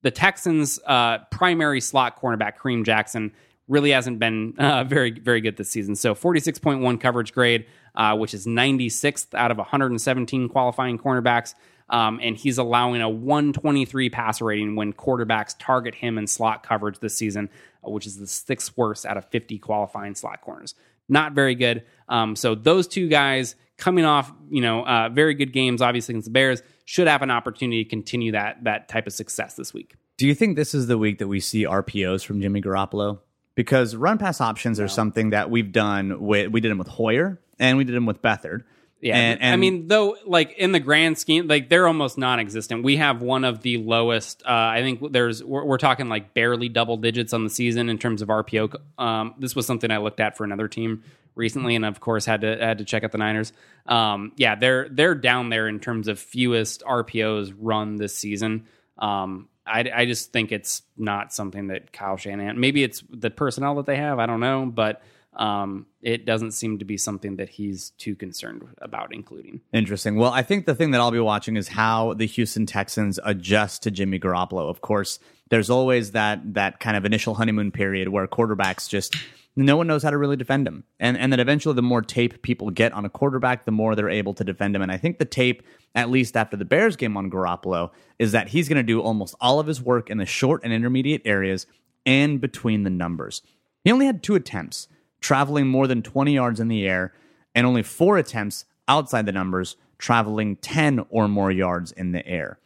the 0.00 0.10
Texans' 0.10 0.78
uh, 0.86 1.18
primary 1.30 1.80
slot 1.80 2.20
cornerback, 2.20 2.56
Kareem 2.56 2.84
Jackson, 2.86 3.32
really 3.72 3.90
hasn't 3.90 4.18
been 4.18 4.54
uh, 4.58 4.84
very 4.84 5.10
very 5.10 5.40
good 5.40 5.56
this 5.56 5.70
season. 5.70 5.96
So 5.96 6.14
46.1 6.14 7.00
coverage 7.00 7.32
grade, 7.32 7.66
uh, 7.94 8.14
which 8.16 8.34
is 8.34 8.46
96th 8.46 9.34
out 9.34 9.50
of 9.50 9.56
117 9.56 10.48
qualifying 10.48 10.98
cornerbacks. 10.98 11.54
Um, 11.88 12.20
and 12.22 12.36
he's 12.36 12.56
allowing 12.56 13.02
a 13.02 13.08
123 13.08 14.08
passer 14.08 14.46
rating 14.46 14.76
when 14.76 14.92
quarterbacks 14.94 15.54
target 15.58 15.94
him 15.94 16.16
in 16.16 16.26
slot 16.26 16.62
coverage 16.62 17.00
this 17.00 17.14
season, 17.14 17.50
uh, 17.86 17.90
which 17.90 18.06
is 18.06 18.18
the 18.18 18.26
sixth 18.26 18.76
worst 18.76 19.04
out 19.04 19.16
of 19.16 19.26
50 19.30 19.58
qualifying 19.58 20.14
slot 20.14 20.40
corners. 20.40 20.74
Not 21.08 21.32
very 21.32 21.54
good. 21.54 21.84
Um, 22.08 22.36
so 22.36 22.54
those 22.54 22.88
two 22.88 23.08
guys 23.08 23.56
coming 23.76 24.04
off, 24.04 24.32
you 24.48 24.62
know, 24.62 24.86
uh, 24.86 25.10
very 25.10 25.34
good 25.34 25.52
games, 25.52 25.82
obviously 25.82 26.12
against 26.12 26.26
the 26.26 26.32
Bears, 26.32 26.62
should 26.84 27.08
have 27.08 27.20
an 27.20 27.30
opportunity 27.30 27.84
to 27.84 27.90
continue 27.90 28.32
that 28.32 28.64
that 28.64 28.88
type 28.88 29.06
of 29.06 29.12
success 29.12 29.54
this 29.54 29.74
week. 29.74 29.94
Do 30.16 30.26
you 30.26 30.34
think 30.34 30.56
this 30.56 30.74
is 30.74 30.86
the 30.86 30.96
week 30.96 31.18
that 31.18 31.28
we 31.28 31.40
see 31.40 31.64
RPOs 31.64 32.24
from 32.24 32.40
Jimmy 32.40 32.62
Garoppolo? 32.62 33.18
Because 33.54 33.94
run 33.94 34.18
pass 34.18 34.40
options 34.40 34.80
are 34.80 34.88
something 34.88 35.30
that 35.30 35.50
we've 35.50 35.72
done 35.72 36.20
with 36.20 36.50
we 36.50 36.60
did 36.60 36.70
them 36.70 36.78
with 36.78 36.88
Hoyer 36.88 37.40
and 37.58 37.78
we 37.78 37.84
did 37.84 37.94
them 37.94 38.06
with 38.06 38.22
Beathard. 38.22 38.64
Yeah, 39.02 39.16
and, 39.16 39.42
and, 39.42 39.52
I 39.52 39.56
mean, 39.56 39.88
though, 39.88 40.16
like 40.26 40.52
in 40.52 40.70
the 40.70 40.78
grand 40.78 41.18
scheme, 41.18 41.48
like 41.48 41.68
they're 41.68 41.88
almost 41.88 42.18
non-existent. 42.18 42.84
We 42.84 42.98
have 42.98 43.20
one 43.20 43.42
of 43.42 43.60
the 43.60 43.78
lowest. 43.78 44.44
Uh, 44.46 44.50
I 44.50 44.80
think 44.80 45.10
there's 45.10 45.42
we're, 45.42 45.64
we're, 45.64 45.78
talking 45.78 46.08
like 46.08 46.34
barely 46.34 46.68
double 46.68 46.96
digits 46.96 47.32
on 47.32 47.42
the 47.42 47.50
season 47.50 47.88
in 47.88 47.98
terms 47.98 48.22
of 48.22 48.28
RPO. 48.28 48.76
Um, 48.98 49.34
this 49.40 49.56
was 49.56 49.66
something 49.66 49.90
I 49.90 49.98
looked 49.98 50.20
at 50.20 50.36
for 50.36 50.44
another 50.44 50.68
team 50.68 51.02
recently, 51.34 51.74
and 51.74 51.84
of 51.84 51.98
course 51.98 52.24
had 52.26 52.42
to 52.42 52.56
had 52.56 52.78
to 52.78 52.84
check 52.84 53.02
out 53.02 53.10
the 53.10 53.18
Niners. 53.18 53.52
Um, 53.86 54.34
yeah, 54.36 54.54
they're 54.54 54.88
they're 54.88 55.16
down 55.16 55.48
there 55.48 55.66
in 55.66 55.80
terms 55.80 56.06
of 56.06 56.20
fewest 56.20 56.84
RPOs 56.84 57.52
run 57.58 57.96
this 57.96 58.14
season. 58.14 58.66
Um, 58.98 59.48
I, 59.66 59.90
I 59.94 60.06
just 60.06 60.32
think 60.32 60.52
it's 60.52 60.82
not 60.96 61.32
something 61.32 61.68
that 61.68 61.92
Kyle 61.92 62.16
Shanahan. 62.16 62.58
Maybe 62.58 62.82
it's 62.82 63.02
the 63.10 63.30
personnel 63.30 63.76
that 63.76 63.86
they 63.86 63.96
have. 63.96 64.18
I 64.18 64.26
don't 64.26 64.40
know, 64.40 64.66
but 64.66 65.02
um, 65.34 65.86
it 66.02 66.26
doesn't 66.26 66.52
seem 66.52 66.78
to 66.78 66.84
be 66.84 66.96
something 66.96 67.36
that 67.36 67.48
he's 67.48 67.90
too 67.90 68.14
concerned 68.14 68.62
about 68.78 69.14
including. 69.14 69.60
Interesting. 69.72 70.16
Well, 70.16 70.32
I 70.32 70.42
think 70.42 70.66
the 70.66 70.74
thing 70.74 70.90
that 70.90 71.00
I'll 71.00 71.10
be 71.10 71.20
watching 71.20 71.56
is 71.56 71.68
how 71.68 72.14
the 72.14 72.26
Houston 72.26 72.66
Texans 72.66 73.18
adjust 73.24 73.82
to 73.84 73.90
Jimmy 73.90 74.18
Garoppolo. 74.18 74.68
Of 74.68 74.80
course, 74.82 75.18
there's 75.52 75.68
always 75.68 76.12
that 76.12 76.54
that 76.54 76.80
kind 76.80 76.96
of 76.96 77.04
initial 77.04 77.34
honeymoon 77.34 77.70
period 77.70 78.08
where 78.08 78.26
quarterbacks 78.26 78.88
just 78.88 79.14
no 79.54 79.76
one 79.76 79.86
knows 79.86 80.02
how 80.02 80.08
to 80.08 80.16
really 80.16 80.34
defend 80.34 80.66
him. 80.66 80.82
And 80.98 81.14
and 81.18 81.30
then 81.30 81.40
eventually 81.40 81.74
the 81.74 81.82
more 81.82 82.00
tape 82.00 82.40
people 82.40 82.70
get 82.70 82.94
on 82.94 83.04
a 83.04 83.10
quarterback, 83.10 83.66
the 83.66 83.70
more 83.70 83.94
they're 83.94 84.08
able 84.08 84.32
to 84.32 84.44
defend 84.44 84.74
him. 84.74 84.80
And 84.80 84.90
I 84.90 84.96
think 84.96 85.18
the 85.18 85.26
tape, 85.26 85.62
at 85.94 86.08
least 86.08 86.38
after 86.38 86.56
the 86.56 86.64
Bears 86.64 86.96
game 86.96 87.18
on 87.18 87.30
Garoppolo, 87.30 87.90
is 88.18 88.32
that 88.32 88.48
he's 88.48 88.66
going 88.66 88.78
to 88.78 88.82
do 88.82 89.02
almost 89.02 89.34
all 89.42 89.60
of 89.60 89.66
his 89.66 89.82
work 89.82 90.08
in 90.08 90.16
the 90.16 90.24
short 90.24 90.62
and 90.64 90.72
intermediate 90.72 91.20
areas 91.26 91.66
and 92.06 92.40
between 92.40 92.84
the 92.84 92.90
numbers. 92.90 93.42
He 93.84 93.92
only 93.92 94.06
had 94.06 94.22
two 94.22 94.34
attempts, 94.34 94.88
traveling 95.20 95.66
more 95.66 95.86
than 95.86 96.00
20 96.00 96.32
yards 96.32 96.60
in 96.60 96.68
the 96.68 96.88
air, 96.88 97.12
and 97.54 97.66
only 97.66 97.82
four 97.82 98.16
attempts 98.16 98.64
outside 98.88 99.26
the 99.26 99.32
numbers, 99.32 99.76
traveling 99.98 100.56
10 100.56 101.04
or 101.10 101.28
more 101.28 101.52
yards 101.52 101.92
in 101.92 102.12
the 102.12 102.26
air. 102.26 102.58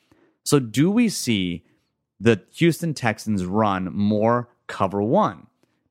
So 0.44 0.60
do 0.60 0.88
we 0.88 1.08
see 1.08 1.64
the 2.20 2.42
Houston 2.54 2.94
Texans 2.94 3.44
run 3.44 3.92
more 3.92 4.48
cover 4.66 5.02
one? 5.02 5.46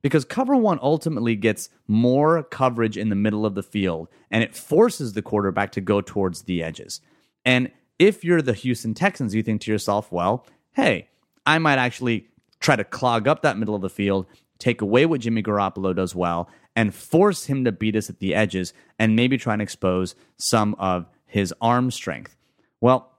because 0.06 0.24
cover 0.24 0.54
one 0.54 0.78
ultimately 0.82 1.34
gets 1.34 1.68
more 1.88 2.44
coverage 2.44 2.96
in 2.96 3.08
the 3.08 3.16
middle 3.16 3.44
of 3.44 3.56
the 3.56 3.62
field 3.62 4.06
and 4.30 4.44
it 4.44 4.54
forces 4.54 5.14
the 5.14 5.20
quarterback 5.20 5.72
to 5.72 5.80
go 5.80 6.00
towards 6.00 6.42
the 6.42 6.62
edges. 6.62 7.00
And 7.44 7.72
if 7.98 8.22
you're 8.22 8.40
the 8.40 8.52
Houston 8.52 8.94
Texans, 8.94 9.34
you 9.34 9.42
think 9.42 9.62
to 9.62 9.72
yourself, 9.72 10.12
well, 10.12 10.46
hey, 10.74 11.08
I 11.44 11.58
might 11.58 11.78
actually 11.78 12.28
try 12.60 12.76
to 12.76 12.84
clog 12.84 13.26
up 13.26 13.42
that 13.42 13.58
middle 13.58 13.74
of 13.74 13.82
the 13.82 13.90
field, 13.90 14.26
take 14.60 14.80
away 14.80 15.06
what 15.06 15.22
Jimmy 15.22 15.42
Garoppolo 15.42 15.92
does 15.92 16.14
well, 16.14 16.48
and 16.76 16.94
force 16.94 17.46
him 17.46 17.64
to 17.64 17.72
beat 17.72 17.96
us 17.96 18.08
at 18.08 18.20
the 18.20 18.32
edges 18.32 18.72
and 19.00 19.16
maybe 19.16 19.36
try 19.36 19.54
and 19.54 19.62
expose 19.62 20.14
some 20.36 20.76
of 20.78 21.08
his 21.24 21.52
arm 21.60 21.90
strength. 21.90 22.36
Well, 22.80 23.10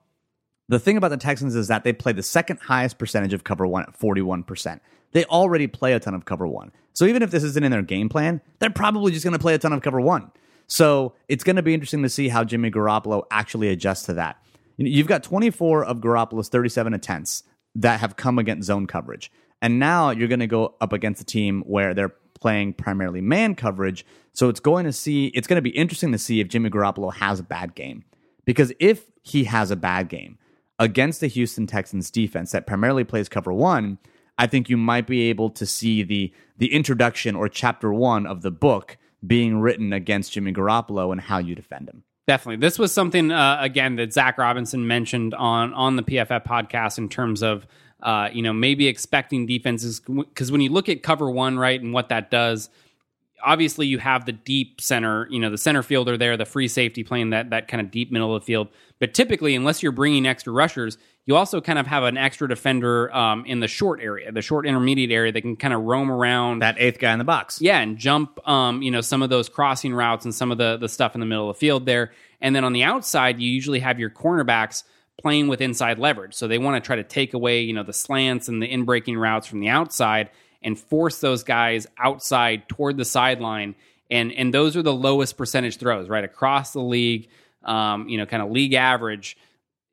the 0.69 0.79
thing 0.79 0.97
about 0.97 1.09
the 1.09 1.17
Texans 1.17 1.55
is 1.55 1.67
that 1.69 1.83
they 1.83 1.93
play 1.93 2.11
the 2.11 2.23
second 2.23 2.59
highest 2.59 2.97
percentage 2.97 3.33
of 3.33 3.43
cover 3.43 3.65
one 3.65 3.83
at 3.83 3.97
41%. 3.97 4.79
They 5.13 5.23
already 5.25 5.67
play 5.67 5.93
a 5.93 5.99
ton 5.99 6.13
of 6.13 6.25
cover 6.25 6.45
one. 6.45 6.71
So 6.93 7.05
even 7.05 7.21
if 7.21 7.31
this 7.31 7.43
isn't 7.43 7.63
in 7.63 7.71
their 7.71 7.81
game 7.81 8.09
plan, 8.09 8.41
they're 8.59 8.69
probably 8.69 9.11
just 9.11 9.23
going 9.23 9.33
to 9.33 9.39
play 9.39 9.53
a 9.53 9.57
ton 9.57 9.71
of 9.71 9.81
cover 9.81 10.01
one. 10.01 10.31
So 10.67 11.13
it's 11.29 11.43
going 11.43 11.55
to 11.55 11.61
be 11.61 11.73
interesting 11.73 12.03
to 12.03 12.09
see 12.09 12.27
how 12.27 12.43
Jimmy 12.43 12.69
Garoppolo 12.69 13.23
actually 13.31 13.69
adjusts 13.69 14.03
to 14.07 14.13
that. 14.15 14.43
You've 14.75 15.07
got 15.07 15.23
24 15.23 15.85
of 15.85 15.99
Garoppolo's 15.99 16.49
37 16.49 16.93
attempts 16.93 17.43
that 17.75 17.99
have 18.01 18.15
come 18.15 18.37
against 18.37 18.67
zone 18.67 18.85
coverage. 18.85 19.31
And 19.61 19.79
now 19.79 20.11
you're 20.11 20.27
going 20.27 20.39
to 20.39 20.47
go 20.47 20.75
up 20.81 20.93
against 20.93 21.21
a 21.21 21.25
team 21.25 21.63
where 21.65 21.93
they're 21.93 22.13
playing 22.39 22.73
primarily 22.73 23.21
man 23.21 23.55
coverage. 23.55 24.05
So 24.33 24.49
it's 24.49 24.59
going 24.59 24.85
to 24.85 24.93
see 24.93 25.27
it's 25.27 25.47
going 25.47 25.55
to 25.55 25.61
be 25.61 25.71
interesting 25.71 26.11
to 26.11 26.17
see 26.17 26.39
if 26.39 26.47
Jimmy 26.47 26.69
Garoppolo 26.69 27.13
has 27.13 27.39
a 27.39 27.43
bad 27.43 27.73
game. 27.73 28.03
Because 28.45 28.71
if 28.79 29.05
he 29.23 29.45
has 29.45 29.71
a 29.71 29.75
bad 29.75 30.09
game 30.09 30.37
against 30.79 31.21
the 31.21 31.27
Houston 31.27 31.67
Texans 31.67 32.11
defense 32.11 32.51
that 32.51 32.67
primarily 32.67 33.03
plays 33.03 33.29
cover 33.29 33.51
1, 33.51 33.97
I 34.37 34.47
think 34.47 34.69
you 34.69 34.77
might 34.77 35.07
be 35.07 35.29
able 35.29 35.49
to 35.51 35.65
see 35.65 36.03
the 36.03 36.31
the 36.57 36.73
introduction 36.73 37.35
or 37.35 37.49
chapter 37.49 37.93
one 37.93 38.25
of 38.25 38.41
the 38.41 38.51
book 38.51 38.97
being 39.25 39.59
written 39.59 39.93
against 39.93 40.31
Jimmy 40.31 40.53
Garoppolo 40.53 41.11
and 41.11 41.21
how 41.21 41.37
you 41.37 41.55
defend 41.55 41.89
him. 41.89 42.03
Definitely, 42.27 42.57
this 42.57 42.77
was 42.77 42.91
something 42.91 43.31
uh, 43.31 43.57
again 43.59 43.95
that 43.95 44.13
Zac 44.13 44.37
Robinson 44.37 44.85
mentioned 44.85 45.33
on 45.33 45.73
on 45.73 45.95
the 45.95 46.03
PFF 46.03 46.45
podcast 46.45 46.97
in 46.97 47.09
terms 47.09 47.41
of 47.41 47.65
uh, 48.01 48.29
you 48.31 48.41
know 48.41 48.53
maybe 48.53 48.87
expecting 48.87 49.45
defenses 49.45 50.01
because 50.01 50.51
when 50.51 50.61
you 50.61 50.69
look 50.69 50.89
at 50.89 51.03
cover 51.03 51.29
one 51.31 51.57
right 51.57 51.81
and 51.81 51.93
what 51.93 52.09
that 52.09 52.29
does 52.29 52.69
obviously 53.43 53.87
you 53.87 53.99
have 53.99 54.25
the 54.25 54.31
deep 54.31 54.81
center, 54.81 55.27
you 55.29 55.39
know, 55.39 55.49
the 55.49 55.57
center 55.57 55.83
fielder 55.83 56.17
there, 56.17 56.37
the 56.37 56.45
free 56.45 56.67
safety 56.67 57.03
playing 57.03 57.31
that 57.31 57.49
that 57.51 57.67
kind 57.67 57.81
of 57.81 57.91
deep 57.91 58.11
middle 58.11 58.35
of 58.35 58.41
the 58.41 58.45
field. 58.45 58.67
But 58.99 59.13
typically, 59.13 59.55
unless 59.55 59.83
you're 59.83 59.91
bringing 59.91 60.25
extra 60.25 60.51
rushers, 60.51 60.97
you 61.25 61.35
also 61.35 61.61
kind 61.61 61.77
of 61.77 61.87
have 61.87 62.03
an 62.03 62.17
extra 62.17 62.47
defender 62.47 63.13
um, 63.15 63.45
in 63.45 63.59
the 63.59 63.67
short 63.67 63.99
area, 64.01 64.31
the 64.31 64.41
short 64.41 64.65
intermediate 64.65 65.11
area 65.11 65.31
that 65.31 65.41
can 65.41 65.55
kind 65.55 65.73
of 65.73 65.83
roam 65.83 66.11
around. 66.11 66.59
That 66.59 66.75
eighth 66.79 66.99
guy 66.99 67.13
in 67.13 67.19
the 67.19 67.25
box. 67.25 67.61
Yeah, 67.61 67.79
and 67.79 67.97
jump, 67.97 68.45
um, 68.47 68.81
you 68.81 68.91
know, 68.91 69.01
some 69.01 69.21
of 69.21 69.29
those 69.29 69.49
crossing 69.49 69.93
routes 69.93 70.25
and 70.25 70.33
some 70.33 70.51
of 70.51 70.57
the 70.57 70.77
the 70.77 70.89
stuff 70.89 71.15
in 71.15 71.19
the 71.19 71.27
middle 71.27 71.49
of 71.49 71.55
the 71.55 71.59
field 71.59 71.85
there. 71.85 72.11
And 72.41 72.55
then 72.55 72.63
on 72.63 72.73
the 72.73 72.83
outside, 72.83 73.39
you 73.39 73.49
usually 73.49 73.79
have 73.79 73.99
your 73.99 74.09
cornerbacks 74.09 74.83
playing 75.19 75.47
with 75.47 75.61
inside 75.61 75.97
leverage. 75.97 76.35
So 76.35 76.47
they 76.47 76.59
want 76.59 76.81
to 76.81 76.85
try 76.85 76.95
to 76.95 77.03
take 77.03 77.33
away, 77.33 77.61
you 77.61 77.73
know, 77.73 77.83
the 77.83 77.93
slants 77.93 78.47
and 78.47 78.61
the 78.61 78.71
in 78.71 78.85
breaking 78.85 79.17
routes 79.17 79.47
from 79.47 79.59
the 79.59 79.69
outside 79.69 80.29
and 80.63 80.79
force 80.79 81.19
those 81.19 81.43
guys 81.43 81.87
outside 81.97 82.67
toward 82.69 82.97
the 82.97 83.05
sideline. 83.05 83.75
And 84.09 84.31
and 84.31 84.53
those 84.53 84.77
are 84.77 84.81
the 84.81 84.93
lowest 84.93 85.37
percentage 85.37 85.77
throws, 85.77 86.09
right 86.09 86.23
across 86.23 86.73
the 86.73 86.81
league. 86.81 87.29
Um, 87.63 88.07
you 88.07 88.17
know, 88.17 88.25
kind 88.25 88.41
of 88.41 88.51
league 88.51 88.73
average. 88.73 89.37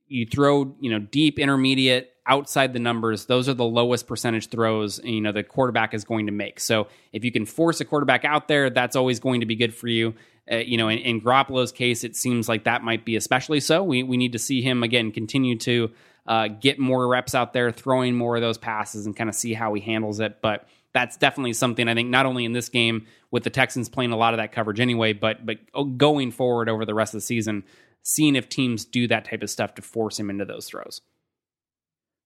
You 0.06 0.26
throw, 0.26 0.76
you 0.80 0.90
know, 0.90 1.00
deep, 1.00 1.38
intermediate, 1.38 2.14
outside 2.26 2.72
the 2.72 2.78
numbers. 2.78 3.26
Those 3.26 3.48
are 3.48 3.54
the 3.54 3.64
lowest 3.64 4.06
percentage 4.06 4.48
throws. 4.48 5.00
You 5.02 5.20
know, 5.20 5.32
the 5.32 5.42
quarterback 5.42 5.94
is 5.94 6.04
going 6.04 6.26
to 6.26 6.32
make. 6.32 6.60
So 6.60 6.88
if 7.12 7.24
you 7.24 7.32
can 7.32 7.46
force 7.46 7.80
a 7.80 7.84
quarterback 7.84 8.24
out 8.24 8.48
there, 8.48 8.70
that's 8.70 8.96
always 8.96 9.20
going 9.20 9.40
to 9.40 9.46
be 9.46 9.56
good 9.56 9.74
for 9.74 9.88
you. 9.88 10.14
Uh, 10.50 10.56
you 10.56 10.76
know, 10.76 10.88
in, 10.88 10.98
in 10.98 11.20
Garoppolo's 11.20 11.72
case, 11.72 12.04
it 12.04 12.16
seems 12.16 12.48
like 12.48 12.64
that 12.64 12.82
might 12.82 13.04
be 13.04 13.16
especially 13.16 13.60
so. 13.60 13.82
We 13.82 14.02
we 14.02 14.16
need 14.16 14.32
to 14.32 14.38
see 14.38 14.60
him 14.60 14.82
again 14.82 15.10
continue 15.10 15.56
to 15.60 15.90
uh, 16.26 16.48
get 16.48 16.78
more 16.78 17.06
reps 17.06 17.34
out 17.34 17.52
there, 17.52 17.70
throwing 17.70 18.14
more 18.14 18.36
of 18.36 18.42
those 18.42 18.58
passes, 18.58 19.06
and 19.06 19.16
kind 19.16 19.28
of 19.28 19.36
see 19.36 19.54
how 19.54 19.74
he 19.74 19.80
handles 19.80 20.20
it. 20.20 20.40
But 20.40 20.68
that's 20.92 21.16
definitely 21.16 21.52
something 21.52 21.88
I 21.88 21.94
think 21.94 22.08
not 22.08 22.24
only 22.24 22.44
in 22.44 22.52
this 22.52 22.68
game 22.68 23.06
with 23.30 23.42
the 23.42 23.50
Texans 23.50 23.88
playing 23.88 24.12
a 24.12 24.16
lot 24.16 24.32
of 24.32 24.38
that 24.38 24.52
coverage 24.52 24.80
anyway, 24.80 25.12
but 25.12 25.44
but 25.44 25.58
going 25.98 26.30
forward 26.30 26.68
over 26.68 26.84
the 26.84 26.94
rest 26.94 27.14
of 27.14 27.18
the 27.18 27.26
season, 27.26 27.64
seeing 28.02 28.36
if 28.36 28.48
teams 28.48 28.84
do 28.84 29.08
that 29.08 29.24
type 29.24 29.42
of 29.42 29.50
stuff 29.50 29.74
to 29.74 29.82
force 29.82 30.18
him 30.18 30.30
into 30.30 30.44
those 30.44 30.66
throws. 30.66 31.00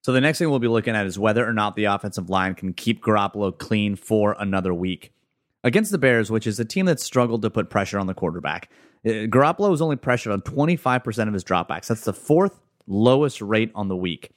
So 0.05 0.13
the 0.13 0.21
next 0.21 0.39
thing 0.39 0.49
we'll 0.49 0.59
be 0.59 0.69
looking 0.69 0.95
at 0.95 1.07
is 1.07 1.19
whether 1.19 1.47
or 1.47 1.53
not 1.53 1.77
the 1.77 1.85
offensive 1.85 2.31
line 2.31 2.55
can 2.55 2.73
keep 2.73 3.03
Garoppolo 3.03 3.57
clean 3.57 3.97
for 3.97 4.37
another 4.39 4.73
week 4.73 5.13
against 5.65 5.91
the 5.91 5.99
Bears, 5.99 6.31
which 6.31 6.47
is 6.47 6.61
a 6.61 6.65
team 6.65 6.87
that 6.87 7.01
struggled 7.01 7.43
to 7.43 7.51
put 7.51 7.69
pressure 7.69 7.99
on 7.99 8.07
the 8.07 8.15
quarterback. 8.15 8.71
Uh, 9.05 9.27
Garoppolo 9.27 9.71
was 9.71 9.83
only 9.83 9.97
pressured 9.97 10.33
on 10.33 10.41
25% 10.43 11.29
of 11.29 11.35
his 11.35 11.45
dropbacks. 11.45 11.89
That's 11.89 12.05
the 12.05 12.13
fourth 12.13 12.61
lowest 12.89 13.41
rate 13.41 13.71
on 13.75 13.89
the 13.89 13.97
week. 13.97 14.31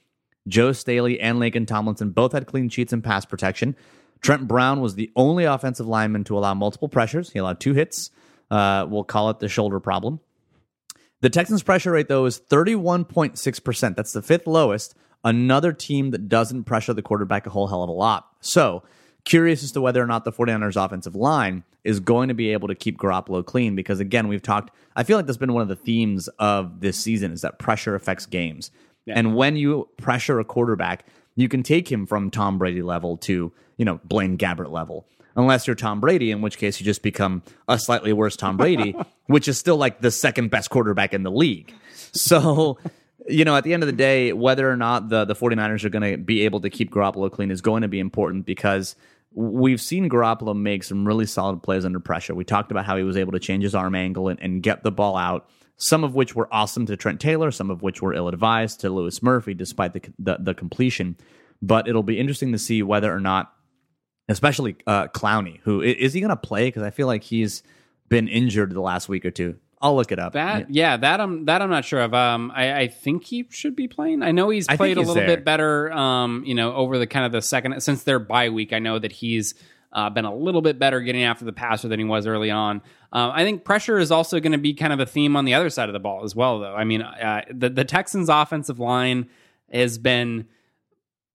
Joe 0.48 0.72
Staley 0.72 1.20
and 1.20 1.40
Laken 1.40 1.68
Tomlinson 1.68 2.12
both 2.12 2.34
had 2.34 2.48
clean 2.48 2.70
sheets 2.70 2.94
in 2.94 3.02
pass 3.02 3.26
protection. 3.26 3.76
Trent 4.22 4.48
Brown 4.48 4.82
was 4.82 4.96
the 4.96 5.12
only 5.16 5.46
offensive 5.46 5.88
lineman 5.88 6.24
to 6.26 6.38
allow 6.38 6.54
multiple 6.54 6.90
pressures. 6.90 7.32
He 7.32 7.40
allowed 7.40 7.60
two 7.60 7.74
hits. 7.74 8.12
Uh, 8.50 8.86
we'll 8.88 9.04
call 9.04 9.30
it 9.30 9.40
the 9.40 9.48
shoulder 9.48 9.80
problem. 9.80 10.20
The 11.22 11.30
Texans' 11.30 11.64
pressure 11.64 11.92
rate, 11.92 12.08
though, 12.08 12.26
is 12.26 12.40
31.6%. 12.40 13.96
That's 13.96 14.14
the 14.14 14.22
fifth 14.22 14.48
lowest. 14.48 14.96
Another 15.24 15.72
team 15.72 16.12
that 16.12 16.28
doesn't 16.28 16.64
pressure 16.64 16.94
the 16.94 17.04
quarterback 17.04 17.46
a 17.46 17.52
whole 17.52 17.68
hell 17.68 17.84
of 17.84 17.90
a 17.90 17.94
lot. 17.94 18.28
So, 18.42 18.84
curious 19.24 19.64
as 19.64 19.72
to 19.74 19.82
whether 19.82 20.02
or 20.02 20.08
not 20.08 20.26
the 20.26 20.32
49ers 20.32 20.84
offensive 20.84 21.16
line 21.16 21.64
is 21.84 22.00
going 22.00 22.28
to 22.28 22.34
be 22.34 22.54
able 22.54 22.68
to 22.68 22.76
keep 22.76 22.98
Garoppolo 22.98 23.46
clean 23.46 23.76
because 23.76 24.00
again 24.00 24.28
we've 24.28 24.42
talked 24.42 24.72
I 24.96 25.04
feel 25.04 25.18
like 25.18 25.26
that's 25.26 25.38
been 25.38 25.54
one 25.54 25.62
of 25.62 25.68
the 25.68 25.76
themes 25.76 26.28
of 26.40 26.82
this 26.82 26.98
season 26.98 27.32
is 27.32 27.42
that 27.42 27.60
pressure 27.60 27.96
affects 27.96 28.26
games. 28.26 28.72
Yeah. 29.06 29.16
And 29.18 29.36
when 29.36 29.56
you 29.56 29.90
pressure 29.98 30.40
a 30.40 30.46
quarterback, 30.46 31.06
you 31.36 31.48
can 31.48 31.64
take 31.64 31.92
him 31.92 32.06
from 32.06 32.30
Tom 32.30 32.58
Brady 32.58 32.82
level 32.82 33.18
to, 33.18 33.52
you 33.78 33.86
know, 33.86 34.00
Blaine 34.04 34.38
Gabbert 34.38 34.70
level. 34.70 35.08
Unless 35.36 35.66
you're 35.66 35.78
Tom 35.78 36.02
Brady, 36.02 36.30
in 36.30 36.42
which 36.42 36.58
case 36.58 36.80
you 36.80 36.86
just 36.86 37.02
become 37.02 37.42
a 37.68 37.80
slightly 37.80 38.12
worse 38.12 38.36
Tom 38.36 38.58
Brady, 38.58 38.94
which 39.28 39.48
is 39.48 39.58
still 39.58 39.78
like 39.78 40.02
the 40.02 40.12
second 40.12 40.52
best 40.52 40.70
quarterback 40.70 41.14
in 41.14 41.24
the 41.24 41.32
league. 41.32 41.74
So 42.12 42.78
you 43.28 43.46
know, 43.46 43.56
at 43.56 43.64
the 43.64 43.74
end 43.74 43.84
of 43.84 43.88
the 43.88 43.94
day, 43.94 44.34
whether 44.34 44.70
or 44.70 44.76
not 44.76 45.10
the, 45.10 45.26
the 45.26 45.36
49ers 45.36 45.84
are 45.84 45.90
going 45.90 46.12
to 46.12 46.18
be 46.18 46.42
able 46.42 46.60
to 46.62 46.70
keep 46.70 46.92
Garoppolo 46.92 47.32
clean 47.32 47.52
is 47.52 47.62
going 47.62 47.84
to 47.84 47.88
be 47.88 48.00
important 48.00 48.46
because 48.46 48.96
we've 49.34 49.82
seen 49.82 50.10
Garoppolo 50.10 50.56
make 50.56 50.84
some 50.84 51.08
really 51.08 51.26
solid 51.26 51.64
plays 51.64 51.86
under 51.86 52.00
pressure. 52.00 52.36
We 52.36 52.44
talked 52.44 52.72
about 52.72 52.86
how 52.86 52.98
he 52.98 53.04
was 53.04 53.18
able 53.18 53.32
to 53.32 53.40
change 53.40 53.64
his 53.64 53.76
arm 53.76 53.96
angle 53.96 54.28
and, 54.28 54.40
and 54.42 54.62
get 54.62 54.84
the 54.84 54.92
ball 54.92 55.16
out, 55.16 55.50
some 55.78 56.04
of 56.04 56.16
which 56.16 56.36
were 56.36 56.54
awesome 56.54 56.86
to 56.88 56.98
Trent 56.98 57.20
Taylor, 57.20 57.52
some 57.52 57.72
of 57.72 57.82
which 57.82 58.02
were 58.02 58.14
ill 58.14 58.28
advised 58.28 58.82
to 58.82 58.90
Louis 58.90 59.22
Murphy, 59.24 59.54
despite 59.54 59.94
the, 59.94 60.02
the, 60.20 60.38
the 60.40 60.54
completion. 60.54 61.18
But 61.62 61.88
it'll 61.88 62.04
be 62.04 62.20
interesting 62.20 62.52
to 62.52 62.58
see 62.58 62.84
whether 62.84 63.14
or 63.14 63.20
not, 63.20 63.54
especially 64.28 64.76
uh, 64.86 65.08
Clowney, 65.08 65.60
who 65.64 65.82
is 65.82 66.14
he 66.14 66.20
going 66.20 66.30
to 66.30 66.36
play? 66.36 66.68
Because 66.68 66.84
I 66.84 66.90
feel 66.90 67.08
like 67.08 67.24
he's 67.24 67.64
been 68.10 68.28
injured 68.28 68.72
the 68.72 68.82
last 68.82 69.08
week 69.08 69.26
or 69.26 69.32
two. 69.32 69.58
I'll 69.82 69.96
look 69.96 70.12
it 70.12 70.20
up. 70.20 70.34
That 70.34 70.70
yeah, 70.70 70.96
that 70.98 71.20
I'm 71.20 71.46
that 71.46 71.62
I'm 71.62 71.70
not 71.70 71.86
sure 71.86 72.02
of. 72.02 72.14
Um, 72.14 72.52
I, 72.54 72.82
I 72.82 72.88
think 72.88 73.26
he 73.26 73.48
should 73.50 73.76
be 73.76 73.88
playing. 73.88 74.22
I 74.22 74.32
know 74.32 74.50
he's 74.50 74.68
played 74.68 74.98
a 74.98 75.00
little 75.00 75.16
there. 75.16 75.26
bit 75.26 75.44
better. 75.44 75.92
Um, 75.92 76.44
you 76.46 76.54
know, 76.54 76.74
over 76.74 77.00
the 77.00 77.08
kind 77.08 77.26
of 77.26 77.32
the 77.32 77.42
second 77.42 77.82
since 77.82 78.04
their 78.04 78.20
bye 78.20 78.50
week. 78.50 78.74
I 78.74 78.80
know 78.80 79.00
that 79.00 79.12
he's 79.12 79.56
uh, 79.92 80.10
been 80.10 80.26
a 80.26 80.34
little 80.34 80.62
bit 80.62 80.78
better 80.78 81.02
getting 81.02 81.24
after 81.24 81.46
the 81.46 81.54
passer 81.54 81.88
than 81.88 82.00
he 82.00 82.06
was 82.06 82.28
early 82.28 82.52
on. 82.52 82.82
Uh, 83.12 83.32
I 83.34 83.44
think 83.44 83.64
pressure 83.66 83.98
is 83.98 84.12
also 84.12 84.40
going 84.40 84.54
to 84.54 84.58
be 84.58 84.74
kind 84.74 84.94
of 84.94 85.00
a 85.00 85.06
theme 85.06 85.36
on 85.36 85.46
the 85.46 85.56
other 85.56 85.70
side 85.70 85.90
of 85.90 85.94
the 85.94 86.00
ball 86.00 86.24
as 86.24 86.36
well. 86.36 86.60
Though 86.60 86.76
I 86.76 86.84
mean, 86.84 87.02
uh, 87.02 87.42
the 87.52 87.70
the 87.70 87.86
Texans' 87.86 88.30
offensive 88.30 88.80
line 88.80 89.30
has 89.72 89.98
been 89.98 90.48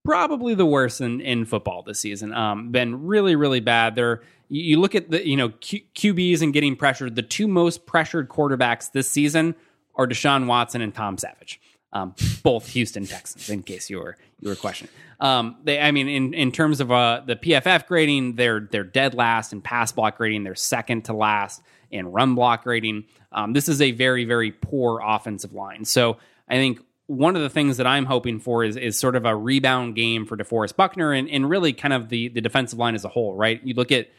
probably 0.07 0.55
the 0.55 0.65
worst 0.65 1.01
in, 1.01 1.19
in 1.19 1.43
football 1.43 1.83
this 1.83 1.99
season. 1.99 2.33
Um, 2.33 2.71
been 2.71 3.07
really, 3.07 3.35
really 3.35 3.59
bad. 3.59 3.93
They're 3.95 4.21
you 4.49 4.79
look 4.79 4.95
at 4.95 5.09
the 5.09 5.27
you 5.27 5.35
know 5.35 5.49
Q, 5.49 5.81
QBs 5.95 6.41
and 6.41 6.53
getting 6.53 6.75
pressured. 6.75 7.15
The 7.15 7.21
two 7.21 7.47
most 7.47 7.85
pressured 7.85 8.29
quarterbacks 8.29 8.91
this 8.91 9.09
season 9.09 9.55
are 9.95 10.07
Deshaun 10.07 10.45
Watson 10.45 10.81
and 10.81 10.93
Tom 10.93 11.17
Savage, 11.17 11.59
um, 11.93 12.13
both 12.43 12.69
Houston 12.69 13.05
Texans. 13.05 13.49
In 13.49 13.63
case 13.63 13.89
you 13.89 13.99
were 13.99 14.17
you 14.39 14.49
were 14.49 14.55
questioning, 14.55 14.91
um, 15.19 15.57
they 15.63 15.79
I 15.79 15.91
mean 15.91 16.07
in 16.07 16.33
in 16.33 16.51
terms 16.51 16.79
of 16.79 16.91
uh, 16.91 17.21
the 17.25 17.35
PFF 17.35 17.87
grading, 17.87 18.35
they're 18.35 18.61
they're 18.71 18.83
dead 18.83 19.13
last 19.13 19.53
in 19.53 19.61
pass 19.61 19.91
block 19.91 20.17
grading. 20.17 20.43
They're 20.43 20.55
second 20.55 21.05
to 21.05 21.13
last 21.13 21.61
in 21.91 22.07
run 22.07 22.35
block 22.35 22.63
grading. 22.63 23.05
Um, 23.31 23.53
this 23.53 23.67
is 23.67 23.81
a 23.81 23.91
very 23.91 24.25
very 24.25 24.51
poor 24.51 25.01
offensive 25.03 25.53
line. 25.53 25.85
So 25.85 26.17
I 26.47 26.55
think 26.55 26.79
one 27.07 27.37
of 27.37 27.41
the 27.41 27.49
things 27.49 27.77
that 27.77 27.87
I'm 27.87 28.05
hoping 28.05 28.39
for 28.39 28.63
is 28.63 28.77
is 28.77 28.99
sort 28.99 29.15
of 29.15 29.25
a 29.25 29.35
rebound 29.35 29.95
game 29.95 30.25
for 30.25 30.37
DeForest 30.37 30.75
Buckner 30.75 31.13
and, 31.13 31.29
and 31.29 31.49
really 31.49 31.73
kind 31.73 31.93
of 31.93 32.09
the 32.09 32.29
the 32.29 32.41
defensive 32.41 32.79
line 32.79 32.95
as 32.95 33.03
a 33.03 33.09
whole, 33.09 33.33
right? 33.35 33.61
You 33.63 33.73
look 33.73 33.91
at 33.91 34.09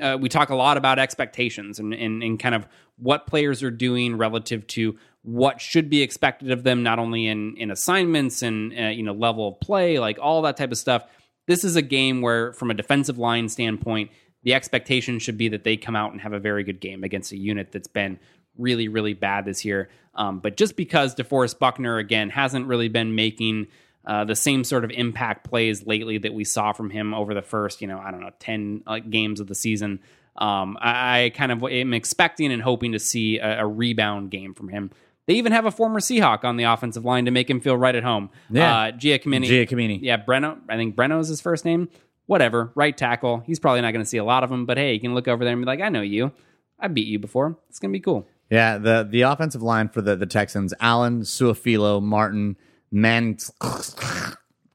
uh, 0.00 0.16
we 0.20 0.28
talk 0.28 0.50
a 0.50 0.54
lot 0.54 0.76
about 0.76 0.98
expectations 0.98 1.78
and, 1.78 1.94
and, 1.94 2.22
and 2.22 2.38
kind 2.38 2.54
of 2.54 2.66
what 2.96 3.26
players 3.26 3.62
are 3.62 3.70
doing 3.70 4.16
relative 4.16 4.66
to 4.68 4.98
what 5.22 5.60
should 5.60 5.90
be 5.90 6.02
expected 6.02 6.50
of 6.50 6.62
them, 6.62 6.82
not 6.82 6.98
only 6.98 7.26
in 7.26 7.56
in 7.56 7.70
assignments 7.70 8.42
and 8.42 8.72
uh, 8.78 8.88
you 8.88 9.02
know 9.02 9.12
level 9.12 9.48
of 9.48 9.60
play, 9.60 9.98
like 9.98 10.18
all 10.20 10.42
that 10.42 10.56
type 10.56 10.72
of 10.72 10.78
stuff. 10.78 11.04
This 11.46 11.64
is 11.64 11.76
a 11.76 11.82
game 11.82 12.20
where, 12.20 12.52
from 12.52 12.70
a 12.70 12.74
defensive 12.74 13.18
line 13.18 13.48
standpoint, 13.48 14.10
the 14.42 14.54
expectation 14.54 15.18
should 15.18 15.38
be 15.38 15.48
that 15.48 15.64
they 15.64 15.76
come 15.76 15.96
out 15.96 16.12
and 16.12 16.20
have 16.20 16.34
a 16.34 16.38
very 16.38 16.62
good 16.62 16.80
game 16.80 17.04
against 17.04 17.32
a 17.32 17.36
unit 17.36 17.72
that's 17.72 17.88
been 17.88 18.18
really, 18.58 18.88
really 18.88 19.14
bad 19.14 19.44
this 19.44 19.64
year. 19.64 19.88
Um, 20.14 20.40
but 20.40 20.56
just 20.56 20.76
because 20.76 21.14
DeForest 21.14 21.58
Buckner, 21.58 21.98
again, 21.98 22.28
hasn't 22.28 22.66
really 22.66 22.88
been 22.88 23.14
making 23.14 23.68
uh, 24.08 24.24
the 24.24 24.34
same 24.34 24.64
sort 24.64 24.84
of 24.84 24.90
impact 24.90 25.48
plays 25.48 25.86
lately 25.86 26.16
that 26.16 26.32
we 26.32 26.42
saw 26.42 26.72
from 26.72 26.88
him 26.88 27.12
over 27.12 27.34
the 27.34 27.42
first, 27.42 27.82
you 27.82 27.86
know, 27.86 27.98
I 27.98 28.10
don't 28.10 28.20
know, 28.20 28.30
10 28.38 28.82
uh, 28.86 28.98
games 29.00 29.38
of 29.38 29.48
the 29.48 29.54
season, 29.54 30.00
um, 30.36 30.78
I, 30.80 31.24
I, 31.24 31.30
kind 31.30 31.52
of 31.52 31.62
am 31.64 31.92
expecting 31.92 32.50
and 32.50 32.62
hoping 32.62 32.92
to 32.92 32.98
see 32.98 33.38
a, 33.38 33.64
a, 33.64 33.66
rebound 33.66 34.30
game 34.30 34.54
from 34.54 34.68
him. 34.68 34.92
They 35.26 35.34
even 35.34 35.52
have 35.52 35.66
a 35.66 35.70
former 35.70 36.00
Seahawk 36.00 36.44
on 36.44 36.56
the 36.56 36.64
offensive 36.64 37.04
line 37.04 37.26
to 37.26 37.30
make 37.30 37.50
him 37.50 37.60
feel 37.60 37.76
right 37.76 37.94
at 37.94 38.02
home. 38.02 38.30
Yeah. 38.48 38.74
Uh, 38.74 38.92
Giacomini. 38.92 39.46
Giacomini. 39.46 39.98
Yeah, 40.00 40.16
Breno. 40.16 40.58
I 40.68 40.76
think 40.76 40.96
Breno 40.96 41.20
is 41.20 41.28
his 41.28 41.40
first 41.42 41.66
name. 41.66 41.90
Whatever. 42.26 42.72
Right 42.74 42.96
tackle. 42.96 43.40
He's 43.40 43.58
probably 43.58 43.82
not 43.82 43.90
going 43.90 44.04
to 44.04 44.08
see 44.08 44.16
a 44.16 44.24
lot 44.24 44.42
of 44.42 44.48
them, 44.48 44.64
but 44.64 44.78
hey, 44.78 44.94
you 44.94 45.00
can 45.00 45.14
look 45.14 45.28
over 45.28 45.44
there 45.44 45.52
and 45.52 45.60
be 45.60 45.66
like, 45.66 45.80
I 45.80 45.90
know 45.90 46.02
you. 46.02 46.32
I 46.78 46.88
beat 46.88 47.08
you 47.08 47.18
before. 47.18 47.58
It's 47.68 47.78
going 47.78 47.92
to 47.92 47.98
be 47.98 48.00
cool. 48.02 48.26
Yeah, 48.48 48.78
the 48.78 49.06
the 49.10 49.22
offensive 49.22 49.60
line 49.60 49.90
for 49.90 50.00
the 50.00 50.16
the 50.16 50.24
Texans: 50.24 50.72
Allen, 50.80 51.22
Su'a-Filo, 51.22 52.00
Martin, 52.00 52.56
Man, 52.90 53.36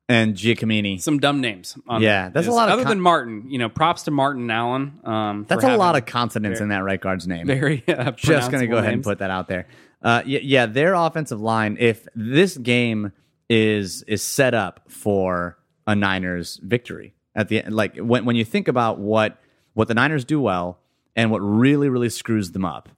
and 0.09 0.36
Giacomini. 0.36 1.01
Some 1.01 1.20
dumb 1.20 1.41
names. 1.41 1.78
yeah, 1.99 2.30
that's 2.30 2.47
a 2.47 2.51
lot. 2.51 2.70
Other 2.70 2.84
con- 2.84 2.89
than 2.89 3.01
Martin, 3.01 3.49
you 3.49 3.57
know, 3.57 3.70
props 3.70 4.03
to 4.03 4.11
Martin 4.11 4.49
Allen. 4.49 4.99
Um, 5.03 5.45
that's 5.47 5.64
a 5.64 5.78
lot 5.78 5.95
of 5.95 6.05
consonants 6.05 6.59
in 6.59 6.70
that 6.70 6.84
right 6.84 6.99
guard's 6.99 7.28
name. 7.28 7.47
Very 7.47 7.84
uh, 7.88 8.11
just 8.11 8.51
going 8.51 8.61
to 8.61 8.68
go 8.68 8.78
ahead 8.78 8.93
and 8.93 9.03
put 9.03 9.20
that 9.20 9.30
out 9.30 9.47
there. 9.47 9.68
Uh, 10.01 10.22
yeah, 10.26 10.39
yeah, 10.43 10.66
their 10.66 10.93
offensive 10.93 11.39
line. 11.39 11.78
If 11.80 12.07
this 12.16 12.57
game 12.57 13.11
is 13.49 14.03
is 14.03 14.22
set 14.22 14.53
up 14.53 14.82
for 14.89 15.57
a 15.88 15.95
Niners 15.95 16.59
victory 16.64 17.14
at 17.36 17.47
the 17.47 17.64
end, 17.64 17.76
like 17.76 17.97
when 17.97 18.26
when 18.26 18.36
you 18.36 18.45
think 18.45 18.68
about 18.68 18.99
what 18.99 19.41
what 19.74 19.88
the 19.88 19.93
Niners 19.93 20.26
do 20.26 20.41
well 20.41 20.80
and 21.16 21.32
what 21.32 21.39
really 21.39 21.89
really 21.89 22.09
screws 22.09 22.51
them 22.51 22.66
up 22.66 22.89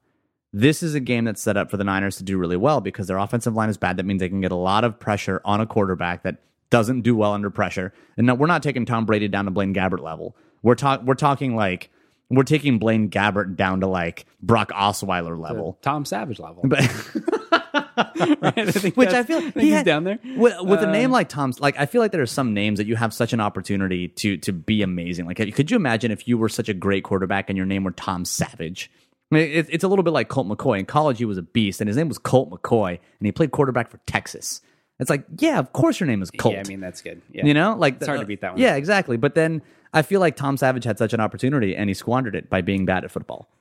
this 0.58 0.82
is 0.82 0.95
a 0.95 0.99
game 1.01 1.26
that's 1.26 1.41
set 1.41 1.58
up 1.58 1.70
for 1.70 1.76
the 1.76 1.84
Niners 1.84 2.16
to 2.16 2.24
do 2.24 2.38
really 2.38 2.56
well 2.56 2.80
because 2.80 3.08
their 3.08 3.18
offensive 3.18 3.53
line 3.56 3.68
is 3.70 3.76
bad. 3.78 3.97
That 3.97 4.06
means 4.06 4.22
they 4.22 4.30
can 4.30 4.39
get 4.39 4.53
a 4.53 4.56
lot 4.56 4.86
of 4.86 4.97
pressure 4.97 5.41
on 5.43 5.60
a 5.60 5.66
quarterback 5.66 6.24
that 6.24 6.38
doesn't 6.70 7.01
do 7.01 7.14
well 7.16 7.34
under 7.34 7.49
pressure. 7.49 7.93
And 8.16 8.39
we're 8.39 8.47
not 8.47 8.64
taking 8.64 8.86
Tom 8.86 9.06
Brady 9.06 9.28
down 9.28 9.45
to 9.45 9.51
Blaine 9.51 9.74
Gabbert 9.74 9.99
level. 10.01 10.36
We're 10.64 10.76
talk 10.76 11.01
we're 11.03 11.16
talking 11.16 11.56
like 11.58 11.89
we're 12.30 12.43
taking 12.43 12.80
Blaine 12.80 13.10
Gabbert 13.10 13.56
down 13.58 13.82
to 13.82 13.88
like 13.88 14.26
Brock 14.41 14.72
Osweiler 14.72 15.38
level, 15.38 15.78
Tom 15.82 16.06
Savage 16.06 16.39
level. 16.39 16.62
But 16.64 16.80
Right? 17.97 18.58
I 18.58 18.72
think 18.72 18.95
Which 18.97 19.10
I 19.10 19.24
feel 19.24 19.39
think 19.41 19.56
he 19.56 19.62
he's 19.66 19.74
had- 19.74 19.86
down 19.86 20.03
there. 20.06 20.20
with, 20.38 20.56
with 20.62 20.82
a 20.82 20.88
Uh, 20.88 20.91
name 20.91 21.12
like 21.12 21.30
Tom's. 21.30 21.60
Like 21.60 21.78
I 21.78 21.86
feel 21.86 22.01
like 22.01 22.12
there 22.12 22.22
are 22.22 22.26
some 22.26 22.53
names 22.53 22.78
that 22.80 22.88
you 22.88 22.95
have 22.95 23.14
such 23.14 23.34
an 23.34 23.39
opportunity 23.41 24.08
to 24.08 24.38
to 24.38 24.53
be 24.53 24.82
amazing. 24.82 25.26
Like 25.26 25.38
could 25.38 25.70
you 25.70 25.76
imagine 25.78 26.12
if 26.12 26.28
you 26.28 26.38
were 26.38 26.49
such 26.49 26.70
a 26.70 26.74
great 26.74 27.03
quarterback 27.03 27.49
and 27.49 27.58
your 27.58 27.66
name 27.66 27.84
were 27.84 27.91
Tom 27.91 28.26
Savage? 28.26 28.89
I 29.32 29.36
mean, 29.36 29.51
it, 29.51 29.67
it's 29.69 29.84
a 29.84 29.88
little 29.88 30.03
bit 30.03 30.13
like 30.13 30.30
Colt 30.30 30.47
McCoy. 30.47 30.80
In 30.80 30.86
college, 30.86 31.17
he 31.17 31.26
was 31.26 31.38
a 31.38 31.41
beast, 31.41 31.82
and 31.82 31.88
his 31.88 31.97
name 31.97 32.07
was 32.07 32.17
Colt 32.17 32.49
McCoy, 32.51 32.89
and 32.89 33.26
he 33.26 33.32
played 33.32 33.51
quarterback 33.51 33.89
for 33.89 33.99
Texas. 34.05 34.61
It's 34.99 35.09
like, 35.09 35.26
yeah, 35.39 35.59
of 35.59 35.73
course 35.73 35.99
your 35.99 36.07
name 36.07 36.21
is 36.21 36.32
Colt. 36.32 36.53
Yeah, 36.53 36.61
I 36.65 36.69
mean 36.69 36.80
that's 36.80 37.01
good. 37.01 37.21
Yeah. 37.32 37.45
You 37.45 37.53
know, 37.53 37.76
like 37.76 37.95
It's 37.95 38.07
hard 38.07 38.21
to 38.21 38.26
beat 38.26 38.41
that 38.41 38.53
one. 38.53 38.61
Yeah, 38.61 38.76
exactly. 38.76 39.17
But 39.17 39.36
then 39.36 39.61
I 39.93 40.03
feel 40.03 40.19
like 40.21 40.36
Tom 40.36 40.55
Savage 40.57 40.86
had 40.86 40.97
such 40.97 41.13
an 41.13 41.19
opportunity, 41.19 41.76
and 41.76 41.89
he 41.89 41.93
squandered 41.93 42.36
it 42.36 42.49
by 42.49 42.61
being 42.61 42.86
bad 42.86 43.03
at 43.03 43.11
football. 43.11 43.49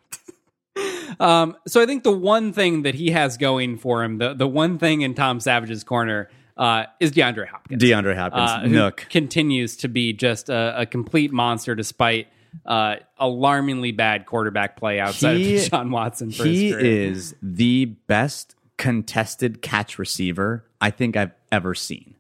Um, 1.20 1.56
so 1.66 1.80
I 1.80 1.86
think 1.86 2.02
the 2.02 2.10
one 2.10 2.52
thing 2.52 2.82
that 2.82 2.96
he 2.96 3.10
has 3.10 3.36
going 3.36 3.78
for 3.78 4.02
him, 4.02 4.18
the 4.18 4.34
the 4.34 4.48
one 4.48 4.78
thing 4.78 5.02
in 5.02 5.14
Tom 5.14 5.38
Savage's 5.38 5.84
corner, 5.84 6.28
uh, 6.56 6.86
is 6.98 7.12
DeAndre 7.12 7.46
Hopkins. 7.46 7.80
DeAndre 7.80 8.16
Hopkins, 8.16 8.50
uh, 8.50 8.66
Nook. 8.66 9.06
continues 9.10 9.76
to 9.76 9.88
be 9.88 10.12
just 10.12 10.48
a, 10.48 10.74
a 10.80 10.86
complete 10.86 11.32
monster 11.32 11.76
despite 11.76 12.26
uh, 12.66 12.96
alarmingly 13.18 13.92
bad 13.92 14.26
quarterback 14.26 14.76
play 14.76 15.00
outside 15.00 15.36
He- 15.36 15.56
of 15.56 15.62
Deshaun 15.62 15.90
Watson. 15.90 16.30
For 16.30 16.44
he 16.44 16.70
is 16.70 17.34
the 17.42 17.86
best 17.86 18.54
contested 18.76 19.62
catch 19.62 19.98
receiver 19.98 20.64
I 20.80 20.90
think 20.90 21.16
I've 21.16 21.32
ever 21.52 21.74
seen. 21.74 22.14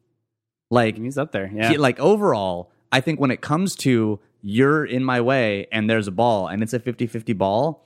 Like, 0.70 0.96
He's 0.98 1.18
up 1.18 1.32
there. 1.32 1.50
Yeah. 1.54 1.70
he- 1.70 1.78
like 1.78 1.98
overall, 2.00 2.70
I 2.92 3.00
think 3.00 3.20
when 3.20 3.30
it 3.30 3.40
comes 3.40 3.76
to 3.76 4.20
you're 4.42 4.84
in 4.84 5.02
my 5.04 5.20
way 5.20 5.66
and 5.72 5.88
there's 5.88 6.06
a 6.06 6.12
ball 6.12 6.48
and 6.48 6.62
it's 6.62 6.72
a 6.72 6.78
50-50 6.80 7.36
ball, 7.36 7.84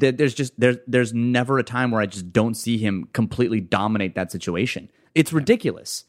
th- 0.00 0.16
there's 0.16 0.34
just 0.34 0.58
there's 0.58 0.76
there's 0.86 1.14
never 1.14 1.58
a 1.58 1.62
time 1.62 1.90
where 1.90 2.00
I 2.00 2.06
just 2.06 2.32
don't 2.32 2.54
see 2.54 2.76
him 2.78 3.08
completely 3.12 3.60
dominate 3.60 4.14
that 4.16 4.32
situation. 4.32 4.90
It's 5.14 5.32
ridiculous. 5.32 6.04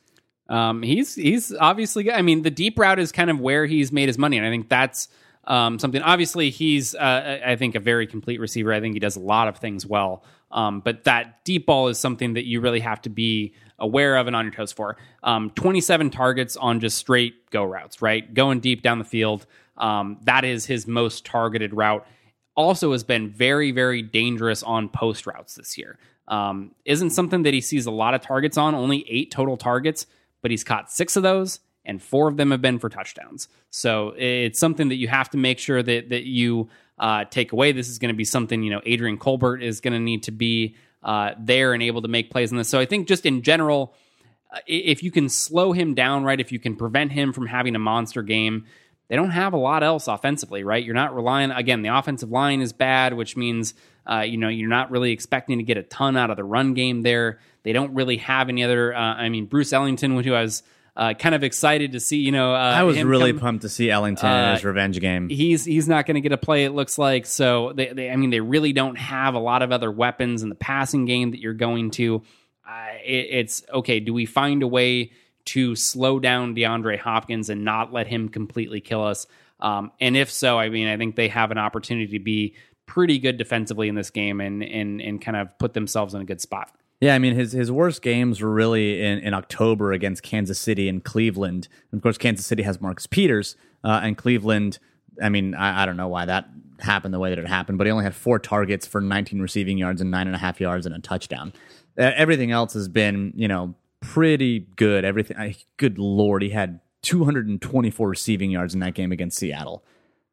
Um, 0.49 0.83
he's 0.83 1.15
he's 1.15 1.53
obviously. 1.55 2.11
I 2.11 2.21
mean, 2.21 2.41
the 2.43 2.51
deep 2.51 2.77
route 2.77 2.99
is 2.99 3.11
kind 3.11 3.29
of 3.29 3.39
where 3.39 3.65
he's 3.65 3.91
made 3.91 4.07
his 4.09 4.17
money, 4.17 4.37
and 4.37 4.45
I 4.45 4.49
think 4.49 4.69
that's 4.69 5.07
um, 5.47 5.79
something. 5.79 6.01
Obviously, 6.01 6.49
he's 6.49 6.95
uh, 6.95 7.39
I 7.45 7.55
think 7.55 7.75
a 7.75 7.79
very 7.79 8.07
complete 8.07 8.39
receiver. 8.39 8.73
I 8.73 8.79
think 8.79 8.93
he 8.93 8.99
does 8.99 9.15
a 9.15 9.21
lot 9.21 9.47
of 9.47 9.57
things 9.57 9.85
well. 9.85 10.23
Um, 10.51 10.79
but 10.79 11.03
that 11.03 11.43
deep 11.43 11.65
ball 11.65 11.89
is 11.89 11.99
something 11.99 12.33
that 12.35 12.45
you 12.45 12.61
really 12.61 12.79
have 12.79 13.01
to 13.01 13.09
be 13.09 13.53
aware 13.77 14.15
of 14.15 14.27
and 14.27 14.35
on 14.35 14.45
your 14.45 14.53
toes 14.53 14.71
for. 14.71 14.97
Um, 15.23 15.49
27 15.51 16.09
targets 16.09 16.55
on 16.55 16.79
just 16.79 16.97
straight 16.97 17.49
go 17.49 17.63
routes, 17.65 18.01
right? 18.01 18.33
Going 18.33 18.59
deep 18.59 18.81
down 18.81 18.99
the 18.99 19.05
field. 19.05 19.45
Um, 19.77 20.17
that 20.23 20.45
is 20.45 20.65
his 20.65 20.87
most 20.87 21.25
targeted 21.25 21.73
route. 21.73 22.07
Also, 22.55 22.93
has 22.93 23.03
been 23.03 23.29
very, 23.29 23.71
very 23.71 24.01
dangerous 24.01 24.63
on 24.63 24.87
post 24.87 25.27
routes 25.27 25.55
this 25.55 25.77
year. 25.77 25.99
Um, 26.27 26.73
isn't 26.85 27.09
something 27.09 27.43
that 27.43 27.53
he 27.53 27.61
sees 27.61 27.85
a 27.85 27.91
lot 27.91 28.13
of 28.13 28.21
targets 28.21 28.57
on, 28.57 28.73
only 28.73 29.05
eight 29.09 29.31
total 29.31 29.57
targets, 29.57 30.07
but 30.41 30.51
he's 30.51 30.63
caught 30.63 30.91
six 30.91 31.17
of 31.17 31.23
those, 31.23 31.59
and 31.85 32.01
four 32.01 32.27
of 32.27 32.37
them 32.37 32.51
have 32.51 32.61
been 32.61 32.79
for 32.79 32.89
touchdowns. 32.89 33.47
So 33.69 34.13
it's 34.17 34.59
something 34.59 34.89
that 34.89 34.95
you 34.95 35.07
have 35.07 35.29
to 35.31 35.37
make 35.37 35.59
sure 35.59 35.81
that 35.81 36.09
that 36.09 36.25
you 36.25 36.69
uh, 36.97 37.25
take 37.25 37.51
away. 37.51 37.71
This 37.71 37.89
is 37.89 37.99
going 37.99 38.13
to 38.13 38.17
be 38.17 38.25
something 38.25 38.63
you 38.63 38.71
know 38.71 38.81
Adrian 38.85 39.17
Colbert 39.17 39.61
is 39.61 39.81
going 39.81 39.93
to 39.93 39.99
need 39.99 40.23
to 40.23 40.31
be 40.31 40.75
uh, 41.03 41.31
there 41.39 41.73
and 41.73 41.83
able 41.83 42.01
to 42.01 42.07
make 42.07 42.31
plays 42.31 42.51
in 42.51 42.57
this. 42.57 42.69
So 42.69 42.79
I 42.79 42.85
think 42.85 43.07
just 43.07 43.25
in 43.25 43.43
general, 43.43 43.93
uh, 44.51 44.59
if 44.67 45.03
you 45.03 45.11
can 45.11 45.29
slow 45.29 45.71
him 45.71 45.93
down, 45.93 46.23
right, 46.23 46.39
if 46.39 46.51
you 46.51 46.59
can 46.59 46.75
prevent 46.75 47.11
him 47.11 47.31
from 47.31 47.47
having 47.47 47.75
a 47.75 47.79
monster 47.79 48.23
game, 48.23 48.65
they 49.07 49.15
don't 49.15 49.31
have 49.31 49.53
a 49.53 49.57
lot 49.57 49.83
else 49.83 50.07
offensively, 50.07 50.63
right? 50.63 50.83
You're 50.83 50.95
not 50.95 51.15
relying 51.15 51.51
again. 51.51 51.83
The 51.83 51.95
offensive 51.95 52.31
line 52.31 52.61
is 52.61 52.73
bad, 52.73 53.13
which 53.13 53.37
means 53.37 53.75
uh, 54.09 54.21
you 54.21 54.37
know 54.37 54.49
you're 54.49 54.69
not 54.69 54.91
really 54.91 55.11
expecting 55.11 55.59
to 55.59 55.63
get 55.63 55.77
a 55.77 55.83
ton 55.83 56.17
out 56.17 56.29
of 56.29 56.37
the 56.37 56.43
run 56.43 56.73
game 56.73 57.01
there. 57.01 57.39
They 57.63 57.73
don't 57.73 57.93
really 57.93 58.17
have 58.17 58.49
any 58.49 58.63
other. 58.63 58.95
Uh, 58.95 58.99
I 58.99 59.29
mean, 59.29 59.45
Bruce 59.45 59.73
Ellington, 59.73 60.19
who 60.23 60.33
I 60.33 60.41
was 60.41 60.63
uh, 60.95 61.13
kind 61.13 61.35
of 61.35 61.43
excited 61.43 61.91
to 61.93 61.99
see. 61.99 62.17
You 62.17 62.31
know, 62.31 62.53
uh, 62.53 62.57
I 62.57 62.83
was 62.83 63.01
really 63.03 63.31
come- 63.33 63.39
pumped 63.41 63.61
to 63.63 63.69
see 63.69 63.89
Ellington 63.91 64.29
Uh, 64.29 64.47
in 64.49 64.53
his 64.55 64.63
revenge 64.63 64.99
game. 64.99 65.29
he's 65.29 65.65
he's 65.65 65.87
not 65.87 66.05
going 66.05 66.15
to 66.15 66.21
get 66.21 66.31
a 66.31 66.37
play. 66.37 66.63
It 66.65 66.71
looks 66.71 66.97
like 66.97 67.25
so. 67.25 67.73
They, 67.73 67.87
they, 67.93 68.09
I 68.09 68.15
mean, 68.15 68.29
they 68.29 68.39
really 68.39 68.73
don't 68.73 68.97
have 68.97 69.33
a 69.33 69.39
lot 69.39 69.61
of 69.61 69.71
other 69.71 69.91
weapons 69.91 70.43
in 70.43 70.49
the 70.49 70.55
passing 70.55 71.05
game 71.05 71.31
that 71.31 71.39
you're 71.39 71.53
going 71.53 71.91
to. 71.91 72.23
Uh, 72.67 72.87
it, 73.03 73.27
it's 73.31 73.63
okay. 73.73 73.99
Do 73.99 74.13
we 74.13 74.25
find 74.25 74.63
a 74.63 74.67
way 74.67 75.11
to 75.45 75.75
slow 75.75 76.19
down 76.19 76.55
DeAndre 76.55 76.97
Hopkins 76.97 77.49
and 77.49 77.63
not 77.63 77.93
let 77.93 78.07
him 78.07 78.29
completely 78.29 78.81
kill 78.81 79.03
us? 79.03 79.27
Um, 79.59 79.91
and 80.01 80.17
if 80.17 80.31
so, 80.31 80.57
I 80.57 80.69
mean, 80.69 80.87
I 80.87 80.97
think 80.97 81.15
they 81.15 81.27
have 81.27 81.51
an 81.51 81.57
opportunity 81.57 82.17
to 82.17 82.23
be 82.23 82.55
pretty 82.87 83.19
good 83.19 83.37
defensively 83.37 83.87
in 83.87 83.95
this 83.95 84.09
game 84.11 84.39
and 84.41 84.63
and 84.63 85.01
and 85.01 85.21
kind 85.21 85.37
of 85.37 85.57
put 85.59 85.73
themselves 85.73 86.13
in 86.13 86.21
a 86.21 86.25
good 86.25 86.41
spot. 86.41 86.71
Yeah, 87.01 87.13
I 87.13 87.19
mean 87.19 87.35
his 87.35 87.51
his 87.51 87.71
worst 87.71 88.01
games 88.01 88.41
were 88.41 88.51
really 88.51 89.01
in, 89.01 89.19
in 89.19 89.33
October 89.33 89.91
against 89.91 90.23
Kansas 90.23 90.59
City 90.59 90.87
and 90.87 91.03
Cleveland. 91.03 91.67
And 91.91 91.99
of 91.99 92.03
course, 92.03 92.17
Kansas 92.17 92.45
City 92.45 92.63
has 92.63 92.79
Marcus 92.79 93.05
Peters, 93.05 93.55
uh, 93.83 94.01
and 94.03 94.17
Cleveland. 94.17 94.79
I 95.21 95.29
mean, 95.29 95.55
I, 95.55 95.83
I 95.83 95.85
don't 95.85 95.97
know 95.97 96.07
why 96.07 96.25
that 96.25 96.49
happened 96.79 97.13
the 97.13 97.19
way 97.19 97.29
that 97.29 97.39
it 97.39 97.47
happened, 97.47 97.77
but 97.77 97.87
he 97.87 97.91
only 97.91 98.03
had 98.03 98.15
four 98.15 98.39
targets 98.39 98.85
for 98.85 98.99
19 98.99 99.39
receiving 99.39 99.77
yards 99.77 100.01
and 100.01 100.11
nine 100.11 100.27
and 100.27 100.35
a 100.35 100.39
half 100.39 100.59
yards 100.59 100.85
and 100.85 100.93
a 100.93 100.99
touchdown. 100.99 101.53
Uh, 101.97 102.11
everything 102.15 102.51
else 102.51 102.73
has 102.73 102.89
been, 102.89 103.31
you 103.35 103.47
know, 103.47 103.75
pretty 104.01 104.67
good. 104.75 105.05
Everything. 105.05 105.37
I, 105.37 105.55
good 105.77 105.97
lord, 105.97 106.41
he 106.41 106.49
had 106.49 106.81
224 107.03 108.09
receiving 108.09 108.51
yards 108.51 108.73
in 108.73 108.79
that 108.81 108.93
game 108.93 109.11
against 109.11 109.37
Seattle. 109.37 109.83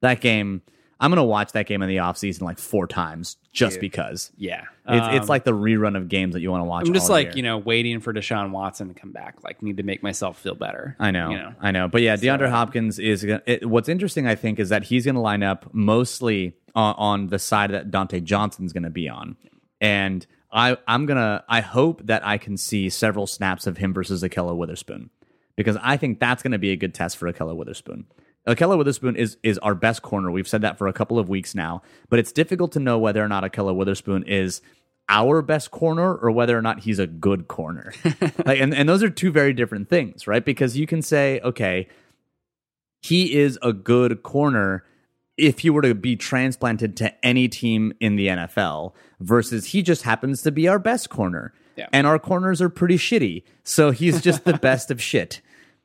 That 0.01 0.21
game. 0.21 0.63
I'm 1.03 1.11
gonna 1.11 1.25
watch 1.25 1.51
that 1.53 1.67
game 1.67 1.83
in 1.83 1.89
the 1.89 1.97
offseason 1.97 2.43
like 2.43 2.61
four 2.61 2.87
times 2.87 3.37
just 3.53 3.81
because. 3.81 4.31
Yeah, 4.37 4.63
It's, 4.89 5.17
it's 5.17 5.23
Um, 5.25 5.29
like 5.29 5.43
the 5.43 5.53
rerun 5.53 5.97
of 5.97 6.09
games 6.09 6.35
that 6.35 6.41
you 6.41 6.51
want 6.53 6.61
to 6.61 6.65
watch. 6.65 6.87
I'm 6.87 6.95
just 6.95 7.11
like 7.11 7.27
year. 7.27 7.37
you 7.39 7.43
know 7.43 7.59
waiting 7.59 7.99
for 7.99 8.15
Deshaun 8.15 8.53
Watson 8.53 8.87
to 8.87 8.95
come 8.95 9.11
back. 9.11 9.43
Like 9.43 9.63
need 9.63 9.79
to 9.79 9.83
make 9.83 10.05
myself 10.05 10.39
feel 10.39 10.55
better. 10.55 10.97
I 11.01 11.11
know, 11.11 11.31
You 11.31 11.39
know. 11.39 11.55
I 11.61 11.73
know, 11.73 11.89
but 11.89 12.03
yeah, 12.03 12.15
DeAndre 12.17 12.49
Hopkins 12.51 13.01
is. 13.01 13.25
Gonna, 13.25 13.43
it, 13.47 13.69
what's 13.69 13.89
interesting, 13.89 14.29
I 14.29 14.37
think, 14.37 14.61
is 14.61 14.69
that 14.69 14.85
he's 14.85 15.05
going 15.05 15.17
to 15.17 15.21
line 15.21 15.43
up 15.43 15.69
mostly 15.73 16.55
on, 16.77 16.95
on 16.97 17.27
the 17.27 17.41
side 17.41 17.73
that 17.73 17.91
Dontae 17.91 18.23
Johnson's 18.23 18.73
going 18.73 18.85
to 18.85 18.91
be 18.91 19.09
on, 19.09 19.37
and 19.81 20.25
I, 20.53 20.77
I'm 20.87 21.07
gonna. 21.07 21.43
I 21.49 21.63
hope 21.63 22.07
that 22.07 22.25
I 22.25 22.39
can 22.39 22.57
see 22.57 22.89
several 22.89 23.27
snaps 23.27 23.67
of 23.67 23.77
him 23.77 23.93
versus 23.93 24.23
Ahkello 24.23 24.57
Witherspoon, 24.57 25.11
because 25.57 25.77
I 25.83 25.97
think 25.97 26.21
that's 26.21 26.45
going 26.45 26.53
to 26.53 26.59
be 26.59 26.71
a 26.71 26.77
good 26.77 26.95
test 26.95 27.17
for 27.17 27.33
Ahkello 27.33 27.57
Witherspoon. 27.57 28.07
Ahkello 28.47 28.77
Witherspoon 28.77 29.17
is 29.17 29.37
is 29.43 29.59
our 29.59 29.75
best 29.75 30.03
corner. 30.03 30.31
We've 30.31 30.49
said 30.49 30.63
that 30.63 30.79
for 30.79 30.89
a 30.89 30.93
couple 30.93 31.19
of 31.19 31.29
weeks 31.29 31.55
now, 31.55 31.83
but 32.09 32.19
it's 32.19 32.33
difficult 32.33 32.73
to 32.73 32.81
know 32.81 32.99
whether 32.99 33.23
or 33.23 33.29
not 33.29 33.45
Ahkello 33.45 33.75
Witherspoon 33.75 34.25
is 34.25 34.61
our 35.09 35.43
best 35.43 35.71
corner 35.71 36.15
or 36.15 36.31
whether 36.31 36.57
or 36.57 36.63
not 36.63 36.81
he's 36.81 36.99
a 36.99 37.07
good 37.07 37.49
corner. 37.49 37.93
like, 38.47 38.61
and, 38.61 38.75
and 38.75 38.89
those 38.89 39.03
are 39.03 39.11
two 39.11 39.31
very 39.31 39.53
different 39.53 39.89
things, 39.89 40.27
right? 40.27 40.45
Because 40.45 40.77
you 40.77 40.87
can 40.87 41.03
say, 41.03 41.41
okay, 41.41 41.89
he 43.01 43.35
is 43.35 43.59
a 43.63 43.73
good 43.73 44.23
corner 44.23 44.85
if 45.37 45.61
he 45.61 45.71
were 45.71 45.83
to 45.83 45.95
be 45.95 46.17
transplanted 46.17 46.97
to 46.97 47.25
any 47.25 47.49
team 47.49 47.93
in 48.01 48.17
the 48.17 48.29
NFL 48.29 48.93
versus 49.21 49.67
he 49.67 49.83
just 49.83 50.03
happens 50.03 50.43
to 50.43 50.53
be 50.53 50.69
our 50.69 50.79
best 50.79 51.11
corner. 51.11 51.53
Yeah. 51.77 51.89
And 51.93 52.07
our 52.07 52.19
corners 52.19 52.61
are 52.61 52.69
pretty 52.69 52.97
shitty. 52.97 53.43
So 53.65 53.91
he's 53.91 54.21
just 54.21 54.45
the 54.45 54.55
best 54.59 54.91
of 54.91 55.03
shit. 55.03 55.41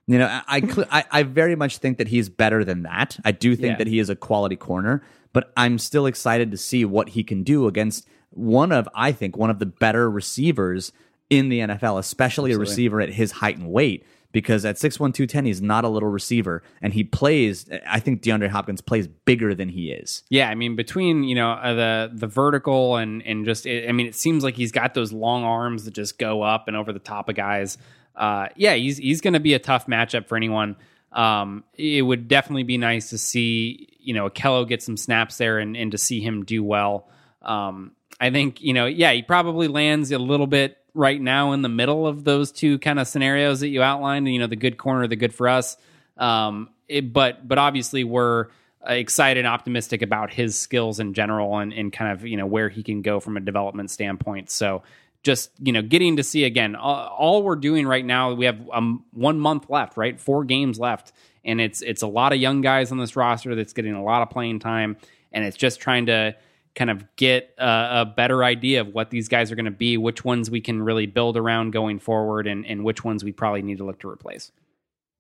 You 0.08 0.20
know, 0.20 0.28
I, 0.48 0.62
I, 0.90 1.04
I, 1.12 1.24
very 1.24 1.56
much 1.58 1.80
think 1.80 1.98
that 1.98 2.08
he's 2.08 2.30
better 2.30 2.64
than 2.64 2.84
that. 2.84 3.20
I 3.26 3.32
do 3.32 3.56
think 3.58 3.72
Yeah. 3.74 3.78
that 3.80 3.88
he 3.88 4.00
is 4.00 4.10
a 4.10 4.16
quality 4.16 4.56
corner, 4.56 5.04
but 5.34 5.52
I'm 5.58 5.78
still 5.78 6.06
excited 6.06 6.50
to 6.52 6.58
see 6.58 6.86
what 6.86 7.10
he 7.10 7.24
can 7.24 7.44
do 7.44 7.68
against 7.68 8.08
one 8.30 8.72
of, 8.72 8.88
I 8.96 9.12
think, 9.12 9.36
one 9.36 9.50
of 9.50 9.60
the 9.60 9.66
better 9.66 10.10
receivers 10.10 10.94
in 11.30 11.50
the 11.50 11.60
NFL, 11.60 12.00
especially 12.00 12.54
a 12.54 12.58
receiver 12.58 13.02
at 13.02 13.10
his 13.10 13.34
height 13.34 13.58
and 13.58 13.70
weight. 13.70 14.06
Because 14.34 14.66
at 14.66 14.76
6'1, 14.76 15.14
210, 15.14 15.46
he's 15.46 15.62
not 15.62 15.84
a 15.84 15.90
little 15.90 16.10
receiver. 16.10 16.62
And 16.82 16.94
he 16.94 17.04
plays, 17.04 17.66
I 17.88 18.00
think 18.00 18.22
DeAndre 18.22 18.50
Hopkins 18.50 18.82
plays 18.82 19.08
bigger 19.08 19.56
than 19.56 19.70
he 19.70 19.90
is. 19.92 20.24
Yeah, 20.30 20.50
I 20.50 20.56
mean 20.56 20.76
between 20.76 21.24
you 21.24 21.34
know 21.34 21.52
uh, 21.54 21.74
the 21.74 22.12
the 22.14 22.28
vertical 22.28 22.98
and 22.98 23.24
and 23.26 23.46
just 23.46 23.66
it, 23.66 23.90
I 23.90 23.94
mean 23.94 24.06
it 24.06 24.16
seems 24.16 24.44
like 24.44 24.56
he's 24.56 24.72
got 24.74 24.94
those 24.94 25.12
long 25.12 25.44
arms 25.44 25.86
that 25.86 25.94
just 25.94 26.20
go 26.20 26.44
up 26.44 26.68
and 26.68 26.78
over 26.78 26.94
the 26.94 27.00
top 27.00 27.30
of 27.30 27.36
guys. 27.36 27.78
Uh, 28.18 28.48
yeah, 28.56 28.74
he's 28.74 28.98
he's 28.98 29.22
going 29.22 29.36
to 29.36 29.40
be 29.40 29.54
a 29.54 29.60
tough 29.60 29.86
matchup 29.86 30.28
for 30.28 30.36
anyone. 30.36 30.76
Um, 31.12 31.64
it 31.76 32.02
would 32.02 32.28
definitely 32.28 32.64
be 32.64 32.78
nice 32.78 33.12
to 33.12 33.18
see 33.18 33.88
you 34.00 34.14
know 34.14 34.30
Ahkello 34.30 34.68
get 34.68 34.82
some 34.82 34.98
snaps 34.98 35.38
there 35.38 35.60
and 35.60 35.78
and 35.78 35.92
to 35.92 35.98
see 35.98 36.20
him 36.20 36.44
do 36.44 36.64
well. 36.64 37.08
Um, 37.44 37.92
I 38.20 38.32
think 38.32 38.62
you 38.62 38.74
know 38.74 38.88
yeah 38.88 39.14
he 39.14 39.22
probably 39.22 39.68
lands 39.68 40.12
a 40.12 40.18
little 40.18 40.48
bit 40.48 40.78
right 40.96 41.22
now 41.22 41.52
in 41.52 41.62
the 41.62 41.70
middle 41.70 42.08
of 42.08 42.24
those 42.24 42.52
two 42.52 42.80
kind 42.80 43.00
of 43.00 43.08
scenarios 43.08 43.60
that 43.60 43.70
you 43.70 43.84
outlined. 43.84 44.28
You 44.28 44.40
know 44.40 44.48
the 44.48 44.56
good 44.56 44.78
corner, 44.78 45.08
the 45.08 45.16
good 45.16 45.34
for 45.34 45.48
us. 45.48 45.78
Um, 46.18 46.70
it, 46.88 47.14
but 47.14 47.48
but 47.48 47.60
obviously 47.60 48.04
we're 48.04 48.48
uh, 48.88 48.94
excited 48.94 49.40
and 49.40 49.48
optimistic 49.48 50.02
about 50.02 50.32
his 50.32 50.58
skills 50.58 51.00
in 51.00 51.14
general 51.14 51.58
and, 51.60 51.72
and 51.74 51.94
kind 51.94 52.12
of 52.12 52.26
you 52.26 52.38
know 52.38 52.48
where 52.48 52.70
he 52.70 52.82
can 52.82 53.04
go 53.04 53.20
from 53.20 53.38
a 53.38 53.40
development 53.40 53.92
standpoint. 53.92 54.50
So 54.50 54.82
just 55.24 55.52
you 55.60 55.74
know 55.74 55.82
getting 55.82 56.18
to 56.18 56.24
see 56.24 56.44
again 56.44 56.76
all, 56.76 57.08
all 57.08 57.44
we're 57.44 57.56
doing 57.56 57.86
right 57.86 58.06
now 58.06 58.34
we 58.34 58.46
have 58.46 58.60
um, 58.72 59.04
one 59.12 59.40
month 59.40 59.70
left 59.70 59.98
right 59.98 60.20
four 60.20 60.46
games 60.46 60.80
left 60.80 61.12
and 61.44 61.60
it's 61.60 61.82
it's 61.82 62.02
a 62.02 62.08
lot 62.08 62.32
of 62.34 62.40
young 62.40 62.62
guys 62.62 62.92
on 62.92 62.98
this 62.98 63.16
roster 63.16 63.56
that's 63.56 63.74
getting 63.74 63.94
a 63.94 64.04
lot 64.04 64.22
of 64.22 64.30
playing 64.30 64.60
time 64.60 64.96
and 65.32 65.44
it's 65.44 65.58
just 65.58 65.80
trying 65.80 66.06
to 66.06 66.36
kind 66.78 66.92
of 66.92 67.04
get 67.16 67.54
a, 67.58 68.02
a 68.02 68.06
better 68.06 68.44
idea 68.44 68.82
of 68.82 68.94
what 68.94 69.10
these 69.10 69.28
guys 69.28 69.52
are 69.52 69.56
going 69.56 69.66
to 69.66 69.72
be, 69.72 69.98
which 69.98 70.24
ones 70.24 70.50
we 70.50 70.62
can 70.62 70.82
really 70.82 71.08
build 71.08 71.36
around 71.36 71.72
going 71.72 72.00
forward, 72.00 72.48
and, 72.48 72.66
and 72.66 72.86
which 72.86 73.04
ones 73.04 73.24
we 73.24 73.32
probably 73.32 73.64
need 73.64 73.80
to 73.80 73.84
look 73.84 74.00
to 74.00 74.10
replace. 74.10 74.52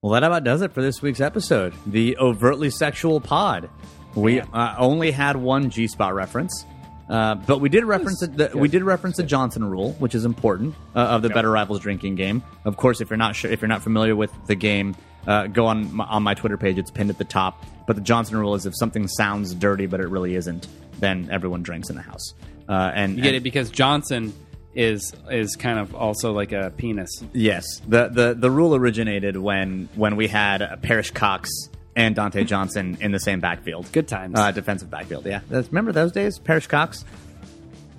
Well, 0.01 0.13
that 0.13 0.23
about 0.23 0.43
does 0.43 0.61
it 0.61 0.71
for 0.71 0.81
this 0.81 1.01
week's 1.01 1.19
episode. 1.19 1.73
The 1.87 2.15
overtly 2.17 2.69
sexual 2.69 3.19
pod. 3.19 3.69
We 4.15 4.39
uh, 4.39 4.75
only 4.77 5.11
had 5.11 5.35
one 5.35 5.69
G 5.69 5.87
spot 5.87 6.13
reference, 6.13 6.65
uh, 7.09 7.35
but 7.35 7.59
we 7.61 7.69
did 7.69 7.85
reference 7.85 8.19
the, 8.19 8.27
the, 8.27 8.57
we 8.57 8.67
did 8.67 8.83
reference 8.83 9.17
the 9.17 9.23
Johnson 9.23 9.63
rule, 9.69 9.93
which 9.93 10.13
is 10.15 10.25
important 10.25 10.75
uh, 10.95 10.99
of 10.99 11.21
the 11.21 11.29
Better 11.29 11.49
Rivals 11.49 11.79
drinking 11.79 12.15
game. 12.15 12.43
Of 12.65 12.77
course, 12.77 12.99
if 13.01 13.09
you're 13.09 13.17
not 13.17 13.35
sure, 13.35 13.49
if 13.51 13.61
you're 13.61 13.69
not 13.69 13.81
familiar 13.81 14.15
with 14.15 14.31
the 14.47 14.55
game, 14.55 14.95
uh, 15.25 15.47
go 15.47 15.65
on 15.67 15.93
my, 15.95 16.05
on 16.05 16.23
my 16.23 16.33
Twitter 16.33 16.57
page. 16.57 16.77
It's 16.77 16.91
pinned 16.91 17.09
at 17.09 17.17
the 17.17 17.23
top. 17.25 17.63
But 17.85 17.95
the 17.95 18.01
Johnson 18.01 18.37
rule 18.37 18.55
is 18.55 18.65
if 18.65 18.73
something 18.77 19.07
sounds 19.07 19.53
dirty 19.53 19.85
but 19.85 19.99
it 20.01 20.07
really 20.07 20.35
isn't, 20.35 20.67
then 20.99 21.29
everyone 21.31 21.63
drinks 21.63 21.89
in 21.89 21.95
the 21.95 22.01
house. 22.01 22.33
Uh, 22.67 22.91
and 22.93 23.15
You 23.15 23.23
get 23.23 23.27
and- 23.29 23.37
it 23.37 23.43
because 23.43 23.69
Johnson 23.69 24.33
is 24.75 25.11
is 25.31 25.55
kind 25.55 25.79
of 25.79 25.95
also 25.95 26.33
like 26.33 26.51
a 26.51 26.71
penis. 26.77 27.09
Yes, 27.33 27.63
the, 27.87 28.09
the 28.09 28.35
the 28.37 28.51
rule 28.51 28.75
originated 28.75 29.35
when 29.37 29.89
when 29.95 30.15
we 30.17 30.27
had 30.27 30.61
Perrish 30.83 31.11
Cox 31.13 31.49
and 31.97 32.15
Dontae 32.15 32.45
Johnson 32.45 32.97
in 33.01 33.11
the 33.11 33.19
same 33.19 33.41
backfield. 33.41 33.91
Good 33.91 34.07
times. 34.07 34.39
Uh, 34.39 34.51
defensive 34.51 34.89
backfield. 34.89 35.25
Yeah, 35.25 35.41
That's- 35.49 35.67
remember 35.67 35.91
those 35.91 36.13
days? 36.13 36.39
Perrish 36.39 36.69
Cox. 36.69 37.03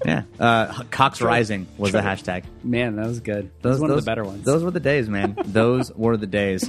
Yeah, 0.06 0.22
uh, 0.38 0.84
Cox 0.92 1.20
Rising 1.20 1.66
was 1.76 1.90
the 1.90 1.98
hashtag. 1.98 2.44
Man, 2.62 2.94
that 2.94 3.08
was 3.08 3.18
good. 3.18 3.50
That 3.62 3.70
was 3.70 3.80
one 3.80 3.90
of 3.90 3.96
the 3.96 4.02
better 4.02 4.22
ones. 4.22 4.44
Those 4.44 4.62
were 4.62 4.70
the 4.70 4.78
days, 4.78 5.08
man. 5.08 5.36
those 5.44 5.90
were 5.92 6.16
the 6.16 6.28
days. 6.28 6.62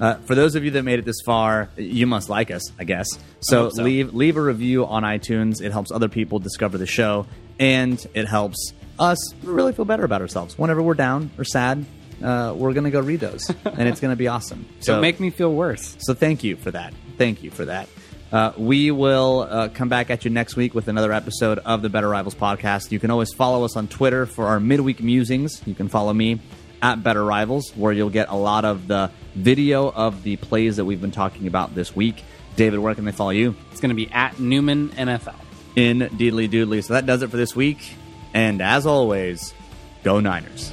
Uh, 0.00 0.14
for 0.18 0.36
those 0.36 0.54
of 0.54 0.64
you 0.64 0.70
that 0.70 0.84
made 0.84 1.00
it 1.00 1.04
this 1.04 1.20
far, 1.26 1.68
you 1.76 2.06
must 2.06 2.28
like 2.28 2.52
us, 2.52 2.62
I 2.78 2.84
guess. 2.84 3.08
So, 3.40 3.64
hope 3.64 3.72
so. 3.72 3.82
leave 3.82 4.14
leave 4.14 4.36
a 4.36 4.40
review 4.40 4.86
on 4.86 5.02
iTunes. 5.02 5.60
It 5.60 5.72
helps 5.72 5.90
other 5.90 6.08
people 6.08 6.38
discover 6.38 6.78
the 6.78 6.86
show, 6.86 7.26
and 7.58 8.04
it 8.14 8.28
helps 8.28 8.72
us 9.00 9.34
really 9.42 9.72
feel 9.72 9.84
better 9.84 10.04
about 10.04 10.20
ourselves. 10.20 10.56
Whenever 10.56 10.80
we're 10.80 10.94
down 10.94 11.32
or 11.38 11.42
sad, 11.44 11.84
uh, 12.22 12.54
we're 12.56 12.72
gonna 12.72 12.90
go 12.90 13.00
read 13.00 13.20
those, 13.20 13.48
and 13.64 13.88
it's 13.88 14.00
gonna 14.00 14.16
be 14.16 14.28
awesome. 14.28 14.66
So 14.80 14.94
Don't 14.94 15.02
make 15.02 15.20
me 15.20 15.30
feel 15.30 15.52
worse. 15.52 15.96
so 16.00 16.14
thank 16.14 16.44
you 16.44 16.56
for 16.56 16.70
that. 16.70 16.92
Thank 17.18 17.42
you 17.42 17.50
for 17.50 17.64
that. 17.66 17.88
Uh, 18.32 18.52
we 18.58 18.90
will 18.90 19.46
uh, 19.48 19.68
come 19.68 19.88
back 19.88 20.10
at 20.10 20.24
you 20.24 20.30
next 20.30 20.56
week 20.56 20.74
with 20.74 20.88
another 20.88 21.12
episode 21.12 21.58
of 21.60 21.80
the 21.82 21.88
Better 21.88 22.08
Rivals 22.08 22.34
podcast. 22.34 22.90
You 22.90 22.98
can 22.98 23.10
always 23.10 23.32
follow 23.32 23.64
us 23.64 23.76
on 23.76 23.86
Twitter 23.86 24.26
for 24.26 24.46
our 24.46 24.58
midweek 24.58 25.00
musings. 25.00 25.62
You 25.64 25.74
can 25.74 25.88
follow 25.88 26.12
me 26.12 26.40
at 26.82 27.02
Better 27.02 27.24
Rivals, 27.24 27.70
where 27.76 27.92
you'll 27.92 28.10
get 28.10 28.28
a 28.28 28.34
lot 28.34 28.64
of 28.64 28.88
the 28.88 29.10
video 29.34 29.90
of 29.90 30.24
the 30.24 30.36
plays 30.36 30.76
that 30.76 30.84
we've 30.84 31.00
been 31.00 31.12
talking 31.12 31.46
about 31.46 31.74
this 31.74 31.94
week. 31.94 32.24
David, 32.56 32.80
where 32.80 32.94
can 32.94 33.04
they 33.04 33.12
follow 33.12 33.30
you? 33.30 33.54
It's 33.70 33.80
going 33.80 33.90
to 33.90 33.94
be 33.94 34.10
at 34.10 34.40
Newman 34.40 34.88
NFL. 34.90 35.36
In 35.76 35.98
Deedly 36.00 36.48
Doodly. 36.48 36.82
So 36.82 36.94
that 36.94 37.04
does 37.06 37.22
it 37.22 37.30
for 37.30 37.36
this 37.36 37.54
week. 37.54 37.78
And 38.32 38.60
as 38.62 38.86
always, 38.86 39.52
go 40.02 40.20
Niners. 40.20 40.72